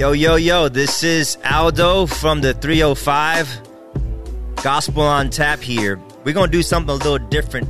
Yo, 0.00 0.12
yo, 0.12 0.36
yo, 0.36 0.66
this 0.66 1.02
is 1.02 1.36
Aldo 1.44 2.06
from 2.06 2.40
the 2.40 2.54
305 2.54 3.60
Gospel 4.62 5.02
on 5.02 5.28
Tap 5.28 5.60
here. 5.60 6.00
We're 6.24 6.32
going 6.32 6.50
to 6.50 6.50
do 6.50 6.62
something 6.62 6.88
a 6.88 6.94
little 6.94 7.18
different 7.18 7.68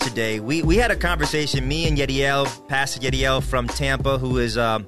today. 0.00 0.40
We, 0.40 0.64
we 0.64 0.74
had 0.74 0.90
a 0.90 0.96
conversation, 0.96 1.68
me 1.68 1.86
and 1.86 1.96
Yediel, 1.96 2.48
Pastor 2.66 2.98
Yediel 2.98 3.44
from 3.44 3.68
Tampa, 3.68 4.18
who 4.18 4.38
is 4.38 4.58
uh, 4.58 4.80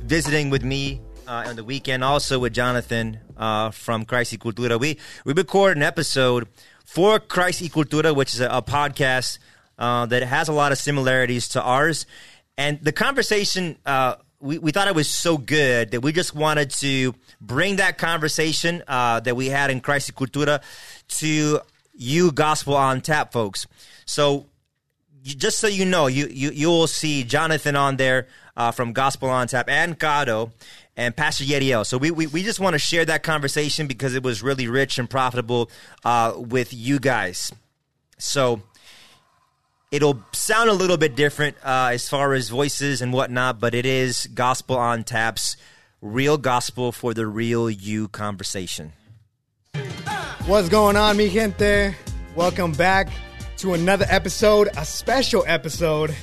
visiting 0.00 0.50
with 0.50 0.62
me 0.62 1.00
uh, 1.26 1.44
on 1.46 1.56
the 1.56 1.64
weekend, 1.64 2.04
also 2.04 2.38
with 2.38 2.52
Jonathan 2.52 3.18
uh, 3.38 3.70
from 3.70 4.04
Christ 4.04 4.32
y 4.32 4.36
Cultura. 4.36 4.78
We, 4.78 4.98
we 5.24 5.32
recorded 5.32 5.78
an 5.78 5.84
episode 5.84 6.48
for 6.84 7.18
Christ 7.18 7.62
y 7.62 7.68
Cultura, 7.68 8.14
which 8.14 8.34
is 8.34 8.40
a, 8.40 8.48
a 8.50 8.60
podcast 8.60 9.38
uh, 9.78 10.04
that 10.04 10.22
has 10.22 10.48
a 10.48 10.52
lot 10.52 10.70
of 10.70 10.76
similarities 10.76 11.48
to 11.48 11.62
ours. 11.62 12.04
And 12.58 12.78
the 12.82 12.92
conversation, 12.92 13.78
uh, 13.86 14.16
we, 14.40 14.58
we 14.58 14.70
thought 14.70 14.88
it 14.88 14.94
was 14.94 15.08
so 15.08 15.36
good 15.36 15.90
that 15.90 16.00
we 16.00 16.12
just 16.12 16.34
wanted 16.34 16.70
to 16.70 17.14
bring 17.40 17.76
that 17.76 17.98
conversation 17.98 18.82
uh, 18.86 19.20
that 19.20 19.36
we 19.36 19.46
had 19.48 19.70
in 19.70 19.80
Christ 19.80 20.14
Cultura 20.14 20.62
to 21.08 21.60
you, 21.94 22.32
Gospel 22.32 22.76
on 22.76 23.00
Tap 23.00 23.32
folks. 23.32 23.66
So, 24.04 24.46
just 25.22 25.58
so 25.58 25.66
you 25.66 25.84
know, 25.84 26.06
you, 26.06 26.26
you 26.28 26.50
you 26.50 26.68
will 26.68 26.86
see 26.86 27.24
Jonathan 27.24 27.76
on 27.76 27.96
there 27.96 28.28
uh, 28.56 28.70
from 28.70 28.92
Gospel 28.92 29.28
on 29.28 29.48
Tap 29.48 29.68
and 29.68 29.98
Caro 29.98 30.52
and 30.96 31.14
Pastor 31.16 31.44
Yediel. 31.44 31.86
So 31.86 31.96
we, 31.96 32.10
we, 32.10 32.26
we 32.26 32.42
just 32.42 32.60
want 32.60 32.74
to 32.74 32.78
share 32.78 33.04
that 33.04 33.22
conversation 33.22 33.86
because 33.86 34.14
it 34.14 34.22
was 34.22 34.42
really 34.42 34.66
rich 34.66 34.98
and 34.98 35.08
profitable 35.08 35.70
uh, 36.04 36.34
with 36.36 36.74
you 36.74 36.98
guys. 36.98 37.52
So 38.18 38.62
it'll 39.90 40.22
sound 40.32 40.68
a 40.68 40.72
little 40.72 40.96
bit 40.96 41.16
different 41.16 41.56
uh, 41.64 41.90
as 41.92 42.08
far 42.08 42.34
as 42.34 42.48
voices 42.48 43.00
and 43.00 43.12
whatnot, 43.12 43.60
but 43.60 43.74
it 43.74 43.86
is 43.86 44.26
Gospel 44.28 44.76
on 44.76 45.04
Taps, 45.04 45.56
real 46.00 46.38
gospel 46.38 46.92
for 46.92 47.14
the 47.14 47.26
real 47.26 47.70
you 47.70 48.08
conversation. 48.08 48.92
What's 50.46 50.68
going 50.68 50.96
on, 50.96 51.16
mi 51.16 51.28
gente? 51.28 51.94
Welcome 52.34 52.72
back 52.72 53.08
to 53.58 53.74
another 53.74 54.06
episode, 54.08 54.68
a 54.76 54.84
special 54.84 55.44
episode 55.46 56.14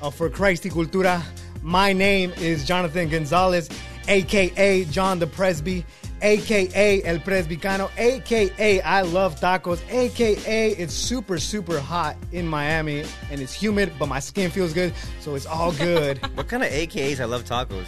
of 0.00 0.14
For 0.14 0.30
Christ 0.30 0.64
y 0.64 0.70
Cultura. 0.70 1.22
My 1.62 1.92
name 1.92 2.32
is 2.38 2.64
Jonathan 2.64 3.08
Gonzalez, 3.08 3.68
aka 4.06 4.84
John 4.86 5.18
the 5.18 5.26
Presby, 5.26 5.84
aka 6.22 7.02
El 7.04 7.18
Presbicano, 7.20 7.90
aka 7.98 8.80
I 8.82 9.02
love 9.02 9.36
tacos, 9.40 9.80
aka 9.90 10.70
it's 10.70 10.94
super, 10.94 11.38
super 11.38 11.78
hot 11.80 12.16
in 12.32 12.46
Miami 12.46 13.04
and 13.30 13.40
it's 13.40 13.52
humid, 13.52 13.92
but 13.98 14.06
my 14.08 14.20
skin 14.20 14.50
feels 14.50 14.72
good, 14.72 14.92
so 15.20 15.34
it's 15.34 15.46
all 15.46 15.72
good. 15.72 16.18
What 16.36 16.48
kind 16.48 16.62
of 16.62 16.70
AKAs 16.70 17.20
I 17.20 17.24
love 17.24 17.44
tacos? 17.44 17.86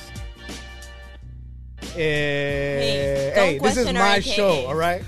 Eh, 1.96 3.34
don't 3.34 3.44
hey, 3.44 3.58
this 3.58 3.76
is 3.76 3.86
my 3.92 4.18
AKAs. 4.18 4.22
show, 4.34 4.66
all 4.66 4.74
right? 4.74 5.02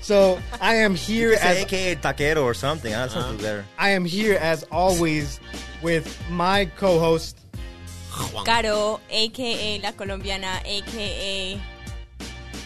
So 0.00 0.38
I 0.60 0.76
am 0.76 0.94
here 0.94 1.30
You 1.30 1.36
could 1.36 1.42
say 1.42 1.50
as 1.62 1.64
AKA 1.64 1.94
taquero 1.96 2.42
or 2.44 2.54
something. 2.54 2.92
That 2.92 3.10
Uh-huh. 3.10 3.20
sounds 3.22 3.42
better. 3.42 3.64
I 3.78 3.90
am 3.90 4.04
here 4.04 4.38
as 4.40 4.64
always 4.70 5.40
with 5.82 6.06
my 6.30 6.64
co-host. 6.76 7.36
Caro, 8.44 9.00
aka 9.10 9.80
La 9.80 9.92
Colombiana, 9.92 10.60
aka 10.64 11.60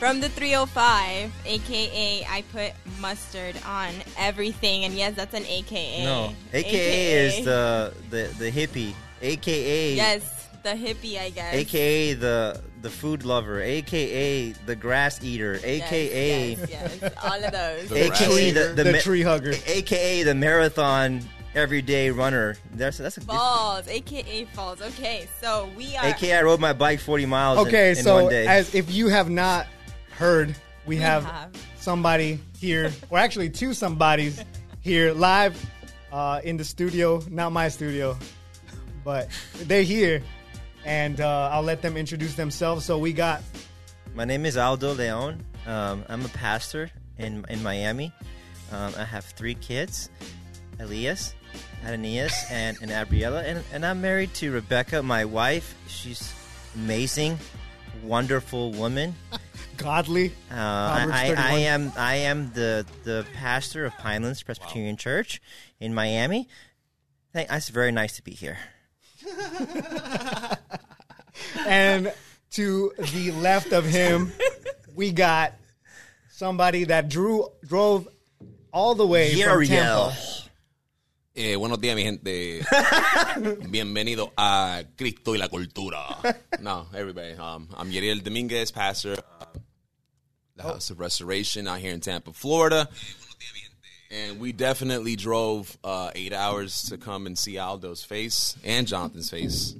from 0.02 0.18
the 0.18 0.28
305, 0.30 1.32
aka 1.46 2.26
I 2.28 2.42
put 2.50 2.72
mustard 3.00 3.54
on 3.64 3.94
everything, 4.18 4.84
and 4.84 4.94
yes, 4.94 5.14
that's 5.14 5.32
an 5.32 5.46
aka. 5.46 6.04
No, 6.04 6.34
AKA, 6.52 7.12
is 7.38 7.44
the, 7.44 7.94
the 8.10 8.34
the 8.36 8.50
hippie. 8.50 8.94
AKA 9.22 9.94
yes, 9.94 10.48
the 10.64 10.70
hippie, 10.70 11.20
I 11.20 11.30
guess. 11.30 11.54
AKA 11.54 12.14
the 12.14 12.60
the 12.80 12.90
food 12.90 13.24
lover. 13.24 13.60
AKA 13.62 14.50
the 14.66 14.74
grass 14.74 15.22
eater. 15.22 15.60
AKA 15.62 16.56
yes, 16.56 16.68
yes, 16.68 17.14
all 17.22 17.44
of 17.44 17.52
those. 17.52 17.92
AKA 17.92 18.50
the 18.50 18.72
the, 18.74 18.82
The 18.82 18.92
ma- 18.94 18.98
tree 18.98 19.22
hugger. 19.22 19.52
AKA 19.68 20.24
the 20.24 20.34
marathon 20.34 21.22
everyday 21.54 22.10
runner. 22.10 22.56
That's 22.74 22.98
that's 22.98 23.18
a 23.18 23.20
Falls, 23.20 23.86
aka 23.86 24.46
falls. 24.46 24.82
Okay, 24.82 25.28
so 25.40 25.70
we 25.76 25.94
are. 25.96 26.06
AKA 26.06 26.38
I 26.38 26.42
rode 26.42 26.58
my 26.58 26.72
bike 26.72 26.98
40 26.98 27.24
miles 27.26 27.60
in- 27.60 27.66
Okay, 27.68 27.90
in, 27.90 27.94
so 27.94 28.22
one 28.24 28.30
day. 28.32 28.48
as 28.48 28.74
if 28.74 28.90
you 28.90 29.06
have 29.06 29.30
not 29.30 29.68
heard, 30.12 30.54
we, 30.86 30.96
have, 30.96 31.24
have. 31.24 31.50
somebody 31.76 32.40
here, 32.58 32.90
or 33.10 33.18
actually 33.18 33.50
two 33.50 33.74
somebodies 33.74 34.42
here 34.80 35.12
live 35.12 35.64
uh, 36.12 36.40
in 36.44 36.56
the 36.56 36.64
studio. 36.64 37.22
Not 37.30 37.52
my 37.52 37.68
studio, 37.68 38.16
but 39.04 39.28
they're 39.64 39.82
here, 39.82 40.22
and 40.84 41.20
uh, 41.20 41.50
I'll 41.52 41.62
let 41.62 41.82
them 41.82 41.96
introduce 41.96 42.34
themselves. 42.34 42.84
So 42.84 42.98
we 42.98 43.12
got 43.12 43.42
My 44.14 44.24
name 44.24 44.44
is 44.44 44.56
Aldo 44.56 44.94
Leon. 44.94 45.44
Um, 45.66 46.04
I'm 46.08 46.24
a 46.24 46.28
pastor 46.28 46.90
in 47.18 47.44
in 47.48 47.62
Miami. 47.62 48.12
Um, 48.72 48.92
I 48.98 49.04
have 49.04 49.24
three 49.24 49.54
kids, 49.54 50.08
Elias, 50.80 51.34
Ananias, 51.84 52.34
and, 52.50 52.78
and 52.80 52.90
Gabriela, 52.90 53.42
and, 53.42 53.62
and 53.72 53.84
I'm 53.84 54.00
married 54.00 54.32
to 54.34 54.50
Rebecca, 54.50 55.02
my 55.02 55.26
wife. 55.26 55.74
She's 55.88 56.32
amazing, 56.74 57.38
wonderful 58.02 58.72
woman. 58.72 59.14
Godly. 59.76 60.32
Uh, 60.50 60.54
I, 60.54 61.06
I, 61.10 61.22
I 61.22 61.34
31. 61.34 61.60
am 61.60 61.92
I 61.96 62.14
am 62.16 62.52
the 62.52 62.86
the 63.04 63.26
pastor 63.34 63.84
of 63.84 63.92
Pinelands 63.94 64.44
Presbyterian 64.44 64.96
Church 64.96 65.40
in 65.80 65.94
Miami. 65.94 66.48
Thank, 67.32 67.50
it's 67.50 67.68
very 67.68 67.92
nice 67.92 68.16
to 68.16 68.22
be 68.22 68.32
here. 68.32 68.58
and 71.66 72.12
to 72.52 72.92
the 72.98 73.30
left 73.32 73.72
of 73.72 73.84
him, 73.84 74.32
we 74.94 75.12
got 75.12 75.54
somebody 76.30 76.84
that 76.84 77.08
drew 77.08 77.48
drove 77.64 78.08
all 78.72 78.94
the 78.94 79.06
way 79.06 79.34
from 79.42 79.64
Tampa. 79.64 80.14
Eh, 81.34 81.56
buenos 81.56 81.80
días, 81.80 81.96
mi 81.96 82.02
gente. 82.02 82.60
Bienvenido 83.70 84.32
a 84.36 84.82
Cristo 84.96 85.34
y 85.34 85.38
la 85.38 85.48
Cultura. 85.48 86.18
No, 86.60 86.86
everybody. 86.92 87.32
Um, 87.32 87.68
I'm 87.74 87.90
Yeriel 87.90 88.22
Dominguez, 88.22 88.70
pastor 88.70 89.12
of 89.40 89.62
the 90.56 90.62
House 90.62 90.90
of 90.90 91.00
Restoration 91.00 91.66
out 91.66 91.78
here 91.78 91.94
in 91.94 92.00
Tampa, 92.00 92.34
Florida. 92.34 92.86
And 94.10 94.40
we 94.40 94.52
definitely 94.52 95.16
drove 95.16 95.78
uh, 95.82 96.10
eight 96.14 96.34
hours 96.34 96.82
to 96.90 96.98
come 96.98 97.26
and 97.26 97.38
see 97.38 97.56
Aldo's 97.56 98.04
face 98.04 98.54
and 98.62 98.86
Jonathan's 98.86 99.30
face. 99.30 99.74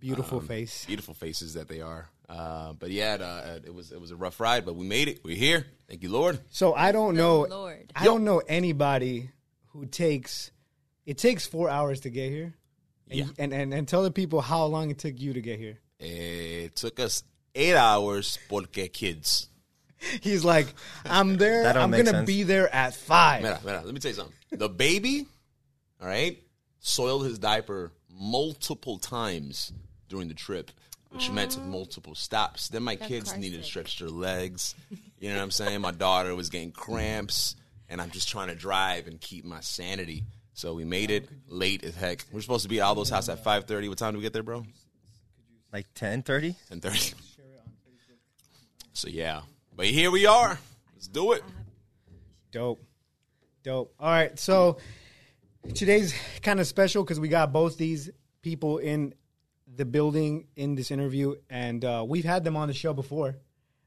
Beautiful 0.00 0.40
face. 0.40 0.84
Beautiful 0.86 1.14
faces 1.14 1.54
that 1.54 1.68
they 1.68 1.82
are. 1.82 2.08
Uh, 2.28 2.72
but 2.72 2.90
yeah, 2.90 3.14
it, 3.14 3.22
uh, 3.22 3.58
it 3.64 3.72
was 3.72 3.92
it 3.92 4.00
was 4.00 4.10
a 4.10 4.16
rough 4.16 4.40
ride, 4.40 4.64
but 4.66 4.74
we 4.74 4.84
made 4.84 5.06
it. 5.06 5.20
We're 5.22 5.36
here. 5.36 5.66
Thank 5.88 6.02
you, 6.02 6.08
Lord. 6.10 6.40
So 6.50 6.74
I 6.74 6.90
don't 6.90 7.14
know. 7.14 7.46
Lord. 7.48 7.92
I 7.94 8.04
don't 8.04 8.24
know 8.24 8.42
anybody 8.48 9.30
who 9.68 9.86
takes. 9.86 10.50
It 11.06 11.18
takes 11.18 11.46
four 11.46 11.70
hours 11.70 12.00
to 12.00 12.10
get 12.10 12.30
here. 12.30 12.54
And, 13.08 13.18
Yeah. 13.18 13.26
and, 13.38 13.52
and 13.54 13.72
and 13.72 13.86
tell 13.88 14.02
the 14.02 14.10
people 14.10 14.40
how 14.40 14.64
long 14.66 14.90
it 14.90 14.98
took 14.98 15.18
you 15.20 15.32
to 15.32 15.40
get 15.40 15.58
here. 15.60 15.78
Eh, 16.00 16.64
It 16.66 16.76
took 16.76 16.98
us 17.00 17.22
eight 17.54 17.76
hours 17.76 18.38
porque 18.48 18.92
kids. 18.92 19.48
He's 20.20 20.44
like, 20.44 20.66
I'm 21.04 21.36
there. 21.36 21.62
That 21.62 21.74
don't 21.74 21.82
I'm 21.84 21.90
gonna 21.92 22.04
sense. 22.10 22.26
be 22.26 22.42
there 22.42 22.72
at 22.74 22.94
five. 22.94 23.42
Mira, 23.42 23.60
mira, 23.64 23.82
let 23.84 23.94
me 23.94 24.00
tell 24.00 24.10
you 24.10 24.16
something. 24.16 24.34
The 24.50 24.68
baby, 24.68 25.24
all 26.02 26.08
right, 26.08 26.42
soiled 26.80 27.24
his 27.24 27.38
diaper 27.38 27.92
multiple 28.10 28.98
times 28.98 29.72
during 30.08 30.28
the 30.28 30.34
trip, 30.34 30.70
which 31.10 31.30
meant 31.30 31.64
multiple 31.64 32.14
stops. 32.14 32.68
Then 32.68 32.82
my 32.82 32.96
kids 32.96 33.30
car 33.30 33.38
needed 33.38 33.58
to 33.60 33.64
stretch 33.66 33.98
their 34.00 34.08
legs. 34.10 34.74
You 35.20 35.30
know 35.30 35.36
what 35.36 35.42
I'm 35.42 35.50
saying? 35.50 35.80
My 35.80 35.92
daughter 35.92 36.34
was 36.34 36.50
getting 36.50 36.72
cramps, 36.72 37.56
and 37.88 38.00
I'm 38.00 38.10
just 38.10 38.28
trying 38.28 38.48
to 38.48 38.54
drive 38.54 39.06
and 39.06 39.20
keep 39.20 39.44
my 39.44 39.60
sanity. 39.60 40.24
So 40.56 40.72
we 40.72 40.86
made 40.86 41.10
it 41.10 41.28
late 41.48 41.84
as 41.84 41.94
heck. 41.94 42.24
We're 42.32 42.40
supposed 42.40 42.62
to 42.62 42.70
be 42.70 42.80
at 42.80 42.86
Aldo's 42.86 43.10
house 43.10 43.28
at 43.28 43.44
5:30. 43.44 43.90
What 43.90 43.98
time 43.98 44.14
do 44.14 44.18
we 44.18 44.22
get 44.22 44.32
there, 44.32 44.42
bro? 44.42 44.64
Like 45.70 45.92
10:30. 45.92 46.56
10:30. 46.70 47.14
So 48.94 49.08
yeah, 49.08 49.42
but 49.76 49.84
here 49.84 50.10
we 50.10 50.24
are. 50.24 50.58
Let's 50.94 51.08
do 51.08 51.32
it. 51.32 51.44
Dope. 52.52 52.82
Dope. 53.62 53.94
All 54.00 54.08
right. 54.08 54.38
So 54.38 54.78
today's 55.74 56.14
kind 56.40 56.58
of 56.58 56.66
special 56.66 57.04
because 57.04 57.20
we 57.20 57.28
got 57.28 57.52
both 57.52 57.76
these 57.76 58.08
people 58.40 58.78
in 58.78 59.12
the 59.66 59.84
building 59.84 60.46
in 60.56 60.74
this 60.74 60.90
interview, 60.90 61.34
and 61.50 61.84
uh, 61.84 62.02
we've 62.08 62.24
had 62.24 62.44
them 62.44 62.56
on 62.56 62.68
the 62.68 62.74
show 62.74 62.94
before 62.94 63.36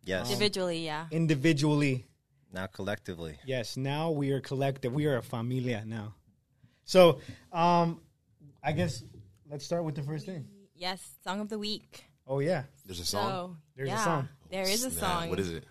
Yes. 0.03 0.27
Individually, 0.27 0.85
yeah. 0.85 1.07
individually. 1.09 2.05
Now 2.53 2.67
collectively. 2.67 3.39
Yes. 3.43 3.75
Now 3.75 4.11
we 4.11 4.29
are 4.31 4.39
collective. 4.39 4.93
We 4.93 5.07
are 5.07 5.17
a 5.17 5.23
familia 5.23 5.83
now. 5.83 6.13
So, 6.89 7.19
um, 7.53 8.01
I 8.63 8.71
guess 8.71 9.03
let's 9.47 9.63
start 9.63 9.83
with 9.83 9.93
the 9.93 10.01
first 10.01 10.25
thing. 10.25 10.47
Yes, 10.73 11.07
song 11.23 11.39
of 11.39 11.47
the 11.47 11.59
week. 11.59 12.03
Oh 12.25 12.39
yeah, 12.39 12.63
There's 12.83 12.99
a 12.99 13.05
song. 13.05 13.29
So 13.29 13.57
There's 13.75 13.91
a 13.91 13.97
song. 13.97 14.29
There 14.49 14.63
is 14.63 14.83
a 14.83 14.89
Snap. 14.89 14.99
song. 15.21 15.29
What 15.29 15.39
is 15.39 15.51
it? 15.51 15.65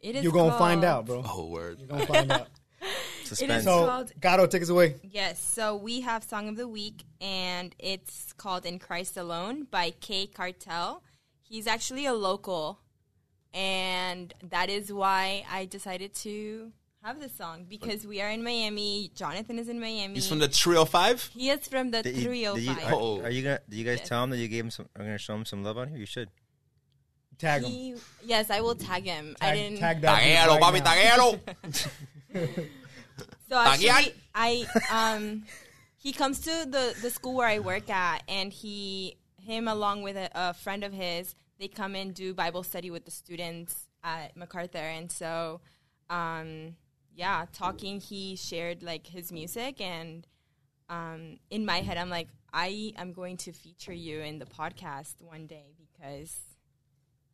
It 0.00 0.16
is 0.16 0.24
you're 0.24 0.32
gonna 0.32 0.56
find 0.56 0.84
out, 0.84 1.04
bro. 1.04 1.22
Oh, 1.22 1.48
word. 1.50 1.78
You're 1.80 1.88
gonna 1.88 2.06
find 2.06 2.32
out. 2.32 2.48
Suspense. 3.24 3.64
So, 3.64 3.84
called- 3.84 4.12
Gato, 4.18 4.46
take 4.46 4.62
us 4.62 4.70
away. 4.70 4.94
Yes, 5.02 5.38
so 5.38 5.76
we 5.76 6.00
have 6.00 6.24
Song 6.24 6.48
of 6.48 6.56
the 6.56 6.66
Week, 6.66 7.04
and 7.20 7.74
it's 7.78 8.32
called 8.32 8.64
In 8.64 8.78
Christ 8.78 9.18
Alone 9.18 9.66
by 9.70 9.90
K 10.00 10.26
Cartel. 10.26 11.02
he's 11.42 11.66
actually 11.66 12.06
a 12.06 12.14
local, 12.14 12.80
and 13.52 14.32
that 14.42 14.70
is 14.70 14.90
why 14.90 15.44
I 15.50 15.66
decided 15.66 16.14
to 16.24 16.72
have 17.04 17.20
this 17.20 17.34
song 17.34 17.64
because 17.68 18.06
we 18.06 18.20
are 18.20 18.28
in 18.30 18.42
Miami. 18.42 19.10
Jonathan 19.14 19.58
is 19.58 19.68
in 19.68 19.80
Miami. 19.80 20.14
He's 20.14 20.28
from 20.28 20.38
the 20.40 20.48
Trio 20.48 20.84
Five. 20.84 21.30
he 21.34 21.50
is 21.50 21.66
from 21.68 21.90
the 21.90 22.02
Did 22.02 22.16
you- 22.16 22.22
three 22.24 22.44
hundred 22.44 22.60
did 22.60 22.66
you- 22.68 22.74
five. 22.74 22.92
are, 22.92 22.96
Oh. 22.96 23.20
are 23.22 23.30
you 23.30 23.42
gonna? 23.42 23.60
Do 23.68 23.76
you 23.76 23.84
guys 23.84 23.98
Yes. 24.00 24.08
tell 24.08 24.24
him 24.24 24.30
that 24.30 24.38
you 24.38 24.48
gave 24.48 24.64
him 24.64 24.70
some? 24.70 24.88
Are 24.96 25.04
gonna 25.04 25.18
show 25.18 25.34
him 25.34 25.44
some 25.44 25.62
love 25.62 25.78
on 25.78 25.88
here? 25.88 25.98
You 25.98 26.06
should. 26.06 26.28
Tag 27.38 27.62
him. 27.62 27.70
He, 27.70 27.94
yes, 28.24 28.50
I 28.50 28.60
will 28.60 28.74
tag 28.74 29.04
him. 29.04 29.36
I 29.40 29.46
Tag, 29.46 29.56
didn't. 29.56 29.78
tag 29.78 30.00
that. 30.00 30.18
dude 30.18 30.36
Taguero, 30.36 30.60
right 30.60 30.82
papi, 30.82 30.84
now. 30.84 31.54
taguero. 32.34 32.68
So 33.50 33.56
actually, 33.56 34.12
I 34.34 34.66
um, 34.90 35.44
he 35.96 36.12
comes 36.12 36.40
to 36.40 36.50
the 36.50 36.94
the 37.00 37.10
school 37.10 37.34
where 37.36 37.48
I 37.48 37.60
work 37.60 37.88
at, 37.88 38.22
and 38.28 38.52
he 38.52 39.16
him 39.40 39.66
along 39.68 40.02
with 40.02 40.16
a, 40.16 40.28
a 40.34 40.52
friend 40.54 40.84
of 40.84 40.92
his, 40.92 41.34
they 41.58 41.68
come 41.68 41.94
and 41.94 42.12
do 42.12 42.34
Bible 42.34 42.62
study 42.62 42.90
with 42.90 43.06
the 43.06 43.10
students 43.10 43.86
at 44.04 44.36
MacArthur, 44.36 44.76
and 44.78 45.10
so 45.10 45.60
um, 46.10 46.76
yeah, 47.18 47.46
talking, 47.52 48.00
he 48.00 48.36
shared 48.36 48.82
like 48.84 49.06
his 49.08 49.32
music, 49.32 49.80
and 49.80 50.24
um, 50.88 51.38
in 51.50 51.66
my 51.66 51.78
head, 51.80 51.96
I'm 51.98 52.10
like, 52.10 52.28
I 52.52 52.92
am 52.96 53.12
going 53.12 53.36
to 53.38 53.52
feature 53.52 53.92
you 53.92 54.20
in 54.20 54.38
the 54.38 54.46
podcast 54.46 55.20
one 55.20 55.48
day 55.48 55.74
because 55.84 56.38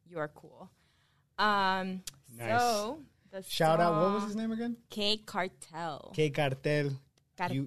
you 0.07 0.19
are 0.19 0.29
cool. 0.29 0.71
Um, 1.39 2.03
Nice. 2.37 2.61
So 2.61 3.01
the 3.31 3.43
Shout 3.43 3.79
out. 3.79 4.01
What 4.01 4.15
was 4.15 4.25
his 4.25 4.37
name 4.37 4.53
again? 4.53 4.77
K 4.89 5.19
Cartel. 5.19 6.13
K 6.17 6.31
Cartel. 6.31 6.91
Cartel. 7.37 7.67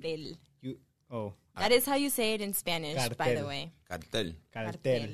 You. 0.62 0.78
Oh, 1.12 1.34
that 1.56 1.72
is 1.72 1.86
how 1.86 1.96
you 1.96 2.10
say 2.10 2.34
it 2.34 2.42
in 2.42 2.52
Spanish, 2.54 2.98
by 3.10 3.36
the 3.36 3.46
way. 3.46 3.72
Cartel. 3.88 4.31
Cartel. 4.52 5.08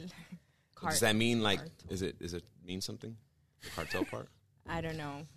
Cart- 0.73 0.91
Does 0.93 1.01
that 1.01 1.15
mean 1.15 1.43
like? 1.43 1.59
Is 1.89 2.01
it? 2.01 2.15
Is 2.21 2.33
it 2.33 2.43
mean 2.65 2.79
something? 2.79 3.15
The 3.61 3.69
cartel 3.71 4.05
part. 4.05 4.29
I 4.67 4.79
don't 4.81 4.97
know. 4.97 5.27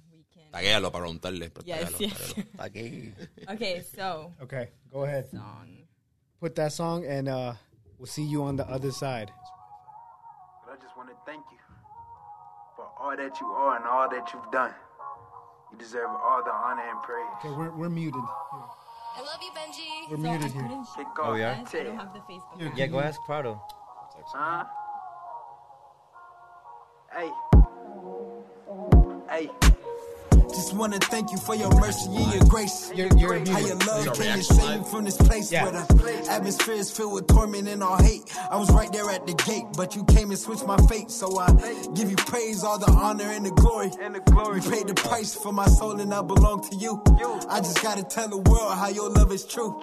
We 0.57 0.63
can. 0.63 0.83
Taguéalo 0.83 0.91
para 0.93 1.05
preguntarle. 1.05 1.51
pero 1.51 1.65
Yes, 1.67 1.93
taguéalo, 1.93 2.01
yes. 2.01 2.35
taguéalo. 2.35 2.53
Okay. 2.67 3.13
Okay, 3.55 3.83
so 3.95 4.33
Okay, 4.43 4.71
go 4.93 5.05
ahead. 5.05 5.29
song. 5.31 5.87
Put 6.41 6.55
that 6.57 6.73
song, 6.73 7.05
and 7.07 7.29
uh, 7.29 7.53
we'll 7.99 8.07
see 8.07 8.23
you 8.25 8.43
on 8.43 8.57
the 8.57 8.67
other 8.69 8.91
side. 8.93 9.31
But 10.65 10.75
I 10.75 10.83
just 10.83 10.97
want 10.97 11.09
to 11.09 11.17
thank 11.25 11.45
you 11.51 11.59
for 12.77 12.87
all 13.01 13.17
that 13.17 13.41
you 13.41 13.47
are 13.47 13.77
and 13.77 13.87
all 13.87 14.09
that 14.09 14.33
you've 14.35 14.51
done. 14.53 14.75
You 15.73 15.79
deserve 15.79 16.11
all 16.11 16.43
the 16.45 16.53
honor 16.53 16.83
and 16.89 17.03
praise. 17.03 17.27
Okay, 17.41 17.51
we're 17.57 17.71
we're 17.77 17.89
muted. 17.89 18.21
I 19.17 19.21
love 19.21 19.41
you, 19.41 19.51
Benji. 19.57 20.11
We're 20.11 20.17
So 20.19 20.29
I 20.29 20.31
muted 20.37 20.53
here. 20.53 20.63
couldn't 20.63 20.87
Oh, 21.19 21.33
off 21.33 21.39
yeah? 21.39 21.65
I 21.65 21.83
don't 21.85 21.97
have 21.97 22.13
the 22.13 22.21
Facebook. 22.29 22.77
Yeah, 22.77 22.87
go 22.87 23.01
ask 23.01 23.19
Prado. 23.25 23.61
Huh? 24.29 24.65
Hey. 27.13 27.31
Hey. 29.31 29.51
Just 30.57 30.73
wanna 30.73 30.99
thank 30.99 31.31
you 31.33 31.37
for 31.39 31.55
your 31.55 31.71
mercy 31.79 32.09
and 32.17 32.33
your 32.33 32.45
grace. 32.49 32.91
You're, 32.95 33.09
you're 33.19 33.35
How 33.53 33.59
your 33.59 33.77
muted. 33.77 33.87
love 33.87 34.07
It's 34.07 34.19
a 34.19 34.23
came 34.23 34.33
and 34.33 34.45
saved 34.45 34.83
me 34.85 34.91
from 34.91 35.05
this 35.05 35.17
place 35.19 35.53
Yeah. 35.53 35.65
where 35.65 35.73
the 35.73 36.27
atmosphere 36.31 36.75
is 36.75 36.91
filled 36.91 37.13
with 37.13 37.27
torment 37.27 37.69
and 37.69 37.83
all 37.83 38.03
hate. 38.03 38.23
I 38.51 38.57
was 38.57 38.71
right 38.71 38.91
there 38.91 39.09
at 39.11 39.27
the 39.27 39.35
gate, 39.35 39.65
but 39.77 39.95
you 39.95 40.05
came 40.05 40.31
and 40.31 40.39
switched 40.39 40.67
my 40.67 40.79
fate. 40.89 41.11
So 41.11 41.39
I 41.39 41.53
give 41.95 42.09
you 42.11 42.17
praise, 42.17 42.65
all 42.65 42.79
the 42.79 42.91
honor 42.91 43.25
and 43.31 43.45
the 43.45 43.51
glory. 43.51 43.91
And 44.01 44.15
the 44.15 44.21
glory. 44.21 44.63
You 44.63 44.71
paid 44.71 44.87
the 44.89 44.95
price 44.95 45.35
for 45.35 45.53
my 45.53 45.67
soul 45.67 46.01
and 46.01 46.13
I 46.15 46.23
belong 46.23 46.67
to 46.71 46.77
you. 46.77 47.03
I 47.51 47.61
just 47.61 47.83
gotta 47.83 48.03
tell 48.03 48.29
the 48.29 48.39
world 48.39 48.73
how 48.79 48.89
your 48.89 49.11
love 49.11 49.33
is 49.33 49.45
true. 49.45 49.79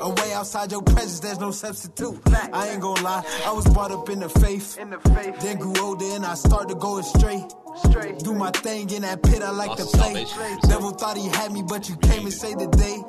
Away 0.00 0.32
outside 0.32 0.72
your 0.72 0.82
presence, 0.82 1.20
there's 1.20 1.38
no 1.38 1.52
substitute. 1.52 2.20
I 2.52 2.70
ain't 2.70 2.80
gonna 2.80 3.02
lie, 3.02 3.22
I 3.46 3.52
was 3.52 3.66
brought 3.66 3.92
up 3.92 4.08
in 4.10 4.18
the 4.18 4.28
faith. 4.28 4.78
In 4.78 4.90
the 4.90 4.98
faith. 5.14 5.38
Then 5.40 5.58
grew 5.58 5.74
older 5.80 6.06
and 6.16 6.26
I 6.26 6.34
started 6.34 6.80
going 6.80 7.04
straight. 7.04 7.44
Straight. 7.90 8.18
Do 8.20 8.34
my 8.34 8.50
thing 8.50 8.90
in 8.90 9.02
that 9.02 9.22
pit, 9.22 9.40
I 9.40 9.50
like 9.50 9.68
Lost 9.68 9.92
to 9.92 9.96
play. 9.98 10.17
Salvation. 10.26 10.68
Devil 10.68 10.90
thought 10.92 11.16
he 11.16 11.28
had 11.28 11.52
me, 11.52 11.62
but 11.62 11.88
you 11.88 11.96
came 11.96 12.24
and 12.24 12.32
saved 12.32 12.60
the 12.60 12.66
day. 12.68 13.02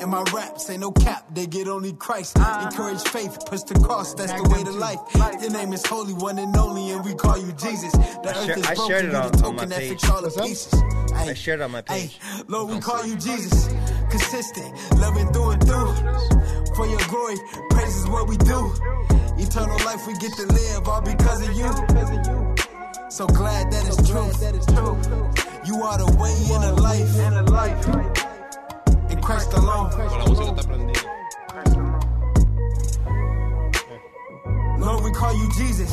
And 0.00 0.10
my 0.10 0.22
raps 0.34 0.68
ain't 0.68 0.80
no 0.80 0.90
cap, 0.90 1.24
they 1.32 1.46
get 1.46 1.68
only 1.68 1.92
Christ. 1.92 2.36
Ah. 2.38 2.66
Encourage 2.68 3.02
faith, 3.08 3.38
push 3.46 3.62
the 3.62 3.74
cross, 3.80 4.14
that's 4.14 4.32
the 4.32 4.42
way 4.48 4.64
to 4.64 4.72
life. 4.72 4.98
Your 5.40 5.50
name 5.52 5.72
is 5.72 5.84
holy, 5.86 6.14
one 6.14 6.38
and 6.38 6.56
only, 6.56 6.90
and 6.90 7.04
we 7.04 7.14
call 7.14 7.38
you 7.38 7.52
Jesus. 7.52 7.92
The 7.92 8.00
I 8.00 8.30
earth 8.30 8.46
share- 8.46 8.58
is 8.58 8.66
I 8.66 8.74
broken, 8.74 8.90
shared 8.90 9.04
it 9.04 9.12
you 9.12 9.16
on- 9.18 9.30
the 9.32 9.36
on 9.46 9.54
my 9.56 9.62
token 9.62 9.68
that 9.68 9.78
page. 9.78 9.88
fix 9.90 10.10
all 10.10 10.16
the 10.22 10.22
What's 10.28 10.36
up? 10.38 10.46
pieces. 10.46 10.82
Ay, 11.14 11.28
I 11.30 11.34
shared 11.34 11.60
it 11.60 11.62
on 11.64 11.70
my 11.70 11.78
ay, 11.78 11.82
page. 11.88 12.18
Lord, 12.48 12.70
we 12.74 12.80
call 12.80 13.06
you 13.06 13.14
Jesus. 13.16 13.68
Consistent, 14.10 14.98
loving 14.98 15.32
through 15.32 15.50
and 15.50 15.62
through. 15.66 15.94
For 16.74 16.86
your 16.86 17.00
glory, 17.08 17.36
praise 17.70 17.96
is 17.96 18.08
what 18.08 18.26
we 18.26 18.36
do. 18.38 18.72
Eternal 19.38 19.76
life 19.84 20.06
we 20.06 20.14
get 20.14 20.32
to 20.34 20.46
live 20.46 20.88
all 20.88 21.00
because 21.00 21.46
of 21.46 21.52
you. 21.54 21.68
So 23.10 23.26
glad 23.26 23.70
that 23.70 23.86
it's 23.86 24.08
true. 24.08 25.41
You 25.64 25.80
are 25.82 25.96
the 25.96 26.10
way 26.16 26.34
and 26.54 26.64
the 26.64 26.82
life. 26.82 27.18
And 27.18 27.36
the 27.36 27.52
life. 27.52 27.86
In 29.10 29.20
Christ 29.22 29.52
alone. 29.52 29.90
Con 29.90 30.18
la 30.18 30.26
música 30.26 30.50
está 30.50 30.62
prendida. 30.66 31.12
Lord, 34.80 35.04
we 35.04 35.12
call 35.12 35.32
you 35.32 35.48
Jesus. 35.56 35.88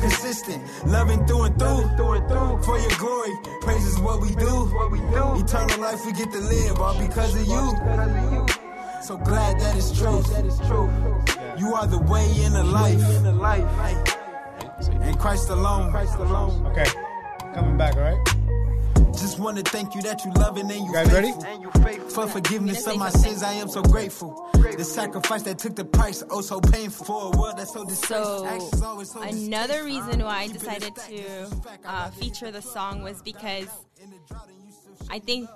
Consistent, 0.00 0.62
loving 0.86 1.26
through 1.26 1.42
and 1.42 1.58
through. 1.58 1.82
Through 1.96 2.12
and 2.12 2.28
through. 2.28 2.62
For 2.62 2.78
your 2.78 2.96
glory, 2.98 3.32
praise 3.60 3.84
is 3.84 3.98
what 3.98 4.22
we 4.22 4.34
do. 4.36 4.64
What 4.72 4.90
we 4.90 4.98
do. 4.98 5.44
Eternal 5.44 5.80
life 5.80 6.06
we 6.06 6.12
get 6.12 6.32
to 6.32 6.40
live 6.40 6.80
all 6.80 6.98
because 6.98 7.34
of 7.34 7.46
you. 7.46 7.72
Because 7.76 8.24
of 8.24 8.32
you. 8.32 8.46
So 9.02 9.18
glad 9.18 9.60
that 9.60 9.76
it's 9.76 9.92
true. 9.92 10.22
That 10.32 10.46
is 10.46 10.58
true. 10.60 10.88
You 11.58 11.74
are 11.74 11.86
the 11.86 11.98
way 11.98 12.26
and 12.44 12.54
the 12.54 12.64
life. 12.64 13.02
In 13.16 13.24
the 13.24 13.32
life. 13.32 13.68
In 15.02 15.14
Christ 15.16 15.50
alone. 15.50 15.90
Christ 15.90 16.16
alone. 16.16 16.66
Okay, 16.68 16.86
coming 17.52 17.76
back. 17.76 17.96
All 17.96 18.02
right. 18.02 18.39
Just 19.20 19.38
want 19.38 19.58
to 19.58 19.62
thank 19.62 19.94
you 19.94 20.00
that 20.02 20.24
you 20.24 20.32
loving 20.32 20.70
and 20.70 20.80
you 20.80 20.86
You 20.86 20.92
guys 20.94 21.12
ready? 21.12 21.32
And 21.46 21.62
you 21.62 21.70
faithful. 21.72 22.08
For 22.08 22.26
forgiveness 22.26 22.86
of 22.86 22.96
my 22.96 23.10
sins, 23.10 23.42
I 23.42 23.52
am 23.52 23.68
so 23.68 23.82
grateful. 23.82 24.48
The 24.54 24.82
sacrifice 24.82 25.42
that 25.42 25.58
took 25.58 25.76
the 25.76 25.84
price, 25.84 26.24
oh 26.30 26.40
so 26.40 26.58
painful. 26.58 27.04
For 27.04 27.34
a 27.34 27.38
world 27.38 27.58
that's 27.58 27.72
so 27.74 27.86
So 27.86 28.58
so 29.02 29.20
another 29.20 29.84
reason 29.84 30.24
why 30.24 30.38
I 30.38 30.46
Keep 30.46 30.56
it 30.56 30.56
a 30.56 30.58
decided 30.58 30.96
to 30.96 31.16
that's 31.16 31.52
a 31.52 31.56
fact. 31.56 31.86
I 31.86 32.06
uh, 32.06 32.10
feature 32.12 32.50
the 32.50 32.62
song 32.62 33.02
was 33.02 33.20
because 33.20 33.68
In 34.02 34.08
the 34.08 34.16
drought 34.26 34.48
and 34.48 34.64
you 34.64 34.72
still 34.72 35.06
I 35.10 35.18
think 35.18 35.50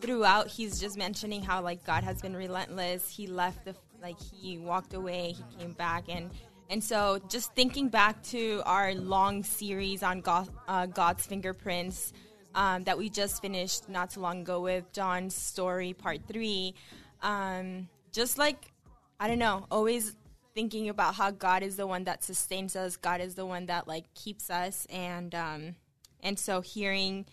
throughout 0.00 0.48
he's 0.48 0.80
just 0.80 0.98
mentioning 0.98 1.40
how 1.40 1.62
like 1.62 1.84
God 1.84 2.02
has 2.02 2.20
been 2.20 2.34
relentless. 2.34 3.08
He 3.08 3.28
left 3.28 3.64
the 3.64 3.76
like 4.02 4.20
he 4.20 4.58
walked 4.58 4.92
away, 4.94 5.36
he 5.36 5.44
came 5.56 5.72
back, 5.74 6.06
and 6.08 6.32
and 6.68 6.82
so 6.82 7.20
just 7.28 7.54
thinking 7.54 7.90
back 7.90 8.20
to 8.24 8.60
our 8.66 8.92
long 8.94 9.44
series 9.44 10.02
on 10.02 10.20
God, 10.20 10.48
uh, 10.66 10.86
God's 10.86 11.24
fingerprints 11.24 12.12
um, 12.54 12.84
that 12.84 12.98
we 12.98 13.08
just 13.10 13.40
finished 13.42 13.88
not 13.88 14.10
too 14.10 14.20
long 14.20 14.40
ago 14.42 14.60
with 14.60 14.90
John's 14.92 15.34
story 15.34 15.92
part 15.92 16.20
three. 16.28 16.74
Um, 17.22 17.88
just 18.12 18.38
like 18.38 18.72
I 19.20 19.28
don't 19.28 19.38
know, 19.38 19.66
always 19.70 20.16
thinking 20.54 20.88
about 20.88 21.14
how 21.14 21.30
God 21.30 21.62
is 21.62 21.76
the 21.76 21.86
one 21.86 22.04
that 22.04 22.22
sustains 22.24 22.76
us. 22.76 22.96
God 22.96 23.20
is 23.20 23.34
the 23.34 23.46
one 23.46 23.66
that 23.66 23.86
like 23.88 24.12
keeps 24.14 24.50
us, 24.50 24.86
and 24.90 25.34
um, 25.34 25.76
and 26.20 26.38
so 26.38 26.60
hearing 26.60 27.26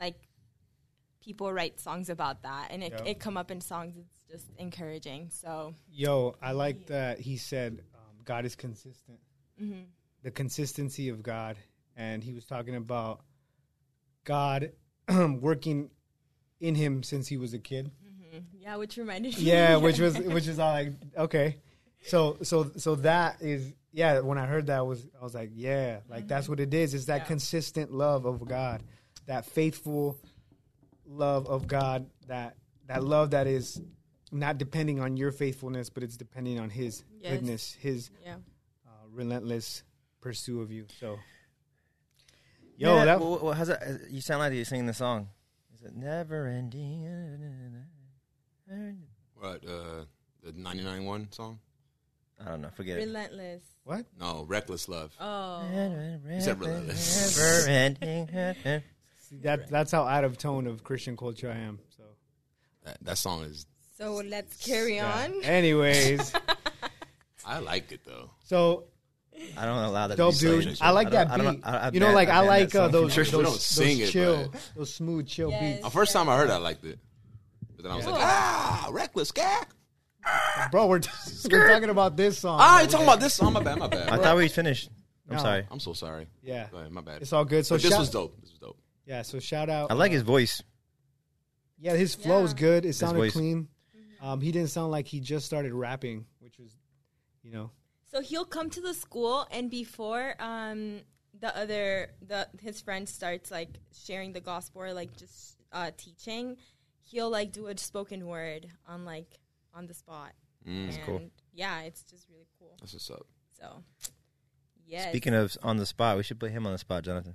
like 0.00 0.16
people 1.20 1.52
write 1.52 1.80
songs 1.80 2.10
about 2.10 2.42
that 2.42 2.68
and 2.70 2.82
it, 2.82 2.92
Yeah. 2.92 3.04
it 3.12 3.20
come 3.20 3.38
up 3.38 3.50
in 3.50 3.60
songs 3.62 3.96
it's 3.96 4.24
just 4.30 4.44
encouraging 4.58 5.30
so 5.30 5.74
Yo, 5.90 6.36
I 6.42 6.52
like 6.52 6.86
that 6.88 7.18
he 7.18 7.38
said 7.38 7.80
um, 7.94 8.16
God 8.24 8.44
is 8.44 8.54
consistent. 8.54 9.18
The 10.22 10.30
consistency 10.30 11.08
of 11.10 11.22
God, 11.22 11.56
and 11.96 12.22
he 12.22 12.32
was 12.34 12.44
talking 12.44 12.74
about 12.76 13.20
God 14.24 14.72
working 15.40 15.90
in 16.60 16.74
him 16.74 17.02
since 17.02 17.28
he 17.28 17.36
was 17.36 17.52
a 17.54 17.58
kid. 17.58 17.90
yeah 18.52 18.76
which 18.76 18.96
reminded 18.96 19.36
me 19.36 19.42
Yeah, 19.44 19.76
which 19.76 19.98
was 20.06 20.18
which 20.18 20.46
is 20.48 20.58
all 20.58 20.72
like 20.72 20.92
okay. 21.16 21.56
So 22.06 22.38
so 22.42 22.70
so 22.76 22.96
that 22.96 23.40
is 23.40 23.72
yeah. 23.92 24.20
When 24.20 24.38
I 24.38 24.46
heard 24.46 24.66
that 24.66 24.84
was 24.86 25.06
I 25.20 25.24
was 25.24 25.34
like 25.34 25.50
yeah, 25.54 26.00
like 26.08 26.26
that's 26.28 26.48
what 26.48 26.60
it 26.60 26.72
is. 26.74 26.94
It's 26.94 27.06
that 27.06 27.22
Yeah. 27.22 27.24
consistent 27.24 27.92
love 27.92 28.24
of 28.26 28.46
God, 28.46 28.82
that 29.26 29.46
faithful 29.46 30.18
love 31.06 31.46
of 31.46 31.66
God. 31.66 32.06
That 32.26 32.56
that 32.86 33.02
love 33.04 33.30
that 33.30 33.46
is 33.46 33.80
not 34.32 34.58
depending 34.58 35.00
on 35.00 35.16
your 35.16 35.32
faithfulness, 35.32 35.88
but 35.90 36.02
it's 36.02 36.16
depending 36.16 36.58
on 36.60 36.70
His 36.70 37.04
Yes. 37.20 37.30
goodness, 37.32 37.72
His 37.72 38.10
yeah 38.22 38.34
uh, 38.86 38.90
relentless 39.10 39.82
pursuit 40.20 40.60
of 40.60 40.70
you. 40.72 40.86
So, 41.00 41.18
yo, 42.76 42.96
Yeah, 42.96 43.04
that 43.04 43.20
well, 43.20 43.38
well, 43.42 43.52
how's 43.54 43.68
that? 43.68 43.82
uh, 43.82 43.92
You 44.10 44.20
sound 44.20 44.40
like 44.40 44.52
you're 44.52 44.64
singing 44.64 44.86
the 44.86 44.94
song. 44.94 45.28
Is 45.74 45.82
it 45.82 45.94
never 45.96 46.46
ending? 46.46 47.06
What? 49.34 49.64
Uh, 49.66 50.04
the 50.42 50.52
99 50.54 51.04
one 51.04 51.30
song? 51.32 51.58
I 52.44 52.48
don't 52.50 52.60
know. 52.62 52.70
Forget 52.74 52.98
it. 52.98 53.06
relentless 53.06 53.62
what? 53.84 54.06
No, 54.18 54.44
Reckless 54.48 54.88
Love. 54.88 55.14
oh 55.20 55.62
said 56.40 56.58
relentless. 56.58 57.36
Never 57.38 57.68
ending. 57.68 58.28
See, 59.20 59.36
that 59.42 59.68
that's 59.70 59.92
how 59.92 60.04
out 60.04 60.24
of 60.24 60.38
tone 60.38 60.66
of 60.66 60.82
Christian 60.82 61.16
culture 61.16 61.50
I 61.50 61.58
am. 61.60 61.78
So, 61.96 62.02
That, 62.84 62.98
that 63.02 63.18
song 63.18 63.42
is. 63.44 63.66
so 63.98 64.14
let's 64.26 64.56
carry 64.66 64.96
yeah. 64.96 65.24
on 65.24 65.44
Anyways. 65.44 66.32
I 67.46 67.58
like 67.58 67.92
it 67.92 68.00
though. 68.04 68.30
So 68.42 68.84
I 69.56 69.64
don't 69.66 69.78
allow 69.84 70.06
that. 70.08 70.16
Dope, 70.16 70.34
to 70.36 70.58
be 70.58 70.64
dude. 70.64 70.78
I 70.80 70.90
like 70.90 71.08
I 71.08 71.10
that 71.10 71.28
don't- 71.28 71.32
I 71.32 71.36
beat. 71.36 71.44
don't- 71.62 71.64
I- 71.74 71.78
I 71.78 71.90
you 71.90 72.00
know, 72.00 72.06
ban- 72.06 72.14
like 72.14 72.28
I 72.28 72.38
ban 72.40 72.46
like 72.46 72.74
uh, 72.74 72.78
song. 72.78 72.90
those 72.92 73.12
Sure, 73.12 73.24
those, 73.24 73.32
we 73.32 73.42
don't 73.42 73.52
those 73.52 73.66
sing 73.66 73.98
it, 74.00 74.08
chill, 74.10 74.48
but- 74.50 74.70
those 74.76 74.94
smooth 74.94 75.26
chill 75.26 75.50
Yes. 75.50 75.60
beats. 75.74 75.82
The 75.84 75.90
first 75.90 76.12
time 76.12 76.28
I 76.28 76.36
heard 76.36 76.50
it, 76.50 76.52
I 76.52 76.56
liked 76.58 76.84
it. 76.84 76.98
But 77.76 77.82
then 77.82 77.92
I 77.92 77.96
was 77.96 78.06
like, 78.06 78.14
ah, 78.16 78.88
reckless, 78.92 79.32
gag. 79.32 79.66
Bro, 80.70 80.86
we're, 80.86 81.00
we're 81.50 81.68
talking 81.68 81.90
about 81.90 82.16
this 82.16 82.38
song. 82.38 82.58
Ah, 82.60 82.76
bro. 82.76 82.84
you 82.84 82.90
talking 82.90 83.06
about 83.06 83.20
this 83.20 83.34
song? 83.34 83.52
My 83.52 83.62
bad, 83.62 83.78
my 83.78 83.88
bad. 83.88 84.08
I 84.08 84.16
thought 84.18 84.36
we 84.36 84.48
finished. 84.48 84.88
I'm 85.28 85.36
No. 85.36 85.42
sorry. 85.42 85.66
I'm 85.70 85.80
so 85.80 85.92
sorry. 85.92 86.26
Yeah. 86.42 86.68
Go 86.70 86.78
ahead, 86.78 86.92
my 86.92 87.00
bad. 87.00 87.22
It's 87.22 87.32
all 87.32 87.44
good. 87.44 87.66
So 87.66 87.74
But 87.76 87.82
this 87.82 87.98
was 87.98 88.10
dope. 88.10 88.40
This 88.40 88.50
was 88.50 88.58
dope. 88.58 88.78
Yeah, 89.06 89.22
so 89.22 89.38
shout 89.38 89.68
out. 89.68 89.90
I 89.90 89.94
like 89.94 90.12
his 90.12 90.22
voice. 90.22 90.62
Yeah, 91.78 91.94
his 91.94 92.14
flow 92.14 92.42
is 92.44 92.54
good. 92.54 92.86
It 92.86 92.94
sounded 92.94 93.18
voice. 93.18 93.32
clean. 93.32 93.68
Um, 94.22 94.40
he 94.40 94.52
didn't 94.52 94.70
sound 94.70 94.90
like 94.90 95.06
he 95.06 95.20
just 95.20 95.44
started 95.44 95.74
rapping, 95.74 96.24
which 96.40 96.58
was, 96.58 96.74
you 97.42 97.50
know, 97.52 97.70
So 98.14 98.20
he'll 98.20 98.44
come 98.44 98.70
to 98.70 98.80
the 98.80 98.94
school, 98.94 99.44
and 99.50 99.68
before 99.68 100.36
um, 100.38 101.00
the 101.40 101.56
other 101.56 102.12
the 102.24 102.46
his 102.60 102.80
friend 102.80 103.08
starts 103.08 103.50
like 103.50 103.70
sharing 103.92 104.32
the 104.32 104.40
gospel 104.40 104.82
or 104.82 104.92
like 104.92 105.16
just 105.16 105.56
uh, 105.72 105.90
teaching, 105.96 106.56
he'll 107.02 107.28
like 107.28 107.50
do 107.50 107.66
a 107.66 107.76
spoken 107.76 108.28
word 108.28 108.68
on 108.86 109.04
like 109.04 109.40
on 109.74 109.88
the 109.88 109.94
spot. 109.94 110.30
Mm, 110.64 110.94
and 110.94 111.02
cool. 111.04 111.22
Yeah, 111.52 111.80
it's 111.80 112.04
just 112.04 112.28
really 112.30 112.46
cool. 112.56 112.76
That's 112.78 112.92
what's 112.92 113.10
up. 113.10 113.26
So, 113.60 113.82
yes. 114.86 115.08
Speaking 115.08 115.34
of 115.34 115.56
on 115.64 115.78
the 115.78 115.86
spot, 115.86 116.16
we 116.16 116.22
should 116.22 116.38
put 116.38 116.52
him 116.52 116.66
on 116.66 116.72
the 116.72 116.78
spot, 116.78 117.02
Jonathan. 117.02 117.34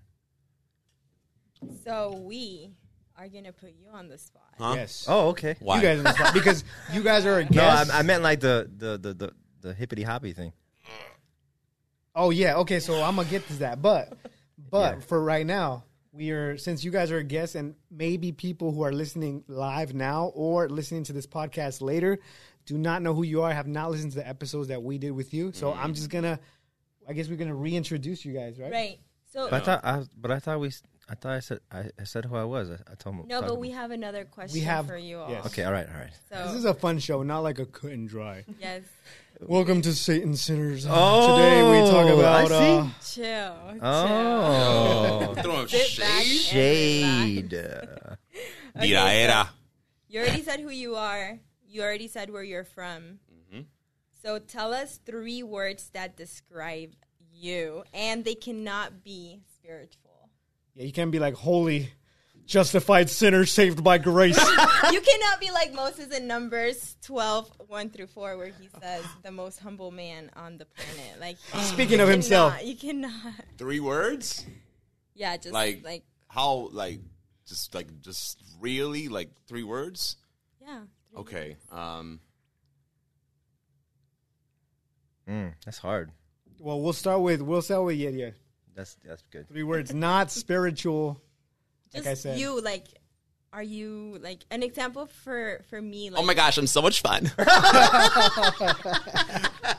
so 1.84 2.24
we 2.26 2.72
are 3.18 3.28
gonna 3.28 3.52
put 3.52 3.74
you 3.78 3.90
on 3.92 4.08
the 4.08 4.18
spot. 4.18 4.54
Huh? 4.58 4.76
yes. 4.78 5.06
Oh, 5.10 5.28
okay. 5.32 5.58
Why? 5.60 5.76
You 5.76 5.82
guys 5.82 5.98
in 5.98 6.06
the 6.06 6.14
spot 6.14 6.34
because 6.34 6.64
you 6.94 7.04
guys 7.04 7.26
are 7.26 7.40
a 7.40 7.44
No, 7.44 7.50
guest. 7.50 7.94
I, 7.94 8.00
I 8.00 8.02
meant 8.04 8.24
like 8.24 8.40
the 8.40 8.72
the 8.78 8.98
the 8.98 9.14
the, 9.14 9.34
the 9.60 9.74
hippity 9.74 10.04
hoppy 10.04 10.32
thing. 10.32 10.54
Oh 12.20 12.32
yeah, 12.32 12.58
okay. 12.58 12.80
So 12.82 13.02
I'm 13.02 13.16
gonna 13.16 13.30
get 13.30 13.48
to 13.48 13.54
that, 13.60 13.82
but 13.82 14.14
but 14.70 14.96
Yeah. 14.96 15.00
for 15.02 15.24
right 15.24 15.46
now, 15.46 15.86
we 16.12 16.32
are 16.32 16.58
since 16.58 16.84
you 16.84 16.92
guys 16.92 17.12
are 17.12 17.18
a 17.18 17.24
guest, 17.24 17.56
and 17.56 17.76
maybe 17.90 18.34
people 18.34 18.74
who 18.74 18.84
are 18.84 18.92
listening 18.92 19.44
live 19.48 19.94
now 19.94 20.32
or 20.36 20.68
listening 20.68 21.06
to 21.06 21.14
this 21.14 21.26
podcast 21.26 21.82
later 21.82 22.20
do 22.66 22.78
not 22.78 23.02
know 23.02 23.14
who 23.14 23.24
you 23.24 23.42
are, 23.42 23.54
have 23.54 23.68
not 23.68 23.90
listened 23.90 24.12
to 24.12 24.18
the 24.18 24.28
episodes 24.28 24.68
that 24.68 24.84
we 24.84 24.98
did 24.98 25.12
with 25.12 25.34
you. 25.34 25.52
So 25.54 25.72
mm-hmm. 25.72 25.82
I'm 25.82 25.94
just 25.94 26.10
gonna, 26.10 26.40
I 27.08 27.14
guess 27.14 27.30
we're 27.30 27.38
gonna 27.38 27.56
reintroduce 27.56 28.26
you 28.26 28.34
guys, 28.34 28.60
right? 28.60 28.72
Right. 28.72 29.00
So 29.32 29.50
But 29.50 29.62
I 29.62 29.66
thought 29.66 29.86
I 29.86 30.04
but 30.18 30.32
I 30.32 30.40
thought 30.40 30.60
we 30.60 30.72
I 31.08 31.16
thought 31.16 31.32
I 31.32 31.40
said 31.40 31.60
I, 31.72 31.86
I 32.00 32.04
said 32.04 32.26
who 32.26 32.36
I 32.36 32.44
was. 32.44 32.70
I, 32.70 32.92
I 32.92 32.96
told 32.96 33.16
him. 33.16 33.28
no, 33.28 33.42
but 33.42 33.60
we 33.60 33.70
have 33.70 33.92
another 33.92 34.26
question 34.26 34.60
we 34.60 34.66
have- 34.66 34.88
for 34.88 34.98
you 34.98 35.20
all. 35.20 35.30
yes. 35.30 35.46
Okay, 35.46 35.64
all 35.64 35.72
right, 35.72 35.88
all 35.88 36.00
right. 36.00 36.12
So 36.30 36.48
This 36.48 36.56
is 36.56 36.66
a 36.66 36.74
fun 36.74 37.00
show, 37.00 37.24
not 37.24 37.40
like 37.40 37.60
a 37.60 37.66
cut 37.66 37.92
and 37.92 38.10
dry. 38.10 38.44
yes, 38.60 38.82
Welcome 39.42 39.82
to 39.84 39.94
Satan 39.94 40.36
Sinners. 40.36 40.86
Uh, 40.86 40.90
Oh, 40.92 41.38
today 41.38 41.64
we 41.64 41.90
talk 41.90 42.10
about. 42.10 42.52
I 42.52 42.92
see. 43.02 43.24
Uh, 43.24 43.26
chill. 43.26 43.80
Oh, 43.82 45.34
Throwing 45.42 45.68
Sit 45.70 45.98
back 46.00 46.24
shade. 46.24 47.54
Okay, 47.54 48.18
Tiraera. 48.78 49.48
You 50.10 50.20
already 50.20 50.44
said 50.44 50.60
who 50.60 50.70
you 50.70 50.96
are. 50.96 51.40
You 51.66 51.82
already 51.84 52.08
said 52.10 52.30
where 52.32 52.44
you're 52.44 52.66
from. 52.66 53.20
Mm-hmm. 53.32 53.62
So 54.24 54.40
tell 54.40 54.74
us 54.74 55.00
three 55.06 55.42
words 55.44 55.90
that 55.94 56.18
describe 56.18 56.92
you, 57.32 57.84
and 57.94 58.26
they 58.26 58.36
cannot 58.36 59.04
be 59.04 59.42
spiritual. 59.56 60.30
yeah, 60.76 60.84
you 60.84 60.92
can't 60.92 61.12
be 61.12 61.20
like 61.20 61.36
holy, 61.36 61.94
justified 62.50 63.10
sinner 63.10 63.46
saved 63.46 63.84
by 63.84 63.98
grace. 64.00 64.38
you 64.92 65.02
cannot 65.02 65.40
be 65.40 65.52
like 65.52 65.72
Moses 65.74 66.08
in 66.16 66.28
Numbers 66.28 66.98
12, 67.04 67.52
1 67.68 67.90
through 67.92 68.08
4, 68.08 68.38
where 68.38 68.48
he 68.48 68.68
says, 68.82 69.06
the 69.24 69.32
most 69.32 69.60
humble 69.60 69.92
man 69.92 70.32
on 70.36 70.58
the 70.58 70.66
planet. 70.66 71.20
Like, 71.22 71.38
Speaking 71.64 72.00
you 72.00 72.04
of 72.04 72.10
himself. 72.10 72.54
cannot- 72.54 72.66
You 72.68 72.76
cannot. 72.76 73.34
Three 73.58 73.80
words? 73.80 74.46
Yeah, 75.14 75.38
just 75.38 75.54
Like, 75.54 75.84
like, 75.86 76.04
how, 76.28 76.70
like, 76.72 77.00
just, 77.48 77.74
like, 77.76 78.02
just 78.02 78.42
really, 78.60 79.08
like, 79.08 79.30
three 79.48 79.64
words? 79.64 80.18
yeah. 80.62 80.82
Okay. 81.18 81.56
Um, 81.72 82.20
Mm, 85.28 85.54
that's 85.64 85.78
hard. 85.78 86.12
well, 86.60 86.82
we'll 86.82 86.92
start 86.94 87.22
with 87.22 87.40
we'll 87.44 87.62
start 87.62 87.86
with 87.86 87.98
yeah, 87.98 88.10
yeah. 88.10 88.30
That's 88.76 88.98
that's 89.06 89.22
good. 89.32 89.48
Three 89.48 89.62
words, 89.62 89.94
not 89.94 90.32
spiritual. 90.32 91.22
Just 91.92 92.06
Like 92.06 92.12
I 92.12 92.16
said. 92.16 92.40
you, 92.40 92.62
like, 92.62 92.86
are 93.52 93.64
you, 93.64 94.20
like, 94.22 94.46
an 94.52 94.62
example 94.62 95.08
for, 95.08 95.62
for 95.70 95.82
me, 95.82 96.10
like, 96.10 96.22
oh 96.22 96.26
my 96.26 96.34
gosh, 96.36 96.58
I'm 96.58 96.68
so 96.68 96.82
much 96.82 97.02
fun. 97.02 97.32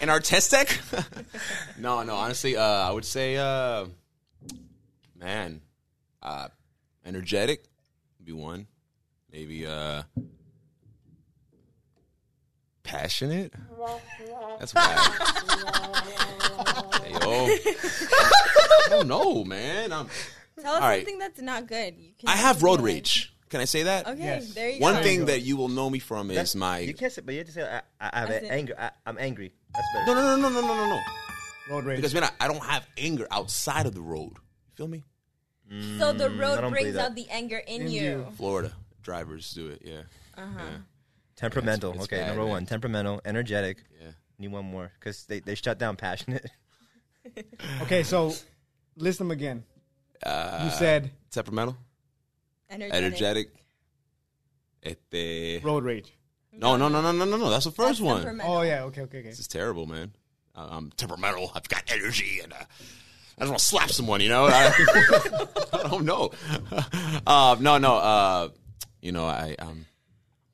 and 0.00 0.10
artistic? 0.10 0.78
no, 1.78 2.02
no, 2.02 2.14
honestly, 2.14 2.56
uh, 2.56 2.62
I 2.62 2.90
would 2.90 3.04
say, 3.04 3.36
uh, 3.36 3.86
man, 5.18 5.60
uh, 6.22 6.48
energetic 7.04 7.64
would 8.18 8.26
be 8.26 8.32
one. 8.32 8.66
Maybe, 9.30 9.66
uh, 9.66 10.02
passionate? 12.82 13.52
That's 14.58 14.72
bad. 14.72 14.98
hey, 17.02 17.12
yo. 17.12 17.18
I 17.20 18.86
don't 18.90 19.08
know, 19.08 19.44
man. 19.44 19.92
I'm, 19.92 20.08
Tell 20.60 20.74
us 20.74 20.82
All 20.82 20.88
right. 20.88 20.98
something 21.00 21.18
that's 21.18 21.40
not 21.40 21.66
good. 21.66 21.94
You 21.98 22.12
can 22.18 22.28
I 22.28 22.36
have 22.36 22.62
road 22.62 22.74
like- 22.80 22.84
rage. 22.86 23.28
Can 23.48 23.60
I 23.60 23.64
say 23.66 23.82
that? 23.82 24.06
Okay, 24.06 24.18
Yes. 24.24 24.54
there 24.54 24.70
you 24.70 24.78
go. 24.78 24.82
One 24.84 24.94
go. 24.94 25.02
thing 25.02 25.26
that 25.26 25.40
you 25.42 25.58
will 25.58 25.68
know 25.68 25.90
me 25.90 25.98
from 25.98 26.30
is 26.30 26.56
my. 26.56 26.78
You 26.78 26.94
can't 26.94 27.12
say, 27.12 27.20
but 27.20 27.32
you 27.34 27.38
have 27.40 27.46
to 27.48 27.52
say 27.52 27.62
I, 27.62 27.82
I 28.00 28.20
have 28.20 28.30
As 28.30 28.42
in- 28.44 28.50
anger. 28.50 28.74
I, 28.78 28.90
I'm 29.04 29.18
angry. 29.18 29.52
That's 29.74 29.86
better. 29.92 30.06
No, 30.06 30.14
no, 30.14 30.36
no, 30.36 30.48
no, 30.48 30.60
no, 30.60 30.66
no, 30.66 30.74
no, 30.74 30.88
no. 30.88 31.00
Road 31.70 31.84
rage. 31.84 31.96
Because 31.96 32.14
man, 32.14 32.24
I, 32.24 32.30
I 32.40 32.48
don't 32.48 32.62
have 32.64 32.86
anger 32.96 33.26
outside 33.30 33.84
of 33.84 33.94
the 33.94 34.00
road. 34.00 34.32
You 34.36 34.74
feel 34.76 34.88
me? 34.88 35.04
So 35.98 36.12
the 36.14 36.28
mm, 36.28 36.36
I 36.36 36.40
road 36.40 36.60
don't 36.62 36.70
brings 36.70 36.84
believe 36.84 36.94
that. 36.94 37.10
out 37.10 37.14
the 37.14 37.28
anger 37.30 37.58
in, 37.58 37.82
In 37.82 37.88
you. 37.88 38.02
you. 38.02 38.26
Florida 38.38 38.72
drivers 39.02 39.52
do 39.52 39.68
it. 39.68 39.82
Yeah, 39.84 40.02
uh-huh. 40.36 40.60
Temperamental. 41.36 41.90
It's- 41.90 42.04
it's 42.04 42.12
okay, 42.12 42.22
bad, 42.22 42.28
number 42.28 42.42
man. 42.44 42.50
one. 42.52 42.66
Temperamental, 42.66 43.20
energetic. 43.24 43.84
yeah. 44.00 44.08
Need 44.38 44.48
one 44.52 44.64
more 44.64 44.90
because 44.98 45.24
they, 45.26 45.40
they 45.40 45.54
shut 45.54 45.78
down 45.78 45.96
passionate. 45.96 46.50
Okay, 47.82 48.02
so 48.02 48.32
list 48.96 49.18
them 49.18 49.30
again. 49.30 49.64
Uh, 50.24 50.62
You 50.64 50.70
said 50.70 51.10
temperamental, 51.30 51.76
Energetic. 52.70 52.94
energetic. 53.04 53.48
Este. 54.82 55.62
road 55.64 55.84
rage. 55.84 56.12
No, 56.52 56.76
no, 56.76 56.88
no, 56.88 57.00
no, 57.00 57.12
no, 57.12 57.24
no, 57.24 57.36
no. 57.36 57.50
That's 57.50 57.64
the 57.64 57.70
That's 57.70 57.76
first 57.76 58.00
one. 58.00 58.16
temperamental. 58.18 58.52
Oh 58.56 58.62
yeah, 58.62 58.84
okay, 58.84 59.02
okay, 59.02 59.18
okay. 59.18 59.28
This 59.30 59.38
is 59.38 59.48
terrible, 59.48 59.86
man. 59.86 60.12
I'm 60.54 60.90
temperamental. 60.90 61.50
I've 61.54 61.68
got 61.68 61.84
energy, 61.90 62.40
and 62.42 62.52
uh, 62.52 62.56
I 63.38 63.40
just 63.40 63.48
want 63.50 63.58
to 63.58 63.64
slap 63.64 63.90
someone. 63.90 64.20
You 64.20 64.28
know, 64.28 64.46
I, 64.46 64.70
I 65.72 65.88
don't 65.88 66.04
know. 66.04 66.30
Uh, 67.26 67.56
no, 67.60 67.78
no. 67.78 67.96
Uh, 67.96 68.48
you 69.00 69.12
know, 69.12 69.24
I 69.26 69.54
um, 69.60 69.86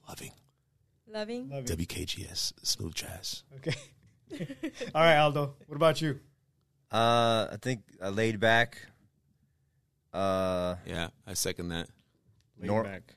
loving 0.09 0.33
Loving. 1.11 1.49
Love 1.51 1.69
it. 1.69 1.79
WKGS 1.79 2.53
smooth 2.63 2.95
jazz. 2.95 3.43
Okay. 3.57 3.75
All 4.95 5.01
right, 5.03 5.17
Aldo. 5.17 5.55
What 5.67 5.77
about 5.77 6.01
you? 6.03 6.21
Uh, 6.93 7.49
I 7.53 7.57
think 7.61 7.81
uh, 8.03 8.11
laid 8.11 8.39
back. 8.39 8.79
Uh, 10.13 10.77
Yeah, 10.87 11.09
I 11.27 11.35
second 11.35 11.69
that. 11.69 11.89
Laid 12.59 12.67
Nor- 12.69 12.85
back. 12.85 13.15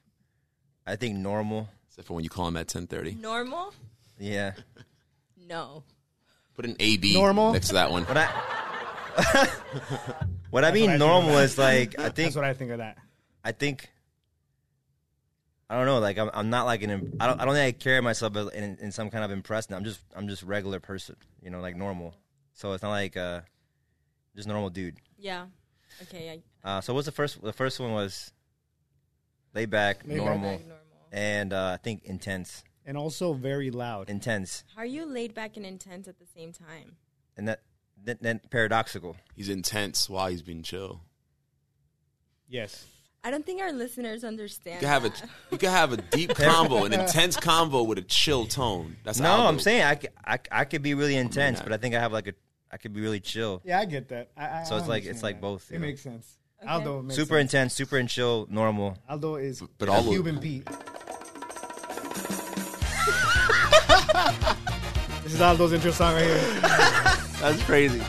I 0.86 0.96
think 0.96 1.18
normal. 1.18 1.70
Except 1.90 2.08
for 2.08 2.14
when 2.16 2.24
you 2.24 2.30
call 2.30 2.48
him 2.48 2.58
at 2.58 2.68
ten 2.68 2.88
thirty. 2.88 3.14
Normal? 3.16 3.74
Yeah. 4.20 4.54
No. 5.48 5.84
Put 6.56 6.66
an 6.66 6.76
AB 6.80 7.14
Normal? 7.14 7.54
next 7.54 7.68
to 7.70 7.74
that 7.74 7.92
one. 7.92 8.04
What 8.06 8.18
I 8.18 8.28
what 10.50 10.64
I 10.66 10.72
mean 10.72 10.86
what 10.92 10.94
I 10.96 10.98
normal 10.98 11.38
is 11.40 11.58
like 11.58 11.98
I 12.00 12.04
think 12.04 12.16
That's 12.16 12.36
what 12.36 12.46
I 12.46 12.54
think 12.54 12.72
of 12.72 12.78
that. 12.80 12.98
I 13.44 13.52
think 13.52 13.90
I 15.70 15.76
don't 15.76 15.86
know. 15.86 16.00
Like 16.00 16.18
I'm, 16.18 16.30
I'm 16.34 16.50
not 16.50 16.66
like 16.66 16.84
an. 16.84 16.90
im- 16.90 17.14
I 17.20 17.28
don't. 17.28 17.40
I 17.40 17.46
don't 17.46 17.54
think 17.54 17.76
I 17.76 17.78
carry 17.82 18.02
myself 18.02 18.36
as 18.36 18.50
in, 18.50 18.78
in 18.82 18.92
some 18.92 19.10
kind 19.10 19.24
of 19.24 19.32
impressed. 19.32 19.72
I'm 19.72 19.86
just. 19.86 20.02
I'm 20.14 20.28
just 20.28 20.44
regular 20.44 20.82
person. 20.82 21.16
You 21.42 21.50
know, 21.50 21.62
like 21.62 21.78
normal. 21.78 22.14
So 22.54 22.74
it's 22.74 22.84
not 22.84 22.90
like 22.90 23.16
uh, 23.16 23.40
just 24.36 24.50
normal 24.50 24.70
dude. 24.70 24.98
Yeah. 25.18 25.46
Okay. 26.04 26.42
I, 26.64 26.78
Uh, 26.78 26.82
so 26.82 26.94
what's 26.94 27.06
the 27.06 27.12
first? 27.12 27.42
The 27.42 27.54
first 27.54 27.80
one 27.80 27.92
was 27.94 28.32
laid 29.54 29.70
back, 29.70 30.02
Laid 30.06 30.18
back. 30.18 30.26
normal, 30.26 30.52
Like 30.52 30.68
normal. 30.68 30.86
and 31.12 31.54
uh, 31.54 31.72
I 31.74 31.78
think 31.78 32.04
intense. 32.06 32.64
And 32.86 32.98
also 32.98 33.34
very 33.34 33.70
loud. 33.72 34.10
Intense, 34.10 34.64
How 34.76 34.82
are 34.82 34.86
you 34.86 35.06
laid 35.06 35.34
back 35.36 35.56
and 35.58 35.66
intense 35.66 36.08
at 36.08 36.18
the 36.20 36.26
same 36.26 36.52
time? 36.52 36.98
and 37.38 37.48
that 37.48 37.62
then, 38.04 38.18
then 38.22 38.42
paradoxical. 38.50 39.16
He's 39.36 39.48
intense 39.50 40.10
while 40.10 40.28
he's 40.30 40.42
being 40.42 40.64
chill. 40.64 41.02
Yes. 42.48 42.86
I 43.24 43.30
don't 43.30 43.46
think 43.46 43.62
our 43.62 43.72
listeners 43.72 44.24
understand. 44.24 44.76
You 44.82 44.88
can 44.88 44.90
have 44.90 45.06
a 45.06 45.10
that. 45.10 45.30
you 45.52 45.58
can 45.60 45.70
have 45.70 45.94
a 45.94 45.98
deep 45.98 46.34
combo, 46.36 46.86
an 46.86 46.94
intense 46.94 47.38
combo 47.38 47.84
with 47.84 48.00
a 48.00 48.02
chill 48.02 48.48
tone. 48.48 48.98
That's 49.04 49.20
No, 49.20 49.30
Aldo. 49.30 49.44
I'm 49.48 49.60
saying 49.60 49.84
I, 49.84 49.96
c- 49.96 50.08
I, 50.26 50.38
c- 50.38 50.44
I 50.52 50.66
could 50.66 50.82
be 50.82 50.96
really 50.96 51.16
intense, 51.16 51.60
that. 51.60 51.66
but 51.66 51.74
I 51.74 51.78
think 51.78 51.94
I 51.94 52.00
have 52.00 52.12
like 52.12 52.28
a. 52.28 52.34
I 52.74 52.78
could 52.78 52.94
be 52.94 53.02
really 53.02 53.20
chill. 53.20 53.62
Yeah, 53.66 53.80
I 53.80 53.86
get 53.86 54.08
that. 54.10 54.32
I, 54.38 54.62
I 54.62 54.64
So 54.64 54.78
it's 54.78 54.86
I 54.86 54.90
like- 54.90 55.06
it's 55.06 55.24
like 55.24 55.36
that. 55.36 55.42
both, 55.42 55.70
It 55.72 55.80
know. 55.80 55.88
makes 55.88 56.02
sense. 56.02 56.38
Okay. 56.62 56.72
Aldo 56.72 57.02
makes 57.02 57.16
super 57.16 57.38
sense. 57.40 57.54
intense, 57.54 57.74
super 57.74 57.98
and 57.98 58.08
chill, 58.08 58.48
normal. 58.50 58.98
Aldo 59.10 59.36
is 59.36 59.62
but 59.78 59.90
all 59.90 60.00
of- 60.00 60.06
Cuban 60.08 60.40
Pete. 60.40 60.66
this 65.24 65.34
is 65.34 65.42
Aldo's 65.42 65.74
intro 65.74 65.92
song 65.92 66.14
right 66.14 66.24
here. 66.24 66.38
That's 67.42 67.62
crazy. 67.64 68.02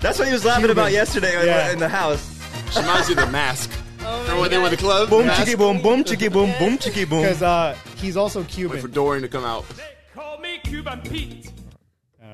That's 0.00 0.18
what 0.18 0.26
he 0.28 0.32
was 0.32 0.44
laughing 0.44 0.70
about 0.70 0.92
yesterday 0.92 1.38
in- 1.40 1.46
Yeah. 1.46 1.72
in 1.72 1.78
the 1.78 1.88
house. 1.88 2.28
Reminds 2.76 3.08
you 3.08 3.16
of 3.16 3.24
the 3.26 3.30
mask. 3.30 3.70
Oh 4.04 4.12
Remember 4.22 4.34
my 4.34 4.40
when 4.40 4.50
they 4.50 4.58
were 4.58 4.64
in 4.64 4.70
the 4.70 4.76
God. 4.76 4.82
club? 4.82 5.10
Boom, 5.10 5.26
Mask? 5.26 5.44
chicky, 5.44 5.56
boom, 5.56 5.80
boom, 5.82 6.04
chicky, 6.04 6.28
boom, 6.28 6.52
boom, 6.58 6.78
chicky, 6.78 7.04
boom. 7.04 7.22
Because 7.22 7.42
uh, 7.42 7.76
he's 7.96 8.16
also 8.16 8.40
Wait 8.42 8.80
for 8.80 8.88
Dorian 8.88 9.22
to 9.22 9.28
come 9.28 9.44
out. 9.44 9.64
They 9.76 9.82
call 10.14 10.38
me 10.38 10.58
Cuban 10.64 11.00
Pete. 11.02 11.50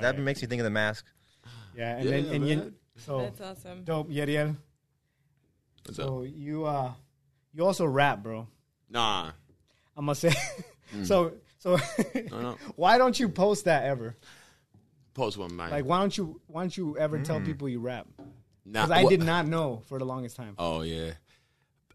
That 0.01 0.19
makes 0.19 0.41
me 0.43 0.49
think 0.49 0.61
of 0.61 0.65
the 0.65 0.71
mask. 0.71 1.05
Yeah, 1.77 1.97
and 1.97 2.05
Yeah, 2.05 2.11
then 2.11 2.35
and 2.35 2.49
you, 2.49 2.75
so 2.97 3.21
That's 3.21 3.41
awesome. 3.41 3.85
dope, 3.85 4.09
Yeriel. 4.11 4.57
What's 5.85 5.97
So 5.97 6.23
up? 6.25 6.29
you 6.35 6.65
uh, 6.65 6.93
you 7.55 7.65
also 7.65 7.87
rap, 7.87 8.23
bro. 8.23 8.47
Nah. 8.91 9.31
I'm 9.97 10.05
gonna 10.07 10.15
say. 10.15 10.33
so 11.05 11.33
so, 11.59 11.77
no. 12.31 12.57
why 12.77 12.99
don't 12.99 13.19
you 13.19 13.29
post 13.29 13.65
that 13.65 13.85
ever? 13.85 14.17
Post 15.15 15.37
one, 15.39 15.55
man. 15.57 15.71
Like, 15.71 15.85
why 15.85 15.99
don't 16.01 16.17
you 16.17 16.41
why 16.47 16.63
don't 16.63 16.77
you 16.77 16.97
ever 16.99 17.19
tell 17.21 17.41
people 17.41 17.69
you 17.69 17.81
rap? 17.81 18.07
nah, 18.65 18.87
Because 18.87 18.91
I 18.91 19.03
well- 19.03 19.11
did 19.11 19.23
not 19.25 19.47
know 19.47 19.83
for 19.87 19.99
the 19.99 20.05
longest 20.05 20.37
time. 20.37 20.55
Oh 20.59 20.83
yeah. 20.83 21.13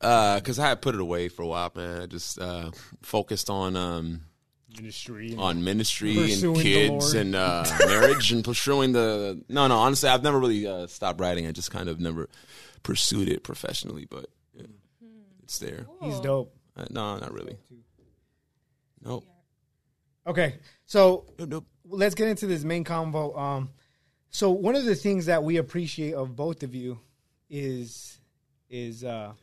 Uh, 0.02 0.38
cause 0.42 0.60
I 0.60 0.68
had 0.68 0.82
put 0.82 0.96
it 0.96 1.02
away 1.02 1.30
for 1.30 1.44
a 1.44 1.48
while, 1.48 1.72
man. 1.74 2.02
I 2.02 2.06
just 2.08 2.38
uh, 2.38 2.72
focused 3.02 3.50
on 3.50 3.78
um, 3.78 4.22
Ministry. 4.78 5.32
and- 5.32 5.40
on 5.40 5.64
ministry 5.64 6.32
and 6.34 6.56
kids 6.56 7.14
and 7.14 7.36
uh, 7.36 7.66
marriage 7.88 8.32
and 8.32 8.44
pursuing 8.44 8.92
the. 8.94 9.42
No, 9.50 9.68
no. 9.68 9.78
Honestly, 9.78 10.10
I've 10.10 10.24
never 10.24 10.40
really 10.40 10.66
uh, 10.68 10.88
stopped 10.88 11.20
writing. 11.20 11.46
I 11.48 11.52
just 11.52 11.72
kind 11.72 11.90
of 11.90 12.00
never 12.00 12.30
pursued 12.84 13.30
it 13.30 13.44
professionally, 13.44 14.06
but 14.10 14.26
yeah, 14.54 14.66
it's 15.44 15.60
there. 15.60 15.86
He's 16.02 16.20
dope. 16.20 16.56
Uh, 16.76 16.86
no, 16.90 17.18
not 17.18 17.32
really. 17.34 17.58
Nope. 19.06 19.26
Okay, 20.26 20.56
so 20.86 21.26
Nope, 21.38 21.50
nope. 21.50 21.66
let's 21.86 22.16
get 22.16 22.30
into 22.30 22.48
this 22.48 22.64
main 22.64 22.84
convo. 22.86 23.38
Um, 23.38 23.70
so 24.30 24.52
one 24.52 24.76
of 24.76 24.86
the 24.86 24.96
things 24.96 25.26
that 25.26 25.44
we 25.44 25.58
appreciate 25.58 26.14
of 26.14 26.36
both 26.36 26.64
of 26.64 26.74
you 26.74 27.00
is 27.50 28.18
is 28.70 29.04
uh, 29.04 29.34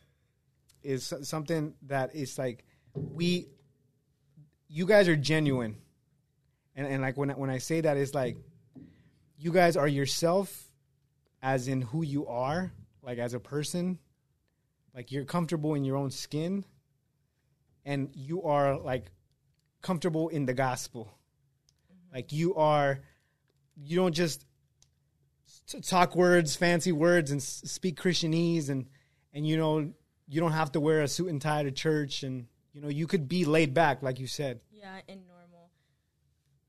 is 0.82 1.04
so- 1.04 1.22
something 1.22 1.74
that 1.82 2.14
is 2.14 2.38
like 2.38 2.64
we 2.94 3.48
you 4.70 4.86
guys 4.86 5.08
are 5.08 5.16
genuine, 5.16 5.76
and 6.76 6.86
and 6.86 7.02
like 7.02 7.16
when 7.16 7.30
when 7.30 7.50
I 7.50 7.58
say 7.58 7.80
that, 7.80 7.96
it's 7.96 8.14
like 8.14 8.36
you 9.36 9.52
guys 9.52 9.76
are 9.76 9.88
yourself, 9.88 10.70
as 11.42 11.66
in 11.66 11.82
who 11.82 12.02
you 12.02 12.28
are, 12.28 12.72
like 13.02 13.18
as 13.18 13.34
a 13.34 13.40
person, 13.40 13.98
like 14.94 15.10
you're 15.10 15.24
comfortable 15.24 15.74
in 15.74 15.84
your 15.84 15.96
own 15.96 16.10
skin, 16.10 16.64
and 17.84 18.10
you 18.14 18.44
are 18.44 18.78
like 18.78 19.06
comfortable 19.82 20.28
in 20.28 20.46
the 20.46 20.54
gospel. 20.54 21.10
Like 22.14 22.32
you 22.32 22.54
are, 22.54 23.00
you 23.76 23.96
don't 23.96 24.14
just 24.14 24.46
talk 25.82 26.14
words, 26.14 26.54
fancy 26.54 26.92
words, 26.92 27.32
and 27.32 27.42
speak 27.42 28.00
Christianese, 28.00 28.70
and 28.70 28.86
and 29.34 29.44
you 29.44 29.56
know 29.56 29.92
you 30.28 30.40
don't 30.40 30.52
have 30.52 30.70
to 30.72 30.80
wear 30.80 31.02
a 31.02 31.08
suit 31.08 31.28
and 31.28 31.42
tie 31.42 31.64
to 31.64 31.72
church, 31.72 32.22
and 32.22 32.46
you 32.72 32.80
know 32.80 32.88
you 32.88 33.06
could 33.06 33.28
be 33.28 33.44
laid 33.44 33.74
back, 33.74 34.02
like 34.02 34.18
you 34.18 34.26
said. 34.26 34.60
Yeah, 34.70 35.00
and 35.08 35.26
normal. 35.26 35.70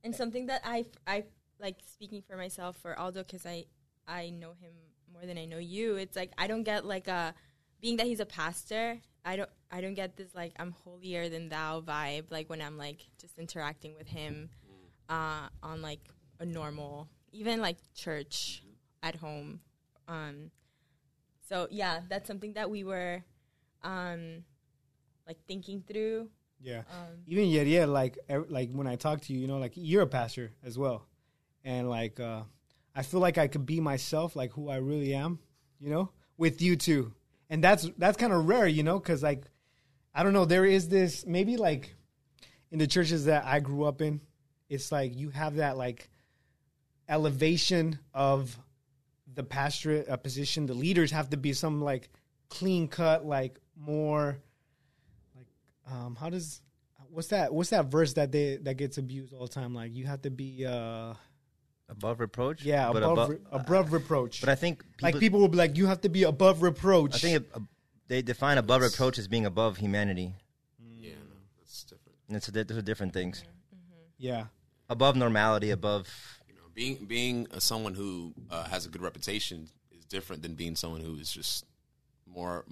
And 0.04 0.16
something 0.16 0.48
that 0.48 0.62
I 0.64 0.86
I 1.06 1.26
like 1.60 1.78
speaking 1.86 2.22
for 2.22 2.36
myself 2.36 2.78
for 2.78 2.98
Aldo 2.98 3.24
because 3.24 3.46
I 3.46 3.66
I 4.08 4.30
know 4.30 4.54
him 4.60 4.74
more 5.12 5.26
than 5.26 5.38
I 5.38 5.46
know 5.46 5.60
you. 5.60 5.96
It's 5.96 6.16
like 6.16 6.32
I 6.38 6.48
don't 6.48 6.64
get 6.64 6.86
like 6.86 7.08
a 7.08 7.34
being 7.82 7.98
that 7.98 8.08
he's 8.08 8.20
a 8.20 8.26
pastor. 8.26 9.00
I 9.24 9.36
don't 9.36 9.50
I 9.72 9.82
don't 9.82 9.94
get 9.94 10.18
this 10.18 10.34
like 10.34 10.54
I'm 10.60 10.72
holier 10.84 11.30
than 11.30 11.50
thou 11.50 11.82
vibe 11.82 12.26
like 12.32 12.50
when 12.50 12.62
I'm 12.62 12.78
like 12.78 13.06
just 13.20 13.38
interacting 13.38 13.94
with 13.96 14.08
him 14.08 14.50
uh, 15.10 15.48
on 15.62 15.82
like 15.82 16.00
a 16.40 16.46
normal 16.46 17.08
even 17.32 17.62
like 17.62 17.78
church 17.94 18.64
at 19.04 19.16
home. 19.16 19.60
Um, 20.08 20.52
so 21.48 21.68
yeah, 21.70 22.02
that's 22.10 22.28
something 22.28 22.54
that 22.54 22.70
we 22.70 22.84
were 22.84 23.24
um, 23.84 24.44
like 25.32 25.48
thinking 25.48 25.82
through. 25.88 26.28
Yeah. 26.60 26.80
Um, 26.80 27.24
Even 27.26 27.48
yet, 27.48 27.68
yeah, 27.68 27.86
like 27.86 28.18
like 28.50 28.70
when 28.72 28.86
I 28.86 28.98
talk 28.98 29.22
to 29.22 29.34
you, 29.34 29.40
you 29.40 29.48
know, 29.48 29.58
like 29.58 29.74
you're 29.76 30.04
a 30.04 30.08
pastor 30.08 30.52
as 30.64 30.78
well, 30.78 31.08
and 31.64 31.90
like 31.90 32.20
uh, 32.20 32.44
I 32.94 33.04
feel 33.04 33.22
like 33.22 33.38
I 33.38 33.48
could 33.48 33.66
be 33.66 33.80
myself, 33.80 34.36
like 34.36 34.52
who 34.52 34.70
I 34.70 34.78
really 34.78 35.14
am, 35.14 35.40
you 35.80 35.90
know, 35.90 36.12
with 36.38 36.62
you 36.62 36.76
too, 36.76 37.14
and 37.50 37.64
that's 37.64 37.90
that's 37.98 38.18
kind 38.18 38.34
of 38.34 38.48
rare, 38.48 38.68
you 38.68 38.84
know, 38.84 39.00
because 39.00 39.24
like 39.24 39.46
I 40.14 40.24
don't 40.24 40.34
know, 40.34 40.46
there 40.46 40.66
is 40.66 40.90
this 40.90 41.26
maybe 41.26 41.56
like 41.56 41.96
in 42.72 42.78
the 42.78 42.88
churches 42.88 43.26
that 43.26 43.46
I 43.46 43.62
grew 43.62 43.86
up 43.86 44.02
in, 44.02 44.20
it's 44.70 44.92
like 44.92 45.18
you 45.18 45.30
have 45.30 45.56
that 45.56 45.78
like 45.78 46.10
elevation 47.08 47.98
of 48.14 48.58
the 49.34 49.44
pastorate 49.44 50.10
uh, 50.10 50.18
position. 50.18 50.66
The 50.66 50.74
leaders 50.74 51.12
have 51.12 51.30
to 51.30 51.38
be 51.38 51.54
some 51.54 51.82
like 51.82 52.10
clean 52.50 52.88
cut, 52.88 53.26
like 53.26 53.60
more 53.76 54.38
um 55.90 56.16
how 56.16 56.30
does 56.30 56.62
what's 57.10 57.28
that 57.30 57.54
what's 57.54 57.70
that 57.72 57.86
verse 57.86 58.14
that 58.14 58.32
they 58.32 58.58
that 58.58 58.76
gets 58.76 58.98
abused 58.98 59.34
all 59.34 59.42
the 59.48 59.54
time 59.54 59.74
like 59.74 59.94
you 59.96 60.06
have 60.06 60.22
to 60.22 60.30
be 60.30 60.66
uh 60.66 61.14
Above 61.90 62.22
reproach? 62.22 62.64
yeah 62.64 62.90
But 62.94 63.04
above 63.04 63.30
re- 63.30 63.38
above 63.52 63.92
reproach 63.92 64.40
But 64.40 64.48
I 64.50 64.56
think 64.56 64.84
like 65.02 65.20
people 65.20 65.42
will 65.42 65.50
be 65.50 65.58
like 65.58 65.76
you 65.78 65.88
have 65.88 66.00
to 66.02 66.10
be 66.10 66.24
above 66.24 66.62
reproach 66.62 67.16
I 67.16 67.18
think 67.18 67.36
it, 67.38 67.50
uh, 67.54 67.60
they 68.08 68.22
define 68.22 68.58
above 68.58 68.82
reproach 68.82 69.18
as 69.20 69.28
being 69.28 69.46
above 69.46 69.78
humanity. 69.78 70.34
Yeah, 71.00 71.16
no, 71.16 71.36
that's 71.58 71.84
different. 71.84 72.18
And 72.28 72.38
it's 72.38 72.48
a, 72.48 72.52
di- 72.52 72.64
those 72.64 72.78
are 72.78 72.82
different 72.82 73.14
things. 73.14 73.44
yeah 74.18 74.46
Above 74.90 75.16
normality, 75.18 75.72
above. 75.72 76.08
You 76.48 76.56
know, 76.56 76.62
being 76.74 77.06
being 77.06 77.48
uh, 77.54 77.60
someone 77.60 77.94
who 77.94 78.34
uh, 78.50 78.66
has 78.70 78.86
a 78.86 78.90
good 78.90 79.02
reputation 79.02 79.68
is 79.92 80.06
different 80.06 80.42
than 80.44 80.56
being 80.56 80.76
someone 80.78 81.02
who 81.02 81.16
is 81.18 81.30
just 81.32 81.66
more 82.26 82.64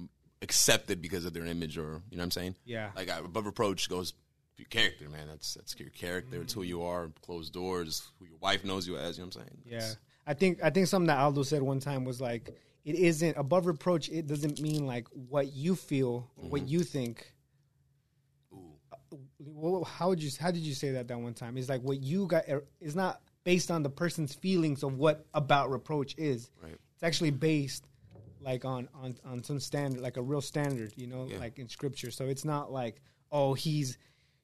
accepted 0.41 1.01
because 1.01 1.25
of 1.25 1.33
their 1.33 1.45
image, 1.45 1.77
or 1.77 2.01
you 2.09 2.17
know 2.17 2.21
what 2.21 2.23
I'm 2.23 2.31
saying? 2.31 2.55
Yeah. 2.65 2.91
Like 2.95 3.09
above 3.09 3.45
reproach 3.45 3.89
goes 3.89 4.13
your 4.57 4.67
character, 4.67 5.09
man. 5.09 5.27
That's 5.29 5.53
that's 5.53 5.79
your 5.79 5.89
character. 5.89 6.41
It's 6.41 6.53
who 6.53 6.61
mm. 6.61 6.67
you 6.67 6.83
are. 6.83 7.09
Closed 7.21 7.53
doors. 7.53 8.03
Who 8.19 8.25
your 8.25 8.37
wife 8.39 8.63
knows 8.65 8.87
you 8.87 8.97
as. 8.97 9.17
You 9.17 9.23
know 9.23 9.27
what 9.27 9.35
I'm 9.37 9.41
saying? 9.41 9.57
yeah 9.65 9.93
i 10.29 10.33
think 10.33 10.59
i 10.63 10.69
think 10.69 10.87
something 10.87 11.07
that 11.07 11.17
aldo 11.17 11.43
said 11.43 11.61
one 11.61 11.79
time 11.79 12.05
was 12.05 12.21
like 12.21 12.55
it 12.85 12.95
isn't 12.95 13.35
above 13.35 13.65
reproach 13.65 14.07
it 14.07 14.27
doesn't 14.27 14.61
mean 14.61 14.85
like 14.85 15.07
what 15.11 15.51
you 15.51 15.75
feel 15.75 16.29
what 16.35 16.61
mm-hmm. 16.61 16.69
you 16.69 16.83
think 16.83 17.33
well, 19.39 19.83
how 19.83 20.09
would 20.09 20.21
you 20.21 20.29
how 20.39 20.51
did 20.51 20.61
you 20.61 20.73
say 20.73 20.91
that 20.91 21.07
that 21.07 21.19
one 21.19 21.33
time 21.33 21.57
it's 21.57 21.67
like 21.67 21.81
what 21.81 22.01
you 22.01 22.27
got 22.27 22.43
er, 22.47 22.63
is 22.79 22.95
not 22.95 23.21
based 23.43 23.71
on 23.71 23.81
the 23.81 23.89
person's 23.89 24.35
feelings 24.35 24.83
of 24.83 24.93
what 24.97 25.25
about 25.33 25.71
reproach 25.71 26.15
is 26.17 26.51
Right. 26.61 26.77
it's 26.93 27.03
actually 27.03 27.31
based 27.31 27.85
like 28.41 28.63
on 28.65 28.87
on 29.01 29.15
on 29.25 29.43
some 29.43 29.59
standard 29.59 30.01
like 30.01 30.17
a 30.17 30.21
real 30.21 30.41
standard 30.41 30.93
you 30.95 31.07
know 31.07 31.27
Yeah. 31.29 31.39
like 31.39 31.59
in 31.59 31.67
scripture 31.69 32.11
so 32.11 32.25
it's 32.25 32.45
not 32.45 32.71
like 32.71 33.01
oh 33.31 33.53
he's 33.53 33.97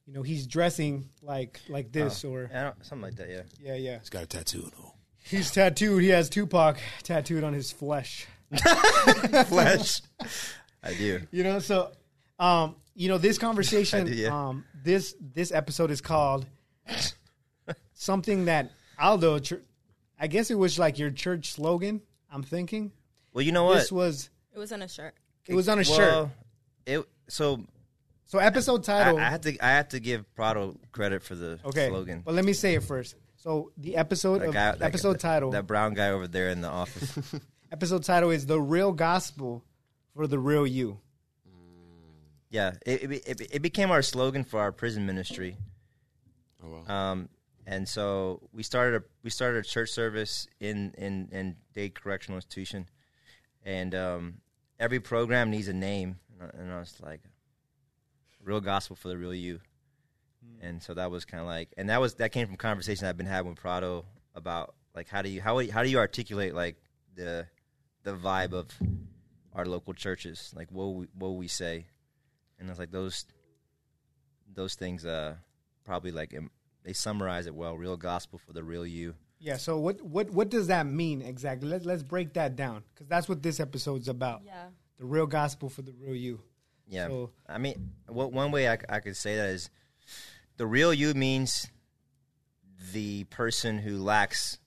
you 0.05 0.13
know 0.13 0.21
he's 0.21 0.45
dressing 0.47 1.09
like 1.21 1.59
like 1.69 1.91
this 1.91 2.23
or 2.23 2.49
I 2.53 2.63
don't- 2.63 2.85
something 2.85 3.01
like 3.03 3.15
that, 3.15 3.29
yeah. 3.29 3.41
yeah 3.61 3.75
yeah 3.75 3.99
He's 3.99 4.09
got 4.09 4.23
a 4.23 4.27
tattoo. 4.27 4.69
No. 4.77 4.93
he's 5.23 5.51
tattooed 5.51 6.03
he 6.03 6.09
has 6.09 6.29
tupac 6.29 6.77
tattooed 7.03 7.43
on 7.43 7.53
his 7.53 7.71
flesh 7.71 8.27
Flesh. 9.47 10.01
I 10.83 10.93
do. 10.93 11.21
you 11.31 11.43
know 11.43 11.59
so 11.59 11.91
um 12.37 12.75
you 12.93 13.07
know 13.09 13.17
this 13.17 13.37
conversation 13.37 14.05
do, 14.07 14.13
yeah. 14.13 14.47
um 14.49 14.65
this 14.83 15.15
this 15.19 15.51
episode 15.51 15.89
is 15.91 16.01
called 16.01 16.45
something 17.93 18.45
that 18.45 18.71
aldo 18.99 19.39
i 20.19 20.27
guess 20.27 20.51
it 20.51 20.55
was 20.55 20.77
like 20.77 20.99
your 20.99 21.09
church 21.11 21.51
slogan 21.53 22.01
i'm 22.31 22.43
thinking 22.43 22.91
Well, 23.35 23.43
you 23.43 23.51
know 23.51 23.65
what? 23.65 23.75
this 23.75 23.91
was 23.91 24.29
it 24.53 24.57
was 24.57 24.71
on 24.71 24.81
a 24.81 24.87
shirt. 24.87 25.13
it 25.47 25.53
was 25.53 25.69
on 25.69 25.77
a 25.79 25.83
shirt 25.83 25.97
Well, 25.99 26.31
It, 26.87 27.05
so 27.27 27.63
so 28.25 28.39
episode 28.39 28.79
I, 28.89 29.03
title 29.03 29.17
I 29.19 29.29
have 29.29 29.41
to 29.41 29.57
I 29.63 29.69
have 29.71 29.89
to 29.89 29.99
give 29.99 30.33
Prado 30.35 30.75
credit 30.91 31.21
for 31.21 31.35
the 31.35 31.59
okay 31.65 31.89
slogan. 31.89 32.21
but 32.25 32.33
let 32.33 32.43
me 32.45 32.53
say 32.53 32.73
it 32.75 32.83
first 32.83 33.15
so 33.35 33.71
the 33.77 33.97
episode 33.97 34.39
That 34.39 34.47
of 34.47 34.53
guy- 34.53 34.71
that- 34.71 34.81
episode 34.81 35.13
that- 35.13 35.19
title 35.19 35.51
That 35.51 35.67
brown 35.67 35.93
guy 35.93 36.09
over 36.09 36.27
there 36.27 36.49
in 36.49 36.61
the 36.61 36.69
office. 36.69 37.19
episode 37.71 38.03
title 38.03 38.31
is 38.31 38.45
the 38.47 38.59
real 38.59 38.91
gospel 38.93 39.63
for 40.15 40.25
the 40.27 40.39
real 40.39 40.65
you 40.65 40.99
yeah, 42.49 42.75
it, 42.85 43.03
it, 43.11 43.27
it, 43.27 43.41
it 43.55 43.61
became 43.61 43.91
our 43.91 44.01
slogan 44.01 44.45
for 44.45 44.61
our 44.61 44.71
prison 44.71 45.05
ministry. 45.05 45.57
Oh 46.63 46.83
wow. 46.87 47.11
Um, 47.11 47.29
and 47.67 47.85
so 47.89 48.47
we 48.53 48.63
started 48.63 49.01
a 49.01 49.03
we 49.23 49.29
started 49.29 49.65
a 49.65 49.67
church 49.67 49.89
service 49.89 50.47
in 50.61 50.93
in 50.97 51.27
in 51.33 51.55
Dade 51.73 51.95
Correctional 51.95 52.37
Institution, 52.37 52.87
and 53.65 53.93
um, 53.95 54.35
every 54.79 54.99
program 54.99 55.49
needs 55.51 55.67
a 55.67 55.73
name, 55.73 56.19
and 56.31 56.49
I, 56.49 56.61
and 56.61 56.71
I 56.71 56.79
was 56.79 56.95
like, 57.01 57.21
"Real 58.43 58.61
gospel 58.61 58.95
for 58.95 59.09
the 59.09 59.17
real 59.17 59.33
you," 59.33 59.59
and 60.61 60.81
so 60.81 60.93
that 60.93 61.11
was 61.11 61.25
kind 61.25 61.41
of 61.41 61.47
like, 61.47 61.69
and 61.77 61.89
that 61.89 61.99
was 61.99 62.15
that 62.15 62.31
came 62.31 62.47
from 62.47 62.55
conversations 62.55 63.03
I've 63.03 63.17
been 63.17 63.25
having 63.25 63.49
with 63.51 63.59
Prado 63.59 64.05
about 64.35 64.75
like 64.95 65.09
how 65.09 65.21
do 65.21 65.29
you 65.29 65.41
how 65.41 65.59
how 65.69 65.83
do 65.83 65.89
you 65.89 65.97
articulate 65.97 66.53
like 66.53 66.77
the 67.15 67.47
the 68.03 68.13
vibe 68.13 68.53
of 68.53 68.67
our 69.53 69.65
local 69.65 69.93
churches, 69.93 70.53
like 70.55 70.71
what 70.71 70.85
we, 70.93 71.07
what 71.17 71.29
we 71.29 71.47
say, 71.47 71.87
and 72.59 72.69
it's 72.69 72.79
like 72.79 72.91
those 72.91 73.25
those 74.53 74.75
things 74.75 75.05
uh 75.05 75.35
probably 75.83 76.11
like 76.11 76.33
im- 76.33 76.51
they 76.83 76.93
summarize 76.93 77.47
it 77.47 77.55
well. 77.55 77.75
Real 77.75 77.97
gospel 77.97 78.37
for 78.37 78.53
the 78.53 78.63
real 78.63 78.85
you. 78.85 79.15
Yeah. 79.39 79.57
So 79.57 79.77
what 79.79 80.01
what 80.01 80.29
what 80.31 80.49
does 80.49 80.67
that 80.67 80.85
mean 80.85 81.21
exactly? 81.21 81.67
Let's 81.67 81.85
let's 81.85 82.03
break 82.03 82.33
that 82.33 82.55
down 82.55 82.83
because 82.93 83.07
that's 83.07 83.27
what 83.29 83.43
this 83.43 83.59
episode's 83.59 84.07
about. 84.07 84.41
Yeah. 84.45 84.67
The 84.97 85.05
real 85.05 85.27
gospel 85.27 85.69
for 85.69 85.81
the 85.81 85.93
real 85.93 86.15
you. 86.15 86.41
Yeah. 86.87 87.07
So- 87.07 87.31
I 87.47 87.57
mean, 87.57 87.91
what, 88.07 88.31
one 88.31 88.51
way 88.51 88.69
I, 88.69 88.77
I 88.89 88.99
could 88.99 89.17
say 89.17 89.35
that 89.37 89.49
is 89.49 89.69
the 90.57 90.65
real 90.65 90.93
you 90.93 91.13
means 91.13 91.67
the 92.93 93.25
person 93.25 93.77
who 93.79 93.97
lacks 93.97 94.57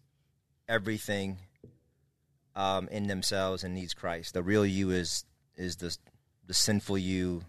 everything 0.69 1.39
um, 2.55 2.89
in 2.89 3.07
themselves 3.07 3.65
and 3.65 3.75
needs 3.75 3.95
Christ. 3.95 4.35
The 4.35 4.43
real 4.43 4.67
you 4.67 4.91
is 4.91 5.25
is 5.57 5.77
the 5.77 5.97
the 6.47 6.55
sinful 6.55 6.99
you, 6.99 7.43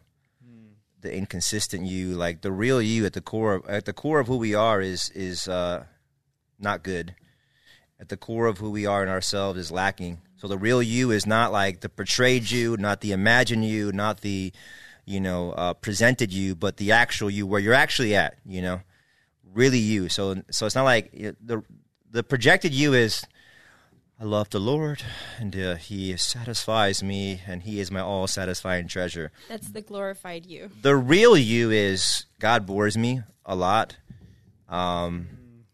the 1.02 1.14
inconsistent 1.14 1.86
you. 1.86 2.16
Like 2.16 2.42
the 2.42 2.52
real 2.52 2.82
you 2.82 3.06
at 3.06 3.14
the 3.14 3.22
core 3.22 3.56
of, 3.56 3.66
at 3.68 3.86
the 3.86 3.94
core 3.94 4.20
of 4.20 4.28
who 4.28 4.38
we 4.38 4.54
are 4.56 4.82
is 4.82 5.10
is 5.12 5.48
uh, 5.48 5.84
not 6.60 6.84
good. 6.84 7.16
At 8.00 8.10
the 8.10 8.18
core 8.18 8.48
of 8.48 8.60
who 8.60 8.70
we 8.72 8.86
are 8.86 9.04
in 9.04 9.10
ourselves 9.10 9.60
is 9.60 9.72
lacking. 9.72 10.22
So 10.38 10.48
the 10.48 10.58
real 10.58 10.82
you 10.82 11.12
is 11.12 11.26
not 11.26 11.52
like 11.52 11.82
the 11.82 11.90
portrayed 11.90 12.50
you, 12.50 12.78
not 12.78 13.02
the 13.02 13.12
imagined 13.12 13.66
you, 13.66 13.92
not 13.92 14.22
the 14.22 14.54
you 15.06 15.20
know 15.20 15.52
uh, 15.52 15.74
presented 15.74 16.32
you, 16.32 16.56
but 16.56 16.78
the 16.78 16.92
actual 16.94 17.30
you, 17.30 17.46
where 17.46 17.60
you're 17.60 17.74
actually 17.74 18.16
at. 18.16 18.38
You 18.46 18.62
know, 18.62 18.82
really 19.54 19.80
you. 19.80 20.08
So 20.08 20.42
so 20.50 20.66
it's 20.66 20.76
not 20.76 20.84
like 20.84 21.10
you 21.14 21.28
know, 21.30 21.36
the 21.44 21.64
the 22.12 22.24
projected 22.24 22.74
you 22.74 22.94
is. 22.94 23.24
I 24.22 24.26
love 24.26 24.50
the 24.50 24.60
Lord, 24.60 25.02
and 25.38 25.56
uh, 25.56 25.76
He 25.76 26.16
satisfies 26.18 27.02
me, 27.02 27.40
and 27.48 27.64
He 27.64 27.80
is 27.80 27.90
my 27.90 28.02
all 28.02 28.28
satisfying 28.28 28.90
treasure. 28.90 29.32
That's 29.48 29.70
the 29.70 29.80
glorified 29.82 30.46
you. 30.46 30.72
The 30.82 30.96
real 30.98 31.38
you 31.38 31.72
is 31.72 32.26
God 32.38 32.66
bores 32.66 32.98
me 32.98 33.22
a 33.46 33.56
lot. 33.56 33.96
Um, 34.68 35.28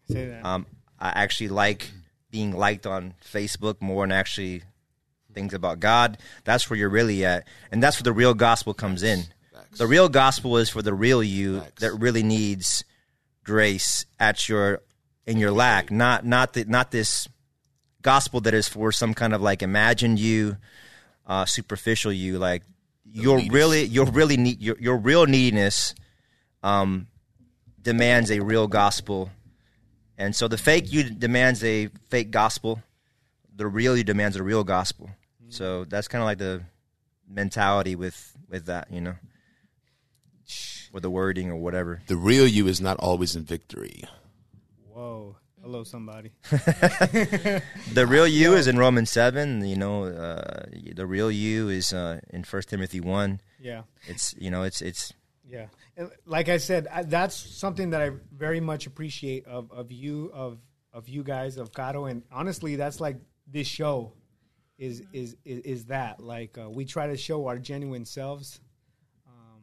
Say 0.08 0.26
that. 0.26 0.44
um, 0.46 0.66
I 0.98 1.08
actually 1.10 1.48
like 1.48 1.90
being 2.30 2.56
liked 2.56 2.86
on 2.86 3.14
Facebook 3.24 3.80
more 3.80 4.04
than 4.04 4.12
actually 4.12 4.62
things 5.32 5.54
about 5.54 5.80
God. 5.80 6.18
That's 6.44 6.68
where 6.68 6.78
you're 6.78 6.88
really 6.88 7.24
at, 7.24 7.46
and 7.70 7.82
that's 7.82 7.98
where 7.98 8.04
the 8.04 8.12
real 8.12 8.34
gospel 8.34 8.74
comes 8.74 9.02
in. 9.02 9.24
Facts. 9.52 9.78
The 9.78 9.86
real 9.86 10.08
gospel 10.08 10.56
is 10.56 10.68
for 10.68 10.82
the 10.82 10.94
real 10.94 11.22
you 11.22 11.60
Facts. 11.60 11.82
that 11.82 11.92
really 11.94 12.22
needs 12.22 12.84
grace 13.44 14.06
at 14.18 14.48
your 14.48 14.82
in 15.26 15.38
your 15.38 15.50
lack, 15.50 15.90
not 15.90 16.24
not 16.24 16.52
the, 16.54 16.64
not 16.64 16.90
this 16.90 17.28
gospel 18.02 18.40
that 18.42 18.54
is 18.54 18.68
for 18.68 18.92
some 18.92 19.14
kind 19.14 19.34
of 19.34 19.42
like 19.42 19.62
imagined 19.62 20.18
you, 20.18 20.56
uh, 21.26 21.44
superficial 21.44 22.12
you. 22.12 22.38
Like 22.38 22.62
you're 23.04 23.42
really 23.50 23.84
you're 23.84 24.06
really 24.06 24.36
need 24.36 24.60
your 24.60 24.76
your 24.78 24.96
real 24.96 25.26
neediness 25.26 25.94
um, 26.62 27.06
demands 27.80 28.30
a 28.30 28.40
real 28.40 28.66
gospel, 28.66 29.30
and 30.18 30.34
so 30.34 30.48
the 30.48 30.58
fake 30.58 30.92
you 30.92 31.04
demands 31.04 31.62
a 31.64 31.88
fake 32.08 32.30
gospel. 32.30 32.82
The 33.54 33.66
real 33.66 33.96
you 33.96 34.04
demands 34.04 34.36
a 34.36 34.42
real 34.42 34.64
gospel. 34.64 35.10
So 35.48 35.84
that's 35.84 36.08
kind 36.08 36.22
of 36.22 36.26
like 36.26 36.38
the 36.38 36.62
mentality 37.28 37.94
with 37.94 38.36
with 38.48 38.66
that, 38.66 38.90
you 38.90 39.00
know, 39.00 39.14
with 40.92 41.02
the 41.02 41.10
wording 41.10 41.50
or 41.50 41.56
whatever. 41.56 42.02
The 42.06 42.16
real 42.16 42.46
you 42.46 42.66
is 42.66 42.80
not 42.80 42.98
always 42.98 43.36
in 43.36 43.44
victory. 43.44 44.04
Whoa. 44.92 45.36
Hello, 45.62 45.82
somebody. 45.82 46.30
The 47.92 48.06
real 48.06 48.26
you 48.26 48.54
is 48.54 48.68
in 48.68 48.78
Romans 48.78 49.10
seven. 49.10 49.64
You 49.66 49.76
know, 49.76 50.04
uh, 50.04 50.64
the 50.94 51.06
real 51.06 51.30
you 51.30 51.68
is 51.68 51.92
uh, 51.92 52.20
in 52.30 52.44
First 52.44 52.68
Timothy 52.68 53.00
one. 53.00 53.40
Yeah. 53.60 53.82
It's 54.06 54.34
you 54.38 54.50
know, 54.50 54.62
it's 54.62 54.80
it's 54.80 55.12
Yeah, 55.48 55.66
and 55.96 56.10
like 56.24 56.48
I 56.48 56.56
said, 56.56 56.88
I, 56.92 57.02
that's 57.04 57.34
something 57.36 57.90
that 57.90 58.02
I 58.02 58.10
very 58.36 58.60
much 58.60 58.86
appreciate 58.86 59.46
of, 59.46 59.70
of 59.70 59.92
you 59.92 60.30
of 60.34 60.58
of 60.92 61.08
you 61.08 61.22
guys 61.22 61.56
of 61.56 61.72
Caro, 61.72 62.06
and 62.06 62.22
honestly, 62.32 62.76
that's 62.76 63.00
like 63.00 63.16
this 63.46 63.66
show 63.68 64.12
is 64.78 65.02
is 65.12 65.36
is, 65.44 65.60
is 65.60 65.84
that 65.86 66.20
like 66.20 66.58
uh, 66.58 66.68
we 66.68 66.84
try 66.84 67.06
to 67.06 67.16
show 67.16 67.46
our 67.46 67.58
genuine 67.58 68.04
selves 68.04 68.60
um, 69.26 69.62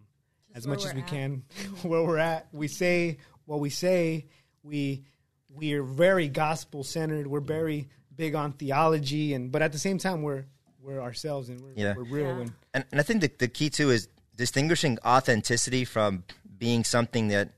as 0.56 0.66
much 0.68 0.80
as 0.86 0.94
we're 0.94 0.96
we 0.96 1.02
at. 1.02 1.08
can 1.08 1.44
where 1.84 2.04
we're 2.04 2.18
at. 2.18 2.48
We 2.54 2.68
say 2.68 3.18
what 3.46 3.60
we 3.60 3.70
say. 3.70 4.28
We 4.64 5.04
we 5.50 5.74
are 5.74 5.84
very 5.84 6.30
gospel 6.30 6.84
centered. 6.84 7.28
We're 7.28 7.42
very 7.42 7.90
big 8.16 8.36
on 8.36 8.54
theology, 8.54 9.34
and 9.34 9.52
but 9.52 9.62
at 9.62 9.72
the 9.74 9.80
same 9.80 9.98
time, 9.98 10.22
we're 10.22 10.46
we're 10.82 11.02
ourselves 11.02 11.50
and 11.50 11.62
we're, 11.62 11.74
Yeah. 11.76 11.94
we're 11.96 12.04
real. 12.04 12.26
Yeah. 12.26 12.40
And 12.42 12.54
and, 12.74 12.86
and 12.92 13.00
I 13.00 13.04
think 13.04 13.22
the, 13.22 13.32
the 13.38 13.48
key 13.48 13.70
too 13.70 13.90
is 13.90 14.08
distinguishing 14.36 14.98
authenticity 15.06 15.86
from 15.86 16.24
being 16.58 16.84
something 16.84 17.28
that 17.30 17.50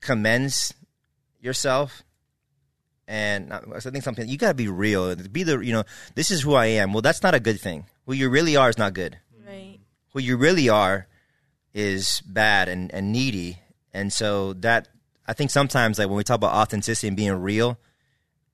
commends 0.00 0.74
yourself. 1.40 2.02
And 3.08 3.52
I 3.52 3.60
I 3.74 3.80
think 3.80 4.04
something 4.04 4.28
you 4.28 4.36
got 4.38 4.48
to 4.48 4.54
be 4.54 4.68
real. 4.68 5.14
Be 5.16 5.42
the 5.42 5.58
you 5.60 5.72
know 5.72 5.84
this 6.14 6.30
is 6.30 6.42
who 6.42 6.54
I 6.54 6.66
am. 6.66 6.92
Well, 6.92 7.02
that's 7.02 7.22
not 7.22 7.34
a 7.34 7.40
good 7.40 7.60
thing. 7.60 7.86
Who 8.06 8.12
you 8.12 8.28
really 8.28 8.56
are 8.56 8.68
is 8.70 8.78
not 8.78 8.94
good. 8.94 9.18
Right. 9.46 9.78
Who 10.12 10.20
you 10.20 10.36
really 10.36 10.68
are 10.68 11.06
is 11.74 12.20
bad 12.26 12.68
and, 12.68 12.92
and 12.94 13.12
needy. 13.12 13.58
And 13.92 14.12
so 14.12 14.52
that 14.54 14.88
I 15.26 15.32
think 15.32 15.50
sometimes 15.50 15.98
like 15.98 16.08
when 16.08 16.16
we 16.16 16.24
talk 16.24 16.36
about 16.36 16.54
authenticity 16.54 17.08
and 17.08 17.16
being 17.16 17.32
real, 17.32 17.78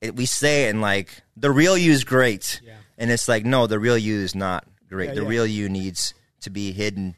it, 0.01 0.17
we 0.17 0.25
say 0.27 0.67
it 0.67 0.71
and 0.71 0.81
like 0.81 1.23
the 1.37 1.51
real 1.51 1.77
you 1.77 1.93
is 1.93 2.05
great, 2.05 2.61
Yeah. 2.65 2.77
and 2.97 3.11
it's 3.11 3.29
like 3.29 3.45
no, 3.45 3.67
the 3.67 3.79
real 3.79 3.99
you 3.99 4.21
is 4.21 4.35
not 4.35 4.65
great. 4.89 5.09
Yeah, 5.09 5.15
the 5.17 5.23
yeah. 5.23 5.29
real 5.29 5.47
you 5.47 5.69
needs 5.69 6.15
to 6.41 6.51
be 6.51 6.73
hidden 6.73 7.15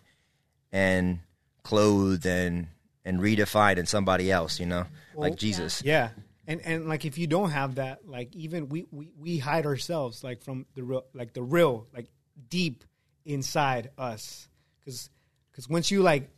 and 0.72 1.20
clothed 1.62 2.26
and 2.26 2.68
and 3.04 3.20
redefined 3.20 3.76
in 3.78 3.86
somebody 3.86 4.30
else. 4.30 4.60
You 4.60 4.66
know, 4.66 4.84
Well, 5.14 5.30
like 5.30 5.38
Jesus. 5.38 5.82
Yeah. 5.84 6.10
And 6.46 6.60
and 6.64 6.88
like 6.88 7.04
if 7.04 7.18
you 7.18 7.26
don't 7.26 7.50
have 7.50 7.74
that, 7.76 8.06
like 8.08 8.34
even 8.34 8.68
we, 8.68 8.86
we, 8.90 9.10
we 9.18 9.38
hide 9.38 9.66
ourselves 9.66 10.24
like 10.24 10.42
from 10.42 10.66
the 10.74 10.82
real 10.82 11.04
like 11.14 11.34
the 11.34 11.42
real, 11.42 11.86
like 11.94 12.06
deep 12.48 12.84
inside 13.24 13.90
us. 13.98 14.48
Cause 14.84 15.10
cause 15.54 15.68
once 15.68 15.90
you 15.90 16.02
like 16.02 16.30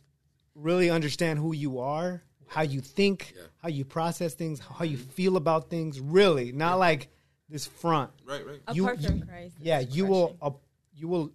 really 0.55 0.89
understand 0.89 1.39
who 1.39 1.53
you 1.53 1.79
are, 1.79 2.21
how 2.47 2.61
you 2.63 2.81
think, 2.81 3.33
how 3.61 3.69
you 3.69 3.85
process 3.85 4.33
things, 4.33 4.59
how 4.59 4.83
you 4.83 4.97
feel 4.97 5.37
about 5.37 5.69
things, 5.69 6.01
really, 6.01 6.51
not 6.51 6.77
like 6.77 7.07
this 7.47 7.65
front. 7.65 8.11
Right, 8.25 8.45
right. 8.45 8.59
You- 8.73 8.83
Apart 8.83 8.99
you- 8.99 9.07
from 9.07 9.21
Christ. 9.21 9.55
Yeah, 9.61 9.79
it's 9.79 9.95
you 9.95 10.05
will 10.07 10.35
uh, 10.41 10.51
you 10.93 11.07
will 11.07 11.31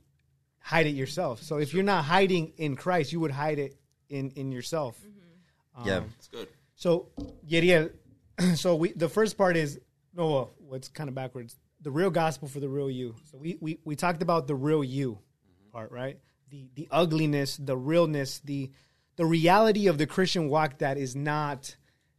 hide 0.66 0.88
it 0.88 0.96
yourself. 0.96 1.42
So 1.42 1.59
if 1.59 1.72
you're 1.72 1.85
not 1.85 2.05
hiding 2.05 2.52
in 2.57 2.74
Christ, 2.74 3.12
you 3.12 3.20
would 3.20 3.31
hide 3.31 3.61
it 3.61 3.76
in 4.09 4.31
in 4.31 4.50
yourself. 4.50 4.98
Mm-hmm. 4.98 5.88
yeah, 5.88 5.96
um, 5.98 6.14
It's 6.18 6.26
good. 6.26 6.48
So, 6.74 7.07
Yeriel, 7.48 7.92
so 8.57 8.74
we 8.74 8.92
the 8.92 9.09
first 9.09 9.38
part 9.38 9.57
is 9.57 9.79
no, 10.12 10.26
well, 10.26 10.55
what's 10.59 10.88
kind 10.88 11.09
of 11.09 11.14
backwards. 11.14 11.57
The 11.83 11.92
real 11.92 12.11
gospel 12.11 12.48
for 12.48 12.59
the 12.59 12.68
real 12.68 12.90
you. 12.90 13.14
So 13.31 13.38
we 13.38 13.59
we, 13.61 13.79
we 13.85 13.94
talked 13.94 14.22
about 14.22 14.48
the 14.48 14.57
real 14.57 14.83
you 14.83 15.12
mm-hmm. 15.12 15.70
part, 15.70 15.92
right? 15.92 16.18
The 16.50 16.68
the 16.74 16.88
ugliness, 16.90 17.57
the 17.57 17.76
realness, 17.76 18.40
the 18.40 18.72
the 19.14 19.24
reality 19.24 19.87
of 19.87 19.98
the 19.98 20.07
Christian 20.07 20.48
walk 20.48 20.79
that 20.79 20.98
is 20.98 21.14
not 21.14 21.76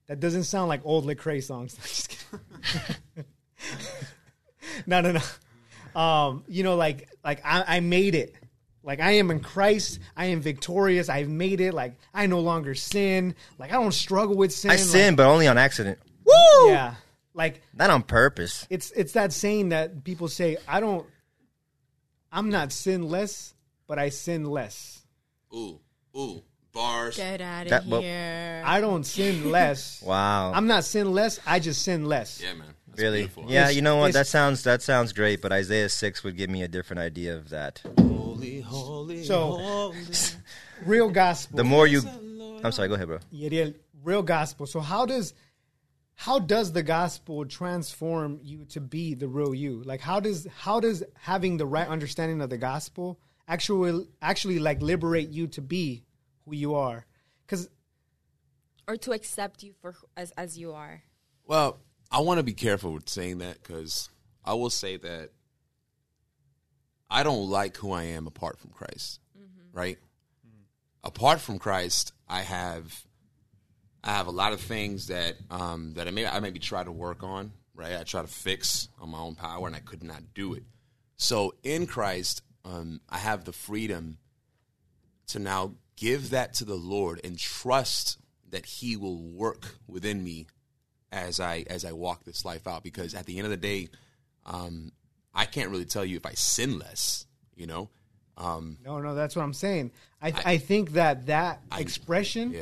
that 0.07 0.21
doesn't 0.21 0.45
sound 0.45 0.69
like 0.69 0.81
old 0.85 1.05
Lecrae 1.05 1.43
songs. 1.43 1.75
Just 1.75 2.09
kidding. 3.15 3.25
no, 4.85 5.01
no, 5.01 5.11
no. 5.11 5.21
Um, 5.97 6.43
you 6.47 6.61
know, 6.63 6.75
like 6.75 7.09
like 7.25 7.41
I, 7.43 7.77
I 7.77 7.79
made 7.79 8.13
it. 8.13 8.35
Like 8.83 9.01
I 9.01 9.13
am 9.13 9.31
in 9.31 9.39
Christ, 9.39 9.99
I 10.15 10.25
am 10.27 10.39
victorious. 10.41 11.09
I've 11.09 11.27
made 11.27 11.59
it. 11.59 11.73
Like 11.73 11.95
I 12.13 12.27
no 12.27 12.39
longer 12.39 12.75
sin. 12.75 13.33
Like 13.57 13.71
I 13.71 13.73
don't 13.81 13.91
struggle 13.91 14.35
with 14.35 14.53
sin. 14.53 14.69
I 14.71 14.75
like- 14.75 14.83
sin, 14.83 15.15
but 15.15 15.25
only 15.25 15.47
on 15.47 15.57
accident, 15.57 15.97
Woo! 16.23 16.69
Yeah. 16.69 16.93
Like 17.33 17.61
not 17.73 17.89
on 17.89 18.03
purpose. 18.03 18.65
it's 18.69 18.91
it's 18.91 19.13
that 19.13 19.33
saying 19.33 19.69
that 19.69 20.03
people 20.03 20.27
say, 20.27 20.57
I 20.67 20.79
don't 20.79 21.05
I'm 22.31 22.49
not 22.49 22.71
sinless, 22.71 23.53
but 23.87 23.97
I 23.97 24.09
sin 24.09 24.45
less. 24.45 25.01
Ooh, 25.53 25.79
ooh, 26.15 26.43
bars. 26.73 27.17
Get 27.17 27.41
out 27.41 27.63
of 27.63 27.69
That- 27.71 27.87
well- 27.87 28.01
here. 28.01 28.61
I 28.65 28.81
don't 28.81 29.03
sin 29.03 29.51
less. 29.51 30.01
Wow. 30.05 30.53
I'm 30.53 30.67
not 30.67 30.83
sin 30.83 31.11
less, 31.11 31.39
I 31.45 31.59
just 31.59 31.81
sin 31.81 32.05
less. 32.05 32.39
Yeah, 32.41 32.53
man. 32.53 32.73
That's 32.97 33.03
Really? 33.03 33.19
beautiful. 33.19 33.43
Yeah, 33.47 33.59
It's- 33.61 33.75
you 33.75 33.83
know 33.83 33.97
what? 33.97 34.13
That 34.13 34.25
sounds 34.25 34.63
that 34.63 34.81
sounds 34.81 35.13
great, 35.13 35.39
but 35.39 35.51
Isaiah 35.51 35.87
six 35.87 36.23
would 36.23 36.35
give 36.35 36.49
me 36.49 36.63
a 36.63 36.67
different 36.67 36.99
idea 36.99 37.35
of 37.35 37.49
that. 37.49 37.79
Holy, 37.99 38.59
holy, 38.61 39.23
So- 39.23 39.51
holy. 39.51 39.95
Real 40.85 41.09
gospel. 41.11 41.57
The 41.57 41.63
more 41.63 41.85
you, 41.85 42.01
I'm 42.63 42.71
sorry. 42.71 42.87
Go 42.87 42.95
ahead, 42.95 43.07
bro. 43.07 43.19
Yeriel, 43.31 43.75
real 44.03 44.23
gospel. 44.23 44.65
So 44.65 44.79
how 44.79 45.05
does 45.05 45.35
how 46.15 46.39
does 46.39 46.71
the 46.71 46.81
gospel 46.81 47.45
transform 47.45 48.39
you 48.41 48.65
to 48.65 48.79
be 48.81 49.13
the 49.13 49.27
real 49.27 49.53
you? 49.53 49.83
Like 49.83 50.01
how 50.01 50.19
does 50.19 50.47
how 50.55 50.79
does 50.79 51.03
having 51.19 51.57
the 51.57 51.67
right 51.67 51.87
understanding 51.87 52.41
of 52.41 52.49
the 52.49 52.57
gospel 52.57 53.19
actually 53.47 54.07
actually 54.23 54.57
like 54.57 54.81
liberate 54.81 55.29
you 55.29 55.45
to 55.49 55.61
be 55.61 56.03
who 56.45 56.55
you 56.55 56.73
are? 56.73 57.05
Cuz 57.47 57.69
or 58.87 58.97
to 58.97 59.11
accept 59.11 59.61
you 59.61 59.73
for 59.81 59.93
as 60.15 60.31
as 60.37 60.57
you 60.57 60.73
are. 60.73 61.03
Well, 61.45 61.79
I 62.11 62.19
want 62.21 62.37
to 62.39 62.43
be 62.43 62.53
careful 62.53 62.93
with 62.93 63.09
saying 63.09 63.39
that 63.39 63.61
because 63.61 64.09
I 64.45 64.53
will 64.53 64.69
say 64.69 64.97
that 64.97 65.31
I 67.09 67.23
don't 67.23 67.49
like 67.49 67.77
who 67.77 67.91
I 67.91 68.03
am 68.03 68.27
apart 68.27 68.59
from 68.59 68.71
Christ. 68.71 69.19
Right? 69.73 69.97
Apart 71.03 71.39
from 71.39 71.59
Christ, 71.59 72.13
I 72.27 72.41
have 72.41 73.05
I 74.03 74.11
have 74.11 74.27
a 74.27 74.31
lot 74.31 74.53
of 74.53 74.61
things 74.61 75.07
that 75.07 75.35
um, 75.51 75.93
that 75.93 76.07
I 76.07 76.11
may 76.11 76.25
I 76.25 76.39
maybe 76.39 76.59
try 76.59 76.83
to 76.83 76.91
work 76.91 77.23
on. 77.23 77.51
right? 77.75 77.97
I 77.97 78.03
try 78.03 78.21
to 78.21 78.27
fix 78.27 78.89
on 78.99 79.09
my 79.09 79.19
own 79.19 79.35
power, 79.35 79.67
and 79.67 79.75
I 79.75 79.79
could 79.79 80.03
not 80.03 80.33
do 80.33 80.53
it. 80.53 80.63
So 81.17 81.53
in 81.63 81.87
Christ, 81.87 82.41
um, 82.65 83.01
I 83.09 83.17
have 83.17 83.45
the 83.45 83.53
freedom 83.53 84.17
to 85.27 85.39
now 85.39 85.73
give 85.95 86.31
that 86.31 86.53
to 86.55 86.65
the 86.65 86.75
Lord 86.75 87.21
and 87.23 87.37
trust 87.37 88.17
that 88.49 88.65
He 88.65 88.95
will 88.95 89.17
work 89.17 89.75
within 89.87 90.23
me 90.23 90.47
as 91.11 91.39
I 91.39 91.65
as 91.69 91.85
I 91.85 91.91
walk 91.93 92.23
this 92.23 92.43
life 92.45 92.67
out. 92.67 92.83
Because 92.83 93.13
at 93.15 93.25
the 93.25 93.37
end 93.37 93.45
of 93.45 93.51
the 93.51 93.57
day, 93.57 93.89
um, 94.45 94.91
I 95.33 95.45
can't 95.45 95.69
really 95.69 95.85
tell 95.85 96.05
you 96.05 96.17
if 96.17 96.25
I 96.25 96.33
sin 96.33 96.79
less. 96.79 97.25
You 97.55 97.65
know, 97.67 97.89
um, 98.37 98.77
No, 98.85 98.99
no, 98.99 99.15
that's 99.15 99.35
what 99.35 99.41
I'm 99.43 99.53
saying. 99.53 99.91
I 100.21 100.33
I, 100.45 100.57
think 100.57 100.91
that 100.91 101.25
that 101.27 101.61
I- 101.71 101.79
expression 101.79 102.51
yeah. 102.51 102.61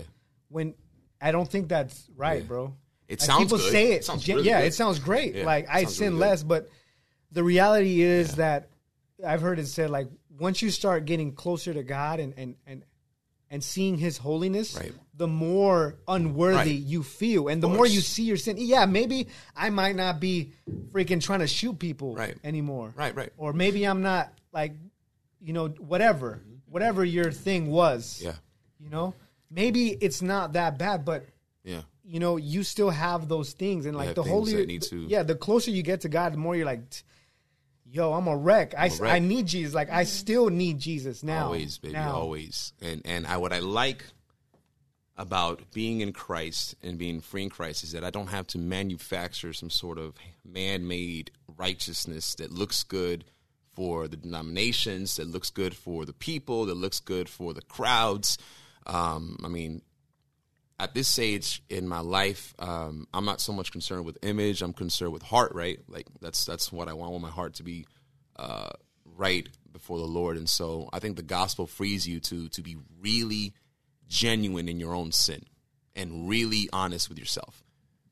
when 0.50 0.74
I 1.22 1.32
don't 1.32 1.50
think 1.50 1.68
that's 1.70 2.08
right, 2.16 2.42
Yeah. 2.42 2.48
bro. 2.48 2.74
It 3.08 3.20
Like, 3.20 3.26
sounds 3.28 3.44
people 3.44 3.58
good. 3.58 3.72
say 3.72 3.92
It 3.92 3.96
it. 3.98 4.06
sounds 4.06 4.28
really 4.28 4.44
yeah, 4.44 4.62
good. 4.62 4.68
it 4.68 4.74
sounds 4.74 5.00
great. 5.00 5.36
Yeah, 5.36 5.46
like 5.46 5.68
I 5.70 5.84
sin 5.86 6.14
really 6.14 6.20
less, 6.20 6.44
but 6.44 6.70
the 7.32 7.44
reality 7.44 8.02
is 8.02 8.36
that 8.36 8.70
I've 9.26 9.42
heard 9.42 9.60
it 9.60 9.68
said 9.68 9.90
like 9.90 10.08
once 10.40 10.62
you 10.62 10.70
start 10.72 11.06
getting 11.06 11.34
closer 11.34 11.74
to 11.74 11.84
God 11.84 12.20
and 12.20 12.34
and 12.38 12.56
and 12.66 12.84
and 13.50 13.64
seeing 13.64 13.98
His 13.98 14.18
holiness, 14.18 14.76
Right. 14.76 14.94
The 15.18 15.28
more 15.28 15.96
unworthy 16.08 16.56
Right. 16.58 16.68
you 16.80 17.02
feel, 17.02 17.48
and 17.48 17.64
the 17.64 17.70
more 17.70 17.86
you 17.86 18.02
see 18.02 18.24
your 18.24 18.38
sin. 18.38 18.58
Yeah, 18.60 18.86
maybe 18.86 19.28
I 19.56 19.70
might 19.70 19.96
not 19.96 20.20
be 20.20 20.52
freaking 20.92 21.22
trying 21.24 21.40
to 21.40 21.48
shoot 21.48 21.80
people 21.80 22.16
Right. 22.16 22.38
anymore. 22.44 22.94
Right, 22.98 23.16
right. 23.16 23.32
Or 23.38 23.54
maybe 23.54 23.86
I'm 23.86 24.02
not 24.02 24.34
like, 24.52 24.74
you 25.42 25.54
know, 25.54 25.70
whatever, 25.70 26.42
whatever 26.66 27.06
your 27.06 27.32
thing 27.32 27.72
was. 27.72 28.22
yeah, 28.22 28.36
You 28.80 28.90
know, 28.90 29.14
maybe 29.50 29.90
it's 29.92 30.22
not 30.22 30.54
that 30.54 30.78
bad, 30.78 31.06
but 31.06 31.26
yeah, 31.64 31.84
you 32.04 32.20
know, 32.20 32.36
you 32.38 32.64
still 32.64 32.90
have 32.90 33.28
those 33.30 33.54
things, 33.54 33.86
and 33.86 33.96
like 33.96 34.16
the 34.16 34.24
holier, 34.24 34.66
yeah, 35.08 35.24
the 35.24 35.36
closer 35.36 35.72
you 35.72 35.82
get 35.82 36.02
to 36.02 36.10
God, 36.10 36.34
the 36.34 36.38
more 36.38 36.56
you're 36.58 36.66
like, 36.66 36.82
yo, 37.90 38.12
I'm 38.14 38.28
a 38.28 38.36
wreck. 38.36 38.74
I, 38.78 38.88
a 38.88 38.90
wreck. 38.96 39.14
I 39.14 39.20
need 39.20 39.48
Jesus. 39.48 39.74
Like 39.74 39.90
I 39.90 40.04
still 40.04 40.50
need 40.50 40.78
Jesus 40.80 41.24
now. 41.24 41.46
always, 41.46 41.78
baby, 41.78 41.94
now. 41.94 42.14
always. 42.16 42.74
And 42.82 43.02
and 43.06 43.26
I 43.26 43.38
what 43.38 43.54
I 43.54 43.60
like 43.60 44.04
about 45.18 45.62
being 45.74 46.02
in 46.02 46.12
Christ 46.12 46.76
and 46.84 46.98
being 46.98 47.22
free 47.22 47.44
in 47.44 47.50
Christ 47.50 47.84
is 47.84 47.94
that 47.94 48.04
I 48.04 48.10
don't 48.10 48.28
have 48.28 48.48
to 48.48 48.58
manufacture 48.58 49.54
some 49.54 49.70
sort 49.70 49.98
of 49.98 50.16
man-made 50.44 51.32
righteousness 51.58 52.36
that 52.36 52.52
looks 52.52 52.84
good 52.84 53.24
for 53.74 54.08
the 54.08 54.18
denominations, 54.18 55.16
that 55.16 55.28
looks 55.28 55.50
good 55.50 55.76
for 55.76 56.06
the 56.06 56.14
people, 56.14 56.66
that 56.66 56.76
looks 56.76 57.00
good 57.00 57.30
for 57.30 57.54
the 57.54 57.62
crowds. 57.62 58.38
Um, 58.86 59.38
I 59.44 59.48
mean, 59.48 59.82
at 60.80 60.94
this 60.94 61.08
stage 61.08 61.64
in 61.70 61.88
my 61.88 62.00
life, 62.00 62.54
um, 62.60 63.08
I'm 63.14 63.26
not 63.26 63.40
so 63.40 63.54
much 63.54 63.72
concerned 63.72 64.06
with 64.06 64.18
image. 64.22 64.62
I'm 64.62 64.74
concerned 64.74 65.14
with 65.14 65.24
heart. 65.24 65.54
Right, 65.54 65.80
like 65.88 66.08
that's 66.22 66.46
that's 66.46 66.72
what 66.72 66.90
I 66.90 66.94
want. 66.94 67.10
I 67.10 67.12
want 67.12 67.24
my 67.24 67.30
heart 67.30 67.56
to 67.56 67.64
be 67.64 67.86
uh, 68.36 68.70
right 69.16 69.48
before 69.72 70.00
the 70.00 70.06
Lord, 70.06 70.36
and 70.38 70.50
so 70.50 70.90
I 70.92 71.00
think 71.00 71.16
the 71.16 71.24
gospel 71.24 71.68
frees 71.68 72.08
you 72.08 72.20
to 72.22 72.50
to 72.50 72.62
be 72.62 72.78
really 73.00 73.54
genuine 74.08 74.70
in 74.70 74.80
your 74.80 74.94
own 74.94 75.12
sin 75.12 75.44
and 75.96 76.28
really 76.30 76.70
honest 76.74 77.10
with 77.10 77.18
yourself. 77.18 77.64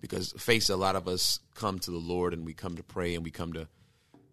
Because 0.02 0.34
face 0.38 0.70
a 0.70 0.76
lot 0.76 0.96
of 0.96 1.08
us 1.08 1.40
come 1.56 1.80
to 1.80 1.92
the 1.92 1.98
Lord 1.98 2.34
and 2.34 2.46
we 2.46 2.54
come 2.54 2.76
to 2.76 2.84
pray 2.84 3.16
and 3.16 3.24
we 3.24 3.32
come 3.32 3.54
to 3.54 3.68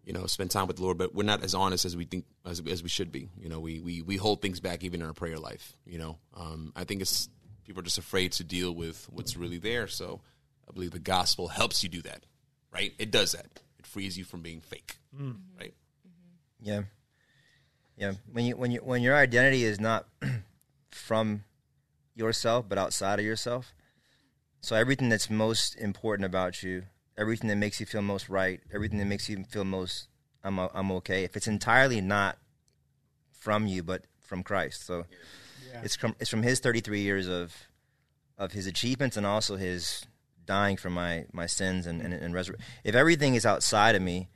you 0.04 0.12
know 0.12 0.26
spend 0.26 0.50
time 0.50 0.66
with 0.66 0.76
the 0.78 0.82
Lord, 0.82 0.98
but 0.98 1.14
we're 1.14 1.22
not 1.22 1.44
as 1.44 1.54
honest 1.54 1.84
as 1.84 1.96
we 1.96 2.04
think 2.04 2.24
as, 2.44 2.60
as 2.68 2.82
we 2.82 2.88
should 2.88 3.12
be. 3.12 3.28
You 3.38 3.48
know, 3.48 3.60
we 3.60 3.78
we 3.78 4.02
we 4.02 4.16
hold 4.16 4.42
things 4.42 4.58
back 4.58 4.82
even 4.82 5.00
in 5.00 5.06
our 5.06 5.12
prayer 5.12 5.38
life. 5.38 5.76
You 5.86 5.98
know, 5.98 6.18
um, 6.34 6.72
I 6.74 6.82
think 6.82 7.02
it's 7.02 7.28
people 7.64 7.80
are 7.80 7.84
just 7.84 7.98
afraid 7.98 8.32
to 8.32 8.44
deal 8.44 8.72
with 8.72 9.06
what's 9.10 9.36
really 9.36 9.58
there. 9.58 9.86
So 9.86 10.20
I 10.68 10.72
believe 10.72 10.90
the 10.90 10.98
gospel 10.98 11.48
helps 11.48 11.84
you 11.84 11.88
do 11.88 12.02
that. 12.02 12.24
Right? 12.72 12.92
It 12.98 13.12
does 13.12 13.32
that. 13.32 13.46
It 13.78 13.86
frees 13.86 14.18
you 14.18 14.24
from 14.24 14.42
being 14.42 14.60
fake. 14.60 14.96
Right? 15.58 15.74
Yeah, 16.60 16.82
yeah. 17.96 18.14
When 18.32 18.44
you 18.44 18.56
when 18.56 18.72
you 18.72 18.80
when 18.80 19.02
your 19.02 19.14
identity 19.14 19.64
is 19.64 19.78
not 19.78 20.06
from 20.90 21.44
yourself 22.20 22.68
but 22.68 22.78
outside 22.78 23.18
of 23.18 23.24
yourself, 23.24 23.74
so 24.60 24.76
everything 24.76 25.08
that's 25.08 25.28
most 25.28 25.74
important 25.76 26.26
about 26.26 26.62
you, 26.62 26.84
everything 27.16 27.48
that 27.48 27.56
makes 27.56 27.80
you 27.80 27.86
feel 27.86 28.02
most 28.02 28.28
right, 28.28 28.60
everything 28.72 28.98
that 28.98 29.06
makes 29.06 29.28
you 29.28 29.44
feel 29.44 29.64
most 29.64 30.06
I'm 30.44 30.58
I'm 30.58 30.92
okay. 30.92 31.24
If 31.24 31.36
it's 31.36 31.48
entirely 31.48 32.00
not 32.00 32.38
from 33.32 33.66
you 33.66 33.82
but 33.82 34.04
from 34.20 34.42
Christ, 34.42 34.86
so 34.86 35.06
it's 35.82 35.96
from 35.96 36.14
it's 36.20 36.30
from 36.30 36.42
His 36.42 36.60
33 36.60 37.00
years 37.00 37.28
of 37.28 37.54
of 38.38 38.52
His 38.52 38.66
achievements 38.66 39.16
and 39.16 39.26
also 39.26 39.56
His 39.56 40.06
dying 40.44 40.76
for 40.76 40.90
my 40.90 41.24
my 41.32 41.46
sins 41.46 41.86
and 41.86 42.00
and, 42.00 42.14
and 42.14 42.34
resurrection. 42.34 42.66
If 42.84 42.94
everything 42.94 43.34
is 43.34 43.44
outside 43.44 43.94
of 43.94 44.02
me, 44.02 44.28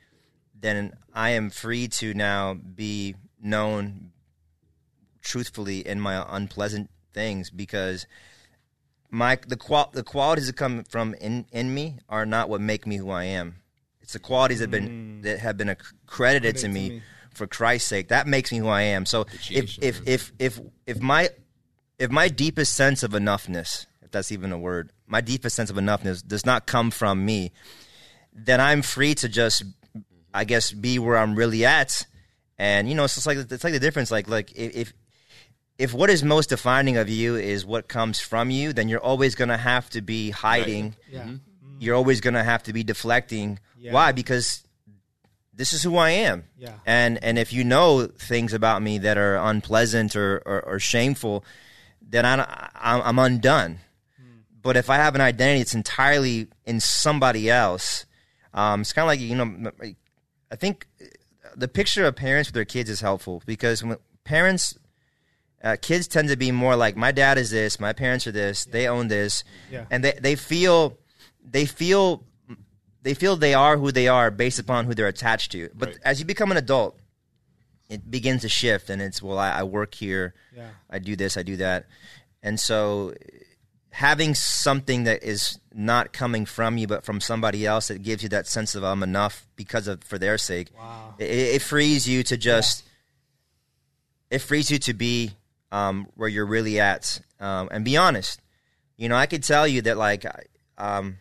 then 0.58 0.92
I 1.12 1.30
am 1.30 1.50
free 1.50 1.88
to 1.88 2.14
now 2.14 2.54
be 2.54 3.14
known 3.40 4.12
truthfully 5.22 5.86
in 5.86 6.00
my 6.00 6.24
unpleasant 6.28 6.90
things 7.14 7.50
because 7.50 8.06
my 9.10 9.38
the 9.46 9.56
qual 9.56 9.90
the 9.92 10.02
qualities 10.02 10.48
that 10.48 10.56
come 10.56 10.84
from 10.84 11.14
in 11.14 11.46
in 11.52 11.72
me 11.72 11.98
are 12.08 12.26
not 12.26 12.48
what 12.48 12.60
make 12.60 12.86
me 12.86 12.96
who 12.96 13.10
I 13.10 13.24
am. 13.24 13.56
It's 14.02 14.12
the 14.12 14.18
qualities 14.18 14.58
that 14.58 14.64
have 14.64 14.70
been 14.70 14.88
mm. 14.88 15.22
that 15.22 15.38
have 15.38 15.56
been 15.56 15.70
accredited 15.70 16.56
to 16.58 16.68
me, 16.68 16.90
me. 16.90 17.02
for 17.32 17.46
Christ's 17.46 17.88
sake. 17.88 18.08
That 18.08 18.26
makes 18.26 18.52
me 18.52 18.58
who 18.58 18.68
I 18.68 18.82
am. 18.82 19.06
So 19.06 19.26
if 19.50 19.78
if, 19.82 20.00
if 20.06 20.32
if 20.38 20.60
if 20.86 21.00
my 21.00 21.30
if 21.98 22.10
my 22.10 22.28
deepest 22.28 22.74
sense 22.74 23.02
of 23.02 23.12
enoughness, 23.12 23.86
if 24.02 24.10
that's 24.10 24.32
even 24.32 24.52
a 24.52 24.58
word, 24.58 24.90
my 25.06 25.20
deepest 25.20 25.54
sense 25.56 25.70
of 25.70 25.76
enoughness 25.76 26.26
does 26.26 26.44
not 26.44 26.66
come 26.66 26.90
from 26.90 27.24
me, 27.24 27.52
then 28.32 28.60
I'm 28.60 28.82
free 28.82 29.14
to 29.16 29.28
just, 29.28 29.64
I 30.32 30.44
guess, 30.44 30.72
be 30.72 30.98
where 30.98 31.16
I'm 31.16 31.34
really 31.36 31.64
at. 31.64 32.06
And 32.58 32.88
you 32.88 32.94
know, 32.94 33.04
it's 33.04 33.14
just 33.14 33.26
like 33.26 33.38
it's 33.38 33.64
like 33.64 33.72
the 33.72 33.80
difference. 33.80 34.10
Like 34.10 34.28
like 34.28 34.52
if 34.56 34.92
if, 35.78 35.90
if 35.90 35.94
what 35.94 36.10
is 36.10 36.22
most 36.22 36.50
defining 36.50 36.96
of 36.96 37.08
you 37.08 37.36
is 37.36 37.64
what 37.64 37.88
comes 37.88 38.20
from 38.20 38.50
you, 38.50 38.72
then 38.72 38.88
you're 38.88 39.00
always 39.00 39.34
gonna 39.34 39.58
have 39.58 39.90
to 39.90 40.00
be 40.00 40.30
hiding. 40.30 40.96
Yeah. 41.10 41.20
Mm-hmm. 41.20 41.30
Mm-hmm. 41.30 41.76
You're 41.80 41.96
always 41.96 42.20
gonna 42.20 42.44
have 42.44 42.62
to 42.64 42.72
be 42.72 42.82
deflecting. 42.82 43.58
Yeah. 43.78 43.92
Why? 43.92 44.12
Because 44.12 44.64
this 45.52 45.72
is 45.72 45.82
who 45.82 45.96
I 45.96 46.10
am. 46.10 46.44
Yeah. 46.58 46.74
And 46.86 47.22
and 47.22 47.38
if 47.38 47.52
you 47.52 47.64
know 47.64 48.06
things 48.06 48.52
about 48.52 48.82
me 48.82 48.98
that 48.98 49.16
are 49.18 49.36
unpleasant 49.36 50.16
or 50.16 50.42
or, 50.44 50.60
or 50.62 50.78
shameful, 50.78 51.44
then 52.02 52.24
I, 52.24 52.70
I'm, 52.74 53.02
I'm 53.02 53.18
undone. 53.18 53.78
Hmm. 54.16 54.38
But 54.62 54.76
if 54.76 54.90
I 54.90 54.96
have 54.96 55.14
an 55.14 55.20
identity 55.20 55.60
that's 55.60 55.74
entirely 55.74 56.48
in 56.64 56.80
somebody 56.80 57.50
else, 57.50 58.06
um, 58.52 58.82
it's 58.82 58.92
kind 58.92 59.04
of 59.04 59.08
like 59.08 59.20
you 59.20 59.34
know, 59.34 59.70
I 60.50 60.56
think 60.56 60.86
the 61.56 61.68
picture 61.68 62.04
of 62.04 62.16
parents 62.16 62.48
with 62.48 62.54
their 62.54 62.64
kids 62.64 62.90
is 62.90 63.00
helpful 63.00 63.42
because 63.46 63.82
when 63.82 63.96
parents, 64.24 64.78
uh, 65.64 65.76
kids 65.80 66.06
tend 66.06 66.28
to 66.28 66.36
be 66.36 66.52
more 66.52 66.76
like 66.76 66.94
my 66.96 67.10
dad 67.10 67.38
is 67.38 67.50
this, 67.50 67.80
my 67.80 67.92
parents 67.92 68.26
are 68.26 68.32
this, 68.32 68.64
they 68.66 68.86
own 68.86 69.08
this, 69.08 69.42
Yeah. 69.70 69.86
and 69.90 70.04
they 70.04 70.12
they 70.20 70.36
feel 70.36 70.98
they 71.42 71.64
feel 71.66 72.22
they 73.02 73.14
feel 73.14 73.36
they 73.36 73.54
are 73.54 73.76
who 73.78 73.90
they 73.90 74.06
are 74.08 74.30
based 74.30 74.58
upon 74.58 74.84
who 74.86 74.94
they're 74.94 75.08
attached 75.08 75.52
to. 75.52 75.70
But 75.74 75.88
Right. 75.88 75.98
as 76.04 76.20
you 76.20 76.26
become 76.26 76.50
an 76.52 76.56
adult, 76.58 76.98
it 77.88 78.10
begins 78.10 78.42
to 78.42 78.48
shift, 78.48 78.90
and 78.90 79.00
it's 79.02 79.22
well, 79.22 79.38
I, 79.38 79.50
I 79.50 79.62
work 79.64 79.94
here, 79.94 80.34
Yeah. 80.54 80.70
I 80.90 80.98
do 80.98 81.16
this, 81.16 81.36
I 81.36 81.42
do 81.42 81.56
that, 81.56 81.86
and 82.42 82.60
so 82.60 83.14
having 83.90 84.34
something 84.34 85.04
that 85.04 85.22
is 85.22 85.58
not 85.72 86.12
coming 86.12 86.44
from 86.44 86.76
you 86.78 86.86
but 86.86 87.04
from 87.04 87.20
somebody 87.20 87.64
else 87.64 87.86
that 87.88 88.02
gives 88.02 88.22
you 88.24 88.28
that 88.28 88.44
sense 88.46 88.74
of 88.74 88.82
I'm 88.82 89.02
enough 89.04 89.46
because 89.54 89.86
of 89.86 90.02
for 90.02 90.18
their 90.18 90.36
sake. 90.36 90.68
Wow. 90.76 91.14
It, 91.18 91.30
it 91.56 91.62
frees 91.62 92.08
you 92.08 92.22
to 92.24 92.36
just 92.36 92.82
it 94.30 94.40
frees 94.40 94.70
you 94.70 94.78
to 94.80 94.94
be 94.94 95.32
um, 95.74 96.06
where 96.14 96.28
you're 96.28 96.46
really 96.46 96.78
at 96.80 97.20
um, 97.40 97.68
and 97.72 97.84
be 97.84 97.96
honest. 97.96 98.40
You 98.96 99.08
know, 99.08 99.16
I 99.16 99.26
could 99.26 99.42
tell 99.42 99.66
you 99.66 99.82
that 99.82 99.96
like 99.96 100.24
I- 100.24 100.44
um, 100.78 101.18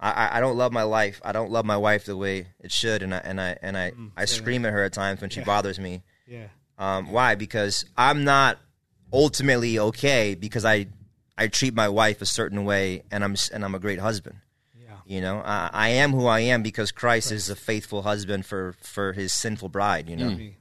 I, 0.00 0.38
I 0.38 0.40
don't 0.40 0.56
love 0.56 0.72
my 0.72 0.82
life. 0.82 1.20
I 1.24 1.30
don't 1.30 1.52
love 1.52 1.64
my 1.64 1.76
wife 1.76 2.06
the 2.06 2.16
way 2.16 2.48
it 2.58 2.72
should, 2.72 3.02
and 3.04 3.14
I 3.14 3.18
and 3.18 3.40
I 3.40 3.56
and 3.62 3.76
I, 3.78 3.92
I 4.16 4.24
scream 4.24 4.66
at 4.66 4.72
her 4.72 4.82
at 4.82 4.92
times 4.92 5.20
when 5.20 5.30
she 5.30 5.40
Yeah. 5.40 5.46
bothers 5.46 5.78
me. 5.78 6.02
Yeah. 6.26 6.46
Um, 6.78 7.12
why? 7.12 7.34
Because 7.34 7.84
I'm 7.98 8.24
not 8.24 8.58
ultimately 9.12 9.78
okay 9.78 10.34
because 10.34 10.64
I 10.64 10.86
I 11.36 11.48
treat 11.48 11.74
my 11.74 11.88
wife 11.88 12.22
a 12.22 12.26
certain 12.26 12.64
way, 12.64 13.02
and 13.10 13.22
I'm 13.22 13.36
and 13.52 13.64
I'm 13.64 13.74
a 13.74 13.78
great 13.78 13.98
husband. 13.98 14.36
Yeah. 14.80 14.96
You 15.04 15.20
know, 15.20 15.42
I, 15.44 15.68
I 15.72 15.88
am 15.90 16.12
who 16.12 16.26
I 16.26 16.40
am 16.40 16.62
because 16.62 16.90
Christ 16.90 17.30
is 17.32 17.50
a 17.50 17.56
faithful 17.56 18.02
husband 18.02 18.46
for 18.46 18.74
for 18.80 19.12
His 19.12 19.32
sinful 19.32 19.68
bride. 19.68 20.08
You 20.08 20.16
know, 20.16 20.30
Me. 20.30 20.56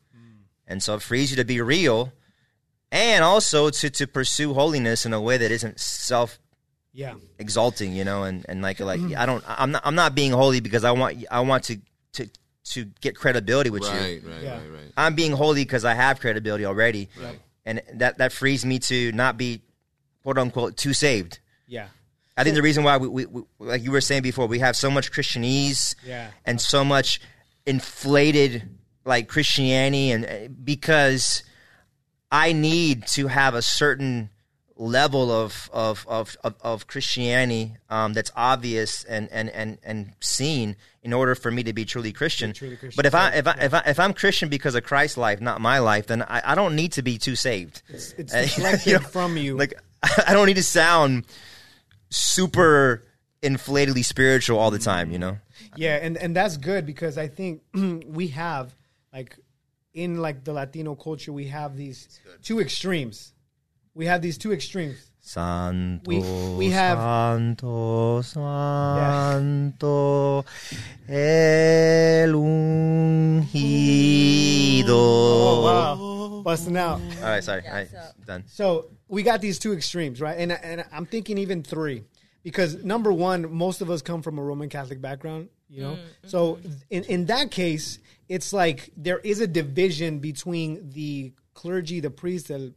and 0.67 0.83
so 0.83 0.95
it 0.95 1.01
frees 1.01 1.29
you 1.31 1.37
to 1.37 1.45
be 1.45 1.61
real, 1.61 2.11
and 2.91 3.23
also 3.23 3.69
to 3.69 3.89
to 3.89 4.07
pursue 4.07 4.53
holiness 4.53 5.05
in 5.05 5.13
a 5.13 5.21
way 5.21 5.37
that 5.37 5.51
isn't 5.51 5.79
self 5.79 6.39
Yeah. 6.93 7.15
exalting. 7.39 7.93
You 7.93 8.03
know, 8.03 8.23
and 8.23 8.45
and 8.49 8.61
like 8.61 8.79
like 8.79 8.99
I 9.15 9.25
don't 9.25 9.43
I'm 9.47 9.71
not 9.71 9.81
I'm 9.85 9.95
not 9.95 10.13
being 10.15 10.31
holy 10.31 10.59
because 10.59 10.83
I 10.83 10.91
want 10.91 11.23
I 11.31 11.39
want 11.41 11.63
to 11.65 11.77
to 12.13 12.27
to 12.73 12.85
get 13.01 13.15
credibility 13.15 13.69
with 13.69 13.83
you. 13.83 13.89
Right, 13.89 14.21
right, 14.23 14.43
Yeah. 14.43 14.57
right, 14.59 14.71
right. 14.71 14.91
I'm 14.97 15.15
being 15.15 15.31
holy 15.31 15.63
because 15.63 15.85
I 15.85 15.93
have 15.93 16.19
credibility 16.19 16.65
already, 16.65 17.09
Right. 17.17 17.39
and 17.65 17.81
that 17.95 18.17
that 18.19 18.31
frees 18.33 18.65
me 18.65 18.79
to 18.79 19.11
not 19.13 19.37
be 19.37 19.61
quote 20.23 20.37
unquote 20.37 20.77
too 20.77 20.93
saved. 20.93 21.39
Yeah. 21.67 21.87
I 22.37 22.43
think 22.43 22.55
the 22.55 22.61
reason 22.61 22.83
why 22.83 22.97
we, 22.97 23.07
we, 23.07 23.25
we, 23.25 23.41
like 23.59 23.83
you 23.83 23.91
were 23.91 24.01
saying 24.01 24.21
before, 24.23 24.47
we 24.47 24.59
have 24.59 24.75
so 24.75 24.89
much 24.89 25.11
Christianese 25.11 25.95
Yeah. 26.03 26.29
and 26.45 26.59
so 26.61 26.83
much 26.83 27.19
inflated 27.65 28.69
like 29.05 29.27
Christianity, 29.27 30.11
and 30.11 30.25
uh, 30.25 30.47
because 30.63 31.43
I 32.31 32.53
need 32.53 33.07
to 33.07 33.27
have 33.27 33.53
a 33.55 33.61
certain 33.61 34.29
level 34.77 35.31
of 35.31 35.69
of 35.71 36.05
of 36.07 36.35
of, 36.43 36.55
of 36.61 36.87
Christianity 36.87 37.73
um, 37.89 38.13
that's 38.13 38.31
obvious 38.35 39.03
and, 39.03 39.29
and 39.31 39.49
and 39.49 39.77
and 39.83 40.13
seen 40.21 40.75
in 41.03 41.13
order 41.13 41.35
for 41.35 41.51
me 41.51 41.63
to 41.63 41.73
be 41.73 41.85
truly 41.85 42.11
Christian. 42.11 42.53
truly 42.53 42.77
Christian, 42.77 42.97
But 42.97 43.05
if 43.05 43.13
I 43.13 43.29
if 43.31 43.47
I 43.47 43.51
if 43.61 43.73
I 43.73 43.83
if 43.85 43.99
I'm 43.99 44.13
Christian 44.13 44.49
because 44.49 44.75
of 44.75 44.83
Christ's 44.83 45.17
life, 45.17 45.41
not 45.41 45.61
my 45.61 45.79
life, 45.79 46.07
then 46.07 46.23
I, 46.23 46.41
I 46.51 46.55
don't 46.55 46.75
need 46.75 46.93
to 46.93 47.01
be 47.01 47.17
too 47.17 47.35
saved. 47.35 47.81
It's, 47.89 48.13
it's 48.17 48.33
Uh, 48.33 48.77
you 48.85 48.93
know, 48.93 48.99
from 48.99 49.37
you. 49.37 49.57
Like 49.57 49.73
I 50.27 50.33
don't 50.33 50.47
need 50.47 50.55
to 50.55 50.63
sound 50.63 51.25
super 52.09 53.03
inflatedly 53.43 54.05
spiritual 54.05 54.57
all 54.59 54.71
the 54.71 54.79
time. 54.79 55.11
You 55.11 55.19
know. 55.19 55.37
Yeah, 55.75 55.97
and 56.01 56.17
and 56.17 56.35
that's 56.35 56.57
good 56.57 56.85
because 56.85 57.17
I 57.17 57.27
think 57.27 57.61
we 57.73 58.27
have 58.29 58.73
like 59.13 59.37
in 59.93 60.17
like 60.21 60.43
the 60.43 60.53
Latino 60.53 60.95
culture 60.95 61.33
we 61.33 61.47
have 61.47 61.75
these 61.77 62.19
two 62.43 62.59
extremes. 62.59 63.33
We 63.93 64.05
have 64.05 64.21
these 64.21 64.37
two 64.37 64.53
extremes. 64.53 65.07
Santo, 65.23 66.09
We- 66.09 66.19
we 66.57 66.69
have- 66.71 66.97
Santo, 66.97 68.21
Santo, 68.23 69.75
el 71.07 72.33
ungido. 73.61 74.89
Oh 74.89 75.61
wow, 75.63 76.41
busting 76.43 76.77
out. 76.77 76.99
All 77.01 77.23
right, 77.23 77.43
sorry, 77.43 77.61
all 77.67 77.73
right, 77.73 77.89
so- 77.91 77.97
done. 78.25 78.43
So 78.47 78.87
we 79.07 79.21
got 79.23 79.41
these 79.41 79.59
two 79.59 79.73
extremes, 79.73 80.19
right? 80.21 80.37
And 80.39 80.51
and 80.53 80.85
I'm 80.91 81.05
thinking 81.05 81.37
even 81.37 81.61
three, 81.63 82.03
because 82.43 82.83
number 82.83 83.11
one, 83.11 83.53
most 83.53 83.81
of 83.81 83.89
us 83.89 84.01
come 84.01 84.21
from 84.21 84.39
a 84.39 84.43
Roman 84.43 84.69
Catholic 84.69 85.01
background, 85.01 85.49
you 85.69 85.81
know. 85.81 85.93
Mm, 85.93 85.97
mm, 85.97 86.29
so 86.29 86.55
mm. 86.55 86.83
in 86.89 87.03
in 87.05 87.25
that 87.25 87.51
case, 87.51 87.99
it's 88.27 88.53
like 88.53 88.89
there 88.97 89.19
is 89.19 89.39
a 89.41 89.47
division 89.47 90.19
between 90.19 90.89
the 90.91 91.33
clergy, 91.53 91.99
the 91.99 92.09
priest, 92.09 92.47
the 92.47 92.73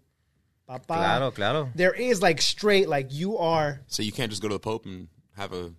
papa. 0.67 0.85
Claro, 0.87 1.31
claro. 1.31 1.71
There 1.75 1.93
is 1.93 2.23
like 2.23 2.41
straight, 2.41 2.89
like 2.89 3.09
you 3.11 3.39
are. 3.39 3.81
So 3.87 4.03
you 4.03 4.13
can't 4.13 4.31
just 4.31 4.43
go 4.43 4.49
to 4.49 4.55
the 4.55 4.61
Pope 4.61 4.87
and 4.87 5.09
have 5.37 5.53
a. 5.53 5.65
I'm 5.65 5.77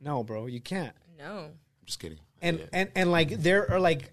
No, 0.00 0.24
bro, 0.24 0.46
you 0.46 0.60
can't. 0.60 0.94
No. 1.18 1.46
I'm 1.46 1.86
just 1.86 1.98
kidding. 1.98 2.18
And 2.40 2.58
Yeah. 2.58 2.66
and 2.72 2.90
and 2.94 3.12
like 3.12 3.30
there 3.30 3.70
are 3.70 3.80
like 3.80 4.12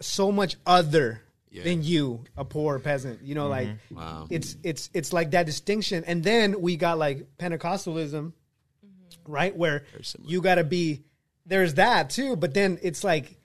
so 0.00 0.32
much 0.32 0.56
other 0.66 1.22
Yeah. 1.50 1.64
than 1.64 1.82
you, 1.82 2.24
a 2.36 2.44
poor 2.44 2.78
peasant. 2.78 3.22
You 3.22 3.34
know, 3.34 3.48
like 3.48 3.68
mm-hmm. 3.68 3.96
Wow. 3.96 4.26
it's 4.30 4.56
it's 4.62 4.88
it's 4.94 5.12
like 5.12 5.32
that 5.32 5.46
distinction. 5.46 6.04
And 6.06 6.22
then 6.22 6.60
we 6.60 6.76
got 6.76 6.98
like 6.98 7.26
Pentecostalism, 7.38 8.32
mm-hmm. 8.32 9.32
right? 9.32 9.56
Where 9.56 9.84
you 10.24 10.40
got 10.40 10.56
to 10.56 10.64
be 10.64 11.02
there's 11.46 11.74
that 11.74 12.10
too, 12.10 12.36
but 12.36 12.54
then 12.54 12.78
it's 12.82 13.02
like 13.02 13.36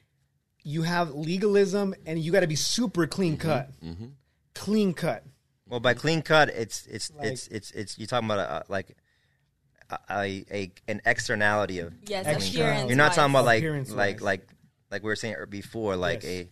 you 0.63 0.83
have 0.83 1.11
legalism 1.15 1.95
and 2.05 2.19
you 2.19 2.31
got 2.31 2.41
to 2.41 2.47
be 2.47 2.55
super 2.55 3.07
clean 3.07 3.37
mm-hmm. 3.37 3.47
cut, 3.47 3.71
clean 4.53 4.93
cut. 4.93 5.23
Well, 5.67 5.79
by 5.79 5.95
clean 5.95 6.21
cut, 6.21 6.49
it's 6.49 6.85
it's 6.85 7.11
Like- 7.11 7.27
it's 7.27 7.47
it's 7.47 7.71
it's 7.71 7.97
you're 7.97 8.07
talking 8.07 8.29
about 8.29 8.39
a, 8.39 8.71
like 8.71 8.95
a, 9.89 9.99
a, 10.09 10.45
a 10.51 10.71
an 10.87 11.01
externality 11.05 11.79
of. 11.79 11.93
Yes, 12.07 12.25
Extra. 12.25 12.61
appearance. 12.61 12.89
You're 12.89 12.97
not 12.97 13.13
talking 13.13 13.31
about 13.31 13.45
like 13.45 13.63
like 13.89 14.21
like 14.21 14.47
like 14.91 15.01
we 15.03 15.07
were 15.07 15.15
saying 15.15 15.35
before, 15.49 15.95
like 15.95 16.23
Yes. 16.23 16.31
a. 16.31 16.49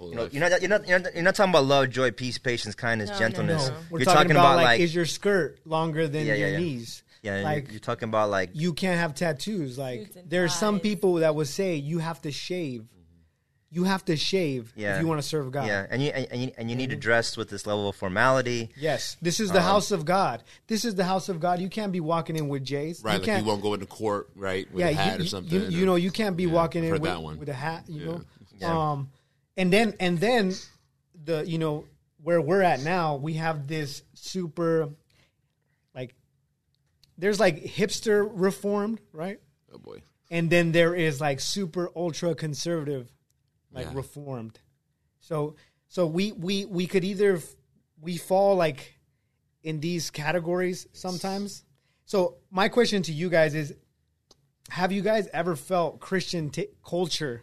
You 0.00 0.14
know, 0.14 0.28
you're 0.30 0.48
not, 0.48 0.60
you're 0.62 0.68
not 0.70 0.88
you're 0.88 0.98
not 1.00 1.14
you're 1.14 1.22
not 1.24 1.34
talking 1.34 1.50
about 1.50 1.64
love, 1.64 1.90
joy, 1.90 2.10
peace, 2.12 2.38
patience, 2.38 2.74
kindness, 2.74 3.08
No, 3.10 3.14
no, 3.14 3.18
gentleness. 3.18 3.68
no. 3.68 3.74
We're 3.90 3.98
You're 4.00 4.04
talking, 4.06 4.30
about, 4.30 4.56
like, 4.56 4.80
is 4.80 4.94
your 4.94 5.06
skirt 5.06 5.58
longer 5.64 6.06
than 6.08 6.24
Yeah, 6.26 6.34
yeah, 6.34 6.38
your 6.38 6.48
yeah. 6.50 6.58
knees? 6.58 7.02
yeah, 7.22 7.32
you're- 7.34 7.44
like 7.44 7.70
you're 7.72 7.80
talking 7.80 8.08
about 8.08 8.30
like 8.30 8.50
you 8.54 8.72
can't 8.74 8.98
have 8.98 9.14
tattoos. 9.14 9.76
Like 9.78 10.00
Suits 10.04 10.16
and 10.16 10.30
there's 10.30 10.54
some 10.54 10.76
ties. 10.76 10.82
people 10.82 11.14
that 11.14 11.34
would 11.34 11.48
say 11.48 11.74
you 11.76 11.98
have 11.98 12.20
to 12.22 12.30
shave. 12.30 12.84
You 13.70 13.84
have 13.84 14.02
to 14.06 14.16
shave 14.16 14.72
Yeah. 14.76 14.94
if 14.96 15.02
you 15.02 15.06
want 15.06 15.20
to 15.20 15.28
serve 15.28 15.52
God. 15.52 15.66
yeah, 15.66 15.86
and 15.90 16.02
you 16.02 16.08
and, 16.10 16.26
and 16.30 16.42
you, 16.42 16.50
and 16.56 16.70
you 16.70 16.76
need 16.76 16.88
to 16.88 16.96
dress 16.96 17.36
with 17.36 17.50
this 17.50 17.66
level 17.66 17.90
of 17.90 17.96
formality. 17.96 18.70
Yes, 18.78 19.18
this 19.20 19.40
Um, 19.40 19.44
is 19.44 19.52
the 19.52 19.60
house 19.60 19.90
of 19.90 20.06
God. 20.06 20.42
This 20.68 20.86
is 20.86 20.94
the 20.94 21.04
house 21.04 21.28
of 21.28 21.38
God. 21.38 21.60
You 21.60 21.68
can't 21.68 21.92
be 21.92 22.00
walking 22.00 22.34
in 22.36 22.48
with 22.48 22.64
J's. 22.64 23.02
Right, 23.04 23.12
you 23.14 23.18
like 23.18 23.26
can't. 23.26 23.42
you 23.44 23.48
won't 23.50 23.60
go 23.60 23.74
into 23.74 23.84
court, 23.84 24.30
right, 24.36 24.66
with 24.72 24.80
yeah, 24.80 24.88
a 24.88 24.92
hat 24.94 25.06
you, 25.14 25.18
or 25.18 25.22
you- 25.24 25.28
something. 25.28 25.52
You, 25.70 25.80
you 25.80 25.84
know, 25.86 25.96
you 25.96 26.10
can't 26.10 26.34
be 26.34 26.44
Yeah, 26.44 26.52
walking 26.52 26.80
I've 26.80 26.84
in 26.86 26.90
heard 26.92 27.02
with, 27.02 27.10
that 27.10 27.20
one. 27.22 27.38
with 27.38 27.48
a 27.50 27.52
hat. 27.52 27.84
You 27.88 28.04
know, 28.06 28.22
Yeah. 28.58 28.90
um, 28.92 29.10
and 29.58 29.70
then 29.70 29.92
and 30.00 30.18
then 30.18 30.54
the 31.24 31.44
you 31.46 31.58
know 31.58 31.84
where 32.22 32.40
we're 32.40 32.62
at 32.62 32.80
now, 32.80 33.16
we 33.16 33.34
have 33.34 33.66
this 33.66 34.02
super 34.14 34.88
like 35.94 36.14
there's 37.18 37.38
like 37.40 37.62
hipster 37.64 38.28
reformed, 38.32 39.00
right? 39.12 39.40
Oh 39.74 39.78
boy. 39.78 40.00
and 40.30 40.48
then 40.50 40.72
there 40.72 40.94
is 40.94 41.20
like 41.20 41.40
super 41.40 41.90
ultra 41.94 42.34
conservative 42.34 43.10
like 43.72 43.86
Yeah. 43.86 43.92
reformed 43.96 44.58
so 45.20 45.56
so 45.88 46.06
we 46.06 46.32
we 46.32 46.64
we 46.64 46.86
could 46.86 47.04
either 47.04 47.38
we 48.00 48.16
fall 48.16 48.56
like 48.56 48.94
in 49.62 49.80
these 49.80 50.10
categories 50.10 50.86
sometimes 50.92 51.64
so 52.06 52.36
my 52.50 52.68
question 52.68 53.02
to 53.02 53.12
you 53.12 53.28
guys 53.28 53.54
is 53.54 53.74
have 54.70 54.90
you 54.90 55.02
guys 55.02 55.28
ever 55.34 55.54
felt 55.54 56.00
christian 56.00 56.48
t- 56.48 56.68
culture 56.82 57.42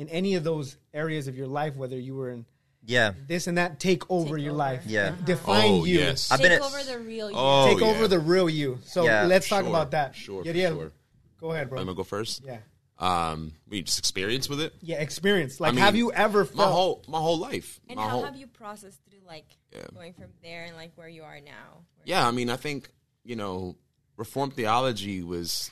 in 0.00 0.08
any 0.08 0.34
of 0.34 0.42
those 0.44 0.76
areas 0.94 1.28
of 1.28 1.36
your 1.36 1.46
life 1.46 1.76
whether 1.76 1.98
you 1.98 2.14
were 2.14 2.30
in 2.30 2.44
Yeah, 2.84 3.12
this 3.26 3.46
and 3.46 3.58
that 3.58 3.78
take 3.78 4.02
over 4.10 4.36
Take 4.36 4.44
your 4.44 4.52
over. 4.52 4.58
life 4.58 4.82
Yeah. 4.86 5.08
and 5.08 5.24
define 5.26 5.70
Oh, 5.70 5.84
you 5.84 5.98
yes. 5.98 6.30
I've 6.32 6.40
been 6.40 6.50
Take 6.50 6.60
at- 6.60 6.66
over 6.66 6.82
the 6.82 6.98
real 6.98 7.28
you. 7.30 7.36
Oh, 7.36 7.66
take 7.68 7.80
yeah. 7.80 7.90
over 7.90 8.08
the 8.08 8.18
real 8.18 8.48
you 8.48 8.78
so 8.84 9.04
Yeah, 9.04 9.24
let's 9.26 9.48
talk 9.48 9.60
Sure, 9.62 9.68
about 9.68 9.90
that 9.92 10.14
Sure, 10.16 10.42
for 10.44 10.50
Yadiel, 10.50 10.72
sure. 10.76 10.92
go 11.38 11.52
ahead 11.52 11.68
bro 11.68 11.78
I'm 11.80 11.86
gonna 11.86 11.96
go 11.96 12.04
first. 12.04 12.42
yeah 12.44 12.58
Um, 12.98 13.52
we 13.66 13.80
just 13.82 13.98
experience 13.98 14.46
with 14.48 14.60
it. 14.60 14.74
Yeah, 14.82 15.00
experience. 15.00 15.58
Like, 15.58 15.70
I 15.70 15.74
mean, 15.74 15.84
have 15.84 15.96
you 15.96 16.12
ever 16.12 16.44
felt? 16.44 16.56
my 16.56 16.70
whole 16.70 17.02
my 17.08 17.18
whole 17.18 17.38
life? 17.38 17.80
And 17.88 17.96
my 17.96 18.02
how 18.04 18.08
whole, 18.10 18.24
have 18.24 18.36
you 18.36 18.46
processed 18.46 19.00
through 19.08 19.24
like 19.26 19.56
Yeah. 19.72 19.86
going 19.94 20.12
from 20.12 20.30
there 20.42 20.64
and 20.64 20.76
like 20.76 20.92
where 20.98 21.08
you 21.08 21.22
are 21.22 21.40
now? 21.40 21.84
Yeah, 22.04 22.26
I 22.28 22.30
mean, 22.30 22.50
I 22.50 22.56
think 22.56 22.90
you 23.24 23.36
know, 23.36 23.76
reform 24.18 24.50
theology 24.50 25.22
was. 25.22 25.70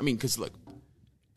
I 0.00 0.02
mean, 0.02 0.16
because 0.16 0.36
look, 0.38 0.52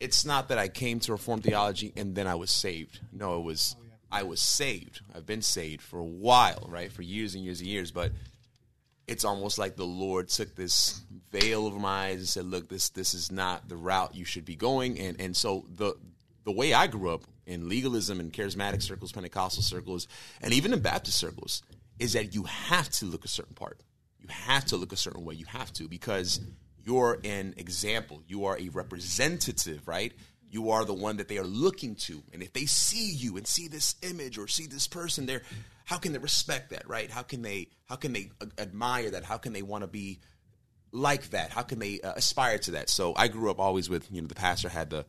it's 0.00 0.24
not 0.24 0.48
that 0.48 0.58
I 0.58 0.68
came 0.68 0.98
to 1.00 1.12
Reformed 1.12 1.44
theology 1.44 1.92
and 1.96 2.14
then 2.14 2.26
I 2.26 2.34
was 2.34 2.50
saved. 2.50 3.00
No, 3.12 3.38
it 3.38 3.44
was 3.44 3.76
oh, 3.78 3.84
I 4.10 4.22
was 4.24 4.40
saved. 4.40 5.02
I've 5.14 5.26
been 5.26 5.42
saved 5.42 5.82
for 5.82 5.98
a 5.98 6.04
while, 6.04 6.66
right, 6.68 6.90
for 6.90 7.02
years 7.02 7.34
and 7.34 7.44
years 7.44 7.60
and 7.60 7.68
years. 7.68 7.92
But 7.92 8.12
it's 9.06 9.24
almost 9.24 9.58
like 9.58 9.76
the 9.76 9.84
Lord 9.84 10.28
took 10.28 10.56
this 10.56 11.02
veil 11.30 11.66
over 11.66 11.78
my 11.78 12.06
eyes 12.06 12.18
and 12.18 12.28
said, 12.28 12.46
"Look, 12.46 12.68
this 12.68 12.88
this 12.88 13.12
is 13.12 13.30
not 13.30 13.68
the 13.68 13.76
route 13.76 14.14
you 14.14 14.24
should 14.24 14.44
be 14.44 14.56
going." 14.56 14.98
And 14.98 15.20
and 15.20 15.36
so 15.36 15.66
the 15.74 15.94
the 16.44 16.52
way 16.52 16.72
I 16.72 16.86
grew 16.86 17.12
up 17.12 17.24
in 17.46 17.68
legalism 17.68 18.20
and 18.20 18.32
charismatic 18.32 18.82
circles, 18.82 19.12
Pentecostal 19.12 19.62
circles, 19.62 20.08
and 20.40 20.54
even 20.54 20.72
in 20.72 20.80
Baptist 20.80 21.18
circles, 21.18 21.62
is 21.98 22.14
that 22.14 22.34
you 22.34 22.44
have 22.44 22.88
to 22.90 23.04
look 23.04 23.24
a 23.24 23.28
certain 23.28 23.54
part. 23.54 23.80
You 24.18 24.28
have 24.28 24.64
to 24.66 24.76
look 24.76 24.92
a 24.92 24.96
certain 24.96 25.24
way. 25.24 25.34
You 25.34 25.46
have 25.46 25.72
to 25.74 25.88
because 25.88 26.40
you're 26.84 27.18
an 27.24 27.54
example. 27.56 28.22
You 28.26 28.46
are 28.46 28.58
a 28.58 28.68
representative, 28.68 29.86
right? 29.86 30.12
You 30.50 30.70
are 30.70 30.84
the 30.84 30.94
one 30.94 31.18
that 31.18 31.28
they 31.28 31.38
are 31.38 31.44
looking 31.44 31.94
to. 31.96 32.22
And 32.32 32.42
if 32.42 32.52
they 32.52 32.66
see 32.66 33.12
you 33.12 33.36
and 33.36 33.46
see 33.46 33.68
this 33.68 33.94
image 34.02 34.38
or 34.38 34.48
see 34.48 34.66
this 34.66 34.88
person 34.88 35.26
there, 35.26 35.42
how 35.84 35.98
can 35.98 36.12
they 36.12 36.18
respect 36.18 36.70
that, 36.70 36.88
right? 36.88 37.10
How 37.10 37.22
can 37.22 37.42
they 37.42 37.68
how 37.86 37.96
can 37.96 38.12
they 38.12 38.30
admire 38.58 39.10
that? 39.10 39.24
How 39.24 39.38
can 39.38 39.52
they 39.52 39.62
want 39.62 39.82
to 39.82 39.88
be 39.88 40.20
like 40.92 41.30
that? 41.30 41.50
How 41.50 41.62
can 41.62 41.78
they 41.78 42.00
uh, 42.00 42.12
aspire 42.16 42.58
to 42.58 42.72
that? 42.72 42.90
So 42.90 43.14
I 43.16 43.28
grew 43.28 43.50
up 43.50 43.60
always 43.60 43.88
with, 43.88 44.10
you 44.10 44.20
know, 44.20 44.28
the 44.28 44.34
pastor 44.34 44.68
had 44.68 44.90
the 44.90 45.04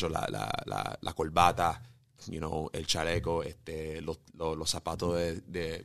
la, 0.00 0.26
la, 0.30 0.50
la, 0.66 0.94
la 1.00 1.12
colbata, 1.12 1.78
you 2.30 2.40
know, 2.40 2.70
el 2.72 2.82
chaleco, 2.82 3.44
este, 3.44 4.00
los, 4.02 4.18
los, 4.36 4.56
los 4.56 4.72
zapatos 4.72 5.14
de, 5.14 5.40
de 5.50 5.84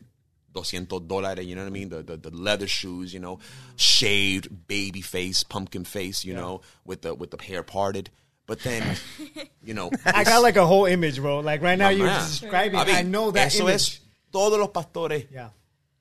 200 0.64 1.08
dólares, 1.08 1.46
you 1.46 1.56
know 1.56 1.62
what 1.62 1.68
I 1.68 1.72
mean? 1.72 1.90
The, 1.90 2.04
the, 2.04 2.18
the 2.18 2.32
leather 2.32 2.68
shoes, 2.68 3.14
you 3.14 3.20
know, 3.20 3.40
shaved, 3.76 4.68
baby 4.68 5.02
face, 5.02 5.44
pumpkin 5.44 5.84
face, 5.84 6.24
you 6.26 6.34
know, 6.34 6.62
with 6.86 7.02
the, 7.02 7.14
with 7.16 7.32
the 7.32 7.42
hair 7.42 7.64
parted. 7.64 8.10
But 8.48 8.60
then, 8.62 8.96
you 9.64 9.74
know, 9.74 9.92
I 10.06 10.24
got 10.24 10.42
like 10.42 10.56
a 10.56 10.66
whole 10.66 10.86
image, 10.86 11.20
bro. 11.20 11.40
Like 11.40 11.62
right 11.62 11.78
now, 11.78 11.90
you're 11.90 12.08
man. 12.08 12.22
describing. 12.22 12.80
I 12.80 12.84
I, 12.84 13.04
mean, 13.04 13.12
know 13.12 13.30
that 13.32 13.48
eso 13.48 13.64
image. 13.64 13.76
es 13.76 14.00
todos 14.32 14.58
los 14.58 14.70
pastores 14.70 15.28
Yeah, 15.30 15.50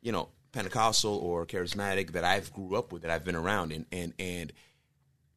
you 0.00 0.12
know, 0.12 0.28
Pentecostal 0.52 1.16
or 1.16 1.44
charismatic 1.44 2.12
that 2.12 2.22
I've 2.22 2.52
grew 2.52 2.76
up 2.76 2.92
with, 2.92 3.02
that 3.02 3.10
I've 3.10 3.24
been 3.24 3.34
around, 3.34 3.72
and 3.72 3.84
and 3.90 4.14
and 4.20 4.52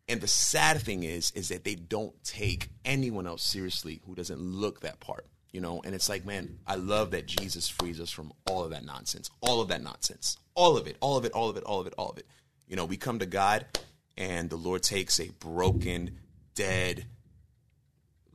and 0.07 0.21
the 0.21 0.27
sad 0.27 0.81
thing 0.81 1.03
is, 1.03 1.31
is 1.31 1.49
that 1.49 1.63
they 1.63 1.75
don't 1.75 2.13
take 2.23 2.69
anyone 2.85 3.25
else 3.25 3.43
seriously 3.43 4.01
who 4.05 4.13
doesn't 4.13 4.39
look 4.39 4.81
that 4.81 4.99
part, 4.99 5.25
you 5.51 5.61
know. 5.61 5.81
And 5.83 5.95
it's 5.95 6.09
like, 6.09 6.25
man, 6.25 6.59
I 6.67 6.75
love 6.75 7.11
that 7.11 7.25
Jesus 7.25 7.67
frees 7.67 7.99
us 7.99 8.11
from 8.11 8.33
all 8.47 8.63
of 8.63 8.71
that 8.71 8.85
nonsense, 8.85 9.29
all 9.41 9.61
of 9.61 9.69
that 9.69 9.83
nonsense, 9.83 10.37
all 10.55 10.77
of 10.77 10.87
it, 10.87 10.97
all 11.01 11.17
of 11.17 11.25
it, 11.25 11.31
all 11.33 11.49
of 11.49 11.57
it, 11.57 11.63
all 11.63 11.79
of 11.79 11.87
it, 11.87 11.93
all 11.97 12.09
of 12.09 12.17
it. 12.17 12.25
You 12.67 12.75
know, 12.75 12.85
we 12.85 12.97
come 12.97 13.19
to 13.19 13.25
God, 13.25 13.65
and 14.17 14.49
the 14.49 14.55
Lord 14.55 14.83
takes 14.83 15.19
a 15.19 15.29
broken, 15.39 16.19
dead, 16.55 17.05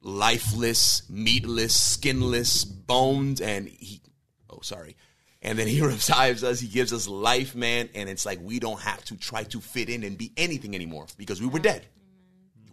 lifeless, 0.04 1.02
meatless, 1.08 1.80
skinless, 1.80 2.64
bones 2.64 3.40
and 3.40 3.68
he, 3.68 4.00
oh, 4.50 4.60
sorry, 4.62 4.96
And 5.42 5.58
then 5.58 5.66
he 5.66 5.80
revives 5.86 6.44
us. 6.44 6.60
He 6.60 6.68
gives 6.68 6.92
us 6.92 7.08
life, 7.08 7.54
man. 7.54 7.88
And 7.94 8.08
it's 8.08 8.24
like 8.24 8.38
we 8.42 8.60
don't 8.60 8.80
have 8.80 9.04
to 9.06 9.16
try 9.16 9.44
to 9.44 9.60
fit 9.60 9.88
in 9.88 10.04
and 10.04 10.16
be 10.16 10.32
anything 10.36 10.74
anymore 10.74 11.06
because 11.16 11.40
we 11.40 11.46
were 11.46 11.58
dead. 11.58 11.86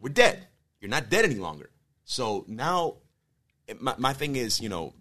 We're 0.01 0.09
dead. 0.09 0.45
You're 0.79 0.89
not 0.89 1.09
dead 1.09 1.25
any 1.25 1.35
longer. 1.35 1.69
So 2.03 2.43
now, 2.47 2.95
my, 3.79 3.95
my 3.97 4.13
thing 4.13 4.35
is, 4.35 4.59
you 4.59 4.69
know, 4.69 4.93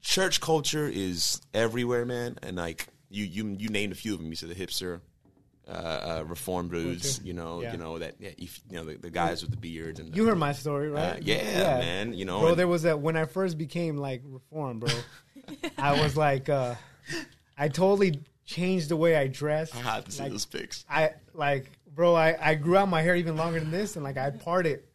church 0.00 0.40
culture 0.40 0.88
is 0.88 1.40
everywhere, 1.54 2.04
man. 2.04 2.38
And 2.42 2.56
like 2.56 2.88
you, 3.10 3.24
you, 3.24 3.56
you 3.58 3.68
named 3.68 3.92
a 3.92 3.96
few 3.96 4.14
of 4.14 4.20
them. 4.20 4.28
You 4.28 4.36
said 4.36 4.48
the 4.48 4.54
hipster, 4.54 5.00
uh, 5.68 5.70
uh, 5.70 6.24
reform 6.26 6.68
dudes. 6.68 7.20
You 7.22 7.34
know, 7.34 7.62
Yeah. 7.62 7.72
you 7.72 7.78
know 7.78 7.98
that. 7.98 8.14
Yeah, 8.18 8.30
if, 8.38 8.60
you 8.70 8.76
know 8.78 8.84
the, 8.84 8.96
the 8.96 9.10
guys 9.10 9.42
with 9.42 9.50
the 9.50 9.56
beards 9.56 10.00
and 10.00 10.14
You 10.16 10.26
heard 10.26 10.38
my 10.38 10.52
story, 10.52 10.88
uh, 10.88 10.92
right? 10.92 11.22
yeah, 11.22 11.78
man. 11.78 12.14
You 12.14 12.24
know, 12.24 12.40
Bro, 12.40 12.54
there 12.56 12.68
was 12.68 12.82
that 12.82 13.00
when 13.00 13.16
I 13.16 13.24
first 13.26 13.58
became 13.58 13.96
like 13.96 14.22
reform, 14.24 14.80
bro. 14.80 14.90
I 15.78 16.00
was 16.00 16.16
like, 16.16 16.48
uh 16.48 16.74
I 17.56 17.68
totally 17.68 18.20
changed 18.44 18.88
the 18.88 18.96
way 18.96 19.16
I 19.16 19.26
dressed. 19.26 19.74
I 19.74 19.80
had 19.80 20.04
to 20.06 20.12
see 20.12 20.22
like, 20.22 20.32
those 20.32 20.46
pics. 20.46 20.84
I 20.88 21.10
like, 21.34 21.70
bro. 21.94 22.14
I 22.14 22.36
I 22.40 22.54
grew 22.54 22.76
out 22.76 22.88
my 22.88 23.02
hair 23.02 23.16
even 23.16 23.36
longer 23.36 23.58
than 23.60 23.70
this, 23.70 23.96
and 23.96 24.04
like 24.04 24.16
I 24.16 24.30
part 24.30 24.66
it. 24.66 24.87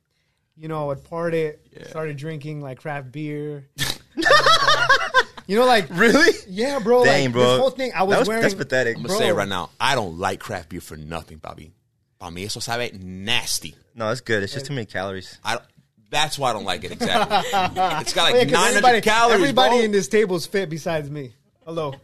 You 0.55 0.67
know, 0.67 0.91
I'd 0.91 1.03
part 1.03 1.33
it. 1.33 1.65
Yeah. 1.75 1.87
Started 1.87 2.17
drinking 2.17 2.61
like 2.61 2.79
craft 2.79 3.11
beer. 3.11 3.67
you 5.47 5.57
know, 5.57 5.65
like 5.65 5.87
Really? 5.89 6.31
yeah, 6.47 6.79
bro. 6.79 7.03
Dang, 7.03 7.25
like, 7.25 7.33
bro. 7.33 7.43
This 7.43 7.59
whole 7.59 7.69
thing, 7.71 7.91
I 7.95 8.03
was, 8.03 8.11
That 8.13 8.19
was- 8.19 8.27
wearing. 8.27 8.41
that's 8.43 8.53
pathetic. 8.53 8.97
I'm 8.97 9.03
Bro. 9.03 9.09
gonna 9.13 9.19
say 9.25 9.29
it 9.29 9.33
right 9.33 9.47
now. 9.47 9.69
I 9.79 9.95
don't 9.95 10.19
like 10.19 10.39
craft 10.39 10.69
beer 10.69 10.81
for 10.81 10.95
nothing, 10.97 11.37
Bobby. 11.37 11.73
Para 12.19 12.31
mí 12.31 12.45
eso 12.45 12.59
sabe 12.59 12.91
nasty. 12.93 13.75
No, 13.95 14.09
it's 14.09 14.21
good. 14.21 14.43
It's 14.43 14.53
just 14.53 14.65
too 14.67 14.73
many 14.73 14.85
calories. 14.85 15.37
I 15.43 15.57
that's 16.09 16.37
why 16.37 16.51
I 16.51 16.53
don't 16.53 16.63
like 16.63 16.83
it 16.83 16.91
exactly. 16.91 17.37
it's 17.53 18.13
got 18.13 18.33
Oh, 18.33 18.37
yeah, 18.37 18.43
900 18.43 18.67
everybody, 18.67 19.01
calories. 19.01 19.41
everybody 19.41 19.75
bro. 19.77 19.79
in 19.85 19.91
this 19.91 20.07
table's 20.07 20.45
fit 20.45 20.69
besides 20.69 21.09
me. 21.09 21.33
Hello. 21.65 21.95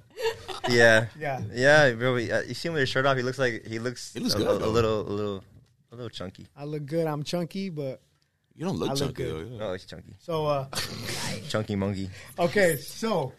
Yeah. 0.67 1.05
Yeah. 1.17 1.41
Yeah, 1.53 1.91
bro. 1.93 2.15
Uh, 2.15 2.41
you 2.47 2.53
see 2.55 2.67
him 2.67 2.73
with 2.73 2.81
his 2.81 2.89
shirt 2.89 3.05
off. 3.05 3.15
He 3.17 3.23
looks 3.23 3.37
like 3.39 3.65
he 3.65 3.77
looks. 3.79 4.11
He 4.13 4.19
looks 4.19 4.33
a, 4.33 4.37
good, 4.39 4.47
a, 4.47 4.65
a 4.65 4.67
little, 4.67 5.01
a 5.01 5.13
little, 5.13 5.43
a 5.91 5.95
little 5.95 6.09
chunky. 6.09 6.47
I 6.57 6.65
look 6.65 6.85
good. 6.85 7.05
I'm 7.07 7.23
chunky, 7.23 7.69
but 7.69 8.01
you 8.59 8.65
don't 8.65 8.77
look 8.77 8.89
I 8.89 8.93
look 8.93 8.99
chunky 8.99 9.23
good. 9.23 9.51
though. 9.51 9.55
yeah. 9.55 9.63
Oh, 9.69 9.71
he's 9.73 9.85
chunky. 9.85 10.13
so 10.19 10.45
uh 10.45 10.67
Chunky 11.49 11.75
monkey. 11.77 12.09
Okay, 12.37 12.75
so 12.75 13.31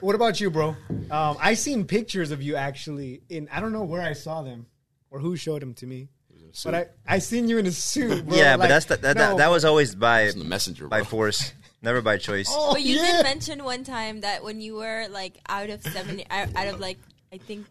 what 0.00 0.14
about 0.14 0.38
you, 0.40 0.50
bro? 0.50 0.76
Um, 1.10 1.36
I 1.40 1.54
seen 1.54 1.84
pictures 1.86 2.30
of 2.30 2.42
you 2.42 2.54
actually 2.54 3.22
in 3.30 3.48
I 3.50 3.60
don't 3.60 3.72
know 3.72 3.84
where 3.84 4.02
I 4.02 4.12
saw 4.12 4.42
them 4.42 4.66
or 5.10 5.18
who 5.18 5.34
showed 5.34 5.62
them 5.62 5.72
to 5.74 5.86
me, 5.86 6.08
but 6.64 6.74
I 6.74 6.86
I 7.06 7.18
seen 7.20 7.48
you 7.48 7.56
in 7.58 7.66
a 7.66 7.72
suit. 7.72 8.26
Bro. 8.28 8.36
yeah, 8.36 8.56
but 8.58 8.68
that's 8.68 8.84
the, 8.86 8.96
that, 8.98 9.16
no. 9.16 9.28
that. 9.30 9.36
That 9.38 9.50
was 9.50 9.64
always 9.64 9.94
by 9.94 10.30
the 10.30 10.44
messenger, 10.44 10.88
by 10.88 10.98
bro. 11.00 11.04
force, 11.06 11.52
never 11.82 12.02
by 12.02 12.18
choice. 12.18 12.48
Oh, 12.50 12.74
But 12.74 12.82
you 12.82 12.96
yeah. 12.96 13.12
did 13.12 13.22
mention 13.24 13.64
one 13.64 13.82
time 13.82 14.20
that 14.20 14.44
when 14.44 14.60
you 14.60 14.74
were 14.76 15.06
like 15.10 15.40
out 15.48 15.70
of 15.70 15.82
seminary, 15.82 16.26
out 16.30 16.68
of 16.68 16.78
like 16.80 16.98
I 17.32 17.38
think 17.38 17.66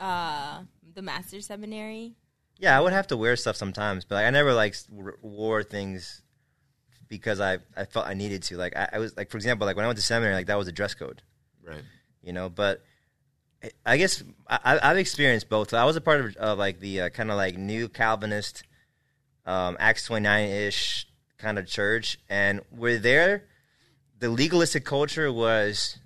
uh 0.00 0.62
the 0.94 1.02
master 1.02 1.40
seminary. 1.40 2.14
Yeah, 2.58 2.76
I 2.76 2.80
would 2.80 2.92
have 2.92 3.06
to 3.08 3.16
wear 3.16 3.36
stuff 3.36 3.56
sometimes, 3.56 4.04
but 4.04 4.16
like, 4.16 4.26
I 4.26 4.30
never 4.30 4.54
like 4.54 4.74
wore 5.20 5.62
things 5.62 6.22
because 7.08 7.40
I 7.40 7.58
I 7.76 7.84
felt 7.84 8.06
I 8.06 8.14
needed 8.14 8.42
to. 8.44 8.56
Like 8.56 8.76
I, 8.76 8.88
I 8.94 8.98
was 8.98 9.16
like, 9.16 9.30
for 9.30 9.36
example, 9.36 9.66
like 9.66 9.76
when 9.76 9.84
I 9.84 9.88
went 9.88 9.98
to 9.98 10.04
seminary, 10.04 10.34
like 10.34 10.46
that 10.46 10.58
was 10.58 10.68
a 10.68 10.72
dress 10.72 10.94
code. 10.94 11.22
Right. 11.62 11.82
you 12.22 12.32
know. 12.32 12.48
But 12.48 12.82
I- 13.62 13.70
I 13.86 13.96
guess 13.96 14.22
I, 14.46 14.78
I've 14.82 14.98
experienced 14.98 15.48
both. 15.48 15.72
I 15.74 15.84
was 15.84 15.96
a 15.96 16.00
part 16.00 16.20
of, 16.20 16.36
of 16.36 16.58
like 16.58 16.80
the 16.80 17.02
uh, 17.02 17.08
kind 17.08 17.30
of 17.30 17.36
like 17.36 17.56
new 17.56 17.88
Calvinist, 17.88 18.62
um, 19.46 19.76
Acts 19.80 20.04
twenty 20.04 20.22
nine 20.24 20.48
ish 20.48 21.06
kind 21.38 21.58
of 21.58 21.66
church, 21.66 22.18
and 22.28 22.60
we're 22.70 22.98
there. 22.98 23.44
The 24.20 24.28
legalistic 24.30 24.84
culture 24.84 25.30
was 25.32 25.98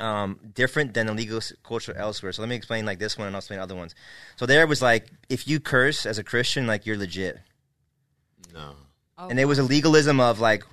um, 0.00 0.38
different 0.54 0.94
than 0.94 1.06
the 1.06 1.14
legal 1.14 1.40
culture 1.62 1.94
elsewhere. 1.96 2.32
So 2.32 2.42
let 2.42 2.48
me 2.48 2.54
explain 2.56 2.84
like 2.86 2.98
this 2.98 3.16
one, 3.18 3.26
and 3.26 3.36
I'll 3.36 3.40
explain 3.40 3.60
other 3.60 3.74
ones. 3.76 3.94
So 4.36 4.46
there 4.46 4.66
was 4.66 4.80
like 4.82 5.10
if 5.28 5.46
you 5.48 5.60
curse 5.60 6.06
as 6.06 6.18
a 6.18 6.24
Christian, 6.24 6.66
like 6.66 6.86
you're 6.86 6.96
legit 6.98 7.38
No. 8.52 8.74
and 9.18 9.38
it 9.40 9.44
was 9.46 9.58
a 9.58 9.62
legalism 9.62 10.20
of 10.20 10.40
like 10.40 10.64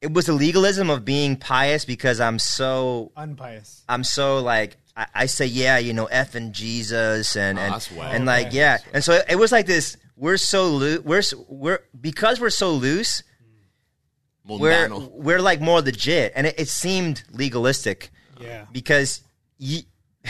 it 0.00 0.12
was 0.12 0.28
a 0.28 0.32
legalism 0.34 0.90
of 0.90 1.04
being 1.04 1.36
pious 1.36 1.84
because 1.84 2.20
I'm 2.20 2.38
so 2.38 3.10
unpious. 3.16 3.82
I'm 3.88 4.04
so 4.04 4.38
like 4.40 4.76
I, 4.96 5.06
I 5.14 5.26
say 5.26 5.46
yeah 5.46 5.78
you 5.78 5.92
know 5.92 6.06
F 6.06 6.34
and 6.34 6.52
Jesus 6.52 7.36
and 7.36 7.58
Oh, 7.58 7.62
and, 7.64 8.00
and 8.16 8.26
like 8.26 8.52
yeah 8.52 8.78
and 8.92 9.02
so 9.02 9.20
it 9.28 9.36
was 9.36 9.50
like 9.50 9.66
this 9.66 9.96
we're 10.16 10.36
so 10.36 10.68
loose 10.68 11.00
we're 11.04 11.18
s- 11.18 11.34
we're 11.48 11.80
because 11.98 12.38
we're 12.40 12.50
so 12.50 12.72
loose 12.72 13.22
we're 13.22 13.24
Mundano. 14.48 15.10
we're 15.10 15.40
like 15.40 15.60
more 15.60 15.80
legit 15.80 16.32
and 16.36 16.46
it, 16.46 16.54
it 16.58 16.68
seemed 16.68 17.22
legalistic. 17.32 18.10
Yeah. 18.40 18.66
because 18.72 19.22
you, 19.58 19.82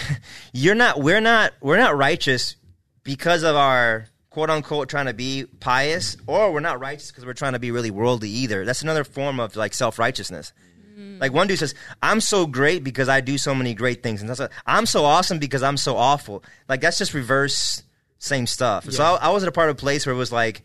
you're 0.53 0.75
not 0.75 1.01
we're 1.01 1.21
not 1.21 1.53
we're 1.61 1.79
not 1.79 1.97
righteous 1.97 2.57
because 3.03 3.43
of 3.43 3.57
our 3.57 4.07
quote 4.31 4.51
unquote 4.51 4.89
trying 4.89 5.07
to 5.07 5.15
be 5.15 5.47
pious 5.61 6.17
or 6.27 6.53
we're 6.53 6.61
not 6.61 6.81
righteous 6.81 7.11
because 7.11 7.25
we're 7.25 7.33
trying 7.33 7.55
to 7.55 7.59
be 7.59 7.71
really 7.71 7.91
worldly 7.91 8.29
either. 8.29 8.65
That's 8.65 8.83
another 8.83 9.05
form 9.05 9.41
of 9.41 9.57
like 9.57 9.75
self-righteousnse 9.75 10.53
mm-hmm. 10.95 11.19
like 11.19 11.33
one 11.33 11.47
dude 11.47 11.59
says 11.59 11.75
i'm 12.03 12.21
so 12.21 12.47
great 12.47 12.85
because 12.85 13.09
i 13.09 13.21
do 13.21 13.39
so 13.39 13.55
many 13.55 13.75
great 13.75 14.03
things. 14.03 14.21
And 14.21 14.29
that's 14.29 14.41
what, 14.41 14.53
i'm 14.67 14.87
so 14.87 15.05
awesome 15.05 15.39
because 15.39 15.63
i'm 15.63 15.77
so 15.77 15.97
awful. 15.97 16.45
Like 16.69 16.81
that's 16.81 16.99
just 16.99 17.15
reverse 17.15 17.83
same 18.19 18.47
stuff. 18.47 18.91
So 18.91 19.05
I, 19.05 19.27
I 19.27 19.31
was 19.31 19.43
at 19.43 19.49
a 19.49 19.53
part 19.53 19.69
of 19.69 19.77
a 19.77 19.79
place 19.79 20.07
where 20.07 20.15
it 20.15 20.19
was 20.19 20.33
like 20.33 20.65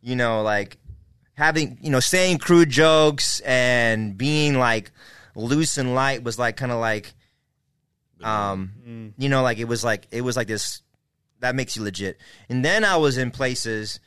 you 0.00 0.16
know 0.16 0.42
like 0.42 0.78
having 1.40 1.78
you 1.80 1.90
know 1.90 2.00
saying 2.00 2.36
crude 2.38 2.68
jokes 2.68 3.40
and 3.40 4.18
being 4.18 4.58
like 4.58 4.92
loose 5.34 5.78
and 5.78 5.94
light 5.94 6.22
was 6.22 6.38
like 6.38 6.54
kind 6.56 6.70
of 6.70 6.78
like 6.78 7.14
um 8.22 9.12
you 9.16 9.28
know 9.30 9.42
like 9.42 9.58
it 9.58 9.64
was 9.64 9.82
like 9.82 10.06
it 10.10 10.20
was 10.20 10.36
like 10.36 10.46
this 10.46 10.82
that 11.40 11.54
makes 11.54 11.76
you 11.76 11.82
legit 11.82 12.18
and 12.50 12.62
then 12.62 12.84
i 12.84 12.96
was 12.96 13.16
in 13.16 13.30
places 13.30 14.00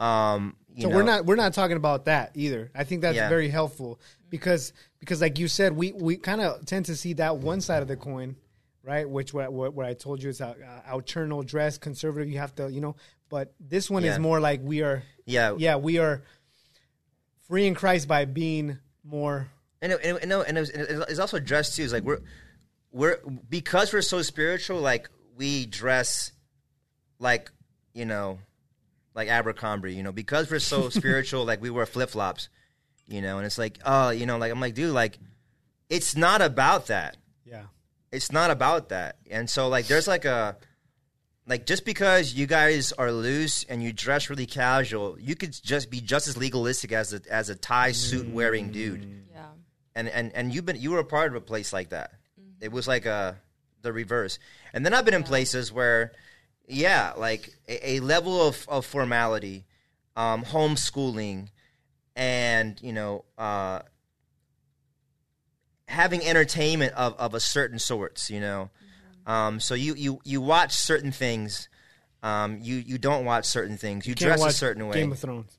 um 0.00 0.54
you 0.74 0.82
So 0.82 0.90
know, 0.90 0.96
we're 0.96 1.02
not 1.04 1.24
we're 1.24 1.36
not 1.36 1.54
talking 1.54 1.78
about 1.78 2.04
that 2.04 2.32
either. 2.34 2.70
I 2.74 2.84
think 2.84 3.00
that's 3.00 3.16
Yeah. 3.16 3.30
very 3.30 3.48
helpful 3.48 3.98
because 4.28 4.74
because 5.00 5.22
like 5.22 5.38
you 5.38 5.48
said, 5.48 5.72
we 5.74 5.92
we 5.92 6.18
kind 6.18 6.42
of 6.42 6.66
tend 6.66 6.84
to 6.86 6.96
see 6.96 7.14
that 7.14 7.38
one 7.38 7.62
side 7.62 7.80
of 7.80 7.88
the 7.88 7.96
coin, 7.96 8.36
right? 8.82 9.08
Which 9.08 9.32
what 9.32 9.50
what, 9.54 9.72
what 9.72 9.86
I 9.86 9.94
told 9.94 10.22
you 10.22 10.28
is 10.28 10.42
uh, 10.42 10.52
uh, 10.52 10.80
outernal 10.86 11.42
dress, 11.44 11.78
conservative. 11.78 12.28
You 12.28 12.40
have 12.40 12.54
to 12.56 12.70
you 12.70 12.82
know, 12.82 12.94
but 13.30 13.54
this 13.58 13.88
one 13.88 14.04
Yeah. 14.04 14.12
is 14.12 14.18
more 14.18 14.38
like 14.38 14.60
we 14.62 14.82
are. 14.82 15.02
yeah 15.24 15.54
Yeah, 15.56 15.76
we 15.76 15.96
are 15.96 16.20
free 17.48 17.66
in 17.66 17.74
Christ 17.74 18.08
by 18.08 18.24
being 18.24 18.78
more. 19.04 19.48
and 19.80 19.92
it, 19.92 20.00
and, 20.02 20.18
it, 20.18 20.26
no, 20.26 20.42
and 20.42 20.56
it 20.56 20.60
was, 20.60 20.70
and 20.70 21.04
it's 21.08 21.18
also 21.18 21.38
dress 21.38 21.76
too. 21.76 21.84
It's 21.84 21.92
like 21.92 22.04
we're 22.04 22.20
we're 22.92 23.18
because 23.48 23.92
we're 23.92 24.02
so 24.02 24.22
spiritual. 24.22 24.80
Like 24.80 25.08
we 25.36 25.66
dress 25.66 26.32
like 27.18 27.50
you 27.94 28.04
know, 28.04 28.38
like 29.14 29.28
Abercrombie. 29.28 29.94
You 29.94 30.02
know, 30.02 30.12
because 30.12 30.50
we're 30.50 30.58
so 30.58 30.88
spiritual. 30.90 31.44
Like 31.44 31.60
we 31.60 31.70
wear 31.70 31.86
flip 31.86 32.10
flops. 32.10 32.48
You 33.08 33.22
know, 33.22 33.36
and 33.36 33.46
it's 33.46 33.58
like 33.58 33.78
oh, 33.84 34.10
you 34.10 34.26
know, 34.26 34.38
like 34.38 34.50
I'm 34.50 34.60
like 34.60 34.74
dude, 34.74 34.92
like 34.92 35.18
it's 35.88 36.16
not 36.16 36.42
about 36.42 36.86
that. 36.86 37.16
Yeah. 37.44 37.64
It's 38.12 38.32
not 38.32 38.50
about 38.50 38.88
that. 38.88 39.16
And 39.30 39.48
so 39.48 39.68
like 39.68 39.86
there's 39.86 40.08
like 40.08 40.24
a 40.24 40.56
like 41.46 41.64
just 41.66 41.84
because 41.84 42.34
you 42.34 42.46
guys 42.46 42.92
are 42.92 43.12
loose 43.12 43.64
and 43.64 43.82
you 43.82 43.92
dress 43.92 44.28
really 44.30 44.46
casual, 44.46 45.16
you 45.20 45.34
could 45.36 45.52
just 45.62 45.90
be 45.90 46.00
just 46.00 46.26
as 46.28 46.36
legalistic 46.36 46.92
as 46.92 47.12
a 47.12 47.20
as 47.30 47.48
a 47.48 47.54
tie 47.54 47.92
suit 47.92 48.28
wearing 48.28 48.72
dude 48.72 49.06
Yeah. 49.32 49.46
and 49.94 50.08
and 50.08 50.32
and 50.34 50.52
you've 50.54 50.66
been 50.66 50.76
you 50.80 50.90
were 50.90 50.98
a 50.98 51.04
part 51.04 51.28
of 51.30 51.36
a 51.36 51.40
place 51.40 51.72
like 51.72 51.90
that. 51.90 52.12
It 52.60 52.72
was 52.72 52.88
like 52.88 53.06
a 53.06 53.36
the 53.82 53.92
reverse. 53.92 54.38
And 54.72 54.84
then 54.84 54.92
I've 54.94 55.04
been 55.04 55.14
in 55.14 55.22
places 55.22 55.70
where, 55.72 56.10
yeah, 56.66 57.12
like 57.16 57.54
a, 57.68 57.90
a 57.96 58.00
level 58.00 58.42
of 58.48 58.66
of 58.68 58.84
formality, 58.84 59.64
um, 60.16 60.42
homeschooling, 60.44 61.48
and 62.16 62.80
you 62.82 62.92
know, 62.92 63.24
uh, 63.38 63.80
having 65.88 66.24
entertainment 66.26 66.92
of 66.94 67.14
of 67.18 67.34
a 67.34 67.40
certain 67.40 67.78
sorts. 67.78 68.30
You 68.30 68.40
know, 68.40 68.70
um, 69.26 69.60
so 69.60 69.74
you 69.74 69.94
you 69.94 70.20
you 70.24 70.40
watch 70.40 70.72
certain 70.72 71.12
things. 71.12 71.68
Um, 72.22 72.58
you 72.60 72.76
you 72.76 72.98
don't 72.98 73.24
watch 73.24 73.44
certain 73.44 73.76
things. 73.76 74.06
You, 74.06 74.14
Can't 74.14 74.28
dress 74.30 74.40
a 74.40 74.42
watch 74.44 74.54
certain 74.54 74.86
way. 74.88 74.94
Game 74.94 75.12
of 75.12 75.18
Thrones. 75.18 75.58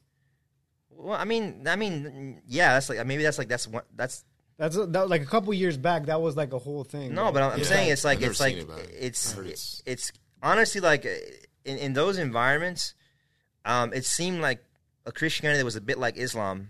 well, 0.89 1.15
I 1.17 1.23
mean, 1.25 1.65
I 1.67 1.75
mean, 1.75 2.41
yeah, 2.47 2.73
that's 2.73 2.89
like 2.89 3.05
maybe 3.05 3.23
that's 3.23 3.37
like 3.37 3.47
that's 3.47 3.67
what 3.67 3.85
that's 3.95 4.25
That's 4.57 4.75
that, 4.75 5.07
like 5.09 5.21
a 5.21 5.25
couple 5.25 5.53
years 5.53 5.77
back. 5.77 6.07
That 6.07 6.19
was 6.21 6.35
like 6.35 6.51
a 6.53 6.59
whole 6.59 6.83
thing. 6.83 7.13
No, 7.13 7.25
right? 7.25 7.33
but 7.33 7.43
I'm, 7.43 7.51
I'm 7.53 7.59
Yeah. 7.59 7.65
saying 7.65 7.89
it's 7.91 8.03
like 8.03 8.17
I've 8.17 8.21
never 8.21 8.31
it's 8.31 8.39
like 8.39 8.53
seen 8.55 8.61
it, 8.63 8.67
but 8.67 8.87
it's 8.91 9.31
heard 9.33 9.47
it's, 9.47 9.83
it's- 9.85 10.11
honestly 10.41 10.81
like 10.81 11.05
uh, 11.05 11.09
in, 11.63 11.77
in 11.77 11.93
those 11.93 12.17
environments, 12.17 12.95
um, 13.65 13.93
it 13.93 14.05
seemed 14.05 14.41
like 14.41 14.63
a 15.05 15.11
Christianity 15.11 15.59
that 15.59 15.65
was 15.65 15.75
a 15.75 15.81
bit 15.81 15.97
like 15.99 16.17
Islam. 16.17 16.69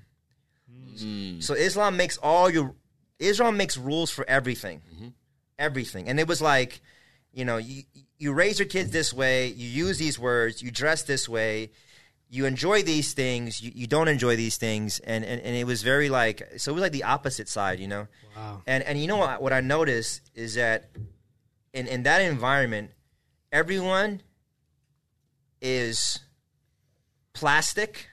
Mm. 1.02 1.42
So 1.42 1.54
Islam 1.54 1.96
makes 1.98 2.18
all 2.18 2.50
your 2.50 2.76
Islam 3.20 3.56
makes 3.58 3.78
rules 3.78 4.12
for 4.12 4.26
everything, 4.30 4.82
everything, 5.60 6.08
and 6.10 6.20
it 6.20 6.28
was 6.28 6.42
like, 6.42 6.82
you 7.34 7.46
know, 7.46 7.58
you 7.58 7.84
you 8.18 8.34
raise 8.34 8.60
your 8.60 8.68
kids 8.68 8.92
this 8.92 9.14
way, 9.14 9.48
you 9.48 9.68
use 9.68 9.98
these 9.98 10.18
words, 10.18 10.62
you 10.62 10.72
dress 10.72 11.04
this 11.04 11.30
way, 11.30 11.72
you 12.30 12.46
enjoy 12.46 12.82
these 12.82 13.14
things, 13.14 13.62
you, 13.62 13.72
you 13.74 13.88
don't 13.88 14.08
enjoy 14.08 14.36
these 14.36 14.58
things, 14.58 15.00
and, 15.00 15.24
and 15.24 15.42
and 15.42 15.56
it 15.56 15.66
was 15.66 15.84
very 15.84 16.10
like 16.10 16.42
so 16.58 16.72
it 16.72 16.76
was 16.76 16.82
like 16.82 16.92
the 16.92 17.04
opposite 17.04 17.48
side, 17.48 17.80
you 17.80 17.88
know. 17.88 18.08
Wow. 18.36 18.62
And 18.66 18.84
and 18.84 19.00
you 19.00 19.08
know 19.08 19.18
what 19.18 19.42
what 19.42 19.54
I 19.54 19.62
noticed 19.62 20.30
is 20.36 20.56
that 20.56 20.90
in 21.74 21.88
in 21.88 22.04
that 22.04 22.22
environment, 22.22 22.92
everyone 23.52 24.22
is 25.62 26.20
plastic. 27.34 28.10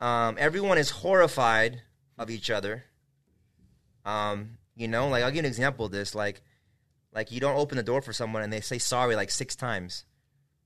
Um, 0.00 0.34
everyone 0.36 0.78
is 0.78 0.90
horrified 0.90 1.82
of 2.18 2.28
each 2.28 2.50
other. 2.50 2.84
Um, 4.04 4.58
you 4.74 4.88
know, 4.88 5.08
like 5.08 5.22
I'll 5.22 5.30
give 5.30 5.36
you 5.36 5.40
an 5.40 5.46
example 5.46 5.86
of 5.86 5.92
this. 5.92 6.14
Like, 6.14 6.42
like 7.14 7.30
you 7.30 7.40
don't 7.40 7.56
open 7.56 7.76
the 7.76 7.82
door 7.82 8.02
for 8.02 8.12
someone 8.12 8.42
and 8.42 8.52
they 8.52 8.60
say 8.60 8.78
sorry 8.78 9.16
like 9.16 9.30
six 9.30 9.54
times. 9.54 10.04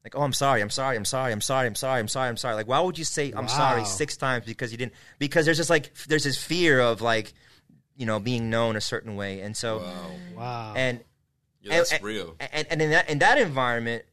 Like, 0.04 0.14
oh, 0.14 0.22
I'm 0.22 0.32
sorry, 0.32 0.60
I'm 0.62 0.70
sorry, 0.70 0.96
I'm 0.96 1.04
sorry, 1.04 1.32
I'm 1.32 1.40
sorry, 1.40 1.66
I'm 1.66 1.74
sorry, 1.74 1.98
I'm 1.98 2.06
sorry, 2.06 2.28
I'm 2.28 2.36
sorry. 2.36 2.54
Like, 2.54 2.68
why 2.68 2.78
would 2.78 2.96
you 2.96 3.04
say 3.04 3.32
I'm 3.36 3.48
sorry 3.48 3.84
six 3.84 4.16
times 4.16 4.46
because 4.46 4.70
you 4.70 4.78
didn't? 4.78 4.92
Because 5.18 5.44
there's 5.46 5.56
just 5.56 5.70
like 5.70 5.92
there's 6.06 6.22
this 6.22 6.40
fear 6.42 6.78
of 6.78 7.00
like, 7.00 7.34
you 7.96 8.06
know, 8.06 8.20
being 8.20 8.48
known 8.48 8.76
a 8.76 8.80
certain 8.80 9.16
way, 9.16 9.40
and 9.40 9.56
so 9.56 9.82
Wow. 10.36 10.74
and 10.76 11.00
Yeah, 11.60 11.78
that's 11.78 11.92
and, 11.92 12.04
real. 12.04 12.36
And, 12.38 12.66
and 12.70 12.82
in 12.82 12.90
that 12.90 13.10
in 13.10 13.18
that 13.18 13.38
environment, 13.38 14.04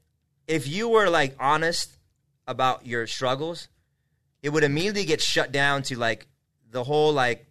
if 0.47 0.67
you 0.67 0.89
were 0.89 1.09
like 1.11 1.35
honest 1.39 1.95
about 2.47 2.87
your 2.87 3.05
struggles, 3.05 3.67
it 4.41 4.49
would 4.49 4.63
immediately 4.63 5.05
get 5.05 5.21
shut 5.21 5.51
down 5.51 5.83
to 5.83 5.95
like 5.99 6.25
the 6.71 6.83
whole 6.83 7.13
like, 7.13 7.45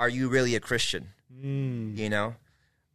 are 0.00 0.08
you 0.08 0.28
really 0.28 0.56
a 0.56 0.60
Christian? 0.60 1.10
Mm. 1.42 1.96
You 1.96 2.10
know, 2.10 2.34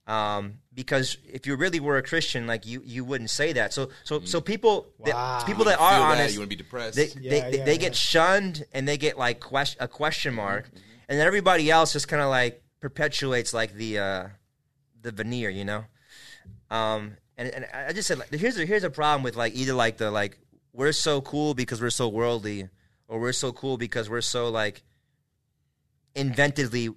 um, 0.08 0.60
because 0.74 1.18
if 1.28 1.46
you 1.46 1.56
really 1.56 1.80
were 1.80 1.98
a 1.98 2.04
Christian, 2.04 2.48
like 2.48 2.66
you 2.66 2.82
you 2.86 3.04
wouldn't 3.04 3.30
say 3.30 3.54
that. 3.54 3.74
So 3.74 3.90
so 4.04 4.22
so 4.26 4.40
people 4.42 4.88
that, 5.06 5.14
Wow. 5.14 5.44
people 5.46 5.66
that 5.66 5.80
are 5.80 5.92
that, 6.00 6.02
honest, 6.20 6.34
you 6.34 6.40
want 6.40 6.50
to 6.52 6.56
be 6.58 6.62
depressed. 6.64 6.96
they 6.96 7.08
Yeah, 7.08 7.30
they, 7.30 7.38
yeah, 7.38 7.50
they, 7.50 7.58
they 7.58 7.72
yeah. 7.74 7.78
get 7.78 7.96
shunned 7.96 8.66
and 8.74 8.88
they 8.88 8.98
get 8.98 9.18
like 9.18 9.40
quest- 9.40 9.78
a 9.80 9.88
question 9.88 10.34
mark, 10.34 10.70
and 11.08 11.20
then 11.20 11.26
everybody 11.28 11.70
else 11.70 11.94
just 11.94 12.08
kind 12.08 12.22
of 12.22 12.30
like 12.30 12.64
perpetuates 12.80 13.54
like 13.54 13.74
the 13.74 14.00
uh, 14.00 14.28
the 15.02 15.12
veneer, 15.12 15.50
you 15.50 15.66
know. 15.66 15.86
Um, 16.72 17.18
and, 17.38 17.50
and 17.50 17.66
I 17.74 17.94
just 17.94 18.08
said 18.08 18.20
like, 18.20 18.30
here's 18.32 18.58
a, 18.58 18.66
here's 18.66 18.84
a 18.84 18.90
problem 18.90 19.24
with 19.24 19.36
like 19.36 19.54
either 19.56 19.74
like 19.74 19.98
the 19.98 20.12
like 20.12 20.38
we're 20.74 20.92
so 20.94 21.20
cool 21.22 21.54
because 21.54 21.82
we're 21.82 21.90
so 21.90 22.08
worldly, 22.08 22.70
or 23.08 23.20
we're 23.20 23.34
so 23.34 23.52
cool 23.52 23.78
because 23.78 24.10
we're 24.10 24.22
so 24.22 24.50
like 24.50 24.84
inventedly 26.16 26.90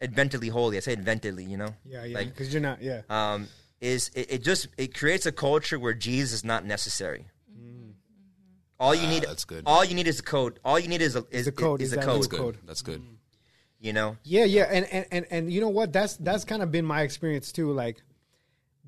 inventedly 0.00 0.48
holy. 0.48 0.76
I 0.76 0.80
say 0.80 0.92
inventedly, 0.92 1.44
you 1.44 1.56
know. 1.56 1.74
yeah, 1.84 2.04
yeah. 2.04 2.18
Like 2.18 2.28
Because 2.28 2.52
you're 2.52 2.62
not. 2.62 2.82
Yeah. 2.82 3.02
um, 3.10 3.48
is 3.80 4.10
it, 4.14 4.30
it 4.30 4.42
just 4.42 4.68
it 4.78 4.94
creates 4.94 5.26
a 5.26 5.32
culture 5.32 5.78
where 5.78 5.94
Jesus 5.94 6.32
is 6.40 6.44
not 6.44 6.64
necessary. 6.64 7.26
All 8.78 8.94
you 8.94 9.06
Ah, 9.06 9.10
need, 9.10 9.22
that's 9.22 9.44
good. 9.46 9.62
All 9.64 9.84
you 9.84 9.94
need 9.94 10.06
is 10.06 10.20
a 10.20 10.22
code. 10.22 10.60
All 10.64 10.78
you 10.78 10.88
need 10.88 11.00
is 11.00 11.16
a 11.16 11.24
is 11.30 11.46
the 11.46 11.52
code, 11.52 11.80
Is, 11.80 11.92
a 11.94 11.96
exactly. 11.96 12.12
code. 12.12 12.18
that's 12.20 12.28
good. 12.28 12.38
code. 12.38 12.58
That's 12.66 12.82
good. 12.82 13.02
You 13.80 13.92
know, 13.92 14.16
Yeah, 14.22 14.44
yeah, 14.44 14.64
and, 14.70 14.86
and 14.92 15.06
and 15.10 15.26
and 15.30 15.52
you 15.52 15.60
know 15.60 15.68
what? 15.68 15.92
That's 15.92 16.16
that's 16.16 16.44
kind 16.44 16.62
of 16.62 16.70
been 16.72 16.84
my 16.84 17.02
experience 17.02 17.52
too. 17.52 17.72
Like 17.72 18.02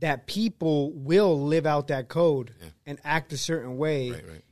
that 0.01 0.27
people 0.27 0.93
will 0.93 1.41
live 1.41 1.67
out 1.67 1.89
that 1.89 2.09
code 2.09 2.53
and 2.87 2.99
act 3.05 3.33
a 3.33 3.39
certain 3.39 3.77
way, 3.79 4.11
Right, 4.11 4.29
right. 4.29 4.43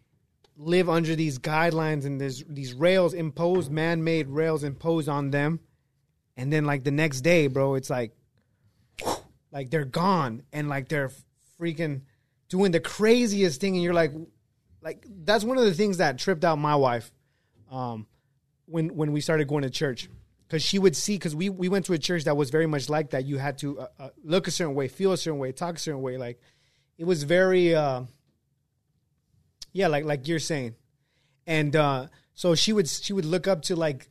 live 0.56 0.88
under 0.88 1.14
these 1.16 1.38
guidelines 1.38 2.04
and 2.04 2.20
there's 2.20 2.42
these 2.48 2.72
rails 2.74 3.12
imposed, 3.14 3.70
man-made 3.70 4.28
rails 4.28 4.64
imposed 4.64 5.08
on 5.08 5.30
them, 5.30 5.60
and 6.36 6.52
then 6.52 6.64
like 6.64 6.84
the 6.84 6.90
next 6.90 7.22
day, 7.22 7.46
bro, 7.46 7.74
it's 7.74 7.90
like, 7.90 8.12
like 9.52 9.70
they're 9.70 9.84
gone 9.84 10.42
and 10.52 10.68
like 10.68 10.88
they're 10.88 11.10
freaking 11.60 12.02
doing 12.48 12.72
the 12.72 12.80
craziest 12.80 13.60
thing, 13.60 13.74
and 13.74 13.82
you're 13.82 13.94
like, 13.94 14.12
like 14.82 15.04
that's 15.24 15.44
one 15.44 15.58
of 15.58 15.64
the 15.64 15.74
things 15.74 15.98
that 15.98 16.18
tripped 16.18 16.44
out 16.44 16.58
my 16.58 16.76
wife 16.76 17.10
um, 17.70 18.06
when 18.66 18.94
when 18.96 19.12
we 19.12 19.20
started 19.20 19.48
going 19.48 19.62
to 19.62 19.70
church 19.70 20.08
because 20.46 20.62
she 20.62 20.78
would 20.78 20.94
see 20.94 21.14
because 21.14 21.34
we 21.34 21.50
we 21.50 21.68
went 21.68 21.86
to 21.86 21.92
a 21.92 21.98
church 21.98 22.24
that 22.24 22.36
was 22.36 22.50
very 22.50 22.66
much 22.66 22.88
like 22.88 23.10
that. 23.10 23.24
You 23.24 23.38
had 23.38 23.58
to 23.58 23.80
uh, 23.80 23.86
uh, 23.98 24.08
look 24.22 24.46
a 24.46 24.50
certain 24.50 24.74
way, 24.74 24.88
feel 24.88 25.12
a 25.12 25.16
certain 25.16 25.38
way, 25.38 25.52
talk 25.52 25.76
a 25.76 25.78
certain 25.78 26.02
way. 26.02 26.16
Like 26.16 26.40
it 26.98 27.04
was 27.04 27.24
very, 27.24 27.74
uh, 27.74 28.02
yeah, 29.72 29.88
like 29.88 30.04
like 30.04 30.28
you're 30.28 30.38
saying, 30.38 30.74
and 31.46 31.74
uh, 31.74 32.06
so 32.34 32.54
she 32.54 32.72
would 32.72 32.88
she 32.88 33.12
would 33.12 33.24
look 33.24 33.48
up 33.48 33.62
to 33.62 33.76
like 33.76 34.08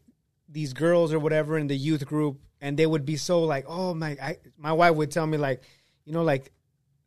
these 0.56 0.74
girls 0.74 1.14
or 1.14 1.20
whatever 1.20 1.58
in 1.60 1.68
the 1.68 1.76
youth 1.76 2.03
group, 2.06 2.39
and 2.62 2.76
they 2.80 2.88
would 2.88 3.06
be 3.06 3.18
so 3.18 3.43
like, 3.43 3.66
oh 3.68 3.93
my, 3.93 4.12
I, 4.22 4.38
my 4.58 4.74
wife 4.74 4.95
would 4.95 5.12
tell 5.12 5.28
me 5.28 5.38
like, 5.38 5.62
you 6.06 6.14
know, 6.14 6.24
like. 6.24 6.51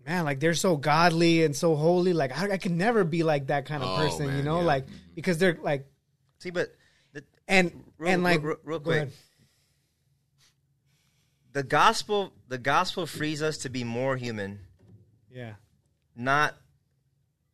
Man, 0.07 0.25
like 0.25 0.41
they're 0.41 0.55
so 0.55 0.79
godly 0.79 1.45
and 1.45 1.55
so 1.55 1.77
holy. 1.77 2.15
Like 2.15 2.33
I, 2.33 2.53
I 2.53 2.57
can 2.57 2.79
never 2.79 3.05
be 3.05 3.25
like 3.25 3.49
that 3.49 3.67
kind 3.67 3.83
of 3.83 3.91
Oh, 3.91 3.97
person, 3.97 4.35
you 4.39 4.43
know. 4.43 4.61
yeah. 4.61 4.65
Like 4.73 4.87
because 5.15 5.37
they're 5.37 5.59
like 5.61 5.85
see, 6.39 6.49
but 6.49 6.73
the, 7.13 7.23
and 7.47 7.85
real, 7.99 8.13
and 8.13 8.23
like 8.23 8.43
real, 8.43 8.57
real 8.65 8.81
quick, 8.81 8.97
ahead. 8.97 9.13
the 11.53 11.63
gospel 11.63 12.33
the 12.49 12.57
gospel 12.57 13.05
frees 13.05 13.43
us 13.43 13.59
to 13.59 13.69
be 13.69 13.85
more 13.85 14.17
human, 14.17 14.61
yeah, 15.31 15.55
not 16.17 16.55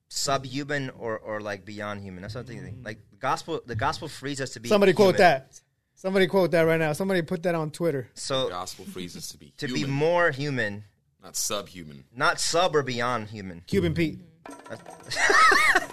subhuman 0.08 0.90
or 0.90 1.18
or 1.18 1.40
like 1.40 1.64
beyond 1.64 2.02
human. 2.02 2.22
That's 2.22 2.36
what 2.36 2.42
I'm 2.42 2.46
thinking. 2.46 2.66
Mm-hmm. 2.74 2.84
Like 2.84 2.98
the 3.10 3.16
gospel, 3.16 3.62
the 3.66 3.74
gospel 3.74 4.06
frees 4.06 4.40
us 4.40 4.50
to 4.50 4.60
be. 4.60 4.68
somebody 4.68 4.92
quote 4.92 5.16
that. 5.16 5.60
Somebody 6.04 6.26
quote 6.26 6.50
that 6.50 6.62
right 6.62 6.78
now. 6.78 6.92
Somebody 6.92 7.22
put 7.22 7.44
that 7.44 7.54
on 7.54 7.70
Twitter. 7.70 8.10
So 8.12 8.44
the 8.44 8.50
Gospel 8.50 8.84
frees 8.84 9.16
us 9.16 9.28
to 9.28 9.38
be 9.38 9.54
to 9.56 9.66
human, 9.66 9.82
be 9.84 9.90
more 9.90 10.30
human, 10.30 10.84
not 11.22 11.34
subhuman. 11.34 12.04
not 12.14 12.38
sub 12.38 12.76
or 12.76 12.82
beyond 12.82 13.28
human. 13.28 13.62
Cuban 13.66 13.94
Pete. 13.94 14.18
All 14.70 14.76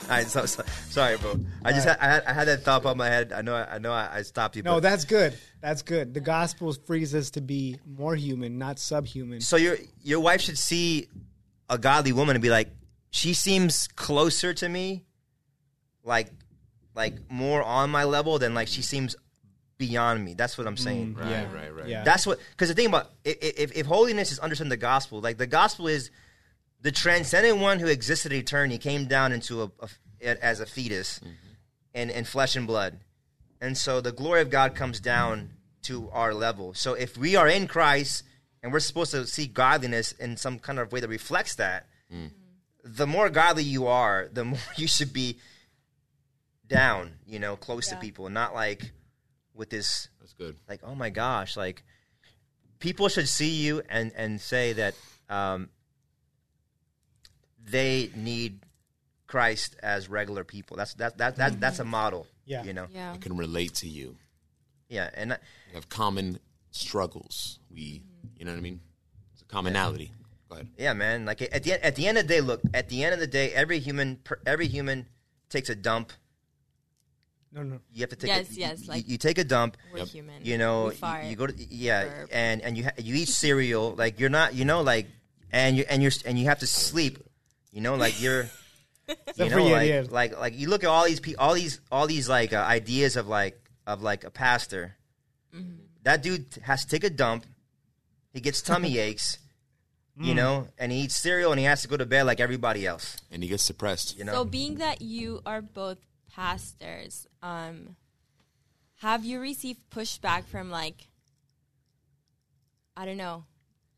right, 0.09 0.27
so, 0.27 0.45
so, 0.45 0.63
sorry, 0.89 1.15
bro. 1.17 1.39
I 1.63 1.71
just 1.71 1.87
had, 1.87 1.97
I 2.01 2.05
had 2.07 2.23
I 2.25 2.33
had 2.33 2.47
that 2.49 2.63
thought 2.63 2.85
on 2.85 2.97
my 2.97 3.07
head. 3.07 3.31
I 3.31 3.41
know 3.41 3.55
I, 3.55 3.75
I 3.75 3.77
know 3.77 3.93
I, 3.93 4.17
I 4.17 4.21
stopped 4.23 4.57
you. 4.57 4.63
No, 4.63 4.73
but- 4.73 4.79
that's 4.81 5.05
good. 5.05 5.37
That's 5.61 5.81
good. 5.81 6.13
The 6.13 6.19
gospel 6.19 6.73
frees 6.73 7.15
us 7.15 7.29
to 7.31 7.41
be 7.41 7.77
more 7.85 8.13
human, 8.15 8.57
not 8.57 8.79
subhuman. 8.79 9.39
so 9.39 9.55
your 9.55 9.77
your 10.03 10.19
wife 10.19 10.41
should 10.41 10.57
see 10.57 11.07
a 11.69 11.77
godly 11.77 12.11
woman 12.11 12.35
and 12.35 12.43
be 12.43 12.49
like, 12.49 12.67
she 13.11 13.33
seems 13.33 13.87
closer 13.87 14.53
to 14.55 14.67
me, 14.67 15.05
like 16.03 16.27
like 16.93 17.31
more 17.31 17.63
on 17.63 17.89
my 17.89 18.03
level 18.03 18.37
than 18.39 18.53
like 18.53 18.67
she 18.67 18.81
seems 18.81 19.15
beyond 19.81 20.23
me. 20.23 20.35
That's 20.35 20.57
what 20.57 20.67
I'm 20.67 20.75
mm, 20.75 20.79
saying. 20.87 21.15
Right, 21.15 21.29
Yeah. 21.29 21.53
right, 21.53 21.73
right. 21.75 21.87
Yeah. 21.87 22.03
That's 22.03 22.25
what 22.27 22.39
because 22.51 22.69
the 22.69 22.75
thing 22.75 22.85
about 22.87 23.07
i- 23.25 23.29
i- 23.29 23.53
if 23.63 23.75
if 23.75 23.85
holiness 23.87 24.31
is 24.31 24.39
understanding 24.39 24.69
the 24.69 24.77
gospel, 24.77 25.19
like 25.19 25.37
the 25.37 25.47
gospel 25.47 25.87
is 25.87 26.11
the 26.81 26.91
transcendent 26.91 27.57
one 27.57 27.79
who 27.79 27.87
existed 27.87 28.31
in 28.31 28.39
eternity 28.39 28.77
came 28.77 29.05
down 29.07 29.31
into 29.33 29.63
a, 29.63 29.71
a 30.21 30.45
as 30.45 30.59
a 30.59 30.65
fetus 30.65 31.19
mm-hmm. 31.19 31.31
in, 31.99 32.09
in 32.11 32.23
flesh 32.25 32.55
and 32.55 32.67
blood. 32.67 32.99
And 33.59 33.77
so 33.77 34.01
the 34.01 34.11
glory 34.11 34.41
of 34.41 34.49
God 34.49 34.75
comes 34.75 34.99
down 34.99 35.49
to 35.83 36.09
our 36.11 36.33
level. 36.33 36.73
So 36.73 36.93
if 36.93 37.17
we 37.17 37.35
are 37.35 37.47
in 37.47 37.67
Christ 37.67 38.23
and 38.61 38.71
we're 38.71 38.79
supposed 38.79 39.11
to 39.11 39.25
see 39.25 39.47
godliness 39.47 40.11
in 40.13 40.37
some 40.37 40.59
kind 40.59 40.77
of 40.79 40.91
way 40.91 40.99
that 40.99 41.09
reflects 41.09 41.55
that, 41.55 41.87
mm. 42.13 42.29
the 42.83 43.07
more 43.07 43.29
godly 43.29 43.63
you 43.63 43.87
are, 43.87 44.29
the 44.31 44.45
more 44.51 44.59
you 44.77 44.87
should 44.87 45.11
be 45.11 45.37
down, 46.67 47.13
you 47.27 47.39
know, 47.39 47.55
close 47.55 47.89
to 47.89 47.95
people, 47.97 48.25
and 48.27 48.33
not 48.33 48.53
like 48.55 48.91
with 49.61 49.69
this 49.69 50.09
That's 50.19 50.33
good. 50.33 50.55
like 50.67 50.81
oh 50.83 50.95
my 50.95 51.11
gosh 51.11 51.55
like 51.55 51.83
people 52.79 53.07
should 53.09 53.29
see 53.29 53.51
you 53.65 53.83
and 53.89 54.11
and 54.15 54.41
say 54.41 54.73
that 54.73 54.95
um 55.29 55.69
they 57.63 58.09
need 58.15 58.59
christ 59.27 59.75
as 59.83 60.09
regular 60.09 60.43
people 60.43 60.77
that's 60.77 60.95
that, 60.95 61.17
that, 61.19 61.35
that 61.37 61.59
that's 61.59 61.77
a 61.79 61.85
model 61.85 62.25
Yeah. 62.45 62.63
you 62.63 62.73
know 62.73 62.87
Yeah. 62.91 63.13
I 63.13 63.17
can 63.17 63.37
relate 63.37 63.75
to 63.75 63.87
you. 63.87 64.17
yeah 64.89 65.09
and 65.13 65.33
I- 65.33 65.39
We 65.69 65.75
have 65.75 65.87
common 65.89 66.39
struggles. 66.71 67.59
We, 67.69 68.01
you 68.37 68.45
know 68.45 68.51
what 68.51 68.57
I 68.57 68.61
mean? 68.61 68.79
It's 69.33 69.41
a 69.41 69.45
commonality. 69.45 70.11
Go 70.49 70.55
ahead. 70.55 70.67
yeah 70.77 70.93
man 70.93 71.25
like 71.25 71.41
at 71.41 71.63
the 71.63 71.73
end 71.73 71.83
at 71.83 71.95
the 71.95 72.07
end 72.07 72.17
of 72.17 72.27
the 72.27 72.33
day 72.33 72.41
look 72.41 72.61
at 72.73 72.89
the 72.89 73.03
end 73.05 73.13
of 73.13 73.19
the 73.19 73.27
day 73.27 73.51
every 73.53 73.79
human 73.79 74.17
per, 74.27 74.39
every 74.45 74.67
human 74.67 75.05
takes 75.49 75.69
a 75.69 75.75
dump 75.75 76.11
No, 77.53 77.63
no. 77.63 77.79
you 77.93 78.01
have 78.01 78.09
to 78.11 78.15
take 78.15 78.29
Yes, 78.29 78.49
a, 78.51 78.59
yes, 78.59 78.81
you, 78.83 78.87
like- 78.89 79.09
you 79.09 79.17
take 79.17 79.37
a 79.37 79.43
dump 79.43 79.75
We're 79.93 80.05
human. 80.05 80.45
you 80.45 80.57
know 80.57 80.85
We 80.87 80.95
fart, 80.95 81.23
you, 81.25 81.31
you 81.31 81.35
go 81.35 81.47
to 81.47 81.53
yeah 81.73 82.05
burp. 82.05 82.29
and 82.31 82.61
and 82.61 82.77
you 82.77 82.83
ha- 82.85 82.97
you 82.97 83.15
eat 83.15 83.27
cereal 83.27 83.93
like 83.95 84.19
you're 84.19 84.29
not 84.29 84.53
you 84.55 84.63
know 84.65 84.81
like 84.81 85.07
and 85.51 85.75
you 85.77 85.83
and 85.89 86.01
you're 86.01 86.11
and 86.25 86.39
you 86.39 86.45
have 86.45 86.59
to 86.59 86.67
sleep 86.67 87.19
you 87.71 87.81
know 87.81 87.95
like 87.95 88.21
you're 88.21 88.43
you 89.09 89.15
Except 89.27 89.37
know 89.51 89.57
for 89.57 89.61
like, 89.71 89.89
Yadiel. 89.89 90.11
like 90.11 90.39
like 90.39 90.57
you 90.57 90.69
look 90.69 90.83
at 90.85 90.89
all 90.89 91.03
these 91.05 91.19
pe- 91.19 91.35
all 91.35 91.53
these 91.53 91.81
all 91.91 92.07
these 92.07 92.29
like 92.29 92.53
uh, 92.53 92.57
ideas 92.63 93.17
of 93.17 93.27
like 93.27 93.59
of 93.85 94.01
like 94.01 94.23
a 94.23 94.31
pastor 94.31 94.95
Mm-hmm. 95.53 95.83
that 96.03 96.23
dude 96.23 96.45
has 96.63 96.85
to 96.85 96.89
take 96.89 97.03
a 97.03 97.09
dump 97.09 97.45
he 98.31 98.39
gets 98.39 98.61
tummy 98.61 98.97
aches 99.07 99.37
Mm. 100.19 100.25
you 100.25 100.35
know 100.35 100.67
and 100.77 100.91
he 100.91 100.99
eats 101.07 101.15
cereal 101.15 101.51
and 101.51 101.59
he 101.59 101.65
has 101.65 101.81
to 101.83 101.87
go 101.87 101.95
to 101.95 102.05
bed 102.05 102.23
like 102.25 102.41
everybody 102.41 102.85
else 102.85 103.15
And 103.31 103.41
he 103.43 103.47
gets 103.47 103.65
depressed. 103.65 104.17
you 104.17 104.25
know 104.25 104.33
So, 104.33 104.43
being 104.43 104.75
that 104.79 105.01
you 105.01 105.41
are 105.45 105.61
both 105.61 105.99
pastors, 106.35 107.27
um, 107.41 107.95
have 108.97 109.25
you 109.25 109.39
received 109.39 109.79
pushback 109.89 110.45
from 110.45 110.69
like, 110.69 111.07
I 112.95 113.05
don't 113.05 113.17
know, 113.17 113.45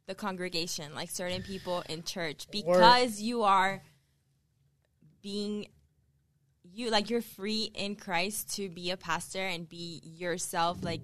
the 0.07 0.15
congregation, 0.15 0.93
like 0.95 1.09
certain 1.09 1.41
people 1.43 1.83
in 1.89 2.03
church, 2.03 2.47
because 2.51 3.21
you 3.21 3.43
are 3.43 3.81
being 5.21 5.67
you 6.73 6.89
like 6.89 7.09
you're 7.09 7.21
free 7.21 7.71
in 7.75 7.95
Christ 7.95 8.55
to 8.55 8.67
be 8.69 8.91
a 8.91 8.97
pastor 8.97 9.39
and 9.45 9.67
be 9.69 10.01
yourself 10.03 10.83
like 10.83 11.01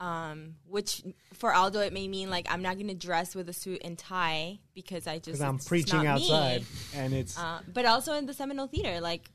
um 0.00 0.56
which 0.66 1.02
for 1.32 1.54
Aldo 1.54 1.80
it 1.80 1.92
may 1.92 2.06
mean 2.08 2.28
like 2.28 2.46
I'm 2.50 2.60
not 2.60 2.74
going 2.74 2.88
to 2.88 2.94
dress 2.94 3.34
with 3.34 3.48
a 3.48 3.52
suit 3.52 3.80
and 3.84 3.96
tie 3.96 4.58
because 4.74 5.06
I 5.06 5.14
just 5.16 5.26
Because 5.26 5.40
I'm 5.40 5.58
preaching 5.58 6.02
not 6.02 6.16
me. 6.16 6.30
outside, 6.32 6.64
and 6.94 7.14
it's 7.14 7.38
Uh, 7.38 7.60
but 7.72 7.86
also 7.86 8.12
in 8.14 8.26
the 8.26 8.34
Seminole 8.34 8.66
Theater 8.66 9.00
like 9.00 9.30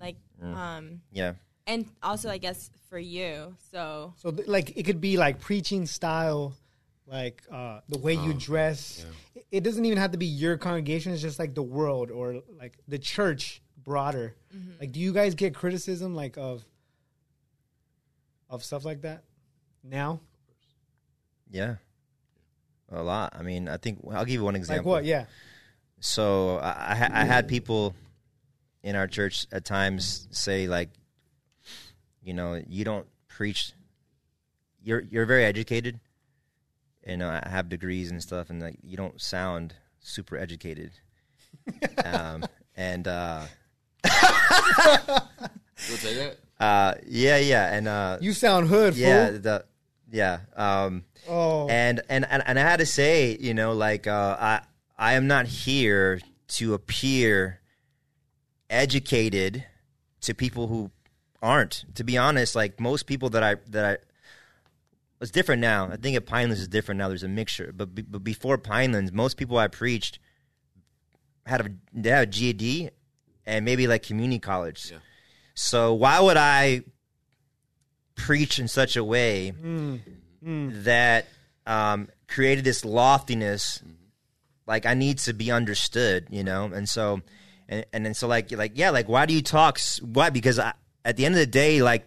like 0.00 0.16
Mm. 0.42 0.56
um 0.56 1.00
Yeah. 1.12 1.34
And 1.66 1.86
also 2.02 2.28
I 2.30 2.38
guess 2.38 2.70
for 2.90 2.98
you 2.98 3.54
so 3.70 4.14
so 4.18 4.30
th- 4.30 4.48
like 4.48 4.76
it 4.76 4.82
could 4.84 5.00
be 5.00 5.16
like 5.16 5.40
preaching 5.40 5.86
style, 5.86 6.54
like 7.06 7.42
uh, 7.50 7.80
the 7.88 7.98
way 7.98 8.14
you 8.14 8.32
dress. 8.34 9.04
It- 9.34 9.46
It 9.50 9.64
doesn't 9.64 9.84
even 9.84 9.98
have 9.98 10.12
to 10.12 10.18
be 10.18 10.26
your 10.26 10.56
congregation. 10.56 11.12
It's 11.12 11.20
just 11.22 11.38
like 11.38 11.54
the 11.54 11.62
world 11.62 12.10
or 12.10 12.40
like 12.58 12.78
the 12.88 12.98
church 12.98 13.60
broader. 13.84 14.34
Like, 14.80 14.92
do 14.92 15.00
you 15.00 15.12
guys 15.12 15.34
get 15.34 15.54
criticism 15.54 16.14
like 16.14 16.36
of 16.38 16.64
of 18.48 18.64
stuff 18.64 18.84
like 18.84 19.02
that 19.02 19.24
now? 19.82 20.20
Yeah. 21.50 21.76
A 22.90 23.02
lot. 23.02 23.34
I 23.38 23.42
mean, 23.42 23.68
I 23.68 23.76
think 23.78 24.00
I'll 24.10 24.24
give 24.24 24.34
you 24.34 24.44
one 24.44 24.56
example. 24.56 24.92
Like 24.92 25.02
what? 25.02 25.04
Yeah. 25.04 25.26
So 26.00 26.58
I, 26.58 26.70
I 26.70 27.22
I 27.22 27.24
had 27.24 27.48
people 27.48 27.94
in 28.82 28.96
our 28.96 29.06
church 29.06 29.46
at 29.52 29.64
times 29.64 30.28
say 30.30 30.66
like, 30.66 30.90
you 32.22 32.34
know, 32.34 32.62
you 32.68 32.84
don't 32.84 33.06
preach. 33.28 33.72
You're 34.82 35.00
you're 35.00 35.26
very 35.26 35.44
educated, 35.44 36.00
and 37.04 37.22
uh, 37.22 37.40
I 37.44 37.48
have 37.48 37.68
degrees 37.68 38.10
and 38.10 38.22
stuff, 38.22 38.50
and 38.50 38.60
like 38.60 38.76
you 38.82 38.96
don't 38.96 39.20
sound 39.20 39.74
super 40.00 40.36
educated. 40.36 40.92
um, 42.04 42.44
and 42.76 43.06
uh, 43.06 43.44
You'll 45.88 45.98
take 45.98 46.16
that? 46.16 46.36
uh, 46.60 46.94
yeah, 47.06 47.36
yeah, 47.38 47.74
and 47.74 47.88
uh, 47.88 48.18
You 48.20 48.32
sound 48.32 48.68
hood, 48.68 48.94
yeah, 48.94 49.28
fool. 49.30 49.38
the 49.38 49.64
yeah. 50.10 50.40
Um, 50.56 51.04
Oh, 51.28 51.68
and 51.68 52.00
and 52.08 52.26
and, 52.28 52.42
and 52.46 52.58
I 52.58 52.62
had 52.62 52.78
to 52.80 52.86
say, 52.86 53.36
you 53.38 53.54
know, 53.54 53.72
like 53.74 54.08
uh, 54.08 54.36
I 54.40 54.60
I 54.98 55.12
am 55.14 55.28
not 55.28 55.46
here 55.46 56.20
to 56.48 56.74
appear 56.74 57.60
educated 58.68 59.64
to 60.22 60.34
people 60.34 60.66
who 60.66 60.90
aren't. 61.42 61.84
To 61.96 62.04
be 62.04 62.16
honest, 62.16 62.54
like 62.54 62.78
most 62.80 63.06
people 63.06 63.28
that 63.30 63.42
I 63.42 63.56
that 63.68 63.84
I 63.84 63.96
it's 65.20 65.30
different 65.30 65.60
now. 65.60 65.88
I 65.92 65.96
think 65.96 66.16
at 66.16 66.26
Pinelands 66.26 66.52
is 66.60 66.68
different 66.68 66.98
now. 66.98 67.08
There's 67.08 67.22
a 67.22 67.28
mixture, 67.28 67.72
but 67.74 67.94
be, 67.94 68.02
but 68.02 68.24
before 68.24 68.58
Pinelands, 68.58 69.12
most 69.12 69.36
people 69.36 69.56
I 69.58 69.68
preached 69.68 70.18
had 71.46 71.60
a 71.60 71.70
they 71.92 72.10
had 72.10 72.22
a 72.28 72.30
GED 72.30 72.90
and 73.46 73.64
maybe 73.64 73.86
like 73.86 74.02
community 74.04 74.38
college. 74.38 74.90
Yeah. 74.90 74.98
So 75.54 75.92
why 75.94 76.20
would 76.20 76.36
I 76.36 76.82
preach 78.14 78.58
in 78.58 78.68
such 78.68 78.96
a 78.96 79.04
way 79.04 79.52
that 80.42 81.26
um, 81.66 82.08
created 82.28 82.64
this 82.64 82.84
loftiness? 82.84 83.82
Like 84.66 84.86
I 84.86 84.94
need 84.94 85.18
to 85.18 85.32
be 85.32 85.50
understood, 85.50 86.26
you 86.30 86.44
know, 86.44 86.64
and 86.66 86.88
so 86.88 87.20
and 87.68 87.84
and 87.92 88.06
then 88.06 88.14
so 88.14 88.26
like 88.28 88.50
like 88.52 88.72
yeah, 88.74 88.90
like 88.90 89.08
why 89.08 89.26
do 89.26 89.34
you 89.34 89.42
talk? 89.42 89.78
s- 89.78 90.00
Why? 90.02 90.30
Because 90.30 90.58
I, 90.58 90.72
at 91.04 91.16
the 91.16 91.24
end 91.26 91.34
of 91.34 91.38
the 91.40 91.46
day, 91.46 91.82
like 91.82 92.06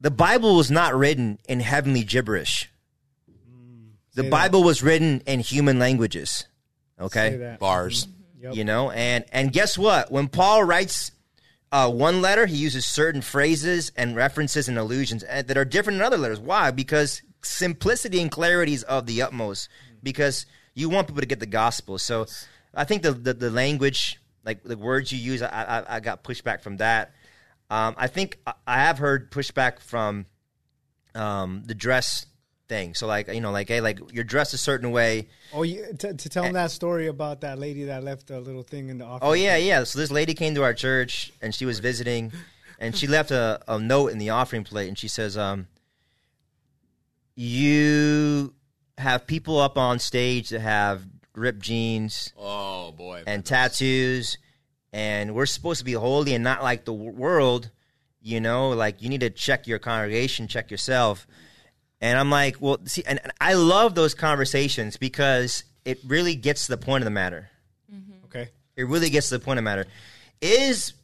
the 0.00 0.10
Bible 0.10 0.56
was 0.56 0.70
not 0.70 0.94
written 0.94 1.38
in 1.48 1.60
heavenly 1.60 2.04
gibberish. 2.04 2.70
The 4.14 4.22
Say 4.22 4.28
that. 4.28 4.30
Bible 4.30 4.62
was 4.62 4.82
written 4.82 5.22
in 5.26 5.40
human 5.40 5.78
languages. 5.78 6.46
Say 6.98 7.04
Okay, 7.04 7.36
that. 7.36 7.58
Bars. 7.58 8.06
Yep. 8.40 8.54
you 8.54 8.64
know, 8.64 8.90
and 8.90 9.24
and 9.32 9.52
guess 9.52 9.78
what? 9.78 10.12
When 10.12 10.28
Paul 10.28 10.64
writes 10.64 11.10
uh, 11.72 11.90
one 11.90 12.20
letter, 12.20 12.46
he 12.46 12.56
uses 12.56 12.84
certain 12.84 13.22
phrases 13.22 13.90
and 13.96 14.14
references 14.14 14.68
and 14.68 14.78
allusions 14.78 15.24
uh, 15.24 15.42
that 15.46 15.56
are 15.56 15.64
different 15.64 15.96
in 15.98 16.02
other 16.04 16.18
letters. 16.18 16.38
Why? 16.38 16.70
Because 16.70 17.22
simplicity 17.42 18.20
and 18.20 18.30
clarity 18.30 18.74
is 18.74 18.82
of 18.84 19.06
the 19.06 19.22
utmost. 19.22 19.68
Because 20.02 20.44
you 20.74 20.88
want 20.90 21.08
people 21.08 21.22
to 21.22 21.26
get 21.26 21.40
the 21.40 21.46
gospel. 21.46 21.98
So 21.98 22.26
I 22.74 22.84
think 22.84 23.02
the 23.02 23.12
the, 23.12 23.32
the 23.34 23.50
language, 23.50 24.20
like 24.44 24.62
the 24.62 24.76
words 24.76 25.10
you 25.10 25.18
use, 25.18 25.40
I, 25.42 25.48
I 25.48 25.96
I 25.96 26.00
got 26.00 26.22
pushback 26.22 26.60
from 26.60 26.76
that. 26.76 27.12
Um, 27.74 27.94
I 27.98 28.06
think 28.06 28.38
I- 28.46 28.54
I 28.66 28.76
have 28.86 28.98
heard 28.98 29.30
pushback 29.30 29.80
from 29.80 30.26
um, 31.14 31.62
the 31.66 31.74
dress 31.74 32.26
thing. 32.68 32.94
So 32.94 33.06
like 33.06 33.28
you 33.28 33.40
know, 33.40 33.50
like 33.50 33.68
hey, 33.68 33.80
like 33.80 33.98
you're 34.12 34.24
dressed 34.24 34.54
a 34.54 34.58
certain 34.58 34.90
way. 34.90 35.28
Oh, 35.52 35.62
you, 35.62 35.92
to, 35.98 36.14
to 36.14 36.28
tell 36.28 36.44
them 36.44 36.52
that 36.54 36.70
story 36.70 37.06
about 37.08 37.40
that 37.42 37.58
lady 37.58 37.84
that 37.84 38.02
left 38.04 38.30
a 38.30 38.38
little 38.40 38.62
thing 38.62 38.88
in 38.90 38.98
the 38.98 39.04
office. 39.04 39.26
Oh 39.28 39.32
yeah, 39.32 39.56
yeah. 39.56 39.84
So 39.84 39.98
this 39.98 40.10
lady 40.10 40.34
came 40.34 40.54
to 40.54 40.62
our 40.62 40.74
church 40.74 41.32
and 41.42 41.54
she 41.54 41.66
was 41.66 41.78
visiting, 41.80 42.32
and 42.78 42.96
she 42.96 43.06
left 43.06 43.30
a, 43.30 43.60
a 43.68 43.78
note 43.78 44.08
in 44.12 44.18
the 44.18 44.30
offering 44.30 44.64
plate, 44.64 44.88
and 44.88 44.98
she 44.98 45.08
says, 45.08 45.36
um, 45.36 45.66
"You 47.34 48.54
have 48.98 49.26
people 49.26 49.58
up 49.58 49.76
on 49.76 49.98
stage 49.98 50.50
that 50.50 50.60
have 50.60 51.02
ripped 51.34 51.60
jeans 51.60 52.32
Oh 52.38 52.92
boy. 52.92 53.24
and 53.26 53.44
tattoos, 53.44 54.38
and 54.94 55.34
we're 55.34 55.44
supposed 55.44 55.80
to 55.80 55.84
be 55.84 55.92
holy 55.92 56.34
and 56.34 56.42
not 56.44 56.62
like 56.62 56.84
the 56.86 56.92
world. 56.94 57.68
You 58.22 58.40
know, 58.40 58.70
like 58.70 59.02
you 59.02 59.10
need 59.10 59.20
to 59.20 59.28
check 59.28 59.66
your 59.66 59.78
congregation, 59.78 60.48
check 60.48 60.70
yourself." 60.70 61.26
And 62.00 62.18
I'm 62.18 62.30
like, 62.30 62.56
well, 62.60 62.78
see, 62.84 63.02
and, 63.06 63.18
and 63.22 63.32
I 63.40 63.54
love 63.54 63.94
those 63.94 64.14
conversations 64.14 64.96
because 64.96 65.64
it 65.84 65.98
really 66.06 66.34
gets 66.34 66.66
to 66.66 66.72
the 66.72 66.76
point 66.78 67.02
of 67.02 67.04
the 67.06 67.10
matter 67.10 67.48
Okay. 68.26 68.48
it 68.76 68.84
really 68.88 69.10
gets 69.10 69.28
to 69.28 69.38
the 69.38 69.44
point 69.44 69.58
of 69.58 69.64
the 69.64 69.70
matter 69.70 69.86
is 70.40 70.94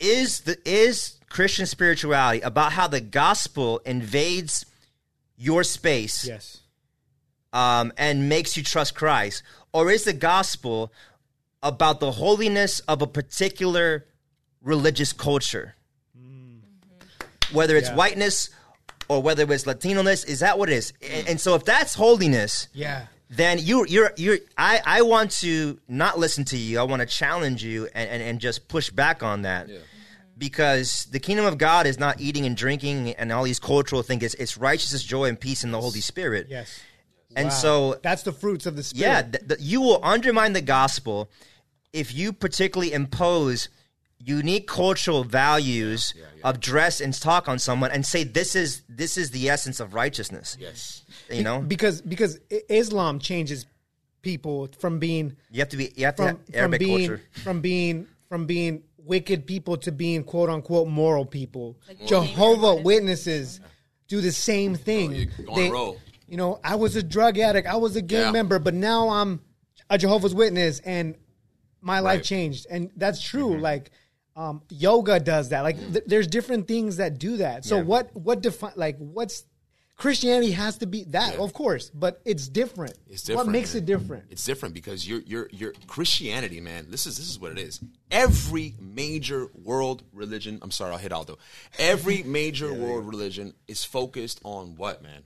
is 0.00 0.40
the 0.40 0.56
is 0.64 1.18
christian 1.28 1.66
spirituality 1.66 2.40
about 2.40 2.72
how 2.72 2.88
the 2.88 3.00
gospel 3.00 3.80
invades 3.86 4.66
your 5.36 5.62
space 5.62 6.26
Yes. 6.26 6.60
um, 7.52 7.92
and 7.96 8.28
makes 8.28 8.56
you 8.56 8.62
trust 8.62 8.94
christ 8.94 9.42
or 9.72 9.90
is 9.90 10.04
the 10.04 10.12
gospel 10.12 10.92
about 11.64 11.98
the 11.98 12.12
holiness 12.12 12.78
of 12.80 13.02
a 13.02 13.06
particular 13.06 14.06
religious 14.62 15.12
culture 15.12 15.74
mm-hmm. 16.16 16.58
whether 17.56 17.76
it's 17.76 17.88
Yeah. 17.88 17.96
whiteness 17.96 18.50
or 19.08 19.20
whether 19.22 19.50
it's 19.52 19.66
latino-ness 19.66 20.24
is 20.24 20.40
that 20.40 20.58
what 20.58 20.70
it 20.70 20.74
is 20.74 20.92
and, 21.02 21.28
and 21.28 21.40
so 21.40 21.54
if 21.56 21.64
that's 21.64 21.94
holiness 21.94 22.68
Yeah. 22.72 23.06
then 23.28 23.58
you 23.58 23.84
you're 23.88 24.12
you're 24.16 24.38
I, 24.56 24.80
I 24.84 25.02
want 25.02 25.30
to 25.42 25.80
not 25.88 26.18
listen 26.18 26.44
to 26.46 26.56
you. 26.56 26.78
I 26.78 26.84
want 26.84 27.00
to 27.00 27.06
challenge 27.06 27.64
you 27.64 27.88
and, 27.94 28.08
and, 28.08 28.22
and 28.22 28.40
just 28.40 28.68
push 28.68 28.90
back 28.90 29.22
on 29.22 29.42
that. 29.42 29.66
Mm-hmm. 29.66 29.82
Because 30.36 31.06
the 31.10 31.20
kingdom 31.20 31.44
of 31.46 31.58
God 31.58 31.86
is 31.86 31.98
not 31.98 32.20
eating 32.20 32.44
and 32.44 32.56
drinking 32.56 33.10
and 33.14 33.30
all 33.32 33.44
these 33.44 33.60
cultural 33.60 34.02
things. 34.02 34.22
It's, 34.24 34.34
it's 34.34 34.56
righteousness, 34.56 35.02
joy, 35.04 35.26
and 35.28 35.38
peace 35.38 35.62
in 35.64 35.70
the 35.70 35.80
Holy 35.80 36.00
Spirit. 36.00 36.48
Yes. 36.50 36.80
And 37.36 37.46
Wow. 37.48 37.54
so, 37.54 38.00
that's 38.02 38.22
the 38.24 38.32
fruits 38.32 38.66
of 38.66 38.74
the 38.76 38.82
spirit. 38.82 39.08
yeah, 39.08 39.22
th- 39.22 39.48
th- 39.48 39.60
you 39.60 39.80
will 39.80 40.00
undermine 40.02 40.52
the 40.52 40.60
gospel 40.60 41.30
if 41.94 42.12
you 42.14 42.32
particularly 42.32 42.92
impose 42.92 43.68
unique 44.18 44.66
cultural 44.66 45.22
values 45.22 46.14
of 46.42 46.60
dress 46.60 47.00
and 47.00 47.14
talk 47.14 47.48
on 47.48 47.58
someone 47.58 47.90
and 47.90 48.04
say 48.04 48.24
this 48.24 48.54
is 48.54 48.82
this 48.88 49.16
is 49.16 49.30
the 49.30 49.48
essence 49.48 49.80
of 49.80 49.94
righteousness. 49.94 50.56
yes. 50.60 51.04
You 51.30 51.42
know, 51.42 51.60
because 51.60 52.02
because 52.02 52.38
Islam 52.68 53.18
changes 53.18 53.66
people 54.22 54.68
from 54.78 54.98
being 54.98 55.36
you 55.50 55.60
have 55.60 55.68
to 55.70 55.76
be 55.76 55.92
you 55.96 56.04
have 56.06 56.16
to 56.16 56.22
from 56.22 56.40
have 56.52 56.70
from 56.70 56.78
being 56.78 57.08
culture. 57.08 57.22
from 57.32 57.60
being 57.60 58.06
from 58.28 58.46
being 58.46 58.82
wicked 58.98 59.46
people 59.46 59.76
to 59.76 59.92
being 59.92 60.24
quote 60.24 60.50
unquote 60.50 60.88
moral 60.88 61.24
people. 61.26 61.78
Like 61.86 62.06
Jehovah 62.06 62.74
Witnesses. 62.76 63.60
Witnesses 63.60 63.60
do 64.08 64.20
the 64.20 64.32
same 64.32 64.72
oh, 64.72 64.76
thing. 64.76 65.10
Oh, 65.10 65.14
you 65.14 65.26
go 65.26 65.52
on 65.52 65.60
a 65.60 65.70
roll. 65.70 66.00
You 66.26 66.36
know, 66.38 66.58
I 66.64 66.76
was 66.76 66.96
a 66.96 67.02
drug 67.02 67.38
addict, 67.38 67.68
I 67.68 67.76
was 67.76 67.96
a 67.96 68.02
gang 68.02 68.26
Yeah. 68.26 68.32
member, 68.32 68.58
but 68.58 68.74
now 68.74 69.10
I'm 69.10 69.40
a 69.90 69.98
Jehovah's 69.98 70.34
Witness, 70.34 70.80
and 70.80 71.14
my 71.84 72.00
life 72.00 72.18
Right. 72.18 72.24
changed, 72.24 72.66
and 72.70 72.90
that's 72.96 73.22
true. 73.22 73.50
Mm-hmm. 73.50 73.62
Like. 73.62 73.90
Um, 74.36 74.62
yoga 74.68 75.20
does 75.20 75.50
that. 75.50 75.60
Like, 75.60 75.78
th- 75.78 76.02
there's 76.08 76.26
different 76.26 76.66
things 76.66 76.96
that 76.96 77.18
do 77.20 77.36
that. 77.36 77.64
So 77.64 77.76
Yeah. 77.76 77.82
what? 77.84 78.16
What 78.16 78.40
define? 78.42 78.72
Like, 78.74 78.98
what's 78.98 79.44
Christianity 79.96 80.50
has 80.50 80.78
to 80.78 80.86
be 80.88 81.04
that, 81.10 81.36
of 81.36 81.52
course, 81.52 81.88
but 81.94 82.20
it's 82.24 82.48
different. 82.48 82.94
It's 83.08 83.22
different. 83.22 83.46
What 83.46 83.52
makes 83.52 83.74
man. 83.74 83.84
it 83.84 83.86
different? 83.86 84.24
It's 84.30 84.44
different 84.44 84.74
because 84.74 85.06
you're 85.06 85.20
you're 85.20 85.48
you're 85.52 85.72
Christianity, 85.86 86.60
man. 86.60 86.86
This 86.90 87.06
is 87.06 87.16
this 87.16 87.30
is 87.30 87.38
what 87.38 87.52
it 87.52 87.58
is. 87.60 87.78
Every 88.10 88.74
major 88.80 89.46
world 89.54 90.02
religion. 90.12 90.58
I'm 90.62 90.72
sorry, 90.72 90.90
I'll 90.90 90.98
hit 90.98 91.12
Aldo. 91.12 91.38
Every 91.78 92.22
major 92.40 92.74
world 92.74 93.06
religion 93.06 93.54
is 93.68 93.84
focused 93.84 94.40
on 94.42 94.74
what, 94.74 95.00
man? 95.00 95.22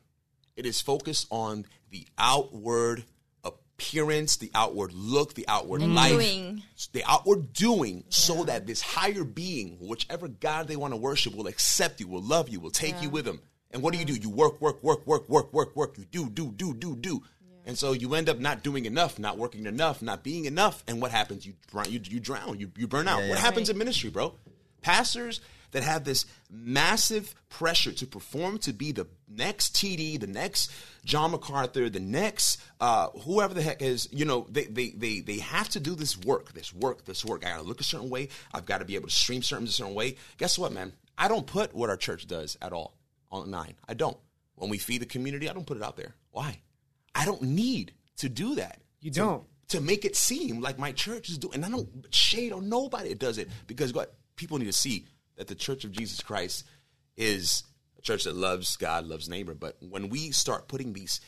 It 0.55 0.67
is 0.67 0.83
focused 0.83 1.29
on 1.31 1.65
the 1.91 2.07
outward 2.19 3.05
appearance, 3.79 4.37
the 4.37 4.51
outward 4.55 4.93
look, 4.93 5.35
the 5.35 5.47
outward 5.47 5.83
life, 5.83 6.11
doing. 6.11 6.63
the 6.93 7.03
outward 7.07 7.53
doing, 7.53 8.03
so 8.09 8.45
that 8.45 8.67
this 8.67 8.83
higher 8.83 9.23
being, 9.23 9.77
whichever 9.81 10.27
God 10.27 10.67
they 10.67 10.77
want 10.77 10.93
to 10.93 10.97
worship, 10.97 11.35
will 11.35 11.47
accept 11.47 12.01
you, 12.01 12.09
will 12.09 12.23
love 12.23 12.49
you, 12.49 12.59
will 12.59 12.71
take 12.71 13.01
you 13.01 13.09
with 13.09 13.25
them. 13.25 13.41
And 13.71 13.83
what 13.83 13.93
do 13.93 13.99
you 14.01 14.05
do? 14.05 14.15
You 14.15 14.31
work, 14.31 14.61
work, 14.61 14.83
work, 14.83 15.07
work, 15.07 15.29
work, 15.29 15.53
work, 15.53 15.77
work. 15.77 15.97
You 15.97 16.05
do, 16.05 16.29
do, 16.29 16.51
do, 16.53 16.75
do, 16.75 16.97
do. 16.97 17.23
And 17.67 17.79
so 17.79 17.93
you 17.93 18.15
end 18.15 18.29
up 18.29 18.39
not 18.39 18.63
doing 18.63 18.87
enough, 18.87 19.19
not 19.19 19.37
working 19.37 19.67
enough, 19.67 20.01
not 20.03 20.25
being 20.25 20.47
enough. 20.47 20.83
And 20.89 21.01
what 21.01 21.11
happens? 21.11 21.47
You 21.47 21.53
drown. 21.71 21.93
You, 21.93 22.01
you 22.03 22.19
drown. 22.19 22.59
You, 22.59 22.73
you 22.77 22.89
burn 22.89 23.07
out. 23.07 23.21
Yeah, 23.21 23.29
What 23.29 23.37
yeah. 23.39 23.45
happens 23.45 23.69
in 23.69 23.77
ministry, 23.79 24.11
bro? 24.11 24.35
Pastors 24.81 25.41
that 25.73 25.83
have 25.83 26.05
this 26.05 26.25
massive 26.51 27.35
pressure 27.49 27.93
to 27.93 28.07
perform 28.07 28.59
to 28.59 28.73
be 28.73 28.93
the 28.93 29.07
next 29.29 29.75
TD, 29.77 30.19
the 30.21 30.27
next 30.27 30.71
John 31.05 31.31
MacArthur, 31.33 31.89
the 31.91 32.01
next 32.01 32.61
uh, 32.81 33.09
whoever 33.25 33.55
the 33.55 33.63
heck 33.63 33.83
is, 33.83 34.09
you 34.13 34.25
know, 34.25 34.47
they, 34.51 34.65
they 34.65 34.91
they 34.91 35.21
they 35.21 35.39
have 35.39 35.69
to 35.71 35.81
do 35.81 35.95
this 35.95 36.17
work, 36.19 36.53
this 36.53 36.73
work, 36.75 37.05
this 37.05 37.25
work. 37.25 37.45
I 37.45 37.51
gotta 37.51 37.63
look 37.63 37.81
a 37.81 37.85
certain 37.85 38.11
way. 38.11 38.29
I've 38.53 38.67
got 38.67 38.79
to 38.79 38.85
be 38.85 38.95
able 38.97 39.09
to 39.09 39.15
stream 39.15 39.43
certain 39.43 39.67
a 39.67 39.71
certain 39.71 39.95
way. 39.95 40.17
Guess 40.39 40.59
what, 40.59 40.73
man? 40.73 40.93
I 41.17 41.29
don't 41.29 41.47
put 41.47 41.75
what 41.75 41.91
our 41.91 41.97
church 41.97 42.27
does 42.27 42.57
at 42.63 42.73
all 42.73 42.95
on 43.31 43.51
nine. 43.51 43.75
I 43.89 43.95
don't. 43.95 44.17
When 44.57 44.71
we 44.71 44.79
feed 44.79 45.03
the 45.03 45.07
community, 45.07 45.49
I 45.49 45.53
don't 45.53 45.67
put 45.67 45.77
it 45.77 45.83
out 45.83 45.97
there. 45.97 46.15
Why? 46.33 46.61
I 47.15 47.25
don't 47.25 47.43
need 47.43 47.93
to 48.19 48.29
do 48.29 48.57
that. 48.57 48.81
You 49.01 49.11
To- 49.13 49.21
don't. 49.21 49.45
to 49.69 49.81
make 49.81 50.05
it 50.05 50.17
seem 50.17 50.61
like 50.61 50.79
my 50.79 50.93
church 50.93 51.29
is 51.29 51.39
doing, 51.39 51.55
and 51.57 51.65
I 51.65 51.69
don't 51.71 51.89
shade 52.11 52.53
on 52.53 52.69
nobody 52.69 53.11
that 53.11 53.19
does 53.19 53.39
it 53.39 53.49
because 53.67 53.93
what 53.93 54.15
people 54.37 54.59
need 54.59 54.67
to 54.67 54.73
see 54.73 55.07
that 55.39 55.47
the 55.47 55.55
Church 55.55 55.85
of 55.85 55.93
Jesus 55.93 56.21
Christ 56.21 56.65
is 57.17 57.63
a 57.99 58.03
church 58.03 58.25
that 58.25 58.37
loves 58.37 58.77
God, 58.77 59.07
loves 59.07 59.29
neighbor. 59.29 59.55
But 59.55 59.77
when 59.81 60.11
we 60.11 60.31
start 60.31 60.69
putting 60.69 60.93
these 60.93 61.21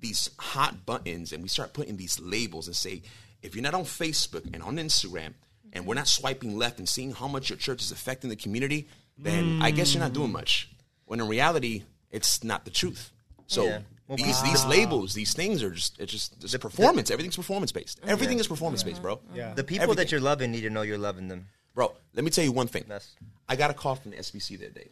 these 0.00 0.30
hot 0.38 0.84
buttons 0.84 1.32
and 1.32 1.42
we 1.42 1.48
start 1.48 1.72
putting 1.72 1.96
these 1.96 2.18
labels 2.20 2.66
and 2.66 2.74
say, 2.74 3.02
if 3.40 3.54
you're 3.54 3.62
not 3.62 3.72
on 3.74 3.84
Facebook 3.84 4.52
and 4.52 4.60
on 4.62 4.76
Instagram 4.76 5.32
and 5.72 5.86
we're 5.86 5.94
not 5.94 6.08
swiping 6.08 6.58
left 6.58 6.80
and 6.80 6.88
seeing 6.88 7.12
how 7.12 7.28
much 7.28 7.50
your 7.50 7.56
church 7.56 7.80
is 7.80 7.92
affecting 7.92 8.28
the 8.28 8.36
community, 8.36 8.88
then 9.16 9.60
I 9.62 9.70
guess 9.70 9.94
you're 9.94 10.02
not 10.02 10.12
doing 10.12 10.32
much. 10.32 10.68
When 11.04 11.20
in 11.20 11.28
reality, 11.28 11.84
it's 12.10 12.42
not 12.42 12.64
the 12.64 12.70
truth. 12.70 13.12
So 13.46 13.64
Yeah. 13.64 13.78
Well, 14.08 14.16
these 14.16 14.42
these 14.42 14.64
labels, 14.66 15.14
these 15.14 15.32
things 15.32 15.62
are 15.62 15.70
just 15.70 15.98
it's 16.00 16.12
just 16.12 16.42
it's 16.42 16.56
performance. 16.56 17.10
Everything's 17.10 17.36
performance 17.36 17.72
based. 17.72 18.00
Everything 18.04 18.38
is 18.40 18.48
performance 18.48 18.82
based, 18.82 19.00
bro. 19.00 19.20
Yeah. 19.34 19.54
The 19.54 19.64
people 19.64 19.84
Everything. 19.84 20.04
that 20.04 20.12
you're 20.12 20.20
loving 20.20 20.50
need 20.50 20.62
to 20.62 20.70
know 20.70 20.82
you're 20.82 20.98
loving 20.98 21.28
them. 21.28 21.46
Bro, 21.74 21.94
let 22.14 22.24
me 22.24 22.30
tell 22.30 22.44
you 22.44 22.52
one 22.52 22.68
thing. 22.68 22.84
That's- 22.88 23.14
I 23.48 23.56
got 23.56 23.70
a 23.70 23.74
call 23.74 23.96
from 23.96 24.12
the 24.12 24.18
SBC 24.18 24.56
that 24.60 24.74
day, 24.74 24.90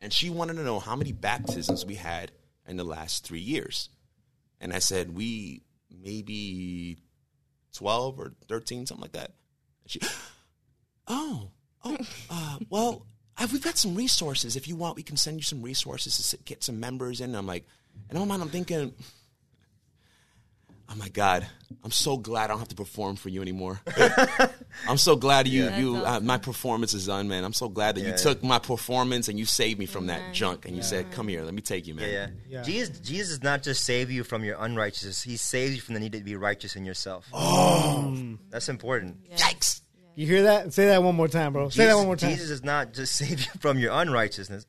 and 0.00 0.12
she 0.12 0.30
wanted 0.30 0.54
to 0.54 0.64
know 0.64 0.80
how 0.80 0.96
many 0.96 1.12
baptisms 1.12 1.84
we 1.84 1.94
had 1.94 2.32
in 2.66 2.76
the 2.76 2.84
last 2.84 3.24
three 3.24 3.40
years. 3.40 3.88
And 4.60 4.72
I 4.72 4.78
said, 4.78 5.14
we 5.14 5.62
maybe 5.90 6.98
12 7.74 8.18
or 8.18 8.32
13, 8.48 8.86
something 8.86 9.02
like 9.02 9.12
that. 9.12 9.32
And 9.84 9.90
she, 9.90 10.00
oh, 11.06 11.50
oh, 11.84 11.96
uh, 12.30 12.58
well, 12.70 13.06
I, 13.36 13.44
we've 13.46 13.62
got 13.62 13.76
some 13.76 13.94
resources. 13.94 14.56
If 14.56 14.66
you 14.66 14.76
want, 14.76 14.96
we 14.96 15.02
can 15.02 15.16
send 15.16 15.36
you 15.36 15.42
some 15.42 15.62
resources 15.62 16.16
to 16.16 16.22
sit, 16.22 16.44
get 16.44 16.64
some 16.64 16.80
members 16.80 17.20
in. 17.20 17.30
And 17.30 17.36
I'm 17.36 17.46
like, 17.46 17.66
and 18.08 18.18
in 18.18 18.20
my 18.20 18.26
mind, 18.26 18.42
I'm 18.42 18.48
thinking, 18.48 18.94
oh 20.88 20.94
my 20.96 21.08
God, 21.08 21.46
I'm 21.84 21.90
so 21.90 22.16
glad 22.16 22.44
I 22.44 22.46
don't 22.48 22.58
have 22.58 22.68
to 22.68 22.74
perform 22.76 23.16
for 23.16 23.28
you 23.28 23.42
anymore. 23.42 23.80
I'm 24.88 24.98
so 24.98 25.16
glad 25.16 25.48
you 25.48 25.64
That's 25.64 25.78
you 25.78 25.96
uh, 25.96 26.20
my 26.20 26.38
performance 26.38 26.94
is 26.94 27.06
done, 27.06 27.28
man. 27.28 27.44
I'm 27.44 27.52
so 27.52 27.68
glad 27.68 27.96
that 27.96 28.00
Yeah, 28.00 28.06
you 28.08 28.12
yeah. 28.12 28.16
took 28.18 28.42
my 28.42 28.58
performance 28.58 29.28
and 29.28 29.38
you 29.38 29.44
saved 29.46 29.78
me 29.78 29.86
from 29.86 30.06
that 30.06 30.32
junk 30.32 30.64
and 30.66 30.76
you 30.76 30.82
said, 30.82 31.10
"Come 31.12 31.28
here, 31.28 31.42
let 31.42 31.54
me 31.54 31.62
take 31.62 31.86
you, 31.86 31.94
man." 31.94 32.08
Yeah, 32.08 32.26
yeah. 32.48 32.58
Yeah. 32.58 32.62
Jesus, 32.62 32.98
Jesus 33.00 33.28
does 33.30 33.42
not 33.42 33.62
just 33.62 33.84
save 33.84 34.10
you 34.10 34.22
from 34.24 34.44
your 34.44 34.56
unrighteousness; 34.60 35.22
He 35.22 35.36
saves 35.36 35.74
you 35.74 35.80
from 35.80 35.94
the 35.94 36.00
need 36.00 36.12
to 36.12 36.20
be 36.20 36.36
righteous 36.36 36.76
in 36.76 36.84
yourself. 36.84 37.26
Oh. 37.32 38.36
That's 38.50 38.68
important. 38.68 39.16
Yikes! 39.36 39.80
You 40.14 40.26
hear 40.26 40.44
that? 40.44 40.72
Say 40.72 40.86
that 40.86 41.02
one 41.02 41.14
more 41.14 41.28
time, 41.28 41.52
bro. 41.52 41.68
Say 41.68 41.86
that 41.86 41.96
one 41.96 42.06
more 42.06 42.16
time. 42.16 42.30
Jesus 42.30 42.48
does 42.48 42.64
not 42.64 42.92
just 42.94 43.14
save 43.16 43.40
you 43.40 43.50
from 43.60 43.78
your 43.78 43.92
unrighteousness; 43.92 44.66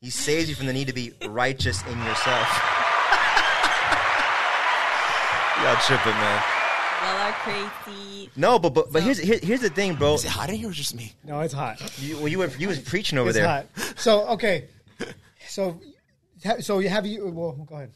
He 0.00 0.10
saves 0.10 0.48
you 0.48 0.54
from 0.54 0.66
the 0.66 0.72
need 0.72 0.88
to 0.88 0.94
be 0.94 1.12
righteous 1.26 1.82
in 1.86 1.98
yourself. 2.04 2.77
Y'all 5.68 5.76
tripping, 5.82 6.12
man. 6.12 6.42
Y'all 7.02 7.16
are 7.28 7.32
crazy. 7.32 8.30
No, 8.36 8.58
but 8.58 8.70
but, 8.72 8.90
but 8.90 9.02
here's 9.02 9.18
here, 9.18 9.38
here's 9.42 9.60
the 9.60 9.68
thing, 9.68 9.96
bro. 9.96 10.14
Is 10.14 10.24
it 10.24 10.30
hot 10.30 10.48
in 10.48 10.54
here 10.56 10.70
or 10.70 10.72
just 10.72 10.94
me? 10.94 11.12
No, 11.24 11.40
it's 11.40 11.52
hot. 11.52 11.78
You, 12.00 12.16
well, 12.16 12.28
you 12.28 12.38
were 12.38 12.46
you 12.58 12.68
was 12.68 12.78
preaching 12.78 13.18
over 13.18 13.28
It's 13.28 13.36
there. 13.38 13.46
hot. 13.46 13.66
So 13.96 14.26
okay, 14.28 14.68
so 15.46 15.78
ha- 16.42 16.60
so 16.60 16.78
you 16.78 16.88
have 16.88 17.04
you? 17.04 17.28
Well, 17.28 17.52
go 17.52 17.74
ahead. 17.74 17.92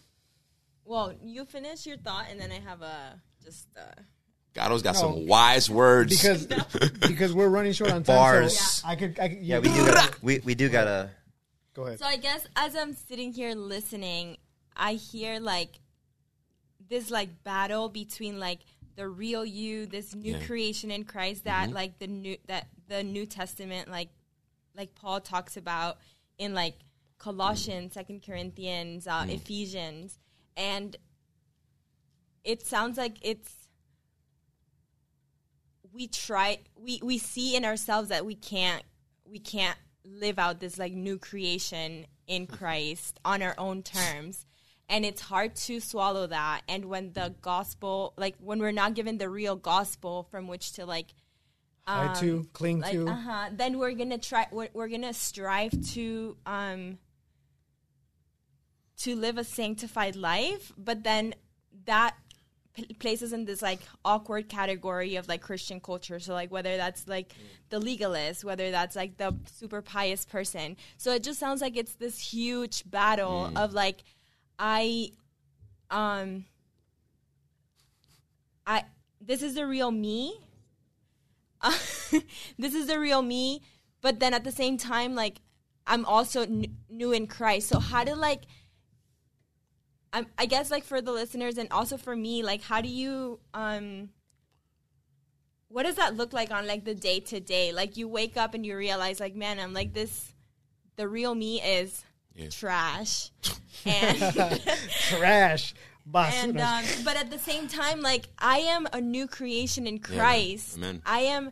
Well, 0.84 1.14
you 1.22 1.46
finish 1.46 1.86
your 1.86 1.96
thought, 1.96 2.26
and 2.30 2.38
then 2.38 2.52
I 2.52 2.60
have 2.60 2.82
a 2.82 3.18
just. 3.42 3.66
Uh, 3.76 3.80
Caro's 4.54 4.82
got 4.82 4.94
No. 4.96 5.00
some 5.00 5.26
wise 5.26 5.70
words. 5.70 6.20
Because 6.20 6.46
because 7.08 7.32
we're 7.32 7.48
running 7.48 7.72
short 7.72 7.90
on 7.90 8.02
time. 8.02 8.16
Bars. 8.16 8.60
So 8.60 8.86
I 8.86 8.96
could. 8.96 9.18
I 9.18 9.28
could 9.28 9.38
Yeah, 9.38 9.60
we 9.60 9.68
do 9.68 9.86
got 9.86 10.22
we, 10.22 10.40
we 10.40 10.54
do 10.54 10.68
gotta. 10.68 11.08
Go 11.74 11.84
ahead. 11.86 11.98
So 12.00 12.04
I 12.04 12.18
guess 12.18 12.46
as 12.54 12.76
I'm 12.76 12.92
sitting 12.92 13.32
here 13.32 13.54
listening, 13.54 14.36
I 14.76 14.92
hear 14.92 15.40
like 15.40 15.78
this 16.92 17.10
like 17.10 17.42
battle 17.42 17.88
between 17.88 18.38
like 18.38 18.60
the 18.96 19.08
real 19.08 19.46
you, 19.46 19.86
this 19.86 20.14
new 20.14 20.34
Yeah. 20.34 20.44
creation 20.44 20.90
in 20.90 21.04
Christ 21.04 21.44
that 21.44 21.66
mm-hmm. 21.66 21.74
like 21.74 21.98
the 21.98 22.06
new 22.06 22.36
that 22.48 22.68
the 22.86 23.02
New 23.02 23.24
Testament 23.24 23.90
like 23.90 24.10
like 24.76 24.94
Paul 24.94 25.20
talks 25.22 25.56
about 25.56 25.96
in 26.36 26.52
like 26.52 26.74
Colossians, 27.16 27.90
mm-hmm. 27.92 27.98
Second 27.98 28.22
Corinthians, 28.22 29.06
uh, 29.06 29.22
mm-hmm. 29.22 29.30
Ephesians, 29.30 30.18
and 30.54 30.94
it 32.44 32.60
sounds 32.60 32.98
like 32.98 33.16
it's 33.22 33.50
we 35.94 36.08
try 36.08 36.58
we 36.76 37.00
we 37.02 37.16
see 37.16 37.56
in 37.56 37.64
ourselves 37.64 38.10
that 38.10 38.26
we 38.26 38.34
can't 38.34 38.82
we 39.24 39.38
can't 39.38 39.78
live 40.04 40.38
out 40.38 40.60
this 40.60 40.78
like 40.78 40.92
new 40.92 41.18
creation 41.18 42.06
in 42.26 42.46
Christ 42.58 43.18
on 43.24 43.40
our 43.40 43.54
own 43.56 43.82
terms 43.82 44.44
and 44.92 45.06
it's 45.06 45.22
hard 45.22 45.56
to 45.56 45.80
swallow 45.80 46.26
that. 46.26 46.60
And 46.68 46.84
when 46.84 47.14
the 47.14 47.34
gospel 47.40 48.12
like 48.16 48.36
when 48.38 48.60
we're 48.60 48.72
not 48.72 48.94
given 48.94 49.16
the 49.18 49.28
real 49.28 49.56
gospel 49.56 50.28
from 50.30 50.46
which 50.46 50.72
to 50.72 50.86
like 50.86 51.08
Try 51.86 52.14
to 52.20 52.46
cling 52.52 52.80
like 52.80 52.92
to. 52.92 53.08
uh-huh 53.08 53.48
then 53.54 53.78
we're 53.78 53.92
gonna 53.92 54.18
try 54.18 54.46
we're, 54.52 54.68
we're 54.72 54.88
gonna 54.88 55.14
strive 55.14 55.72
to 55.94 56.36
um 56.46 56.98
to 58.98 59.16
live 59.16 59.36
a 59.38 59.44
sanctified 59.44 60.14
life. 60.14 60.72
But 60.76 61.02
then 61.02 61.34
that 61.86 62.14
p- 62.74 62.94
places 63.00 63.32
in 63.32 63.46
this 63.46 63.62
like 63.62 63.80
awkward 64.04 64.48
category 64.48 65.16
of 65.16 65.26
like 65.26 65.40
christian 65.40 65.80
culture. 65.80 66.20
So 66.20 66.34
like 66.34 66.52
whether 66.52 66.76
that's 66.76 67.08
like 67.08 67.32
the 67.70 67.80
legalist 67.80 68.44
whether 68.44 68.70
that's 68.70 68.94
like 68.94 69.16
the 69.16 69.34
super 69.50 69.80
pious 69.80 70.26
person. 70.26 70.76
So 70.98 71.12
it 71.12 71.22
just 71.24 71.40
sounds 71.40 71.62
like 71.62 71.78
it's 71.78 71.94
this 71.94 72.18
huge 72.18 72.88
battle 72.88 73.50
of 73.56 73.72
like 73.72 74.04
i 74.58 75.10
um 75.90 76.44
i 78.66 78.84
this 79.20 79.42
is 79.42 79.54
the 79.54 79.66
real 79.66 79.90
me. 79.92 80.38
This 82.58 82.74
is 82.74 82.86
the 82.88 82.98
real 82.98 83.22
me 83.22 83.62
but 84.00 84.18
then 84.18 84.34
at 84.34 84.44
the 84.44 84.52
same 84.52 84.76
time 84.76 85.14
like 85.14 85.40
i'm 85.86 86.04
also 86.04 86.42
n- 86.42 86.76
new 86.90 87.12
in 87.12 87.26
christ. 87.26 87.68
So 87.68 87.78
how 87.78 88.04
to 88.04 88.14
like 88.14 88.42
I'm, 90.12 90.26
i 90.36 90.46
guess 90.46 90.70
like 90.70 90.84
for 90.84 91.00
the 91.00 91.12
listeners 91.12 91.56
and 91.56 91.68
also 91.70 91.96
for 91.96 92.14
me 92.16 92.42
like 92.42 92.62
how 92.62 92.80
do 92.80 92.88
you 92.88 93.38
um 93.54 94.10
what 95.68 95.84
does 95.84 95.94
that 95.96 96.16
look 96.16 96.32
like 96.34 96.50
on 96.50 96.66
like 96.66 96.84
the 96.84 96.94
day 96.94 97.18
to 97.18 97.40
day? 97.40 97.72
Like 97.72 97.96
you 97.96 98.06
wake 98.06 98.36
up 98.36 98.52
and 98.52 98.66
you 98.66 98.76
realize 98.76 99.20
like 99.20 99.34
man 99.34 99.58
i'm 99.58 99.72
like 99.72 99.94
this 99.94 100.34
the 100.96 101.08
real 101.08 101.34
me 101.34 101.62
is 101.62 102.04
Yeah. 102.34 102.48
trash 102.50 103.30
and 103.86 104.18
Trash. 105.08 105.74
and 106.14 106.60
um, 106.60 106.84
but 107.04 107.16
at 107.16 107.30
the 107.30 107.38
same 107.38 107.68
time 107.68 108.00
like 108.00 108.28
i 108.38 108.58
am 108.58 108.86
a 108.92 109.00
new 109.00 109.26
creation 109.26 109.86
in 109.86 109.98
christ 109.98 110.76
Amen. 110.78 111.02
i 111.06 111.20
am 111.20 111.50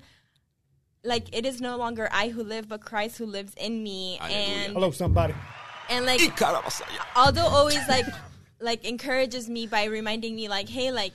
like 1.05 1.35
it 1.37 1.47
is 1.47 1.61
no 1.61 1.77
longer 1.77 2.09
i 2.13 2.29
who 2.29 2.43
live 2.43 2.69
but 2.69 2.81
christ 2.85 3.19
who 3.19 3.27
lives 3.27 3.55
in 3.57 3.83
me 3.83 4.17
Hallelujah. 4.21 4.39
and 4.65 4.73
Hello, 4.75 4.91
somebody. 4.91 5.35
and 5.89 6.07
like 6.07 6.21
Ikarabasaya. 6.21 6.85
although 7.17 7.47
always 7.47 7.87
like 7.89 8.07
like 8.61 8.85
encourages 8.85 9.49
me 9.49 9.67
by 9.67 9.85
reminding 9.85 10.35
me 10.37 10.49
like 10.49 10.69
hey 10.69 10.91
like 10.93 11.13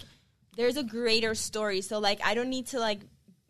there's 0.57 0.78
a 0.78 0.84
greater 0.84 1.36
story 1.36 1.82
so 1.82 1.99
like 1.99 2.20
i 2.24 2.34
don't 2.34 2.49
need 2.49 2.68
to 2.68 2.80
like 2.80 3.01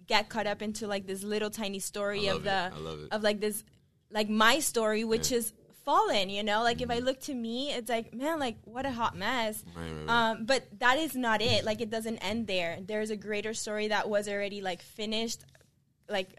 get 0.07 0.29
caught 0.29 0.47
up 0.47 0.61
into 0.61 0.87
like 0.87 1.07
this 1.07 1.23
little 1.23 1.49
tiny 1.49 1.79
story 1.79 2.27
I 2.29 2.33
of 2.33 2.35
love 2.35 2.43
the 2.43 2.49
it. 2.77 2.79
I 2.79 2.89
love 2.89 2.99
it. 2.99 3.07
of 3.11 3.23
like 3.23 3.39
this 3.39 3.63
like 4.11 4.29
my 4.29 4.59
story 4.59 5.03
which 5.03 5.31
is 5.31 5.53
fallen 5.85 6.29
you 6.29 6.43
know? 6.43 6.63
Like 6.63 6.81
if 6.81 6.89
Mm-hmm. 6.89 6.97
i 6.97 6.99
look 6.99 7.19
to 7.21 7.33
me 7.33 7.71
it's 7.71 7.89
like 7.89 8.13
man 8.13 8.39
like 8.39 8.57
what 8.65 8.85
a 8.85 8.91
hot 8.91 9.15
mess. 9.15 9.63
Right, 9.75 9.83
right, 9.85 10.07
right. 10.07 10.31
um 10.31 10.45
but 10.45 10.63
that 10.79 10.97
is 10.97 11.15
not 11.15 11.41
it. 11.41 11.63
Like 11.63 11.79
it 11.81 11.89
doesn't 11.89 12.17
end 12.19 12.47
there. 12.47 12.79
There's 12.81 13.11
a 13.11 13.15
greater 13.15 13.53
story 13.53 13.87
that 13.89 14.09
was 14.09 14.27
already 14.27 14.61
like 14.61 14.81
finished 14.81 15.43
like 16.09 16.29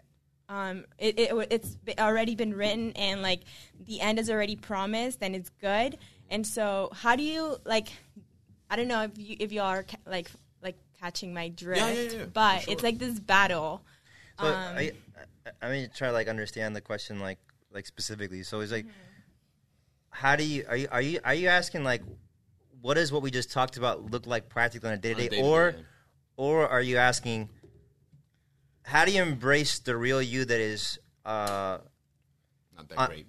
um 0.49 0.85
it, 0.97 1.19
it 1.19 1.47
it's 1.51 1.77
already 1.99 2.35
been 2.35 2.53
written 2.53 2.91
and 2.93 3.21
like 3.21 3.41
the 3.79 3.99
end 4.01 4.19
is 4.19 4.29
already 4.29 4.55
promised 4.55 5.19
and 5.21 5.35
it's 5.35 5.49
good. 5.61 5.97
And 6.29 6.45
so 6.45 6.89
how 6.93 7.15
do 7.15 7.23
you 7.23 7.57
like 7.65 7.87
i 8.69 8.75
don't 8.75 8.89
know 8.89 9.03
if 9.03 9.11
you 9.17 9.35
if 9.39 9.51
you 9.53 9.61
are 9.61 9.83
ca- 9.83 9.97
like 10.05 10.29
like 10.61 10.75
catching 10.99 11.33
my 11.33 11.47
drift 11.49 11.81
yeah, 12.13 12.19
yeah, 12.19 12.25
but 12.33 12.63
for 12.63 12.71
it's 12.71 12.83
like 12.83 12.97
this 12.97 13.17
battle 13.19 13.81
So 14.39 14.45
Um, 14.47 14.53
I, 14.53 14.91
I 15.45 15.51
I 15.61 15.69
mean 15.71 15.89
try 15.95 16.07
to 16.09 16.13
like 16.13 16.27
understand 16.27 16.75
the 16.75 16.81
question 16.81 17.19
like 17.21 17.39
like 17.71 17.85
specifically. 17.85 18.43
So 18.43 18.59
it's 18.61 18.71
like, 18.71 18.85
how 20.09 20.35
do 20.35 20.43
you 20.43 20.65
are 20.67 20.77
you 20.77 20.87
are 20.91 21.01
you 21.01 21.19
are 21.23 21.33
you 21.33 21.47
asking 21.47 21.83
like, 21.83 22.01
what 22.81 22.95
does 22.95 23.11
what 23.11 23.21
we 23.21 23.31
just 23.31 23.51
talked 23.51 23.77
about 23.77 24.11
look 24.11 24.25
like 24.25 24.49
practically 24.49 24.89
on 24.89 24.95
a 24.95 24.97
day 24.97 25.13
to 25.13 25.29
day 25.29 25.41
or 25.41 25.75
or 26.37 26.67
are 26.67 26.81
you 26.81 26.97
asking, 26.97 27.49
how 28.83 29.05
do 29.05 29.11
you 29.11 29.21
embrace 29.21 29.79
the 29.79 29.95
real 29.97 30.21
you 30.21 30.45
that 30.45 30.59
is 30.59 30.99
uh, 31.25 31.79
Not 32.75 32.89
that 32.89 32.99
Uh, 32.99 33.07
great. 33.07 33.27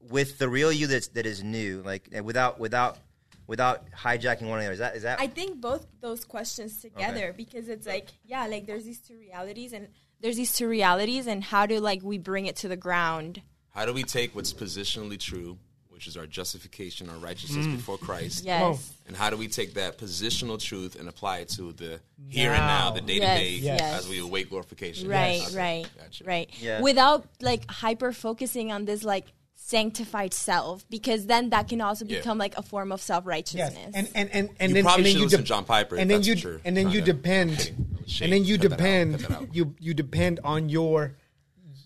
with 0.00 0.38
the 0.38 0.48
real 0.48 0.72
you 0.72 0.86
that's 0.86 1.08
that 1.08 1.26
is 1.26 1.42
new, 1.42 1.82
like 1.82 2.08
without 2.22 2.58
without 2.58 2.98
without 3.46 3.90
hijacking 3.90 4.48
one 4.48 4.60
another. 4.60 4.72
Is 4.72 4.78
that 4.78 4.96
is 4.96 5.02
that? 5.02 5.20
I 5.20 5.26
think 5.26 5.60
both 5.60 5.86
those 6.00 6.24
questions 6.24 6.80
together 6.80 7.34
because 7.36 7.68
it's 7.68 7.86
like 7.86 8.08
yeah, 8.24 8.46
like 8.46 8.66
there's 8.66 8.84
these 8.84 9.00
two 9.00 9.18
realities 9.18 9.72
and 9.72 9.88
there's 10.20 10.36
these 10.36 10.54
two 10.56 10.68
realities 10.68 11.26
and 11.26 11.44
how 11.44 11.66
do 11.66 11.80
like 11.80 12.02
we 12.02 12.16
bring 12.18 12.46
it 12.46 12.56
to 12.56 12.68
the 12.68 12.76
ground? 12.76 13.42
How 13.70 13.84
do 13.84 13.92
we 13.92 14.04
take 14.04 14.34
what's 14.34 14.54
positionally 14.54 15.18
true, 15.18 15.58
which 15.94 16.06
is 16.08 16.16
our 16.16 16.26
justification, 16.26 17.08
our 17.08 17.16
righteousness 17.18 17.66
Mm. 17.66 17.76
before 17.76 17.96
Christ, 17.96 18.44
Yes. 18.44 18.92
and 19.06 19.16
how 19.16 19.30
do 19.30 19.36
we 19.36 19.46
take 19.48 19.74
that 19.74 19.96
positional 19.96 20.58
truth 20.60 20.96
and 20.98 21.08
apply 21.08 21.38
it 21.38 21.48
to 21.50 21.72
the 21.72 22.00
here 22.28 22.50
and 22.50 22.66
now, 22.66 22.90
the 22.90 23.00
day 23.00 23.20
to 23.20 23.26
day, 23.60 23.68
as 23.78 24.08
we 24.08 24.18
await 24.18 24.50
glorification? 24.50 25.08
Right, 25.08 25.40
Okay, 25.46 25.56
right, 25.56 25.86
gotcha. 25.96 26.24
right. 26.24 26.50
Yeah. 26.60 26.80
Without 26.80 27.26
like 27.40 27.70
hyper 27.70 28.12
focusing 28.12 28.72
on 28.72 28.84
this 28.86 29.04
like 29.04 29.26
sanctified 29.54 30.34
self, 30.34 30.84
because 30.90 31.26
then 31.26 31.50
that 31.50 31.68
can 31.68 31.80
also 31.80 32.04
Yeah. 32.04 32.18
become 32.18 32.38
like 32.38 32.58
a 32.58 32.62
form 32.62 32.92
of 32.92 33.00
self 33.00 33.22
Yes, 33.24 33.26
righteousness. 33.26 33.92
and 33.94 34.08
and 34.14 34.30
and, 34.30 34.50
and 34.60 34.70
You 34.70 34.74
then 34.74 34.84
probably 34.84 35.00
and 35.02 35.06
then 35.06 35.12
should 35.12 35.18
you 35.18 35.24
listen 35.24 35.38
dep- 35.38 35.44
to 35.44 35.48
John 35.48 35.64
Piper 35.64 35.96
and 35.96 36.10
then 36.10 36.22
you 36.22 36.34
what 36.34 36.60
and 36.64 36.76
then 36.76 36.90
you 36.90 37.00
trying 37.00 37.04
depend, 37.16 37.50
I'm 37.52 37.56
kidding. 37.56 37.86
That 37.92 38.02
was 38.02 38.10
shade. 38.10 38.24
and 38.24 38.32
then 38.32 38.44
you 38.44 38.58
Cut 38.58 38.70
depend 38.70 39.20
Cut 39.20 39.28
that 39.30 39.36
out. 39.42 39.54
you 39.54 39.74
you 39.80 39.94
depend 39.94 40.40
on 40.44 40.68
your 40.68 41.14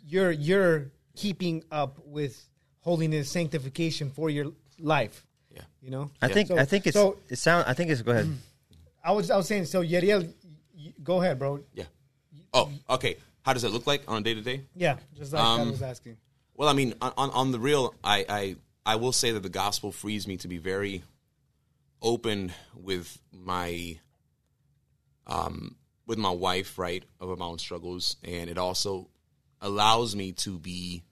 your 0.06 0.30
your 0.32 0.90
keeping 1.14 1.62
up 1.70 1.98
with 2.06 2.44
holiness, 2.80 3.30
sanctification 3.30 4.10
for 4.10 4.30
your 4.30 4.52
life. 4.78 5.24
Yeah. 5.54 5.62
You 5.82 5.90
know, 5.90 6.10
I 6.22 6.28
think 6.28 6.48
So- 6.48 6.58
I 6.58 6.64
think 6.64 6.86
it's 6.86 6.94
so. 6.96 7.18
it 7.28 7.36
sound. 7.36 7.64
I 7.66 7.74
think 7.74 7.90
it's 7.90 8.02
go 8.02 8.12
ahead. 8.12 8.28
I 9.04 9.12
was 9.12 9.30
I 9.30 9.36
was 9.36 9.46
saying 9.46 9.66
so. 9.66 9.82
Yeriel, 9.82 10.22
y- 10.26 10.32
y- 10.76 10.92
go 11.02 11.20
ahead, 11.22 11.38
bro. 11.38 11.60
Yeah. 11.74 11.84
Oh, 12.52 12.70
okay. 12.90 13.16
How 13.42 13.52
does 13.54 13.64
it 13.64 13.70
look 13.70 13.86
like 13.86 14.02
on 14.08 14.18
a 14.18 14.20
day 14.24 14.34
to 14.34 14.42
day? 14.42 14.62
Yeah, 14.74 14.96
just 15.16 15.32
like 15.32 15.42
I 15.42 15.60
Um, 15.60 15.70
was 15.70 15.82
asking. 15.82 16.16
Well, 16.54 16.68
I 16.68 16.72
mean, 16.72 16.94
on, 17.00 17.12
on, 17.16 17.30
on 17.30 17.52
the 17.52 17.58
real, 17.60 17.94
I, 18.02 18.24
I 18.28 18.56
I 18.84 18.96
will 18.96 19.12
say 19.12 19.30
that 19.32 19.42
the 19.42 19.48
gospel 19.48 19.92
frees 19.92 20.26
me 20.26 20.36
to 20.38 20.48
be 20.48 20.58
very 20.58 21.02
open 22.02 22.52
with 22.74 23.18
my 23.32 23.98
um 25.26 25.76
with 26.06 26.18
my 26.18 26.30
wife, 26.30 26.78
right, 26.78 27.04
over 27.20 27.36
my 27.36 27.44
own 27.46 27.58
struggles, 27.58 28.16
and 28.24 28.48
it 28.48 28.56
also 28.58 29.08
allows 29.60 30.16
me 30.16 30.32
to 30.32 30.58
be 30.58 31.02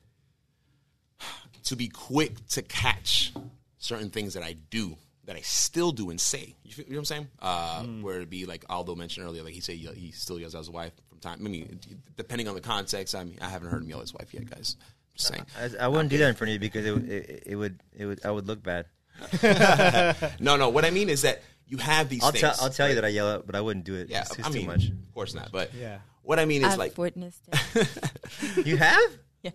to 1.67 1.77
be 1.77 1.89
quick 1.89 2.45
to 2.49 2.62
catch 2.62 3.33
certain 3.79 4.11
things 4.11 4.35
that 4.35 4.43
I 4.43 4.55
do 4.71 4.97
that 5.27 5.37
I 5.37 5.41
still 5.41 5.93
do 5.93 6.11
and 6.11 6.21
say. 6.21 6.55
You, 6.64 6.73
feel, 6.73 6.85
you 6.85 6.93
know 6.93 6.97
what 6.97 7.01
I'm 7.01 7.05
saying? 7.05 7.29
Uh, 7.41 7.83
Where 8.03 8.17
it'd 8.17 8.31
be 8.31 8.47
like 8.47 8.64
Aldo 8.69 8.95
mentioned 8.95 9.27
earlier, 9.27 9.43
like 9.43 9.55
he 9.55 9.61
said 9.61 9.75
he, 9.77 9.87
he 9.89 10.11
still 10.12 10.39
yells 10.39 10.55
at 10.55 10.59
his 10.59 10.71
wife 10.71 10.93
from 11.09 11.19
time. 11.19 11.39
I 11.45 11.49
mean, 11.49 11.81
depending 12.17 12.49
on 12.49 12.55
the 12.55 12.61
context. 12.61 13.14
I 13.14 13.25
mean, 13.25 13.39
I 13.41 13.49
haven't 13.49 13.69
heard 13.71 13.83
him 13.83 13.89
yell 13.89 13.99
at 13.99 14.03
his 14.03 14.14
wife 14.14 14.33
yet, 14.33 14.49
guys. 14.49 14.77
Just 15.17 15.29
saying. 15.29 15.47
I, 15.59 15.85
I 15.87 15.89
wouldn't 15.89 16.11
do 16.11 16.19
that 16.19 16.29
in 16.29 16.35
front 16.35 16.51
of 16.51 16.53
you 16.55 16.59
because 16.61 16.85
it, 16.87 16.93
would- 16.93 17.09
it, 17.11 17.43
it 17.47 17.57
would 17.57 17.81
it 17.97 18.07
would 18.07 18.25
I 18.25 18.31
would 18.31 18.47
look 18.47 18.62
bad. 18.62 18.87
No, 20.41 20.57
no. 20.57 20.69
What 20.69 20.85
I 20.85 20.91
mean 20.91 21.09
is 21.09 21.23
that 21.23 21.43
you 21.67 21.79
have 21.79 22.09
these 22.09 22.23
I'll 22.23 22.31
things. 22.31 22.43
tell 22.43 22.55
I'll 22.61 22.71
tell 22.71 22.89
you 22.89 22.95
that 22.97 23.05
I 23.05 23.09
yell 23.09 23.29
out, 23.29 23.47
but 23.47 23.57
I 23.57 23.61
wouldn't 23.61 23.85
do 23.85 23.95
it. 23.97 24.09
Yeah, 24.11 24.21
it's, 24.23 24.39
it's 24.39 24.47
I 24.49 24.51
too 24.53 24.64
much. 24.67 24.89
of 24.89 25.14
course 25.14 25.35
not. 25.35 25.51
But 25.51 25.75
Yeah. 25.75 25.99
what 26.23 26.39
I 26.39 26.45
mean 26.45 26.62
is 26.64 26.73
I've 26.75 26.79
like 26.79 26.97
witnessed 26.99 27.43
it. 27.75 28.67
You 28.67 28.77
have 28.77 29.11
yes, 29.43 29.55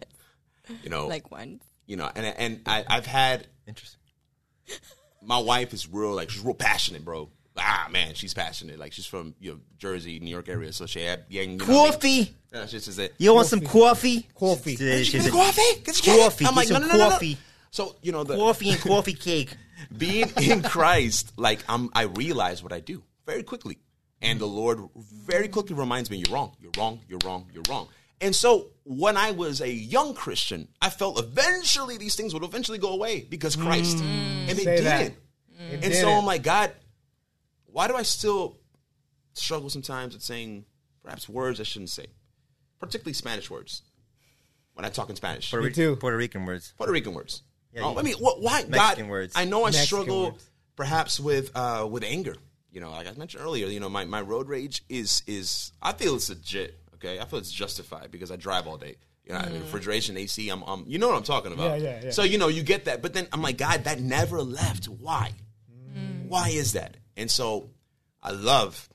you 0.83 0.89
know, 0.89 1.07
like 1.07 1.31
once. 1.31 1.63
You 1.91 1.97
know, 1.97 2.09
and 2.15 2.25
and 2.25 2.61
I, 2.65 2.85
I've 2.87 3.05
had 3.05 3.47
interesting. 3.67 3.99
my 5.21 5.39
wife 5.39 5.73
is 5.73 5.89
real 5.89 6.13
like 6.13 6.29
she's 6.29 6.41
real 6.41 6.53
passionate, 6.53 7.03
bro. 7.03 7.27
Ah 7.57 7.89
man, 7.91 8.13
she's 8.13 8.33
passionate. 8.33 8.79
Like 8.79 8.93
she's 8.93 9.05
from 9.05 9.35
you 9.41 9.51
know 9.51 9.59
Jersey, 9.77 10.17
New 10.21 10.29
York 10.31 10.47
area, 10.47 10.71
so 10.71 10.85
she 10.85 11.01
had 11.01 11.25
yeah, 11.27 11.41
you 11.41 11.57
know, 11.57 11.65
Coffee. 11.65 12.33
Yeah, 12.53 12.65
she's 12.65 12.85
just 12.85 12.97
it. 12.97 13.13
You 13.17 13.35
want 13.35 13.47
some 13.47 13.59
coffee? 13.59 14.25
Coffee. 14.33 14.77
She- 14.77 15.03
she 15.03 15.19
Get 15.19 15.31
coffee? 15.33 15.61
Coffee. 15.83 16.45
I'm 16.45 16.55
like, 16.55 16.69
Get 16.69 16.79
no, 16.79 16.87
some 16.87 16.97
no, 16.97 16.97
no, 16.97 17.09
no, 17.09 17.17
no. 17.19 17.33
So 17.71 17.95
you 18.01 18.13
know 18.13 18.23
the 18.23 18.37
Coffee 18.37 18.69
and 18.71 18.79
coffee 18.79 19.13
cake. 19.13 19.53
being 19.97 20.31
in 20.41 20.61
Christ, 20.61 21.33
like 21.35 21.59
I'm, 21.67 21.89
I 21.93 22.03
realize 22.03 22.63
what 22.63 22.71
I 22.71 22.79
do 22.79 23.03
very 23.25 23.43
quickly, 23.43 23.79
and 24.21 24.39
the 24.39 24.45
Lord 24.45 24.79
very 24.95 25.49
quickly 25.49 25.75
reminds 25.75 26.09
me, 26.09 26.23
"You're 26.25 26.33
wrong. 26.33 26.55
You're 26.61 26.71
wrong. 26.77 27.01
You're 27.09 27.19
wrong. 27.25 27.47
You're 27.53 27.63
wrong." 27.69 27.89
And 28.21 28.35
so, 28.35 28.67
when 28.83 29.17
I 29.17 29.31
was 29.31 29.61
a 29.61 29.69
young 29.71 30.13
Christian, 30.13 30.67
I 30.81 30.89
felt 30.89 31.19
eventually 31.19 31.97
these 31.97 32.15
things 32.15 32.33
would 32.33 32.43
eventually 32.43 32.77
go 32.77 32.93
away 32.93 33.25
because 33.29 33.55
Christ, 33.55 33.97
and 33.97 34.47
they 34.49 34.63
Say 34.63 34.81
that. 34.81 34.97
didn't. 34.99 35.17
It 35.71 35.73
And 35.85 35.93
so 35.93 36.01
didn't. 36.05 36.17
I'm 36.19 36.25
like, 36.25 36.43
God, 36.43 36.71
why 37.65 37.87
do 37.87 37.95
I 37.95 38.03
still 38.03 38.57
struggle 39.33 39.69
sometimes 39.69 40.13
with 40.13 40.23
saying 40.23 40.65
perhaps 41.03 41.27
words 41.27 41.59
I 41.59 41.63
shouldn't 41.63 41.89
say, 41.89 42.07
particularly 42.79 43.13
Spanish 43.13 43.49
words 43.49 43.81
when 44.73 44.85
I 44.85 44.89
talk 44.89 45.09
in 45.09 45.15
Spanish? 45.15 45.49
Puerto, 45.49 45.65
Me 45.65 45.73
too. 45.73 45.95
Puerto 45.95 46.17
Rican 46.17 46.45
words. 46.45 46.73
Puerto 46.77 46.91
Rican 46.93 47.13
words. 47.13 47.41
Yeah, 47.73 47.83
oh, 47.85 47.97
I 47.97 48.01
mean, 48.01 48.15
what, 48.19 48.41
why 48.41 48.63
Mexican 48.67 49.05
God? 49.05 49.09
words. 49.11 49.33
I 49.35 49.45
know 49.45 49.61
I 49.61 49.67
Mexican 49.67 49.85
struggle 49.85 50.23
words. 50.31 50.49
perhaps 50.75 51.19
with 51.19 51.51
uh, 51.55 51.87
with 51.89 52.03
anger. 52.03 52.35
You 52.71 52.81
know, 52.81 52.91
like 52.91 53.07
I 53.07 53.13
mentioned 53.13 53.43
earlier, 53.43 53.67
you 53.67 53.79
know, 53.79 53.89
my, 53.89 54.05
my 54.05 54.21
road 54.21 54.47
rage 54.47 54.83
is 54.89 55.23
is 55.27 55.71
I 55.81 55.93
feel 55.93 56.15
it's 56.15 56.29
legit. 56.29 56.77
Okay, 57.03 57.19
I 57.19 57.25
feel 57.25 57.39
it's 57.39 57.51
justified 57.51 58.11
because 58.11 58.31
I 58.31 58.35
drive 58.35 58.67
all 58.67 58.77
day. 58.77 58.95
You 59.25 59.33
know, 59.33 59.39
I 59.39 59.49
mean, 59.49 59.61
mm. 59.61 59.63
refrigeration, 59.63 60.17
AC. 60.17 60.49
I'm, 60.49 60.63
I'm, 60.63 60.83
you 60.87 60.99
know 60.99 61.07
what 61.07 61.17
I'm 61.17 61.23
talking 61.23 61.53
about. 61.53 61.79
Yeah, 61.79 61.89
yeah, 61.89 62.01
yeah. 62.05 62.11
So 62.11 62.23
you 62.23 62.37
know, 62.37 62.47
you 62.47 62.63
get 62.63 62.85
that, 62.85 63.01
but 63.01 63.13
then 63.13 63.27
I'm 63.31 63.41
like, 63.41 63.57
God, 63.57 63.83
that 63.85 63.99
never 63.99 64.41
left. 64.41 64.85
Why? 64.85 65.31
Mm. 65.95 66.27
Why 66.27 66.49
is 66.49 66.73
that? 66.73 66.97
And 67.17 67.29
so, 67.29 67.69
I 68.21 68.31
love 68.31 68.89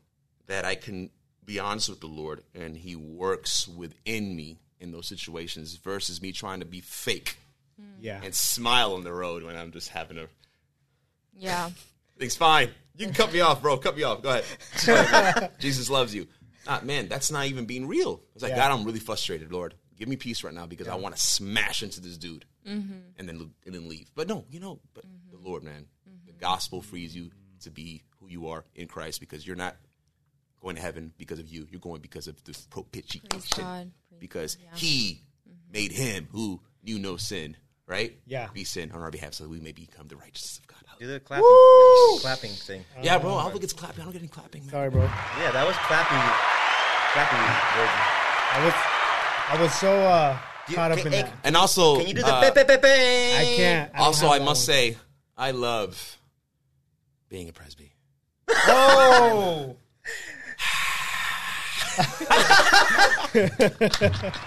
that 0.46 0.64
I 0.64 0.74
can 0.74 1.10
be 1.44 1.58
honest 1.58 1.88
with 1.88 2.00
the 2.00 2.06
Lord, 2.06 2.42
and 2.54 2.76
He 2.76 2.96
works 2.96 3.68
within 3.68 4.34
me 4.34 4.58
in 4.80 4.92
those 4.92 5.06
situations 5.06 5.74
versus 5.76 6.20
me 6.20 6.32
trying 6.32 6.60
to 6.60 6.66
be 6.66 6.80
fake 6.80 7.36
mm. 7.80 7.86
Yeah. 8.00 8.20
and 8.22 8.34
smile 8.34 8.94
on 8.94 9.04
the 9.04 9.12
road 9.12 9.42
when 9.42 9.56
I'm 9.56 9.72
just 9.72 9.88
having 9.90 10.18
a. 10.18 10.26
Yeah. 11.36 11.70
It's 12.18 12.34
fine. 12.34 12.70
You 12.96 13.04
can 13.04 13.14
cut 13.14 13.30
me 13.30 13.40
off, 13.40 13.60
bro. 13.60 13.76
Cut 13.76 13.94
me 13.94 14.02
off. 14.02 14.22
Go 14.22 14.30
ahead. 14.30 14.44
Go 14.86 14.94
ahead, 14.94 15.40
man. 15.42 15.50
Jesus 15.58 15.90
loves 15.90 16.14
you. 16.14 16.26
Ah, 16.68 16.80
man, 16.82 17.08
that's 17.08 17.30
not 17.30 17.46
even 17.46 17.66
being 17.66 17.86
real. 17.86 18.22
It's 18.34 18.42
like, 18.42 18.50
Yeah. 18.50 18.56
God, 18.56 18.72
I'm 18.72 18.84
really 18.84 19.00
frustrated, 19.00 19.52
Lord. 19.52 19.74
Give 19.96 20.08
me 20.08 20.16
peace 20.16 20.44
right 20.44 20.52
now 20.52 20.66
because 20.66 20.88
I 20.88 20.94
want 20.96 21.14
to 21.16 21.20
smash 21.20 21.82
into 21.82 22.00
this 22.00 22.18
dude 22.18 22.44
mm-hmm. 22.66 22.92
and 23.18 23.28
then 23.28 23.50
and 23.64 23.74
then 23.74 23.88
leave. 23.88 24.10
But 24.14 24.28
no, 24.28 24.44
you 24.50 24.60
know, 24.60 24.80
but 24.92 25.06
mm-hmm. 25.06 25.30
the 25.30 25.48
Lord, 25.48 25.62
man, 25.62 25.86
the 26.04 26.32
mm-hmm. 26.32 26.40
gospel 26.40 26.82
frees 26.82 27.16
you 27.16 27.30
to 27.60 27.70
be 27.70 28.02
who 28.20 28.28
you 28.28 28.48
are 28.48 28.64
in 28.74 28.88
Christ 28.88 29.20
because 29.20 29.46
you're 29.46 29.56
not 29.56 29.76
going 30.60 30.76
to 30.76 30.82
heaven 30.82 31.12
because 31.16 31.38
of 31.38 31.48
you. 31.48 31.66
You're 31.70 31.80
going 31.80 32.00
because 32.00 32.26
of 32.26 32.42
the 32.44 32.58
propitiation. 32.70 33.28
Praise 33.28 33.48
God. 33.48 33.90
Praise 34.08 34.20
Because 34.20 34.58
yeah. 34.62 34.70
He 34.74 35.22
made 35.72 35.92
Him 35.92 36.28
who 36.30 36.60
knew 36.82 36.98
no 36.98 37.16
sin, 37.16 37.56
right? 37.86 38.18
Yeah. 38.26 38.48
Be 38.52 38.64
sin 38.64 38.92
on 38.92 39.00
our 39.00 39.10
behalf 39.10 39.34
so 39.34 39.44
that 39.44 39.50
we 39.50 39.60
may 39.60 39.72
become 39.72 40.08
the 40.08 40.16
righteousness 40.16 40.58
of 40.58 40.65
God. 40.65 40.65
Do 40.98 41.06
the 41.06 41.20
clapping, 41.20 41.44
clapping 42.20 42.50
thing. 42.52 42.84
Yeah, 43.02 43.18
bro. 43.18 43.38
Alva 43.38 43.58
gets 43.58 43.72
clapping. 43.74 44.00
I 44.00 44.04
don't 44.04 44.12
get 44.12 44.20
any 44.22 44.28
clapping, 44.28 44.62
man. 44.62 44.70
Sorry, 44.70 44.90
bro. 44.90 45.02
Yeah, 45.02 45.50
that 45.52 45.66
was 45.66 45.76
clapping. 45.86 46.18
Clapping. 47.12 47.38
I 47.38 48.64
was 48.64 48.74
I 49.48 49.62
was 49.62 49.74
so 49.74 49.92
uh, 49.92 50.38
You- 50.68 50.74
caught 50.74 50.92
up 50.92 50.98
can- 50.98 51.06
in 51.08 51.12
hey, 51.12 51.22
that. 51.22 51.32
And 51.44 51.56
also, 51.56 51.98
Can 51.98 52.06
you 52.08 52.14
do 52.14 52.22
the 52.22 52.34
uh? 52.34 52.40
I 52.40 53.54
can't. 53.56 53.90
I 53.94 53.98
also, 53.98 54.28
I 54.28 54.38
must 54.38 54.66
one. 54.68 54.74
say, 54.74 54.96
I 55.36 55.50
love 55.50 56.18
being 57.28 57.48
a 57.48 57.52
presby. 57.52 57.92
Oh. 58.48 59.76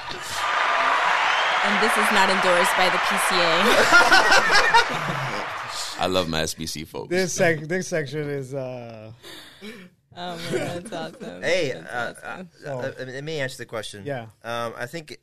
And 1.61 1.75
this 1.83 1.91
is 1.91 2.11
not 2.13 2.29
endorsed 2.29 2.71
by 2.77 2.87
the 2.89 2.97
PCA. 2.97 5.35
I 5.99 6.07
love 6.07 6.29
my 6.29 6.41
SBC 6.43 6.87
folks. 6.87 7.09
This 7.09 7.33
sec- 7.33 7.67
this 7.67 7.87
section 7.87 8.29
is 8.29 8.53
uh 8.53 9.11
oh 9.63 10.37
man, 10.51 10.83
that's 10.83 10.91
awesome. 10.93 11.41
Hey, 11.41 11.73
uh, 11.73 11.81
That's 11.81 12.23
uh, 12.23 12.43
awesome. 12.65 12.67
uh, 12.99 13.03
uh, 13.03 13.05
let 13.07 13.23
me 13.23 13.39
answer 13.39 13.57
the 13.57 13.65
question. 13.65 14.03
Yeah. 14.05 14.27
Um, 14.43 14.73
I 14.77 14.85
think 14.85 15.11
it- 15.11 15.21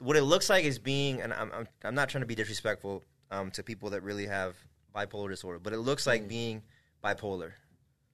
what 0.00 0.16
it 0.16 0.22
looks 0.22 0.48
like 0.48 0.64
is 0.64 0.78
being, 0.78 1.20
and 1.20 1.30
I'm, 1.34 1.52
I'm, 1.52 1.68
I'm 1.84 1.94
not 1.94 2.08
trying 2.08 2.22
to 2.22 2.26
be 2.26 2.34
disrespectful 2.34 3.04
um, 3.30 3.50
to 3.50 3.62
people 3.62 3.90
that 3.90 4.02
really 4.02 4.26
have 4.26 4.56
bipolar 4.96 5.28
disorder, 5.28 5.58
but 5.58 5.74
it 5.74 5.78
looks 5.78 6.06
like 6.06 6.26
being 6.26 6.62
bipolar. 7.04 7.52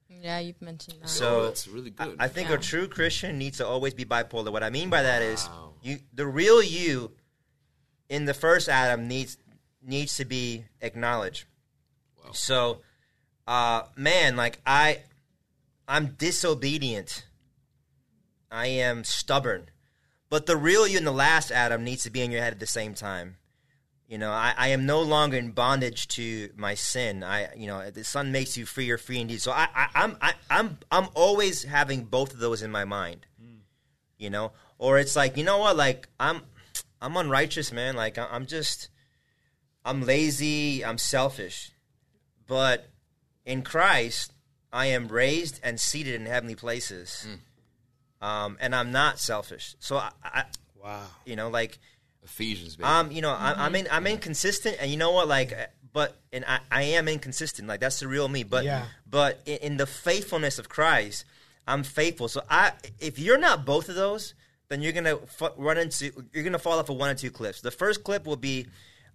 yeah, 0.09 0.39
you've 0.39 0.61
mentioned 0.61 0.97
that. 1.01 1.07
So 1.07 1.39
oh, 1.39 1.43
that's 1.45 1.65
really 1.67 1.91
good. 1.91 2.17
I 2.19 2.27
think 2.27 2.49
Yeah. 2.49 2.55
a 2.55 2.59
true 2.59 2.89
Christian 2.89 3.37
needs 3.37 3.57
to 3.59 3.65
always 3.67 3.93
be 3.93 4.03
bipolar. 4.03 4.51
What 4.51 4.63
I 4.63 4.69
mean 4.69 4.89
by 4.89 5.01
that 5.03 5.21
is 5.21 5.47
you, 5.81 5.99
the 6.13 6.25
real 6.25 6.61
you, 6.61 7.11
in 8.09 8.25
the 8.25 8.33
first 8.33 8.67
Adam 8.67 9.07
needs 9.07 9.37
needs 9.81 10.17
to 10.17 10.25
be 10.25 10.65
acknowledged. 10.81 11.45
So, 12.33 12.81
uh, 13.47 13.83
man, 13.95 14.35
like 14.35 14.59
I, 14.65 15.01
I'm 15.87 16.15
disobedient. 16.17 17.25
I 18.51 18.67
am 18.67 19.03
stubborn, 19.03 19.69
but 20.29 20.45
the 20.45 20.55
real 20.55 20.87
you 20.87 20.97
and 20.97 21.07
the 21.07 21.11
last 21.11 21.51
Adam 21.51 21.83
needs 21.83 22.03
to 22.03 22.09
be 22.09 22.21
in 22.21 22.31
your 22.31 22.41
head 22.41 22.53
at 22.53 22.59
the 22.59 22.65
same 22.67 22.93
time. 22.93 23.37
You 24.07 24.17
know, 24.17 24.31
I, 24.31 24.53
I 24.57 24.67
am 24.69 24.85
no 24.85 25.01
longer 25.01 25.35
in 25.35 25.51
bondage 25.51 26.07
to 26.09 26.49
my 26.55 26.75
sin. 26.75 27.23
I, 27.23 27.53
you 27.55 27.67
know, 27.67 27.91
the 27.91 28.05
Son 28.05 28.31
makes 28.31 28.55
you 28.55 28.65
free. 28.65 28.85
You're 28.85 28.97
free 28.97 29.19
indeed. 29.19 29.41
So 29.41 29.51
I, 29.51 29.67
I 29.75 29.87
I'm, 29.95 30.17
I, 30.21 30.33
I'm, 30.49 30.77
I'm 30.89 31.07
always 31.13 31.63
having 31.63 32.05
both 32.05 32.33
of 32.33 32.39
those 32.39 32.61
in 32.61 32.71
my 32.71 32.85
mind. 32.85 33.25
You 34.17 34.29
know, 34.29 34.53
or 34.77 34.97
it's 34.97 35.15
like, 35.17 35.35
you 35.35 35.43
know 35.43 35.57
what? 35.57 35.75
Like 35.75 36.07
I'm, 36.19 36.41
I'm 37.01 37.17
unrighteous, 37.17 37.73
man. 37.73 37.95
Like 37.97 38.17
I- 38.17 38.29
I'm 38.31 38.45
just, 38.45 38.87
I'm 39.83 40.01
lazy. 40.03 40.85
I'm 40.85 40.97
selfish. 40.97 41.71
But 42.47 42.87
in 43.45 43.61
Christ, 43.61 44.31
I 44.73 44.87
am 44.87 45.07
raised 45.07 45.59
and 45.63 45.79
seated 45.79 46.15
in 46.15 46.25
heavenly 46.25 46.55
places, 46.55 47.27
um, 48.21 48.57
and 48.59 48.73
I'm 48.75 48.91
not 48.91 49.19
selfish. 49.19 49.75
So 49.79 49.97
I, 49.97 50.11
I 50.23 50.43
Wow. 50.83 51.05
you 51.25 51.35
know, 51.35 51.49
like 51.49 51.77
Ephesians, 52.23 52.75
baby. 52.77 52.87
um, 52.87 53.11
you 53.11 53.21
know, 53.21 53.31
I, 53.31 53.65
I'm 53.65 53.75
in, 53.75 53.87
I'm 53.91 54.07
inconsistent, 54.07 54.77
and 54.79 54.89
you 54.89 54.97
know 54.97 55.11
what, 55.11 55.27
like, 55.27 55.51
uh, 55.51 55.65
but 55.91 56.15
and 56.31 56.45
I, 56.45 56.59
I 56.71 56.81
am 56.83 57.07
inconsistent. 57.07 57.67
Like 57.67 57.79
that's 57.79 57.99
the 57.99 58.07
real 58.07 58.27
me. 58.29 58.43
But 58.43 58.63
Yeah. 58.63 58.85
but 59.09 59.41
in, 59.45 59.57
in 59.57 59.77
the 59.77 59.85
faithfulness 59.85 60.59
of 60.59 60.69
Christ, 60.69 61.25
I'm 61.67 61.83
faithful. 61.83 62.27
So 62.29 62.41
I, 62.49 62.71
if 62.99 63.19
you're 63.19 63.37
not 63.37 63.65
both 63.65 63.89
of 63.89 63.95
those, 63.95 64.33
then 64.69 64.81
you're 64.81 64.93
gonna 64.93 65.15
f- 65.23 65.53
run 65.57 65.77
into, 65.77 66.11
you're 66.33 66.43
gonna 66.43 66.59
fall 66.59 66.79
off 66.79 66.89
of 66.89 66.95
one 66.97 67.09
or 67.09 67.15
two 67.15 67.31
cliffs. 67.31 67.61
The 67.61 67.71
first 67.71 68.03
clip 68.03 68.25
will 68.25 68.35
be 68.37 68.67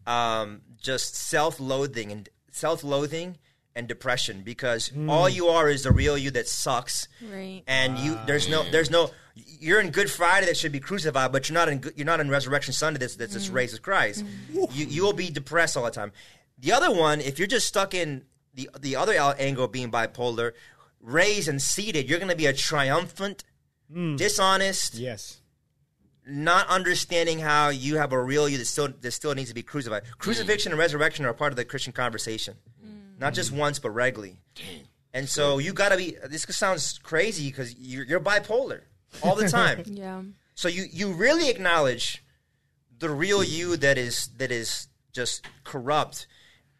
um, 0.06 0.60
just 0.80 1.14
self-loathing 1.14 2.10
and 2.12 2.28
self-loathing 2.52 3.36
and 3.74 3.88
depression 3.88 4.42
because 4.44 4.88
hmm. 4.88 5.10
all 5.10 5.28
you 5.28 5.48
are 5.48 5.68
is 5.68 5.82
the 5.82 5.90
real 5.90 6.16
you 6.16 6.30
that 6.30 6.46
sucks 6.46 7.08
Right. 7.32 7.62
and 7.66 7.98
you 7.98 8.18
there's 8.26 8.48
no 8.48 8.62
there's 8.70 8.90
no 8.90 9.10
you're 9.34 9.80
in 9.80 9.90
Good 9.90 10.10
Friday 10.10 10.44
that 10.46 10.58
should 10.58 10.72
be 10.72 10.80
crucified, 10.80 11.32
but 11.32 11.48
you're 11.48 11.54
not 11.54 11.70
in 11.70 11.78
good, 11.78 11.94
you're 11.96 12.04
not 12.04 12.20
in 12.20 12.28
Resurrection 12.28 12.74
Sunday 12.74 12.98
that's 12.98 13.16
that's 13.16 13.32
just 13.32 13.48
hmm. 13.48 13.56
raised 13.56 13.72
as 13.72 13.80
Christ. 13.80 14.22
Hmm. 14.22 14.58
You 14.72 14.86
you 14.86 15.02
will 15.02 15.12
be 15.14 15.30
depressed 15.30 15.76
all 15.76 15.84
the 15.84 15.90
time. 15.90 16.12
The 16.58 16.72
other 16.72 16.92
one, 16.92 17.20
if 17.20 17.38
you're 17.38 17.48
just 17.48 17.66
stuck 17.66 17.94
in 17.94 18.24
the 18.54 18.68
the 18.78 18.96
other 18.96 19.14
angle 19.14 19.68
being 19.68 19.90
bipolar, 19.90 20.52
raised 21.00 21.48
and 21.48 21.60
seated, 21.60 22.08
you're 22.08 22.18
going 22.18 22.30
to 22.30 22.36
be 22.36 22.46
a 22.46 22.52
triumphant, 22.52 23.44
dishonest, 24.16 24.94
Yes. 24.94 25.40
Not 26.26 26.68
understanding 26.68 27.38
how 27.38 27.68
you 27.68 27.96
have 27.96 28.12
a 28.12 28.22
real 28.22 28.48
you 28.48 28.58
that 28.58 28.66
still 28.66 28.88
that 29.00 29.10
still 29.10 29.34
needs 29.34 29.48
to 29.48 29.54
be 29.54 29.62
crucified. 29.62 30.04
Mm. 30.04 30.18
Crucifixion 30.18 30.72
and 30.72 30.78
resurrection 30.78 31.24
are 31.24 31.32
part 31.32 31.52
of 31.52 31.56
the 31.56 31.64
Christian 31.64 31.92
conversation, 31.92 32.54
mm. 32.84 33.18
not 33.20 33.34
just 33.34 33.52
mm. 33.52 33.58
once 33.58 33.78
but 33.78 33.90
regularly. 33.90 34.36
And 35.14 35.28
so 35.28 35.58
you 35.58 35.72
got 35.72 35.90
to 35.90 35.96
be. 35.96 36.16
This 36.28 36.46
sounds 36.50 36.98
crazy 36.98 37.48
because 37.50 37.74
you're, 37.76 38.04
you're 38.04 38.20
bipolar 38.20 38.82
all 39.22 39.34
the 39.34 39.48
time. 39.48 39.82
Yeah. 39.86 40.22
so 40.54 40.68
you 40.68 40.84
you 40.90 41.12
really 41.12 41.50
acknowledge 41.50 42.24
the 42.98 43.10
real 43.10 43.42
you 43.42 43.76
that 43.76 43.98
is 43.98 44.28
that 44.38 44.50
is 44.50 44.88
just 45.12 45.46
corrupt 45.64 46.26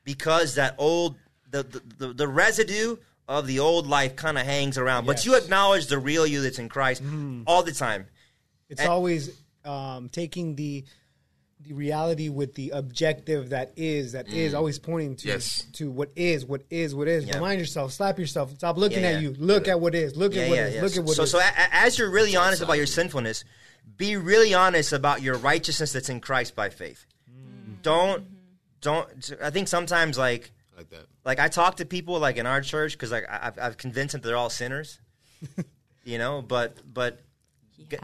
because 0.05 0.55
that 0.55 0.75
old 0.79 1.17
the 1.51 1.63
the, 1.63 1.83
the, 1.99 2.13
the 2.15 2.29
residue 2.29 2.97
of 3.29 3.47
the 3.47 3.59
old 3.59 3.87
life 3.87 4.17
kind 4.17 4.39
of 4.39 4.45
hangs 4.45 4.79
around. 4.79 5.07
But 5.07 5.25
you 5.27 5.37
acknowledge 5.37 5.87
the 5.87 5.99
real 5.99 6.27
you 6.27 6.43
that's 6.43 6.59
in 6.59 6.69
Christ 6.69 7.03
all 7.47 7.63
the 7.63 7.73
time. 7.73 8.07
It's 8.73 8.81
And- 8.81 8.91
always 8.91 9.31
um, 9.65 10.09
taking 10.09 10.57
the 10.57 10.85
the 11.61 11.75
reality 11.75 12.29
with 12.29 12.55
the 12.57 12.71
objective 12.71 13.51
that 13.51 13.73
is 13.77 14.13
that 14.13 14.27
is 14.27 14.53
always 14.53 14.81
pointing 14.81 15.15
to 15.15 15.29
Yes. 15.29 15.65
to 15.75 15.89
what 15.93 16.11
is 16.17 16.45
what 16.45 16.63
is 16.71 16.93
what 16.93 17.07
is. 17.07 17.25
Yeah. 17.25 17.37
Remind 17.37 17.61
yourself, 17.61 17.93
slap 17.93 18.19
yourself, 18.19 18.53
stop 18.57 18.77
looking 18.77 19.05
Yeah, 19.05 19.11
at 19.11 19.23
you. 19.23 19.37
Look 19.39 19.69
at 19.69 19.79
what 19.81 19.95
is. 19.95 20.17
Look 20.17 20.35
at 20.37 20.49
what 20.51 20.59
is. 20.59 20.83
Look 20.83 20.97
at 20.97 21.05
what 21.05 21.15
so, 21.15 21.23
is. 21.23 21.31
so 21.31 21.39
a- 21.39 21.43
a- 21.43 21.75
as 21.77 21.97
you're 21.97 22.11
really 22.11 22.35
honest 22.35 22.63
about 22.63 22.79
your 22.79 22.87
sinfulness, 22.87 23.45
be 23.97 24.17
really 24.17 24.53
honest 24.55 24.93
about 24.93 25.23
your 25.23 25.37
righteousness 25.37 25.93
that's 25.93 26.09
in 26.09 26.19
Christ 26.21 26.57
by 26.57 26.69
faith. 26.69 27.07
Don't 27.83 28.25
don't. 28.81 29.33
I 29.41 29.51
think 29.51 29.69
sometimes 29.69 30.19
like 30.19 30.51
like 30.77 30.91
that. 30.91 31.07
like 31.25 31.39
I 31.39 31.47
talk 31.47 31.77
to 31.77 31.85
people 31.85 32.19
like 32.19 32.39
in 32.39 32.47
our 32.47 32.61
church 32.61 32.93
because 32.95 33.13
like 33.13 33.27
I- 33.31 33.47
I've, 33.47 33.59
I've 33.61 33.77
convinced 33.77 34.13
them 34.13 34.21
they're 34.23 34.37
all 34.37 34.51
sinners, 34.51 34.99
you 36.05 36.19
know. 36.19 36.43
But 36.43 36.79
but 36.93 37.21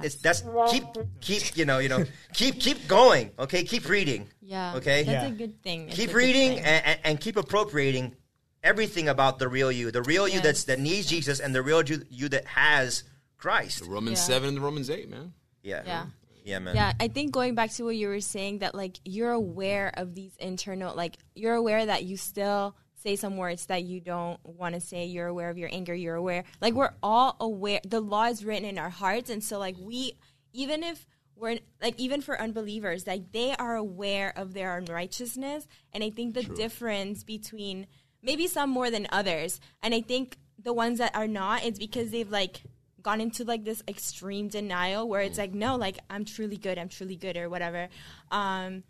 it's 0.03 0.17
that's 0.17 0.43
keep 0.71 0.85
keep 1.21 1.57
you 1.57 1.65
know 1.65 1.79
you 1.79 1.89
know 1.89 2.05
keep 2.33 2.59
keep 2.61 2.87
going. 2.89 3.31
Okay, 3.39 3.65
keep 3.65 3.89
reading. 3.89 4.29
Yeah. 4.41 4.77
Okay. 4.77 5.03
That's 5.05 5.25
Yeah. 5.25 5.27
a 5.29 5.31
good 5.31 5.63
thing. 5.63 5.89
It's 5.89 5.97
keep 5.97 6.15
reading 6.15 6.57
thing. 6.57 6.65
and, 6.65 6.87
and, 6.87 7.01
and 7.05 7.21
keep 7.21 7.37
appropriating 7.37 8.15
everything 8.63 9.09
about 9.09 9.39
the 9.39 9.49
real 9.49 9.71
you, 9.71 9.91
the 9.91 10.03
real 10.03 10.27
you 10.27 10.41
that's 10.41 10.65
that 10.65 10.81
needs 10.81 11.07
Jesus, 11.07 11.39
and 11.41 11.55
the 11.55 11.63
real 11.63 11.83
you, 11.83 12.03
you 12.11 12.29
that 12.31 12.45
has 12.47 13.05
Christ. 13.37 13.81
The 13.85 13.91
Romans 13.91 14.19
Yeah. 14.19 14.25
7 14.35 14.49
and 14.49 14.57
the 14.57 14.61
Romans 14.61 14.91
8, 14.91 15.09
man. 15.09 15.33
Yeah, 15.63 15.83
Yeah. 15.87 16.07
yeah, 16.45 16.59
man. 16.59 16.75
Yeah, 16.75 16.93
I 16.99 17.09
think 17.09 17.31
going 17.33 17.55
back 17.55 17.71
to 17.73 17.85
what 17.85 17.95
you 17.97 18.09
were 18.09 18.21
saying 18.21 18.59
that 18.61 18.75
like 18.75 18.99
you're 19.05 19.31
aware 19.33 19.93
of 19.95 20.15
these 20.15 20.35
internal 20.39 20.95
like 20.97 21.17
you're 21.35 21.55
aware 21.55 21.87
that 21.87 22.05
you 22.05 22.17
still 22.17 22.75
say 22.99 23.17
some 23.17 23.37
words 23.37 23.67
that 23.67 23.85
you 23.85 24.01
don't 24.01 24.39
want 24.45 24.75
to 24.75 24.81
say. 24.81 25.07
You're 25.07 25.27
aware 25.27 25.51
of 25.51 25.59
your 25.59 25.71
anger. 25.73 25.95
You're 25.95 26.17
aware. 26.17 26.45
Like 26.61 26.75
we're 26.75 26.95
all 27.03 27.37
aware. 27.41 27.81
The 27.87 28.01
law 28.01 28.27
is 28.27 28.45
written 28.45 28.69
in 28.69 28.79
our 28.79 28.91
hearts, 28.91 29.31
and 29.31 29.43
so 29.43 29.59
like 29.59 29.77
we, 29.79 30.15
even 30.53 30.83
if 30.83 31.07
we're 31.37 31.59
like 31.81 31.99
even 31.99 32.21
for 32.21 32.41
unbelievers, 32.41 33.07
like 33.07 33.33
they 33.33 33.55
are 33.57 33.77
aware 33.77 34.33
of 34.37 34.55
their 34.55 34.77
unrighteousness. 34.77 35.67
And 35.93 36.03
I 36.03 36.11
think 36.11 36.35
the 36.35 36.43
difference 36.43 37.23
between 37.25 37.87
maybe 38.23 38.47
some 38.47 38.71
more 38.71 38.91
than 38.91 39.07
others, 39.11 39.61
and 39.83 39.95
I 39.95 40.01
think 40.01 40.37
the 40.61 40.73
ones 40.73 40.99
that 40.99 41.15
are 41.15 41.29
not, 41.29 41.65
it's 41.65 41.79
because 41.79 42.11
they've 42.11 42.31
like 42.31 42.63
gone 43.01 43.21
into 43.21 43.45
like 43.45 43.65
this 43.65 43.83
extreme 43.87 44.49
denial 44.49 45.09
where 45.09 45.21
it's 45.21 45.39
like 45.39 45.55
no 45.55 45.77
like 45.77 45.99
i'm 46.11 46.25
truly 46.25 46.57
good 46.57 46.79
i'm 46.79 46.89
truly 46.89 47.15
good 47.15 47.37
or 47.37 47.49
whatever 47.49 47.89
um 48.33 48.83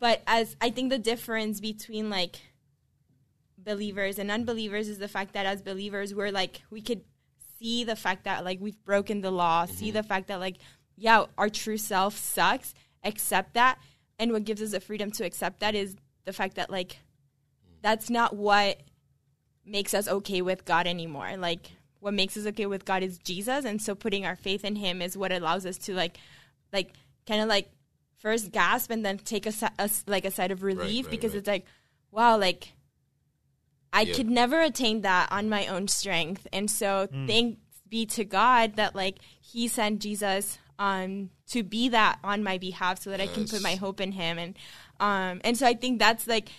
but 0.00 0.22
as 0.26 0.56
i 0.60 0.68
think 0.68 0.90
the 0.90 0.98
difference 0.98 1.60
between 1.60 2.10
like 2.10 2.40
believers 3.56 4.18
and 4.18 4.30
unbelievers 4.30 4.88
is 4.88 4.98
the 4.98 5.08
fact 5.08 5.34
that 5.34 5.46
as 5.46 5.62
believers 5.62 6.14
we're 6.14 6.32
like 6.32 6.62
we 6.70 6.80
could 6.80 7.02
see 7.58 7.84
the 7.84 7.94
fact 7.94 8.24
that 8.24 8.44
like 8.44 8.58
we've 8.60 8.82
broken 8.84 9.20
the 9.20 9.30
law 9.30 9.66
see 9.66 9.88
mm-hmm. 9.88 9.98
the 9.98 10.02
fact 10.02 10.28
that 10.28 10.40
like 10.40 10.56
yeah 10.96 11.24
our 11.38 11.48
true 11.48 11.76
self 11.76 12.16
sucks 12.16 12.74
accept 13.04 13.54
that. 13.54 13.78
And 14.18 14.32
what 14.32 14.44
gives 14.44 14.60
us 14.60 14.72
the 14.72 14.80
freedom 14.80 15.10
to 15.12 15.24
accept 15.24 15.60
that 15.60 15.74
is 15.74 15.96
the 16.24 16.32
fact 16.32 16.56
that 16.56 16.70
like 16.70 16.98
that's 17.82 18.10
not 18.10 18.36
what 18.36 18.80
makes 19.64 19.94
us 19.94 20.08
okay 20.08 20.42
with 20.42 20.64
God 20.64 20.86
anymore. 20.86 21.36
Like 21.36 21.70
what 22.00 22.14
makes 22.14 22.36
us 22.36 22.46
okay 22.46 22.66
with 22.66 22.84
God 22.84 23.02
is 23.02 23.18
Jesus, 23.18 23.64
and 23.64 23.80
so 23.80 23.94
putting 23.94 24.26
our 24.26 24.36
faith 24.36 24.64
in 24.64 24.76
Him 24.76 25.02
is 25.02 25.16
what 25.16 25.32
allows 25.32 25.66
us 25.66 25.78
to 25.78 25.94
like, 25.94 26.18
like 26.72 26.92
kind 27.26 27.40
of 27.40 27.48
like 27.48 27.70
first 28.20 28.52
gasp 28.52 28.90
and 28.90 29.04
then 29.04 29.18
take 29.18 29.46
a, 29.46 29.52
si- 29.52 29.66
a 29.78 29.82
s- 29.90 30.04
like 30.06 30.24
a 30.24 30.30
side 30.30 30.52
of 30.52 30.62
relief 30.62 31.06
right, 31.06 31.10
because 31.10 31.32
right. 31.32 31.38
it's 31.38 31.48
like, 31.48 31.66
wow, 32.12 32.38
like 32.38 32.72
I 33.92 34.02
Yeah. 34.02 34.14
could 34.14 34.30
never 34.30 34.60
attain 34.60 35.00
that 35.02 35.32
on 35.32 35.48
my 35.48 35.66
own 35.66 35.88
strength, 35.88 36.46
and 36.52 36.70
so 36.70 37.08
Hmm. 37.12 37.26
thanks 37.26 37.58
be 37.88 38.06
to 38.06 38.24
God 38.24 38.76
that 38.76 38.94
like 38.94 39.16
He 39.40 39.66
sent 39.66 40.00
Jesus 40.00 40.58
um 40.78 41.30
to 41.48 41.62
be 41.64 41.88
that 41.88 42.20
on 42.22 42.44
my 42.44 42.56
behalf 42.56 43.02
so 43.02 43.10
that 43.10 43.20
I 43.20 43.26
can 43.26 43.46
put 43.48 43.60
my 43.62 43.74
hope 43.74 44.00
in 44.00 44.12
Him, 44.12 44.38
and 44.38 44.56
um 45.00 45.40
and 45.42 45.58
so 45.58 45.66
I 45.66 45.74
think 45.74 45.98
that's 45.98 46.26
like 46.28 46.50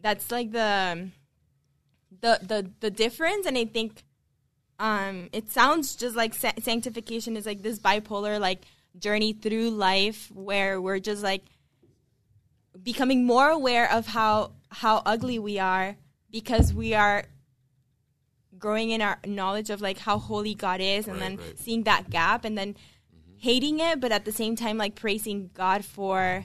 that's 0.00 0.30
like 0.30 0.52
the 0.52 1.08
the 2.20 2.38
the 2.42 2.70
the 2.80 2.90
difference 2.90 3.46
and 3.46 3.56
i 3.58 3.64
think 3.64 4.02
um 4.78 5.28
it 5.32 5.50
sounds 5.50 5.94
just 5.94 6.16
like 6.16 6.32
sa- 6.34 6.52
sanctification 6.60 7.36
is 7.36 7.44
like 7.46 7.62
this 7.62 7.78
bipolar 7.78 8.40
like 8.40 8.62
journey 8.98 9.32
through 9.32 9.70
life 9.70 10.30
where 10.34 10.80
we're 10.80 10.98
just 10.98 11.22
like 11.22 11.44
becoming 12.82 13.24
more 13.24 13.48
aware 13.48 13.90
of 13.90 14.06
how 14.06 14.52
how 14.70 15.02
ugly 15.06 15.38
we 15.38 15.58
are 15.58 15.96
because 16.30 16.72
we 16.74 16.94
are 16.94 17.24
growing 18.58 18.90
in 18.90 19.00
our 19.00 19.18
knowledge 19.26 19.70
of 19.70 19.80
like 19.80 19.98
how 19.98 20.18
holy 20.18 20.54
god 20.54 20.80
is 20.80 21.06
and 21.06 21.20
Right, 21.20 21.28
then 21.28 21.36
right. 21.38 21.58
seeing 21.58 21.84
that 21.84 22.10
gap 22.10 22.44
and 22.44 22.56
then 22.58 22.74
mm-hmm. 22.74 23.38
hating 23.38 23.80
it 23.80 24.00
but 24.00 24.12
at 24.12 24.24
the 24.24 24.32
same 24.32 24.56
time 24.56 24.76
like 24.78 24.94
praising 24.94 25.50
god 25.54 25.84
for 25.84 26.44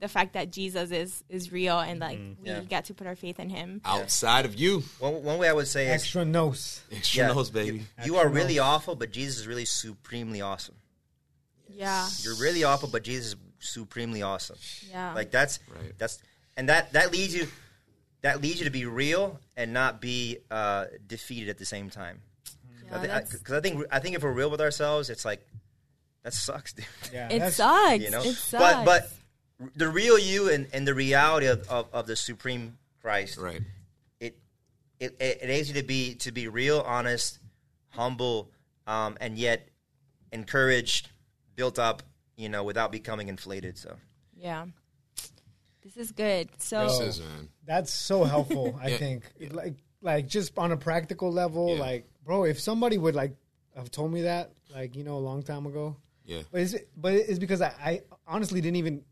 the 0.00 0.08
fact 0.08 0.34
that 0.34 0.50
jesus 0.50 0.90
is 0.90 1.24
is 1.28 1.50
real 1.52 1.78
and 1.80 2.00
like 2.00 2.18
mm-hmm. 2.18 2.42
we 2.42 2.50
Yeah. 2.50 2.60
get 2.60 2.84
to 2.86 2.94
put 2.94 3.06
our 3.06 3.16
faith 3.16 3.40
in 3.40 3.48
him 3.48 3.80
Outside 3.84 4.44
of 4.44 4.54
you. 4.54 4.82
One, 4.98 5.22
one 5.22 5.38
way 5.38 5.48
I 5.48 5.52
would 5.52 5.68
say 5.68 5.86
is 5.86 6.02
Extra 6.02 6.24
nos. 6.24 6.82
Extra 6.92 7.22
yeah, 7.28 7.32
nos, 7.32 7.50
baby. 7.50 7.78
You, 7.78 8.04
you 8.04 8.16
are 8.16 8.28
really 8.28 8.58
awful, 8.58 8.94
but 8.94 9.10
Jesus 9.10 9.38
is 9.40 9.46
really 9.46 9.64
supremely 9.64 10.40
awesome. 10.42 10.74
Yeah 11.74 12.08
You're 12.22 12.36
really 12.36 12.64
awful, 12.64 12.88
but 12.88 13.02
Jesus 13.04 13.32
is 13.32 13.36
supremely 13.58 14.22
awesome. 14.22 14.56
yeah 14.90 15.12
Like 15.14 15.30
that's 15.30 15.58
Right. 15.68 15.92
that's 15.98 16.18
and 16.56 16.68
that 16.68 16.92
that 16.92 17.12
leads 17.12 17.34
you 17.34 17.48
that 18.22 18.40
leads 18.40 18.58
you 18.60 18.64
to 18.64 18.70
be 18.70 18.86
real 18.86 19.38
and 19.56 19.72
not 19.74 20.00
be 20.00 20.38
uh, 20.50 20.86
defeated 21.06 21.48
at 21.50 21.58
the 21.58 21.66
same 21.66 21.90
time. 21.90 22.20
Yeah, 22.90 22.98
that's- 22.98 23.32
Because 23.32 23.54
I 23.54 23.60
think 23.60 23.84
I 23.90 23.98
think 23.98 24.16
if 24.16 24.22
we're 24.22 24.32
real 24.32 24.50
with 24.50 24.60
ourselves, 24.60 25.10
it's 25.10 25.24
like 25.24 25.46
that 26.22 26.32
sucks, 26.32 26.72
dude. 26.76 26.86
Yeah, 27.12 27.28
it 27.30 27.52
sucks 27.52 28.02
you 28.02 28.10
know 28.10 28.22
it 28.22 28.34
sucks 28.34 28.62
but 28.62 28.84
but 28.84 29.10
the 29.76 29.88
real 29.88 30.18
you 30.18 30.50
and, 30.50 30.66
and 30.72 30.86
the 30.88 30.94
reality 30.94 31.46
of, 31.46 31.68
of, 31.70 31.86
of 31.92 32.06
the 32.06 32.16
supreme 32.16 32.76
christ 33.00 33.38
Right. 33.38 33.60
it 34.20 34.36
it 34.98 35.16
it 35.20 35.38
aids 35.50 35.68
you 35.68 35.74
to 35.74 35.82
be 35.82 36.14
to 36.16 36.32
be 36.32 36.48
real 36.48 36.80
honest 36.80 37.38
humble 37.90 38.50
um, 38.86 39.16
and 39.20 39.38
yet 39.38 39.68
encouraged 40.32 41.08
built 41.56 41.78
up 41.78 42.02
you 42.36 42.48
know 42.48 42.62
without 42.64 42.90
becoming 42.92 43.28
inflated 43.28 43.76
so 43.78 43.96
yeah 44.36 44.64
this 45.82 45.96
is 45.96 46.12
good 46.12 46.48
so 46.58 46.86
This 46.86 47.00
is, 47.00 47.20
man. 47.20 47.48
That's 47.66 47.92
so 47.92 48.24
helpful. 48.24 48.78
I 48.82 48.88
Yeah. 48.92 48.96
think, 48.96 49.22
like, 49.52 49.74
like 50.00 50.26
just 50.26 50.56
on 50.58 50.72
a 50.72 50.76
practical 50.78 51.30
level, 51.30 51.74
Yeah. 51.74 51.80
like, 51.80 52.06
bro, 52.24 52.44
if 52.44 52.58
somebody 52.58 52.96
would 52.98 53.14
like 53.14 53.36
have 53.76 53.90
told 53.90 54.10
me 54.12 54.22
that, 54.22 54.50
like, 54.74 54.96
you 54.96 55.04
know, 55.04 55.16
a 55.16 55.24
long 55.30 55.42
time 55.42 55.66
ago, 55.66 55.96
Yeah. 56.24 56.40
But 56.50 56.60
it's 56.62 56.74
but 56.96 57.12
it's 57.12 57.38
because 57.38 57.60
I, 57.60 57.72
I 57.84 58.00
honestly 58.26 58.60
didn't 58.62 58.76
even 58.76 59.04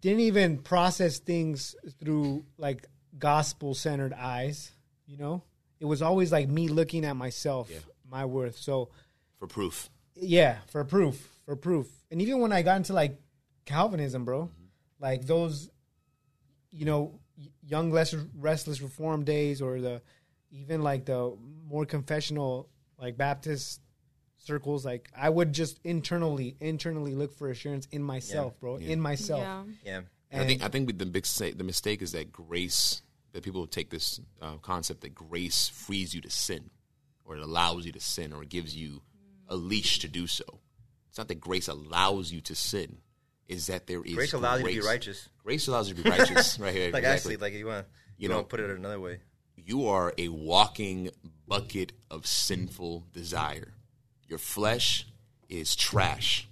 didn't 0.00 0.20
even 0.20 0.58
process 0.58 1.18
things 1.18 1.74
through 2.00 2.44
like 2.56 2.86
gospel 3.18 3.74
centered 3.74 4.12
eyes. 4.14 4.70
You 5.06 5.18
know, 5.18 5.42
it 5.80 5.84
was 5.84 6.00
always 6.02 6.32
like 6.32 6.48
me 6.48 6.68
looking 6.68 7.04
at 7.04 7.16
myself, 7.16 7.68
Yeah. 7.70 7.78
my 8.10 8.24
worth. 8.24 8.56
So 8.56 8.88
For 9.38 9.46
proof. 9.46 9.90
Yeah, 10.20 10.58
for 10.68 10.84
proof, 10.84 11.28
for 11.44 11.56
proof. 11.56 11.88
And 12.10 12.20
even 12.22 12.40
when 12.40 12.52
I 12.52 12.62
got 12.62 12.76
into 12.76 12.92
like 12.92 13.18
Calvinism, 13.64 14.24
bro, 14.24 14.50
like 14.98 15.26
those, 15.26 15.70
you 16.70 16.84
know, 16.84 17.20
young 17.62 17.90
less 17.90 18.14
restless 18.36 18.80
reform 18.80 19.24
days, 19.24 19.60
or 19.60 19.80
the 19.80 20.02
even 20.50 20.82
like 20.82 21.04
the 21.04 21.36
more 21.66 21.84
confessional 21.84 22.68
like 22.98 23.16
Baptist 23.16 23.80
circles, 24.38 24.84
like 24.84 25.10
I 25.16 25.28
would 25.28 25.52
just 25.52 25.78
internally 25.84 26.56
internally 26.60 27.14
look 27.14 27.34
for 27.34 27.50
assurance 27.50 27.86
in 27.92 28.02
myself, 28.02 28.58
bro, 28.58 28.76
in 28.76 29.00
myself. 29.00 29.40
Yeah. 29.40 29.62
Yeah. 29.84 30.00
And 30.30 30.42
I 30.42 30.46
think 30.46 30.62
I 30.62 30.68
think 30.68 30.98
the 30.98 31.06
big 31.06 31.26
sa- 31.26 31.50
the 31.54 31.64
mistake 31.64 32.02
is 32.02 32.12
that 32.12 32.32
grace 32.32 33.02
that 33.32 33.42
people 33.42 33.66
take 33.66 33.90
this 33.90 34.20
uh, 34.40 34.56
concept 34.56 35.02
that 35.02 35.14
grace 35.14 35.68
frees 35.68 36.14
you 36.14 36.20
to 36.22 36.30
sin, 36.30 36.70
or 37.24 37.36
it 37.36 37.42
allows 37.42 37.86
you 37.86 37.92
to 37.92 38.00
sin, 38.00 38.32
or 38.32 38.42
it 38.42 38.48
gives 38.48 38.74
you 38.76 39.02
a 39.48 39.56
leash 39.56 39.98
to 40.00 40.08
do 40.08 40.26
so. 40.26 40.44
It's 41.08 41.18
not 41.18 41.28
that 41.28 41.40
grace 41.40 41.68
allows 41.68 42.30
you 42.32 42.40
to 42.42 42.54
sin; 42.54 42.98
is 43.48 43.66
that 43.68 43.86
there 43.86 44.02
is 44.04 44.14
Grace 44.14 44.32
allows 44.34 44.60
you 44.60 44.66
to 44.68 44.72
be 44.82 44.86
righteous. 44.86 45.28
Grace 45.42 45.66
allows 45.68 45.88
you 45.88 45.94
to 45.94 46.02
be 46.02 46.10
righteous, 46.10 46.58
right 46.60 46.74
here. 46.74 46.90
Like 46.92 47.02
exactly. 47.02 47.34
actually, 47.34 47.36
like 47.38 47.52
you 47.54 47.66
want 47.66 47.86
You 48.18 48.24
you 48.24 48.28
know- 48.28 48.36
know, 48.38 48.44
put 48.44 48.60
it 48.60 48.70
another 48.70 49.00
way. 49.00 49.20
you 49.56 49.88
are 49.88 50.12
a 50.18 50.28
walking 50.28 51.10
bucket 51.46 51.92
of 52.10 52.26
sinful 52.26 53.06
desire. 53.12 53.72
Your 54.28 54.38
flesh 54.38 55.06
is 55.48 55.74
trash, 55.74 56.46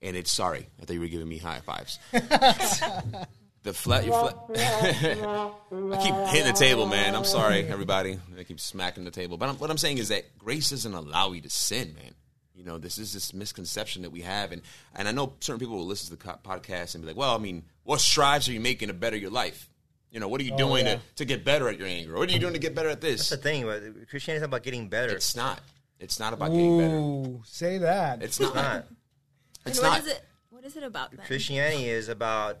and 0.00 0.16
it's 0.16 0.30
sorry. 0.30 0.68
I 0.80 0.84
thought 0.84 0.94
you 0.94 1.00
were 1.00 1.08
giving 1.08 1.28
me 1.28 1.38
high 1.38 1.60
fives. 1.60 1.98
the 2.12 3.72
flesh, 3.72 4.06
your 4.06 4.30
fle- 4.30 4.52
I 4.56 6.02
keep 6.02 6.14
hitting 6.32 6.46
the 6.52 6.56
table, 6.56 6.86
man. 6.86 7.16
I'm 7.16 7.24
sorry, 7.24 7.66
everybody. 7.66 8.18
I 8.38 8.44
keep 8.44 8.60
smacking 8.60 9.04
the 9.04 9.10
table. 9.10 9.36
But 9.36 9.48
I'm, 9.48 9.56
what 9.56 9.70
I'm 9.70 9.78
saying 9.78 9.98
is 9.98 10.08
that 10.08 10.38
grace 10.38 10.70
doesn't 10.70 10.94
allow 10.94 11.32
you 11.32 11.40
to 11.42 11.50
sin, 11.50 11.94
man. 11.94 12.14
You 12.56 12.64
know, 12.64 12.78
this 12.78 12.96
is 12.96 13.12
this 13.12 13.34
misconception 13.34 14.02
that 14.02 14.10
we 14.10 14.22
have, 14.22 14.50
and 14.50 14.62
and 14.94 15.06
I 15.06 15.12
know 15.12 15.34
certain 15.40 15.60
people 15.60 15.76
will 15.76 15.86
listen 15.86 16.16
to 16.16 16.22
the 16.22 16.32
podcast 16.38 16.94
and 16.94 17.04
be 17.04 17.08
like, 17.08 17.16
"Well, 17.16 17.34
I 17.34 17.38
mean, 17.38 17.64
what 17.84 18.00
strives 18.00 18.48
are 18.48 18.52
you 18.52 18.60
making 18.60 18.88
to 18.88 18.94
better 18.94 19.16
your 19.16 19.30
life? 19.30 19.68
You 20.10 20.20
know, 20.20 20.28
what 20.28 20.40
are 20.40 20.44
you 20.44 20.56
doing 20.56 20.86
yeah. 20.86 20.94
to, 20.94 21.00
to 21.16 21.24
get 21.26 21.44
better 21.44 21.68
at 21.68 21.78
your 21.78 21.86
anger? 21.86 22.14
What 22.14 22.30
are 22.30 22.32
you 22.32 22.38
doing 22.38 22.54
to 22.54 22.58
get 22.58 22.74
better 22.74 22.88
at 22.88 23.02
this?" 23.02 23.28
That's 23.28 23.42
the 23.42 23.48
thing. 23.48 23.64
but 23.66 24.08
Christianity 24.08 24.38
is 24.38 24.42
about 24.42 24.62
getting 24.62 24.88
better. 24.88 25.14
It's 25.14 25.36
not. 25.36 25.60
It's 26.00 26.18
not 26.18 26.32
about 26.32 26.50
getting 26.50 26.78
better. 26.78 27.44
Say 27.44 27.78
that. 27.78 28.22
It's 28.22 28.40
not. 28.40 28.54
not. 28.54 28.86
It's 29.66 29.78
what 29.78 29.88
not. 29.88 30.00
is 30.00 30.06
it? 30.06 30.24
What 30.48 30.64
is 30.64 30.76
it 30.76 30.82
about 30.82 31.10
then? 31.10 31.26
Christianity 31.26 31.90
is 31.90 32.08
about. 32.08 32.58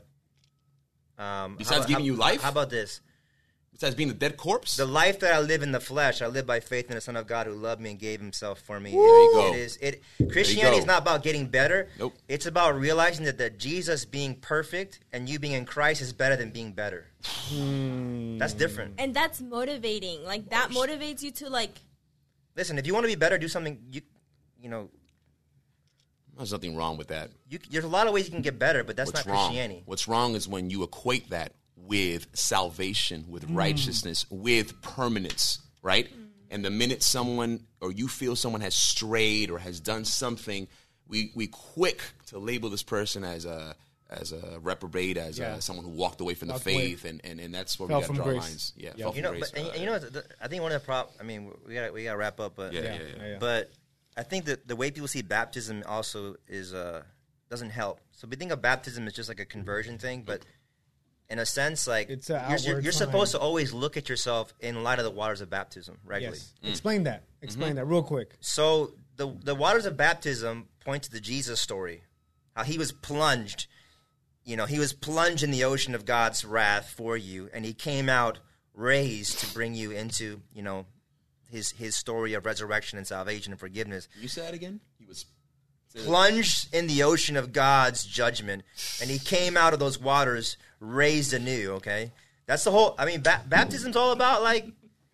Um, 1.18 1.56
Besides 1.56 1.80
how- 1.80 1.86
giving 1.86 2.04
how- 2.04 2.06
you 2.06 2.16
life? 2.16 2.42
How 2.42 2.50
about 2.50 2.68
this? 2.68 3.00
Besides 3.76 3.94
being 3.94 4.08
a 4.08 4.14
dead 4.14 4.38
corpse. 4.38 4.78
The 4.78 4.86
life 4.86 5.20
that 5.20 5.34
I 5.34 5.40
live 5.40 5.62
in 5.62 5.70
the 5.70 5.80
flesh, 5.80 6.22
I 6.22 6.28
live 6.28 6.46
by 6.46 6.60
faith 6.60 6.88
in 6.88 6.94
the 6.94 7.00
Son 7.02 7.14
of 7.14 7.26
God 7.26 7.46
who 7.46 7.52
loved 7.52 7.78
me 7.78 7.90
and 7.90 7.98
gave 7.98 8.20
Himself 8.20 8.58
for 8.60 8.80
me. 8.80 8.92
There 8.92 9.00
you 9.00 9.32
go. 9.34 9.52
It 9.52 9.58
is. 9.58 9.76
It 9.82 10.02
Christianity 10.32 10.78
is 10.78 10.86
not 10.86 11.02
about 11.02 11.22
getting 11.22 11.46
better. 11.46 11.90
Nope. 11.98 12.14
It's 12.26 12.46
about 12.46 12.80
realizing 12.80 13.26
that, 13.26 13.36
that 13.36 13.58
Jesus 13.58 14.06
being 14.06 14.36
perfect 14.36 15.00
and 15.12 15.28
you 15.28 15.38
being 15.38 15.52
in 15.52 15.66
Christ 15.66 16.00
is 16.00 16.14
better 16.14 16.36
than 16.36 16.52
being 16.52 16.72
better. 16.72 17.08
Hmm. 17.22 18.38
That's 18.38 18.54
different. 18.54 18.94
and 18.96 19.12
that's 19.12 19.42
motivating. 19.42 20.24
Like 20.24 20.48
that 20.48 20.70
motivates 20.70 21.22
you 21.22 21.30
to 21.32 21.50
like. 21.50 21.78
Listen, 22.56 22.78
if 22.78 22.86
you 22.86 22.94
want 22.94 23.04
to 23.04 23.08
be 23.08 23.14
better, 23.14 23.36
do 23.36 23.46
something. 23.46 23.78
You, 23.90 24.00
you 24.58 24.70
know, 24.70 24.88
There's 26.34 26.50
nothing 26.50 26.76
wrong 26.76 26.96
with 26.96 27.08
that. 27.08 27.30
you, 27.46 27.58
there's 27.70 27.84
a 27.84 27.88
lot 27.88 28.06
of 28.06 28.14
ways 28.14 28.24
you 28.24 28.32
can 28.32 28.40
get 28.40 28.58
better, 28.58 28.84
but 28.84 28.96
that's 28.96 29.12
What's 29.12 29.26
not 29.26 29.34
wrong? 29.34 29.48
Christianity. 29.48 29.82
What's 29.84 30.08
wrong 30.08 30.34
is 30.34 30.48
when 30.48 30.70
you 30.70 30.82
equate 30.82 31.28
that 31.28 31.52
with 31.86 32.26
salvation, 32.34 33.24
with 33.28 33.44
righteousness, 33.50 34.26
with 34.30 34.80
permanence, 34.82 35.60
right? 35.82 36.08
And 36.50 36.64
the 36.64 36.70
minute 36.70 37.02
someone 37.02 37.60
or 37.80 37.92
you 37.92 38.08
feel 38.08 38.36
someone 38.36 38.60
has 38.60 38.74
strayed 38.74 39.50
or 39.50 39.58
has 39.58 39.80
done 39.80 40.04
something, 40.04 40.68
we 41.08 41.32
we 41.34 41.46
quick 41.48 42.02
to 42.26 42.38
label 42.38 42.70
this 42.70 42.82
person 42.82 43.24
as 43.24 43.44
a 43.44 43.74
as 44.08 44.30
a 44.32 44.60
reprobate, 44.62 45.16
as 45.16 45.36
Yeah. 45.38 45.56
a, 45.56 45.60
someone 45.60 45.84
who 45.84 45.90
walked 45.90 46.20
away 46.20 46.34
from 46.34 46.46
the 46.48 46.54
Walked 46.54 46.66
away. 46.66 46.90
faith, 46.94 47.04
and, 47.04 47.20
and, 47.24 47.40
and 47.40 47.52
that's 47.52 47.76
where 47.76 47.88
Fell 47.88 47.98
we 47.98 48.02
got 48.02 48.06
from 48.06 48.16
to 48.16 48.22
draw 48.22 48.30
grace. 48.32 48.42
lines. 48.42 48.72
Yeah, 48.76 48.84
Yep. 48.90 48.96
fell 48.98 49.10
from 49.10 49.16
You 49.16 49.22
know, 49.22 49.30
grace. 49.30 49.50
but, 49.50 49.58
and, 49.58 49.66
Uh, 49.68 49.70
and 49.72 49.80
you 49.80 49.86
know, 49.86 49.98
the, 49.98 50.24
I 50.40 50.46
think 50.46 50.62
one 50.62 50.70
of 50.72 50.80
the 50.80 50.86
prop. 50.86 51.12
I 51.18 51.24
mean, 51.24 51.50
we 51.66 51.74
got 51.74 51.92
we 51.92 52.04
got 52.04 52.12
to 52.12 52.16
wrap 52.18 52.38
up, 52.38 52.54
but 52.54 52.72
yeah, 52.72 52.82
yeah, 52.82 52.92
yeah, 52.94 52.98
yeah. 53.00 53.06
yeah, 53.16 53.28
yeah. 53.32 53.38
But 53.40 53.70
I 54.16 54.22
think 54.22 54.44
that 54.44 54.68
the 54.68 54.76
way 54.76 54.92
people 54.92 55.08
see 55.08 55.22
baptism 55.22 55.82
also 55.86 56.36
is 56.46 56.72
uh, 56.72 57.02
doesn't 57.50 57.70
help. 57.70 57.98
So 58.12 58.28
we 58.28 58.36
think 58.36 58.52
of 58.52 58.62
baptism 58.62 59.06
as 59.08 59.12
just 59.12 59.28
like 59.28 59.40
a 59.40 59.44
conversion 59.44 59.98
thing, 59.98 60.22
but 60.22 60.42
in 61.28 61.38
a 61.38 61.46
sense, 61.46 61.86
like 61.86 62.08
It's 62.10 62.30
a 62.30 62.46
you're, 62.50 62.58
you're, 62.74 62.80
you're 62.80 62.92
supposed 62.92 63.32
to 63.32 63.38
always 63.38 63.72
look 63.72 63.96
at 63.96 64.08
yourself 64.08 64.54
in 64.60 64.82
light 64.82 64.98
of 64.98 65.04
the 65.04 65.10
waters 65.10 65.40
of 65.40 65.50
baptism 65.50 65.98
regularly. 66.04 66.38
yes. 66.62 66.70
Explain 66.72 67.04
that. 67.04 67.24
Explain 67.42 67.70
Mm-hmm. 67.70 67.76
that 67.76 67.84
real 67.86 68.02
quick. 68.02 68.36
So 68.40 68.94
the 69.16 69.34
the 69.42 69.54
waters 69.54 69.86
of 69.86 69.96
baptism 69.96 70.68
point 70.84 71.02
to 71.04 71.10
the 71.10 71.20
Jesus 71.20 71.60
story, 71.60 72.02
how 72.54 72.62
he 72.64 72.78
was 72.78 72.92
plunged. 72.92 73.66
You 74.44 74.56
know, 74.56 74.66
he 74.66 74.78
was 74.78 74.92
plunged 74.92 75.42
in 75.42 75.50
the 75.50 75.64
ocean 75.64 75.94
of 75.96 76.04
God's 76.04 76.44
wrath 76.44 76.90
for 76.96 77.16
you, 77.16 77.50
and 77.52 77.64
he 77.64 77.72
came 77.74 78.08
out 78.08 78.38
raised 78.74 79.38
to 79.40 79.52
bring 79.54 79.74
you 79.74 79.90
into 79.90 80.40
you 80.52 80.62
know 80.62 80.86
his 81.50 81.72
his 81.72 81.96
story 81.96 82.34
of 82.34 82.44
resurrection 82.46 82.98
and 82.98 83.06
salvation 83.06 83.52
and 83.52 83.58
forgiveness. 83.58 84.08
you 84.20 84.28
say 84.28 84.42
that 84.42 84.54
again? 84.54 84.80
Plunged 86.04 86.74
in 86.74 86.86
the 86.86 87.02
ocean 87.02 87.36
of 87.36 87.52
God's 87.52 88.04
judgment, 88.04 88.62
and 89.00 89.10
he 89.10 89.18
came 89.18 89.56
out 89.56 89.72
of 89.72 89.78
those 89.78 89.98
waters 89.98 90.56
raised 90.78 91.32
anew. 91.32 91.72
Okay, 91.72 92.12
that's 92.46 92.64
the 92.64 92.70
whole. 92.70 92.94
I 92.98 93.06
mean, 93.06 93.22
ba- 93.22 93.42
baptism's 93.48 93.96
all 93.96 94.12
about 94.12 94.42
like 94.42 94.66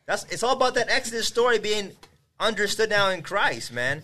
that's 0.06 0.24
it's 0.24 0.42
all 0.42 0.54
about 0.54 0.74
that 0.74 0.88
Exodus 0.90 1.28
story 1.28 1.58
being 1.58 1.92
understood 2.40 2.90
now 2.90 3.10
in 3.10 3.22
Christ, 3.22 3.72
man. 3.72 4.02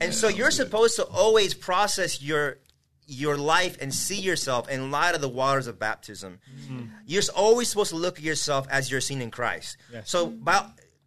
And 0.00 0.14
so 0.14 0.28
you're 0.28 0.50
supposed 0.50 0.96
to 0.96 1.04
always 1.04 1.52
process 1.52 2.22
your 2.22 2.58
your 3.06 3.36
life 3.36 3.76
and 3.80 3.92
see 3.92 4.20
yourself 4.20 4.68
in 4.68 4.92
light 4.92 5.16
of 5.16 5.20
the 5.20 5.28
waters 5.28 5.66
of 5.66 5.78
baptism. 5.78 6.38
Mm-hmm. 6.62 6.86
You're 7.06 7.22
always 7.34 7.68
supposed 7.68 7.90
to 7.90 7.96
look 7.96 8.18
at 8.18 8.24
yourself 8.24 8.68
as 8.70 8.90
you're 8.90 9.00
seen 9.00 9.20
in 9.20 9.32
Christ. 9.32 9.76
Yes. 9.92 10.08
So 10.08 10.28
by, 10.28 10.64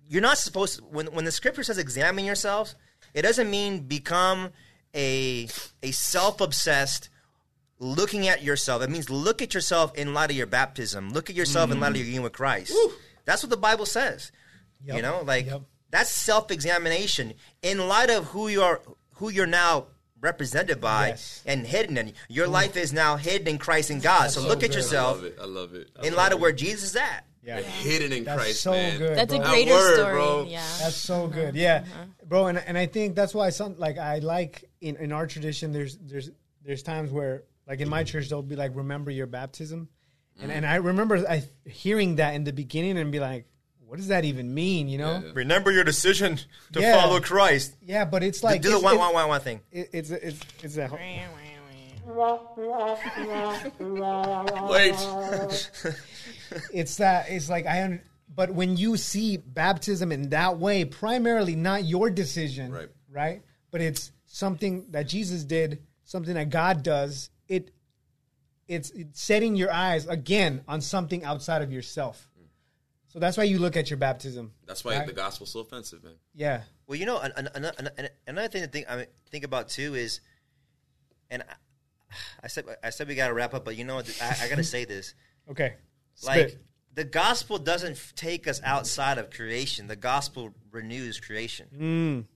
you're 0.09 0.21
not 0.21 0.37
supposed 0.37 0.79
to, 0.79 0.83
when 0.83 1.07
when 1.07 1.25
the 1.25 1.31
scripture 1.31 1.63
says 1.63 1.77
examine 1.77 2.25
yourselves, 2.25 2.75
it 3.13 3.21
doesn't 3.21 3.49
mean 3.49 3.79
become 3.87 4.51
a 4.95 5.47
a 5.81 5.91
self-obsessed 5.91 7.09
looking 7.79 8.27
at 8.27 8.43
yourself. 8.43 8.81
It 8.81 8.89
means 8.89 9.09
look 9.09 9.41
at 9.41 9.53
yourself 9.53 9.93
in 9.95 10.13
light 10.13 10.29
of 10.31 10.37
your 10.37 10.47
baptism. 10.47 11.11
Look 11.11 11.29
at 11.29 11.35
yourself 11.35 11.71
in 11.71 11.79
light 11.79 11.91
of 11.91 11.97
your 11.97 12.05
union 12.05 12.23
with 12.23 12.33
Christ. 12.33 12.73
That's 13.25 13.43
what 13.43 13.49
the 13.49 13.57
Bible 13.57 13.85
says. 13.85 14.31
You 14.85 15.01
know, 15.01 15.23
like 15.25 15.45
Yep. 15.45 15.61
that's 15.91 16.09
self-examination 16.11 17.33
in 17.61 17.87
light 17.87 18.09
of 18.09 18.25
who 18.25 18.47
you 18.47 18.61
are, 18.61 18.81
who 19.15 19.29
you're 19.29 19.45
now 19.45 19.87
represented 20.19 20.79
by 20.79 21.09
Yes. 21.09 21.41
and 21.45 21.67
hidden 21.67 21.97
in. 21.97 22.13
Your 22.29 22.47
mm. 22.47 22.51
life 22.51 22.77
is 22.77 22.93
now 22.93 23.17
hidden 23.17 23.47
in 23.47 23.57
Christ 23.57 23.89
and 23.89 24.01
God. 24.01 24.31
So 24.31 24.41
look 24.41 24.63
at 24.63 24.73
yourself 24.73 25.17
I 25.17 25.21
love 25.21 25.25
it. 25.25 25.37
I 25.41 25.45
love 25.45 25.73
it. 25.75 25.89
I 26.01 26.07
in 26.07 26.13
love 26.13 26.17
light 26.17 26.33
of 26.33 26.39
where 26.39 26.51
Jesus 26.51 26.91
is 26.91 26.95
at. 26.95 27.25
Yeah. 27.45 27.59
hidden 27.59 28.13
in 28.13 28.23
That's 28.23 28.41
Christ, 28.41 28.61
so 28.61 28.71
man. 28.71 28.97
good. 28.97 29.17
That's 29.17 29.33
a 29.33 29.37
bro. 29.37 29.49
greater 29.49 29.71
word, 29.71 29.95
story. 29.95 30.13
bro. 30.13 30.45
Yeah. 30.47 30.65
That's 30.79 30.95
so 30.95 31.27
good. 31.27 31.49
Uh-huh. 31.49 31.51
Yeah, 31.55 31.83
bro, 32.25 32.47
and 32.47 32.57
and 32.57 32.77
I 32.77 32.85
think 32.85 33.15
that's 33.15 33.33
why 33.33 33.49
some 33.49 33.75
like 33.77 33.97
I 33.97 34.19
like 34.19 34.69
in, 34.83 34.95
in 34.97 35.11
our 35.11 35.25
tradition. 35.27 35.71
There's 35.71 35.97
there's 35.97 36.29
there's 36.63 36.83
times 36.83 37.11
where 37.11 37.43
like 37.67 37.79
in 37.79 37.89
my 37.89 38.03
church 38.03 38.29
they'll 38.29 38.41
be 38.41 38.55
like 38.55 38.71
remember 38.75 39.11
your 39.11 39.27
baptism, 39.27 39.87
and 40.41 40.51
and 40.51 40.65
I 40.65 40.75
remember 40.75 41.17
I 41.27 41.43
hearing 41.65 42.17
that 42.17 42.35
in 42.35 42.43
the 42.43 42.53
beginning 42.53 42.97
and 42.97 43.11
be 43.11 43.19
like, 43.19 43.45
what 43.85 43.97
does 43.97 44.07
that 44.09 44.25
even 44.25 44.53
mean? 44.53 44.87
You 44.89 44.97
know? 44.99 45.21
Yeah. 45.25 45.31
Remember 45.33 45.71
your 45.71 45.83
decision 45.83 46.39
to 46.73 46.81
Yeah. 46.81 46.99
follow 47.01 47.19
Christ. 47.21 47.75
Yeah, 47.81 48.05
but 48.05 48.23
it's 48.23 48.43
like 48.43 48.61
Do 48.61 48.71
the 48.71 48.79
one 48.79 48.97
one 48.97 49.13
one 49.13 49.27
one 49.27 49.41
thing. 49.41 49.61
it- 49.71 49.89
it's 49.93 50.09
it's 50.11 50.39
it's 50.63 50.77
a 50.77 50.89
Wait. 54.69 54.93
it's 56.73 56.97
that 56.97 57.29
it's 57.29 57.49
like 57.49 57.65
I. 57.65 57.83
Un- 57.83 58.01
but 58.35 58.51
when 58.51 58.77
you 58.77 58.97
see 58.97 59.37
baptism 59.37 60.11
in 60.11 60.29
that 60.29 60.57
way, 60.57 60.85
primarily 60.85 61.55
not 61.55 61.83
your 61.85 62.09
decision, 62.09 62.71
Right. 62.71 62.89
Right, 63.11 63.41
but 63.69 63.79
it's 63.79 64.11
something 64.33 64.87
that 64.89 65.07
Jesus 65.07 65.43
did, 65.43 65.83
something 66.05 66.33
that 66.33 66.49
God 66.49 66.81
does. 66.81 67.29
It, 67.47 67.69
it's, 68.67 68.89
it's 68.89 69.21
setting 69.21 69.55
your 69.55 69.71
eyes 69.71 70.07
again 70.07 70.61
on 70.67 70.81
something 70.81 71.23
outside 71.23 71.61
of 71.61 71.71
yourself. 71.71 72.27
So 73.09 73.19
that's 73.19 73.37
why 73.37 73.43
you 73.43 73.59
look 73.59 73.77
at 73.77 73.91
your 73.91 73.97
baptism. 73.97 74.51
That's 74.65 74.83
why 74.83 74.97
right? 74.97 75.05
the 75.05 75.13
gospel's 75.13 75.51
so 75.51 75.59
offensive, 75.59 76.03
man. 76.03 76.15
Yeah, 76.33 76.61
Well, 76.87 76.97
you 76.97 77.05
know, 77.05 77.19
an, 77.19 77.31
an, 77.35 77.47
an, 77.53 77.89
an, 77.95 78.09
another 78.25 78.47
thing 78.47 78.63
to 78.63 78.67
think 78.67 78.87
I 78.89 78.97
mean, 78.97 79.05
think 79.29 79.43
about 79.43 79.69
too 79.69 79.93
is, 79.93 80.19
and 81.29 81.43
I, 81.43 82.15
I 82.43 82.47
said 82.47 82.65
I 82.83 82.89
said 82.89 83.07
we 83.07 83.13
got 83.13 83.27
to 83.27 83.35
wrap 83.35 83.53
up, 83.53 83.65
but 83.65 83.75
you 83.75 83.83
know, 83.83 83.95
what, 83.97 84.19
I, 84.19 84.45
I 84.45 84.49
got 84.49 84.55
to 84.55 84.63
say 84.63 84.85
this. 84.85 85.13
okay. 85.51 85.75
Like 86.25 86.49
Spit. 86.49 86.63
the 86.95 87.03
gospel 87.03 87.59
doesn't 87.59 88.13
take 88.15 88.47
us 88.47 88.59
outside 88.63 89.19
of 89.19 89.29
creation. 89.29 89.85
The 89.85 89.95
gospel 89.95 90.55
renews 90.71 91.19
creation. 91.19 91.67
Mm. 91.77 92.32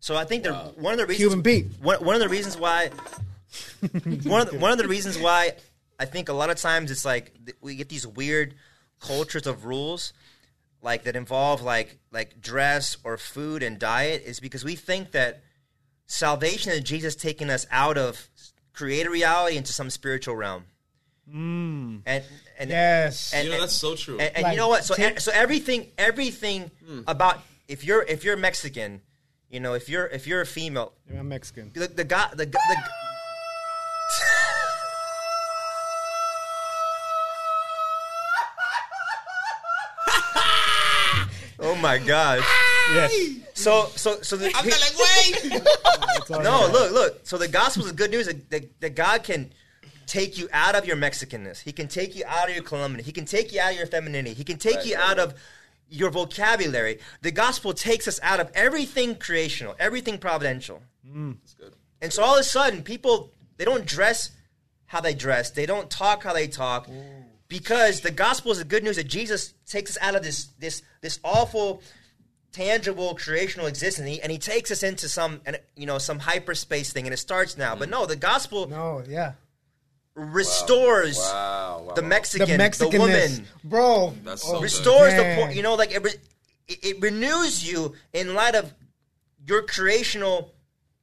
So 0.00 0.16
I 0.16 0.24
think 0.24 0.44
the 0.44 0.54
one 0.54 0.92
of 0.94 0.98
the 0.98 1.06
reasons 1.06 1.28
Cuban 1.34 1.42
Pete. 1.42 1.66
One, 1.82 2.02
one 2.04 2.14
of 2.14 2.20
the 2.20 2.28
reasons 2.28 2.56
why 2.56 2.88
one 4.24 4.40
of 4.42 4.50
the, 4.50 4.58
one 4.58 4.72
of 4.72 4.78
the 4.78 4.88
reasons 4.88 5.18
why 5.18 5.52
I 5.98 6.04
think 6.06 6.28
a 6.28 6.32
lot 6.32 6.50
of 6.50 6.56
times 6.56 6.90
it's 6.90 7.04
like 7.04 7.32
we 7.60 7.76
get 7.76 7.88
these 7.88 8.06
weird 8.06 8.54
cultures 9.00 9.46
of 9.46 9.64
rules 9.64 10.12
like 10.82 11.04
that 11.04 11.16
involve 11.16 11.60
like 11.62 11.98
like 12.10 12.40
dress 12.40 12.96
or 13.04 13.18
food 13.18 13.62
and 13.62 13.78
diet 13.78 14.22
is 14.24 14.40
because 14.40 14.64
we 14.64 14.74
think 14.76 15.10
that 15.12 15.42
salvation 16.06 16.72
is 16.72 16.80
Jesus 16.80 17.14
taking 17.14 17.50
us 17.50 17.66
out 17.70 17.98
of 17.98 18.28
created 18.72 19.10
reality 19.10 19.56
into 19.56 19.72
some 19.72 19.90
spiritual 19.90 20.34
realm. 20.36 20.64
And 21.32 22.02
and 22.04 22.70
Yes. 22.70 23.32
and, 23.34 23.46
You 23.46 23.52
know, 23.54 23.60
that's 23.60 23.74
so 23.76 23.94
true. 23.94 24.18
and, 24.18 24.34
and 24.34 24.42
Like, 24.44 24.52
you 24.52 24.56
know 24.58 24.68
what? 24.68 24.84
So 24.84 24.94
take- 24.94 25.20
so 25.20 25.30
everything 25.32 25.88
everything 25.98 26.70
Hmm. 26.86 27.02
about 27.06 27.40
if 27.68 27.84
you're 27.84 28.02
if 28.02 28.24
you're 28.24 28.36
Mexican, 28.36 29.02
you 29.50 29.58
know, 29.60 29.74
if 29.74 29.88
you're 29.88 30.06
if 30.06 30.26
you're 30.28 30.40
a 30.40 30.46
female, 30.46 30.92
I'm 31.10 31.28
Mexican. 31.28 31.70
the 31.74 31.88
the 31.88 32.04
guy 32.04 32.28
the, 32.30 32.46
the 32.46 32.56
Oh 41.62 41.74
my 41.74 41.98
gosh. 41.98 42.46
Yes. 42.94 43.12
So 43.54 43.90
so 43.96 44.22
so 44.22 44.36
the, 44.36 44.52
I'm 44.54 44.64
like, 44.64 44.94
wait. 44.98 45.62
No, 46.30 46.68
look, 46.72 46.92
look. 46.92 47.20
So 47.24 47.36
the 47.36 47.48
gospel 47.48 47.84
is 47.86 47.92
good 47.92 48.12
news 48.12 48.26
that, 48.26 48.48
that, 48.50 48.80
that 48.80 48.94
God 48.94 49.24
can 49.24 49.50
take 50.06 50.38
you 50.38 50.48
out 50.52 50.74
of 50.74 50.86
your 50.86 50.96
Mexicanness. 50.96 51.60
He 51.60 51.72
can 51.72 51.88
take 51.88 52.16
you 52.16 52.24
out 52.26 52.48
of 52.48 52.54
your 52.54 52.64
Colombian. 52.64 53.04
He 53.04 53.12
can 53.12 53.24
take 53.24 53.52
you 53.52 53.60
out 53.60 53.72
of 53.72 53.78
your 53.78 53.86
femininity. 53.86 54.34
He 54.34 54.44
can 54.44 54.58
take 54.58 54.86
you 54.86 54.96
out 54.96 55.18
of 55.18 55.34
your 55.90 56.10
vocabulary. 56.10 56.98
The 57.20 57.30
gospel 57.30 57.72
takes 57.72 58.08
us 58.08 58.18
out 58.22 58.40
of 58.40 58.50
everything 58.54 59.16
creational, 59.16 59.74
everything 59.78 60.18
providential. 60.18 60.82
Mm. 61.06 61.36
That's 61.40 61.54
good. 61.54 61.74
And 62.00 62.12
so 62.12 62.22
all 62.22 62.34
of 62.34 62.40
a 62.40 62.44
sudden, 62.44 62.82
people 62.82 63.32
they 63.56 63.64
don't 63.64 63.84
dress 63.84 64.30
how 64.86 65.00
they 65.00 65.14
dress. 65.14 65.50
They 65.50 65.66
don't 65.66 65.90
talk 65.90 66.22
how 66.24 66.32
they 66.32 66.48
talk. 66.48 66.88
Because 67.48 68.00
the 68.00 68.10
gospel 68.10 68.52
is 68.52 68.58
the 68.58 68.64
good 68.64 68.84
news 68.84 68.96
that 68.96 69.08
Jesus 69.08 69.54
takes 69.66 69.96
us 69.96 69.98
out 70.00 70.14
of 70.14 70.22
this 70.22 70.46
this 70.58 70.82
this 71.00 71.18
awful 71.24 71.82
tangible 72.52 73.14
creational 73.14 73.66
existence 73.66 74.00
and 74.00 74.08
he, 74.08 74.22
and 74.22 74.32
he 74.32 74.38
takes 74.38 74.70
us 74.72 74.82
into 74.82 75.08
some 75.08 75.40
and 75.46 75.60
you 75.76 75.86
know 75.86 75.98
some 75.98 76.18
hyperspace 76.18 76.92
thing 76.92 77.06
and 77.06 77.14
it 77.14 77.18
starts 77.18 77.56
now 77.56 77.76
but 77.76 77.86
mm. 77.86 77.92
no 77.92 78.06
the 78.06 78.16
gospel 78.16 78.68
No, 78.68 79.04
yeah. 79.08 79.34
Restores 80.20 81.18
Wow, 81.18 81.84
wow, 81.88 81.94
the 81.94 82.02
mexican 82.02 82.46
The 82.58 82.88
the, 82.90 82.98
woman 82.98 83.46
Bro. 83.64 84.14
That's 84.24 84.44
oh, 84.44 84.48
so 84.48 84.52
good. 84.54 84.62
restores 84.62 85.14
the 85.14 85.22
dang. 85.22 85.38
point 85.40 85.56
you 85.56 85.62
know 85.62 85.74
like 85.74 85.92
it, 85.92 86.02
re- 86.02 86.20
it, 86.68 86.78
it 86.84 87.00
renews 87.00 87.66
you 87.70 87.94
in 88.12 88.34
light 88.34 88.54
of 88.54 88.72
your 89.46 89.62
creational 89.62 90.52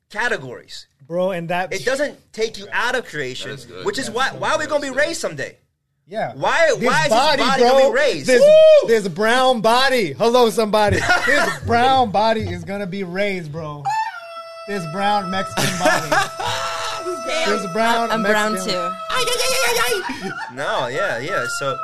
categories 0.09 0.87
Bro, 1.07 1.31
and 1.31 1.49
that. 1.49 1.73
it 1.73 1.83
doesn't 1.85 2.17
take 2.33 2.57
you 2.57 2.67
out 2.71 2.95
of 2.95 3.05
creation 3.05 3.49
That 3.49 3.59
is 3.59 3.65
good. 3.65 3.85
which 3.85 3.97
is 3.97 4.09
why 4.11 4.29
why 4.37 4.51
are 4.53 4.59
we 4.59 4.67
going 4.67 4.81
to 4.81 4.91
be 4.91 4.95
raised 4.95 5.19
someday 5.21 5.57
Yeah. 6.05 6.33
Why- 6.35 6.75
This 6.77 6.87
why 6.87 6.97
is 6.99 7.03
his 7.03 7.11
body 7.11 7.43
bro, 7.61 7.69
gonna 7.69 7.89
be 7.89 7.95
raised? 7.95 8.27
There's, 8.27 8.41
Woo! 8.41 8.87
there's 8.87 9.05
a 9.05 9.09
brown 9.09 9.59
body. 9.61 10.13
Hello, 10.13 10.49
somebody. 10.49 10.99
This 11.25 11.59
brown 11.65 12.11
body 12.11 12.41
is 12.41 12.63
gonna 12.63 12.87
be 12.87 13.03
raised, 13.03 13.51
bro. 13.51 13.83
This 14.69 14.83
brown 14.93 15.29
Mexican 15.31 15.79
body. 15.79 16.07
There's 17.27 17.65
a 17.65 17.69
brown. 17.73 18.11
I'm 18.11 18.23
brown 18.23 18.53
Mexican- 18.53 18.91
too. 18.91 20.55
no 20.55 20.87
yeah 20.87 21.19
yeah 21.19 21.45
so 21.59 21.77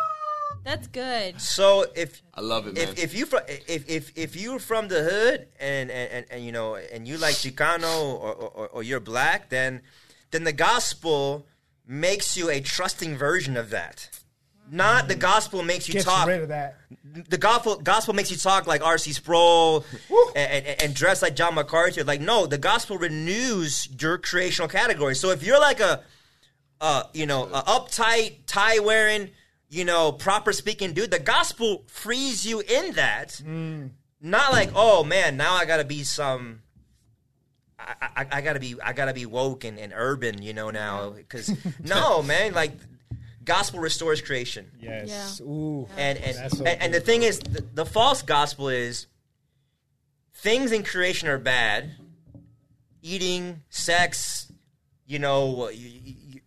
That's 0.63 0.87
good. 0.87 1.39
so 1.41 1.85
if 1.95 2.21
I 2.33 2.41
love 2.41 2.67
it, 2.67 2.75
man. 2.75 2.83
if, 2.89 2.97
if 3.03 3.13
you 3.13 3.25
fro- 3.25 3.45
if 3.47 3.89
if 3.89 4.11
if 4.17 4.35
you're 4.35 4.59
from 4.59 4.87
the 4.87 5.03
hood 5.03 5.47
and 5.59 5.91
and, 5.91 6.11
and, 6.11 6.25
and 6.31 6.45
you 6.45 6.51
know 6.51 6.75
and 6.75 7.07
you 7.07 7.17
like 7.17 7.35
Chicano 7.35 8.13
or, 8.13 8.33
or 8.33 8.67
or 8.69 8.83
you're 8.83 8.99
black, 8.99 9.49
then 9.49 9.81
then 10.31 10.43
the 10.45 10.53
gospel 10.53 11.45
makes 11.85 12.37
you 12.37 12.49
a 12.49 12.59
trusting 12.61 13.17
version 13.17 13.57
of 13.57 13.69
that. 13.71 14.09
Not 14.71 15.07
the 15.07 15.15
gospel 15.15 15.61
makes 15.61 15.87
you 15.87 15.93
Gets 15.93 16.05
talk. 16.05 16.27
rid 16.27 16.41
of 16.41 16.47
that. 16.49 16.77
The 17.29 17.37
gospel 17.37 17.75
gospel 17.77 18.13
makes 18.13 18.31
you 18.31 18.37
talk 18.37 18.65
like 18.65 18.83
R.C. 18.83 19.13
Sproul 19.13 19.85
and, 20.35 20.65
and, 20.65 20.81
and 20.81 20.95
dress 20.95 21.21
like 21.21 21.35
John 21.35 21.55
MacArthur. 21.55 22.03
Like 22.03 22.21
no, 22.21 22.45
the 22.47 22.57
gospel 22.57 22.97
renews 22.97 23.87
your 23.99 24.17
creational 24.17 24.67
category. 24.67 25.15
So 25.15 25.29
if 25.29 25.43
you're 25.43 25.59
like 25.59 25.79
a 25.79 26.01
uh, 26.81 27.03
you 27.13 27.25
know, 27.25 27.45
a 27.45 27.61
uptight, 27.63 28.39
tie 28.45 28.79
wearing, 28.79 29.29
you 29.69 29.85
know, 29.85 30.11
proper 30.11 30.51
speaking 30.51 30.91
dude. 30.91 31.11
The 31.11 31.19
gospel 31.19 31.83
frees 31.87 32.45
you 32.45 32.59
in 32.59 32.93
that. 32.95 33.41
Not 33.45 34.51
like, 34.51 34.69
oh 34.75 35.03
man, 35.05 35.37
now 35.37 35.53
I 35.53 35.63
gotta 35.65 35.85
be 35.85 36.03
some. 36.03 36.61
I, 37.79 37.95
I, 38.01 38.27
I 38.33 38.41
gotta 38.41 38.59
be 38.59 38.75
I 38.83 38.93
gotta 38.93 39.13
be 39.13 39.25
woke 39.25 39.63
and, 39.63 39.79
and 39.79 39.93
urban, 39.95 40.41
you 40.41 40.53
know 40.53 40.71
now 40.71 41.11
because 41.11 41.53
no 41.83 42.21
man 42.21 42.53
like 42.53 42.73
gospel 43.45 43.79
restores 43.79 44.21
creation 44.21 44.69
Yes. 44.79 45.39
Yeah. 45.39 45.45
Ooh. 45.47 45.87
and 45.97 46.17
and, 46.19 46.51
so 46.51 46.65
and, 46.65 46.81
and 46.81 46.93
the 46.93 46.99
thing 46.99 47.23
is 47.23 47.39
the, 47.39 47.61
the 47.73 47.85
false 47.85 48.21
gospel 48.21 48.69
is 48.69 49.07
things 50.33 50.71
in 50.71 50.83
creation 50.83 51.27
are 51.29 51.37
bad 51.37 51.91
eating 53.01 53.61
sex 53.69 54.51
you 55.05 55.19
know 55.19 55.69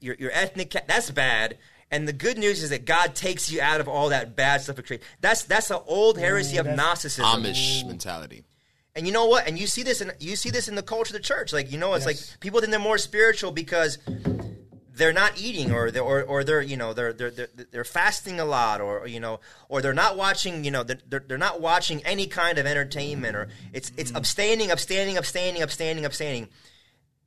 your, 0.00 0.14
your 0.18 0.30
ethnic 0.32 0.70
that's 0.86 1.10
bad 1.10 1.58
and 1.90 2.08
the 2.08 2.12
good 2.12 2.36
news 2.36 2.64
is 2.64 2.70
that 2.70 2.84
God 2.84 3.14
takes 3.14 3.48
you 3.50 3.60
out 3.60 3.80
of 3.80 3.86
all 3.86 4.08
that 4.08 4.34
bad 4.34 4.60
stuff 4.60 4.76
of 4.76 4.84
creation. 4.86 5.06
That's 5.20 5.44
that's 5.44 5.70
an 5.70 5.78
old 5.86 6.18
heresy 6.18 6.56
of 6.56 6.64
that's- 6.64 6.76
Gnosticism. 6.76 7.24
Amish 7.44 7.86
mentality. 7.86 8.42
And 8.96 9.06
you 9.06 9.12
know 9.12 9.26
what? 9.26 9.46
And 9.46 9.56
you 9.56 9.68
see 9.68 9.84
this 9.84 10.00
in 10.00 10.10
you 10.18 10.34
see 10.34 10.50
this 10.50 10.66
in 10.66 10.74
the 10.74 10.82
culture 10.82 11.10
of 11.14 11.22
the 11.22 11.24
church. 11.24 11.52
Like 11.52 11.70
you 11.70 11.78
know, 11.78 11.94
it's 11.94 12.04
Yes. 12.04 12.30
like 12.32 12.40
people 12.40 12.58
think 12.58 12.72
they're 12.72 12.80
more 12.80 12.98
spiritual 12.98 13.52
because 13.52 13.98
they're 14.96 15.12
not 15.12 15.40
eating 15.40 15.72
or 15.72 15.90
they're 15.90 16.02
or, 16.02 16.22
or 16.22 16.42
they're 16.42 16.62
you 16.62 16.76
know 16.76 16.92
they're, 16.92 17.12
they're 17.12 17.30
they're 17.30 17.48
they're 17.70 17.84
fasting 17.84 18.40
a 18.40 18.44
lot 18.44 18.80
or 18.80 19.06
you 19.06 19.20
know 19.20 19.40
or 19.68 19.82
they're 19.82 19.94
not 19.94 20.16
watching 20.16 20.64
you 20.64 20.70
know 20.70 20.82
they're, 20.82 20.98
they're, 21.08 21.24
they're 21.26 21.38
not 21.38 21.60
watching 21.60 22.04
any 22.04 22.26
kind 22.26 22.58
of 22.58 22.66
entertainment 22.66 23.36
or 23.36 23.48
it's 23.72 23.92
it's 23.96 24.10
mm-hmm. 24.10 24.16
abstaining 24.16 24.70
abstaining 24.70 25.16
abstaining 25.16 25.62
abstaining 25.62 26.04
abstaining. 26.04 26.48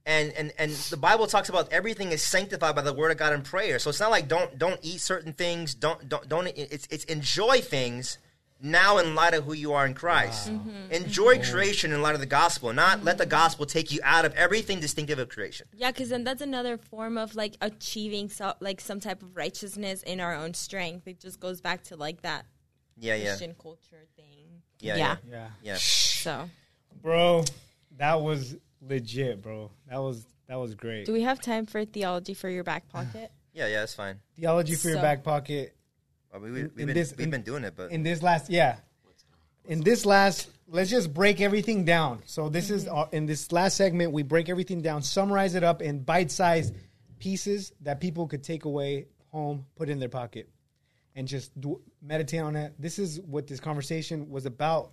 And 0.06 0.32
and 0.34 0.52
and 0.58 0.72
the 0.72 0.98
bible 0.98 1.28
talks 1.28 1.50
about 1.50 1.72
everything 1.72 2.12
is 2.12 2.24
sanctified 2.24 2.76
by 2.76 2.82
the 2.82 2.94
word 2.94 3.12
of 3.12 3.18
god 3.18 3.34
and 3.34 3.44
prayer. 3.44 3.78
So 3.78 3.92
it's 3.92 4.00
not 4.00 4.10
like 4.10 4.28
don't 4.28 4.58
don't 4.58 4.80
eat 4.82 5.02
certain 5.02 5.34
things. 5.34 5.76
Don't 5.76 6.10
don't 6.10 6.28
don't 6.28 6.48
it's 6.48 6.88
it's 6.90 7.04
enjoy 7.04 7.62
things 7.62 8.18
now 8.62 8.98
in 8.98 9.16
light 9.16 9.34
of 9.34 9.46
who 9.46 9.54
you 9.54 9.74
are 9.74 9.86
in 9.86 9.94
christ 9.94 10.52
mm-hmm. 10.52 10.92
enjoy 10.92 11.36
mm-hmm. 11.36 11.52
creation 11.52 11.92
in 11.94 12.02
light 12.02 12.14
of 12.14 12.20
the 12.20 12.26
gospel 12.26 12.74
not 12.74 13.04
let 13.04 13.18
the 13.18 13.26
gospel 13.26 13.66
take 13.66 13.92
you 13.92 14.00
out 14.04 14.26
of 14.26 14.34
everything 14.34 14.80
distinctive 14.80 15.20
of 15.20 15.30
creation 15.30 15.68
Yeah, 15.76 15.92
because 15.92 16.10
then 16.10 16.24
that's 16.24 16.42
another 16.42 16.78
form 16.78 17.18
of 17.18 17.36
like 17.36 17.56
achieving 17.62 18.30
so, 18.30 18.54
like 18.60 18.82
some 18.82 19.00
type 19.00 19.22
of 19.22 19.36
righteousness 19.36 20.04
in 20.04 20.20
our 20.20 20.36
own 20.36 20.54
strength. 20.54 21.08
It 21.08 21.20
just 21.20 21.40
goes 21.40 21.62
back 21.62 21.84
to 21.86 21.96
like 21.96 22.22
that 22.22 22.46
yeah 22.98 23.16
yeah 23.16 23.28
Christian 23.30 23.56
culture 23.62 24.06
thing. 24.16 24.62
yeah 24.80 24.96
yeah. 24.96 25.16
yeah 25.28 25.32
Yeah. 25.32 25.48
yeah 25.64 25.78
So, 25.78 26.50
Bro, 27.02 27.46
that 27.98 28.20
was 28.22 28.58
legit, 28.82 29.42
bro. 29.42 29.72
That 29.90 30.00
was 30.00 30.26
that 30.48 30.56
was 30.60 30.76
great. 30.76 31.06
do 31.06 31.14
we 31.14 31.22
have 31.22 31.40
time 31.40 31.66
for 31.66 31.86
theology 31.86 32.34
for 32.34 32.50
your 32.50 32.64
back 32.64 32.90
pocket? 32.90 33.32
yeah 33.54 33.68
yeah 33.68 33.80
that's 33.80 33.94
fine 33.94 34.20
Theology 34.36 34.76
for 34.76 34.90
your 34.90 35.02
back 35.02 35.24
pocket. 35.24 35.76
Well, 36.32 36.42
we, 36.42 36.52
we, 36.52 36.64
we've, 36.64 36.80
in 36.80 36.86
been, 36.88 36.88
this- 36.96 37.12
we've 37.18 37.26
in- 37.26 37.32
been 37.32 37.42
doing 37.44 37.64
it 37.64 37.74
but 37.76 37.92
in 37.92 38.04
this 38.04 38.22
last 38.22 38.50
yeah. 38.50 38.78
In 39.66 39.82
this 39.82 40.06
last 40.06 40.50
let's 40.68 40.90
just 40.90 41.14
break 41.14 41.42
everything 41.42 41.86
down. 41.86 42.22
So 42.26 42.50
this 42.50 42.70
is 42.72 42.88
uh, 42.88 43.08
in 43.12 43.26
this 43.26 43.52
last 43.52 43.78
segment 43.78 44.12
we 44.12 44.24
break 44.24 44.50
everything 44.50 44.82
down 44.82 45.02
summarize 45.04 45.56
it 45.56 45.64
up 45.64 45.82
in 45.82 46.00
bite-sized 46.04 46.74
pieces 47.20 47.72
that 47.82 48.00
people 48.00 48.28
could 48.28 48.44
take 48.44 48.66
away 48.66 49.08
home 49.32 49.66
put 49.76 49.90
in 49.90 50.00
their 50.00 50.10
pocket 50.10 50.50
and 51.16 51.28
just 51.28 51.60
do, 51.60 51.82
meditate 52.02 52.40
on 52.42 52.56
it. 52.56 52.74
This 52.80 52.98
is 52.98 53.20
what 53.22 53.46
this 53.48 53.60
conversation 53.60 54.30
was 54.30 54.46
about. 54.46 54.92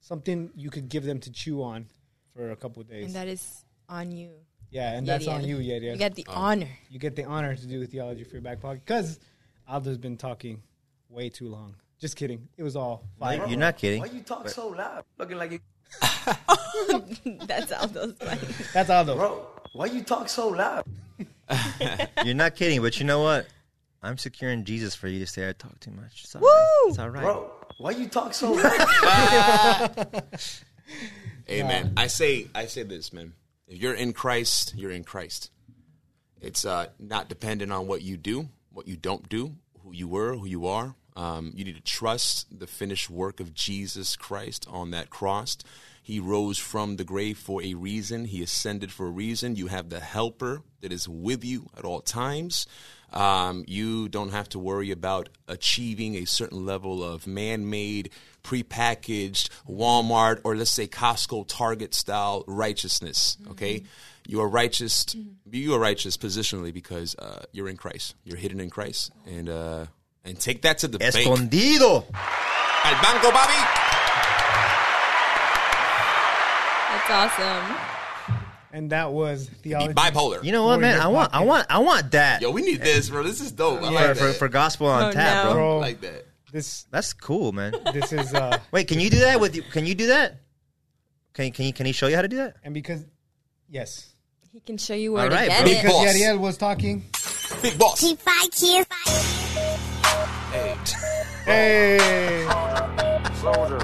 Something 0.00 0.50
you 0.54 0.70
could 0.70 0.88
give 0.88 1.04
them 1.04 1.18
to 1.20 1.32
chew 1.32 1.62
on 1.62 1.86
for 2.34 2.50
a 2.52 2.56
couple 2.56 2.82
of 2.82 2.88
days. 2.88 3.06
And 3.06 3.14
that 3.16 3.26
is 3.28 3.64
on 3.88 4.12
you. 4.12 4.30
yeah 4.70 4.92
and 4.92 5.06
that's 5.08 5.26
on 5.26 5.40
Yadiel. 5.42 5.46
you 5.48 5.56
yeah 5.58 5.78
You 5.92 5.96
get 5.96 6.14
the 6.14 6.26
honor. 6.28 6.68
you 6.90 6.98
get 7.00 7.16
the 7.16 7.24
honor 7.24 7.56
to 7.56 7.66
do 7.66 7.84
theology 7.86 8.22
for 8.24 8.32
your 8.34 8.42
back 8.42 8.60
pocket. 8.60 8.82
Because 8.84 9.18
aldo's 9.68 9.98
been 9.98 10.16
talking 10.16 10.62
way 11.08 11.28
too 11.28 11.48
long 11.48 11.74
just 12.00 12.16
kidding 12.16 12.48
it 12.56 12.62
was 12.62 12.76
all 12.76 13.04
fire. 13.18 13.44
you're 13.48 13.58
not 13.58 13.76
kidding 13.76 14.00
Why 14.00 14.06
you 14.06 14.20
talk 14.22 14.48
so 14.48 14.68
loud? 14.68 15.04
Looking 15.18 15.36
like 15.36 15.52
you, 15.52 15.60
That's 17.46 17.72
Aldo's 17.72 18.14
like. 18.22 18.40
that's 18.72 18.90
aldo 18.90 19.16
bro. 19.16 19.46
Why 19.72 19.86
you 19.86 20.02
talk 20.02 20.28
so 20.28 20.48
loud? 20.48 20.84
you're 22.24 22.34
not 22.34 22.54
kidding 22.54 22.80
but 22.82 23.00
you 23.00 23.06
know 23.06 23.22
what 23.22 23.46
i'm 24.02 24.18
securing 24.18 24.64
jesus 24.64 24.94
for 24.94 25.08
you 25.08 25.18
to 25.18 25.26
say 25.26 25.48
i 25.48 25.52
talk 25.52 25.80
too 25.80 25.90
much 25.90 26.22
it's 26.24 26.36
all 26.36 26.42
right. 26.42 26.50
Woo! 26.84 26.90
it's 26.90 26.98
all 26.98 27.08
right 27.08 27.22
Bro, 27.22 27.50
why 27.78 27.90
you 27.92 28.06
talk 28.06 28.34
so 28.34 28.52
loud? 28.52 30.24
Hey 31.46 31.62
man, 31.62 31.94
I 31.96 32.06
say 32.08 32.48
I 32.54 32.66
say 32.66 32.82
this, 32.82 33.12
man. 33.12 33.32
If 33.66 33.80
you're 33.80 33.94
in 33.94 34.12
Christ, 34.12 34.74
you're 34.76 34.90
in 34.90 35.02
Christ. 35.04 35.50
It's 36.42 36.64
uh, 36.66 36.88
not 36.98 37.28
dependent 37.28 37.72
on 37.72 37.86
what 37.86 38.02
you 38.02 38.16
do, 38.18 38.48
what 38.78 38.86
you 38.86 38.96
don't 38.96 39.28
do, 39.28 39.56
who 39.82 39.92
you 39.92 40.06
were, 40.06 40.36
who 40.36 40.46
you 40.46 40.68
are. 40.68 40.94
Um, 41.16 41.52
you 41.56 41.64
need 41.64 41.74
to 41.74 41.82
trust 41.82 42.46
the 42.56 42.68
finished 42.68 43.10
work 43.10 43.40
of 43.40 43.52
Jesus 43.52 44.14
Christ 44.14 44.68
on 44.70 44.92
that 44.92 45.10
cross. 45.10 45.58
He 46.00 46.20
rose 46.20 46.58
from 46.58 46.94
the 46.94 47.02
grave 47.02 47.38
for 47.38 47.60
a 47.60 47.74
reason. 47.74 48.26
He 48.26 48.40
ascended 48.40 48.92
for 48.92 49.08
a 49.08 49.10
reason. 49.10 49.56
You 49.56 49.66
have 49.66 49.90
the 49.90 49.98
helper 49.98 50.62
that 50.80 50.92
is 50.92 51.08
with 51.08 51.44
you 51.44 51.68
at 51.76 51.84
all 51.84 52.00
times. 52.00 52.68
Um, 53.12 53.64
you 53.66 54.08
don't 54.08 54.30
have 54.30 54.48
to 54.50 54.60
worry 54.60 54.92
about 54.92 55.28
achieving 55.48 56.14
a 56.14 56.24
certain 56.24 56.64
level 56.64 57.02
of 57.02 57.26
man 57.26 57.68
made, 57.68 58.10
prepackaged 58.44 59.48
Walmart 59.68 60.40
or 60.44 60.54
let's 60.54 60.70
say 60.70 60.86
Costco 60.86 61.48
Target 61.48 61.94
style 61.94 62.44
righteousness. 62.46 63.38
Okay? 63.50 63.82
You 64.30 64.42
are 64.42 64.48
righteous. 64.48 65.06
You 65.50 65.72
are 65.74 65.78
righteous 65.78 66.18
positionally 66.18 66.72
because 66.72 67.14
uh, 67.18 67.44
you're 67.50 67.66
in 67.68 67.78
Christ. 67.78 68.14
You're 68.24 68.36
hidden 68.36 68.60
in 68.60 68.68
Christ. 68.68 69.10
And, 69.26 69.48
uh, 69.48 69.86
and 70.22 70.38
take 70.38 70.60
that 70.62 70.76
to 70.78 70.88
the 70.88 70.98
bank. 70.98 71.14
Escondido. 71.16 72.04
Al 72.84 73.02
banco, 73.02 73.30
papi. 73.30 73.58
That's 76.90 77.10
awesome. 77.10 77.76
And 78.70 78.90
that 78.92 79.12
was 79.12 79.48
theology. 79.48 79.94
Bipolar. 79.94 80.44
You 80.44 80.52
know 80.52 80.64
what, 80.66 80.78
man? 80.80 81.00
I 81.00 81.08
want, 81.08 81.34
I 81.34 81.42
want, 81.42 81.66
I 81.70 81.78
want 81.78 82.12
that 82.12 82.42
Yo, 82.42 82.50
we 82.50 82.60
need 82.60 82.82
this, 82.82 83.08
bro. 83.08 83.22
This 83.22 83.40
is 83.40 83.50
dope. 83.50 83.82
I 83.82 83.86
for, 83.86 83.92
like 83.92 84.16
for, 84.16 84.24
that. 84.26 84.36
for 84.36 84.48
gospel 84.48 84.88
on 84.88 85.04
Oh, 85.04 85.12
tap, 85.12 85.46
no. 85.46 85.52
bro. 85.54 85.54
Bro, 85.62 85.76
I 85.76 85.80
like 85.80 86.00
that. 86.02 86.26
this 86.52 86.86
That's 86.90 87.14
cool, 87.14 87.52
man. 87.52 87.74
this 87.94 88.12
is 88.12 88.34
uh 88.34 88.58
Wait, 88.72 88.88
can 88.88 89.00
you 89.00 89.08
do 89.08 89.20
that 89.20 89.40
with? 89.40 89.56
you? 89.56 89.62
Can 89.62 89.86
you 89.86 89.94
do 89.94 90.08
that? 90.08 90.40
Can 91.32 91.50
can 91.52 91.64
you 91.64 91.72
can 91.72 91.86
he 91.86 91.92
show 91.92 92.08
you 92.08 92.16
how 92.16 92.22
to 92.22 92.28
do 92.28 92.36
that? 92.36 92.56
and 92.62 92.74
because 92.74 93.06
yes. 93.70 94.14
He 94.52 94.60
can 94.60 94.78
show 94.78 94.94
you 94.94 95.12
where 95.12 95.24
All 95.24 95.28
to 95.28 95.34
right, 95.34 95.48
get 95.48 95.62
bro. 95.62 95.70
it. 95.70 95.82
Because 95.82 95.92
boss. 95.92 96.06
Yariel 96.16 96.38
was 96.38 96.56
talking. 96.56 97.04
Big 97.60 97.78
boss. 97.78 98.00
Hey. 101.44 102.46
Soldier. 103.34 103.78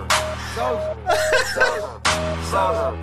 Soldier. 0.55 0.97
Soldier. 1.55 2.01
Soldier. 2.51 2.99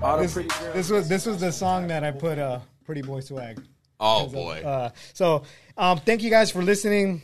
the 0.00 0.18
This, 0.20 0.34
this 0.74 0.90
was 0.90 1.08
this 1.08 1.26
was 1.26 1.40
the 1.40 1.50
song 1.50 1.88
that 1.88 2.04
I 2.04 2.12
put 2.12 2.38
uh 2.38 2.60
Pretty 2.84 3.02
Boy 3.02 3.20
Swag. 3.20 3.60
Oh, 4.00 4.28
boy. 4.28 4.62
Uh, 4.64 4.90
so 5.12 5.42
um, 5.76 5.98
thank 5.98 6.22
you 6.22 6.30
guys 6.30 6.52
for 6.52 6.62
listening 6.62 7.22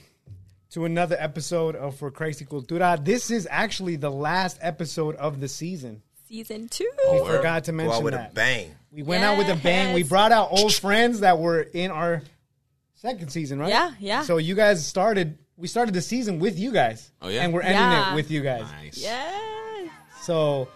to 0.71 0.85
another 0.85 1.17
episode 1.19 1.77
of 1.77 1.97
For 1.97 2.11
Christ 2.11 2.41
y 2.41 2.47
Cultura. 2.51 3.03
This 3.03 3.31
is 3.31 3.47
actually 3.49 3.95
the 3.95 4.11
last 4.11 4.59
episode 4.61 5.15
of 5.17 5.39
the 5.39 5.47
season. 5.47 6.03
Season 6.35 6.69
two. 6.69 6.91
We 7.13 7.21
word. 7.21 7.37
forgot 7.37 7.63
to 7.65 7.71
Go 7.71 7.77
mention 7.77 7.95
out 7.95 8.03
with 8.03 8.15
that. 8.15 8.33
a 8.33 8.35
bang. 8.35 8.75
We 8.91 9.05
went 9.05 9.23
out 9.23 9.39
with 9.39 9.49
a 9.49 9.55
bang. 9.55 9.95
We 9.95 10.03
brought 10.03 10.33
out 10.33 10.49
old 10.51 10.75
friends 10.75 11.21
that 11.21 11.39
were 11.39 11.61
in 11.63 11.93
our 11.93 12.23
second 12.95 13.29
season, 13.31 13.61
right? 13.61 13.69
Yeah, 13.69 13.93
yeah. 14.01 14.23
So 14.23 14.39
you 14.39 14.57
guys 14.57 14.85
started. 14.85 15.39
We 15.57 15.69
started 15.69 15.95
the 15.95 16.03
season 16.03 16.41
with 16.41 16.59
you 16.59 16.73
guys. 16.73 17.13
Oh, 17.23 17.29
yeah? 17.29 17.45
And 17.45 17.53
we're 17.55 17.63
ending 17.63 17.77
Yeah. 17.79 18.13
it 18.13 18.15
with 18.17 18.33
you 18.33 18.41
guys. 18.41 18.63
Nice. 18.83 18.99
Yes. 19.01 19.89
So 20.23 20.67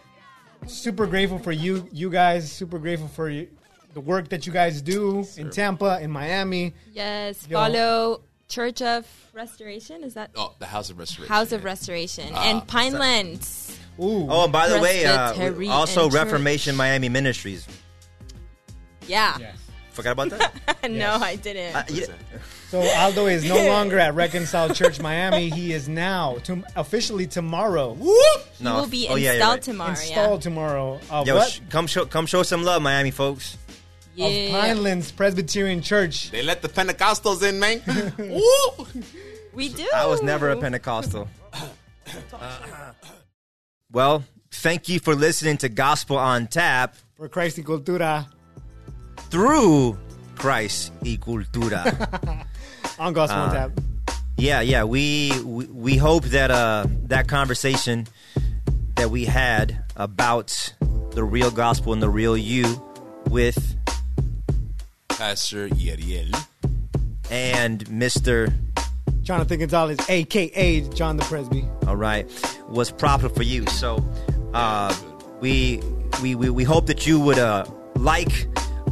super 0.68 1.06
grateful 1.08 1.40
for 1.40 1.50
you, 1.50 1.88
you 1.90 2.08
guys. 2.10 2.52
Super 2.52 2.78
grateful 2.78 3.08
for 3.08 3.28
you, 3.28 3.48
the 3.94 4.00
work 4.00 4.28
that 4.28 4.46
you 4.46 4.52
guys 4.52 4.80
do 4.80 5.26
in 5.36 5.50
Tampa, 5.50 5.98
in 6.00 6.12
Miami. 6.12 6.74
Yes. 6.92 7.44
Yo. 7.48 7.56
Follow 7.56 8.20
Church 8.48 8.80
of 8.80 9.06
Restoration. 9.34 10.02
Is 10.02 10.14
that 10.14 10.30
Oh, 10.34 10.54
the 10.58 10.66
House 10.66 10.88
of 10.90 10.98
Restoration. 10.98 11.32
House 11.32 11.52
of 11.52 11.60
yeah. 11.60 11.66
Restoration 11.66 12.30
Ah, 12.34 12.44
and 12.48 12.60
that's 12.62 12.72
Pinelands? 12.72 13.76
Ooh. 14.00 14.26
Oh, 14.30 14.44
and 14.44 14.52
by 14.52 14.68
the 14.68 14.80
way, 14.80 15.04
uh, 15.04 15.34
Presbyterian 15.34 15.70
also 15.72 16.04
Church. 16.08 16.14
Reformation 16.14 16.74
Miami 16.76 17.08
Ministries. 17.08 17.66
Yeah. 19.06 19.36
Yes. 19.38 19.56
Forgot 19.92 20.12
about 20.12 20.30
that. 20.30 20.54
no, 20.84 20.88
Yes. 20.96 21.22
I 21.22 21.36
didn't. 21.36 21.74
Uh, 21.76 21.82
yeah. 21.88 22.04
So 22.70 22.80
Aldo 22.80 23.26
is 23.26 23.44
no 23.44 23.66
longer 23.68 23.98
at 23.98 24.14
Reconciled 24.14 24.74
Church 24.76 25.00
Miami. 25.00 25.50
He 25.50 25.72
is 25.72 25.88
now 25.88 26.36
to, 26.44 26.62
officially 26.76 27.26
tomorrow 27.26 27.94
he 27.94 28.64
No. 28.64 28.76
will 28.76 28.86
be 28.86 29.08
oh, 29.10 29.16
yeah, 29.16 29.32
installed 29.32 29.40
yeah, 29.40 29.50
right. 29.50 29.62
tomorrow. 29.62 29.90
installed 29.90 30.42
tomorrow. 30.42 31.00
Uh, 31.10 31.24
Yo, 31.26 31.34
what? 31.36 31.50
sh- 31.50 31.60
come 31.70 31.86
show, 31.86 32.06
come 32.06 32.26
show 32.26 32.42
some 32.44 32.62
love, 32.62 32.80
Miami 32.80 33.10
folks. 33.10 33.56
Yeah. 34.18 34.26
Of 34.26 34.32
yeah. 34.32 34.50
Pinelands 34.74 35.14
Presbyterian 35.14 35.80
Church. 35.80 36.30
They 36.32 36.42
let 36.42 36.60
the 36.60 36.68
Pentecostals 36.68 37.42
in, 37.48 37.60
man. 37.60 37.80
Woo! 38.18 38.86
We 39.52 39.68
do. 39.68 39.86
I 39.94 40.06
was 40.06 40.22
never 40.22 40.50
a 40.50 40.56
Pentecostal. 40.56 41.28
Uh, 42.32 42.92
well, 43.92 44.24
thank 44.50 44.88
you 44.88 44.98
for 44.98 45.14
listening 45.14 45.56
to 45.58 45.68
Gospel 45.68 46.18
on 46.18 46.48
Tap 46.48 46.96
For 47.14 47.28
Christ 47.28 47.58
y 47.58 47.64
Cultura 47.64 48.26
through 49.30 49.96
Christ 50.34 50.92
y 51.02 51.16
Cultura. 51.20 52.44
on 52.98 53.12
Gospel 53.12 53.38
on 53.40 53.48
Uh, 53.50 53.52
Tap. 53.68 53.80
yeah, 54.36 54.60
yeah. 54.60 54.82
We, 54.84 55.30
we 55.44 55.66
we 55.66 55.96
hope 55.96 56.24
that 56.24 56.50
uh 56.50 56.86
that 57.06 57.28
conversation 57.28 58.06
that 58.96 59.10
we 59.10 59.24
had 59.26 59.84
about 59.96 60.72
the 61.12 61.22
real 61.22 61.50
gospel 61.52 61.92
and 61.92 62.02
the 62.02 62.10
real 62.10 62.36
you 62.36 62.64
with 63.28 63.76
Pastor 65.18 65.68
Yeriel. 65.70 66.32
and 67.28 67.84
Mr. 67.86 68.54
Jonathan 69.22 69.58
Gonzalez, 69.58 69.98
a.k.a. 70.08 70.82
John 70.94 71.16
the 71.16 71.24
Presby. 71.24 71.64
all 71.88 71.96
right, 71.96 72.24
was 72.68 72.92
proper 72.92 73.28
for 73.28 73.42
you. 73.42 73.66
So, 73.66 74.02
uh, 74.54 74.94
we, 75.40 75.82
we 76.22 76.34
we 76.36 76.50
we 76.50 76.64
hope 76.64 76.86
that 76.86 77.04
you 77.06 77.18
would 77.20 77.38
uh, 77.38 77.64
like 77.96 78.46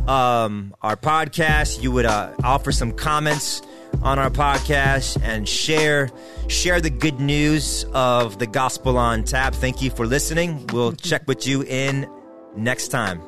um, 0.09 0.75
our 0.83 0.97
podcast. 0.97 1.81
You 1.83 1.93
would 1.93 2.07
uh, 2.07 2.35
offer 2.43 2.73
some 2.73 2.93
comments 2.93 3.63
on 4.03 4.19
our 4.19 4.31
podcast 4.31 5.23
and 5.23 5.49
share 5.49 6.11
share 6.49 6.81
the 6.81 6.91
good 6.91 7.21
news 7.21 7.85
of 7.95 8.39
the 8.39 8.47
gospel 8.49 8.99
on 8.99 9.23
tap. 9.25 9.55
Thank 9.55 9.81
you 9.81 9.91
for 9.91 10.07
listening. 10.07 10.67
We'll 10.73 10.93
check 11.11 11.27
with 11.29 11.47
you 11.47 11.63
in 11.63 12.11
next 12.57 12.89
time. 12.89 13.23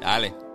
Dale. 0.00 0.47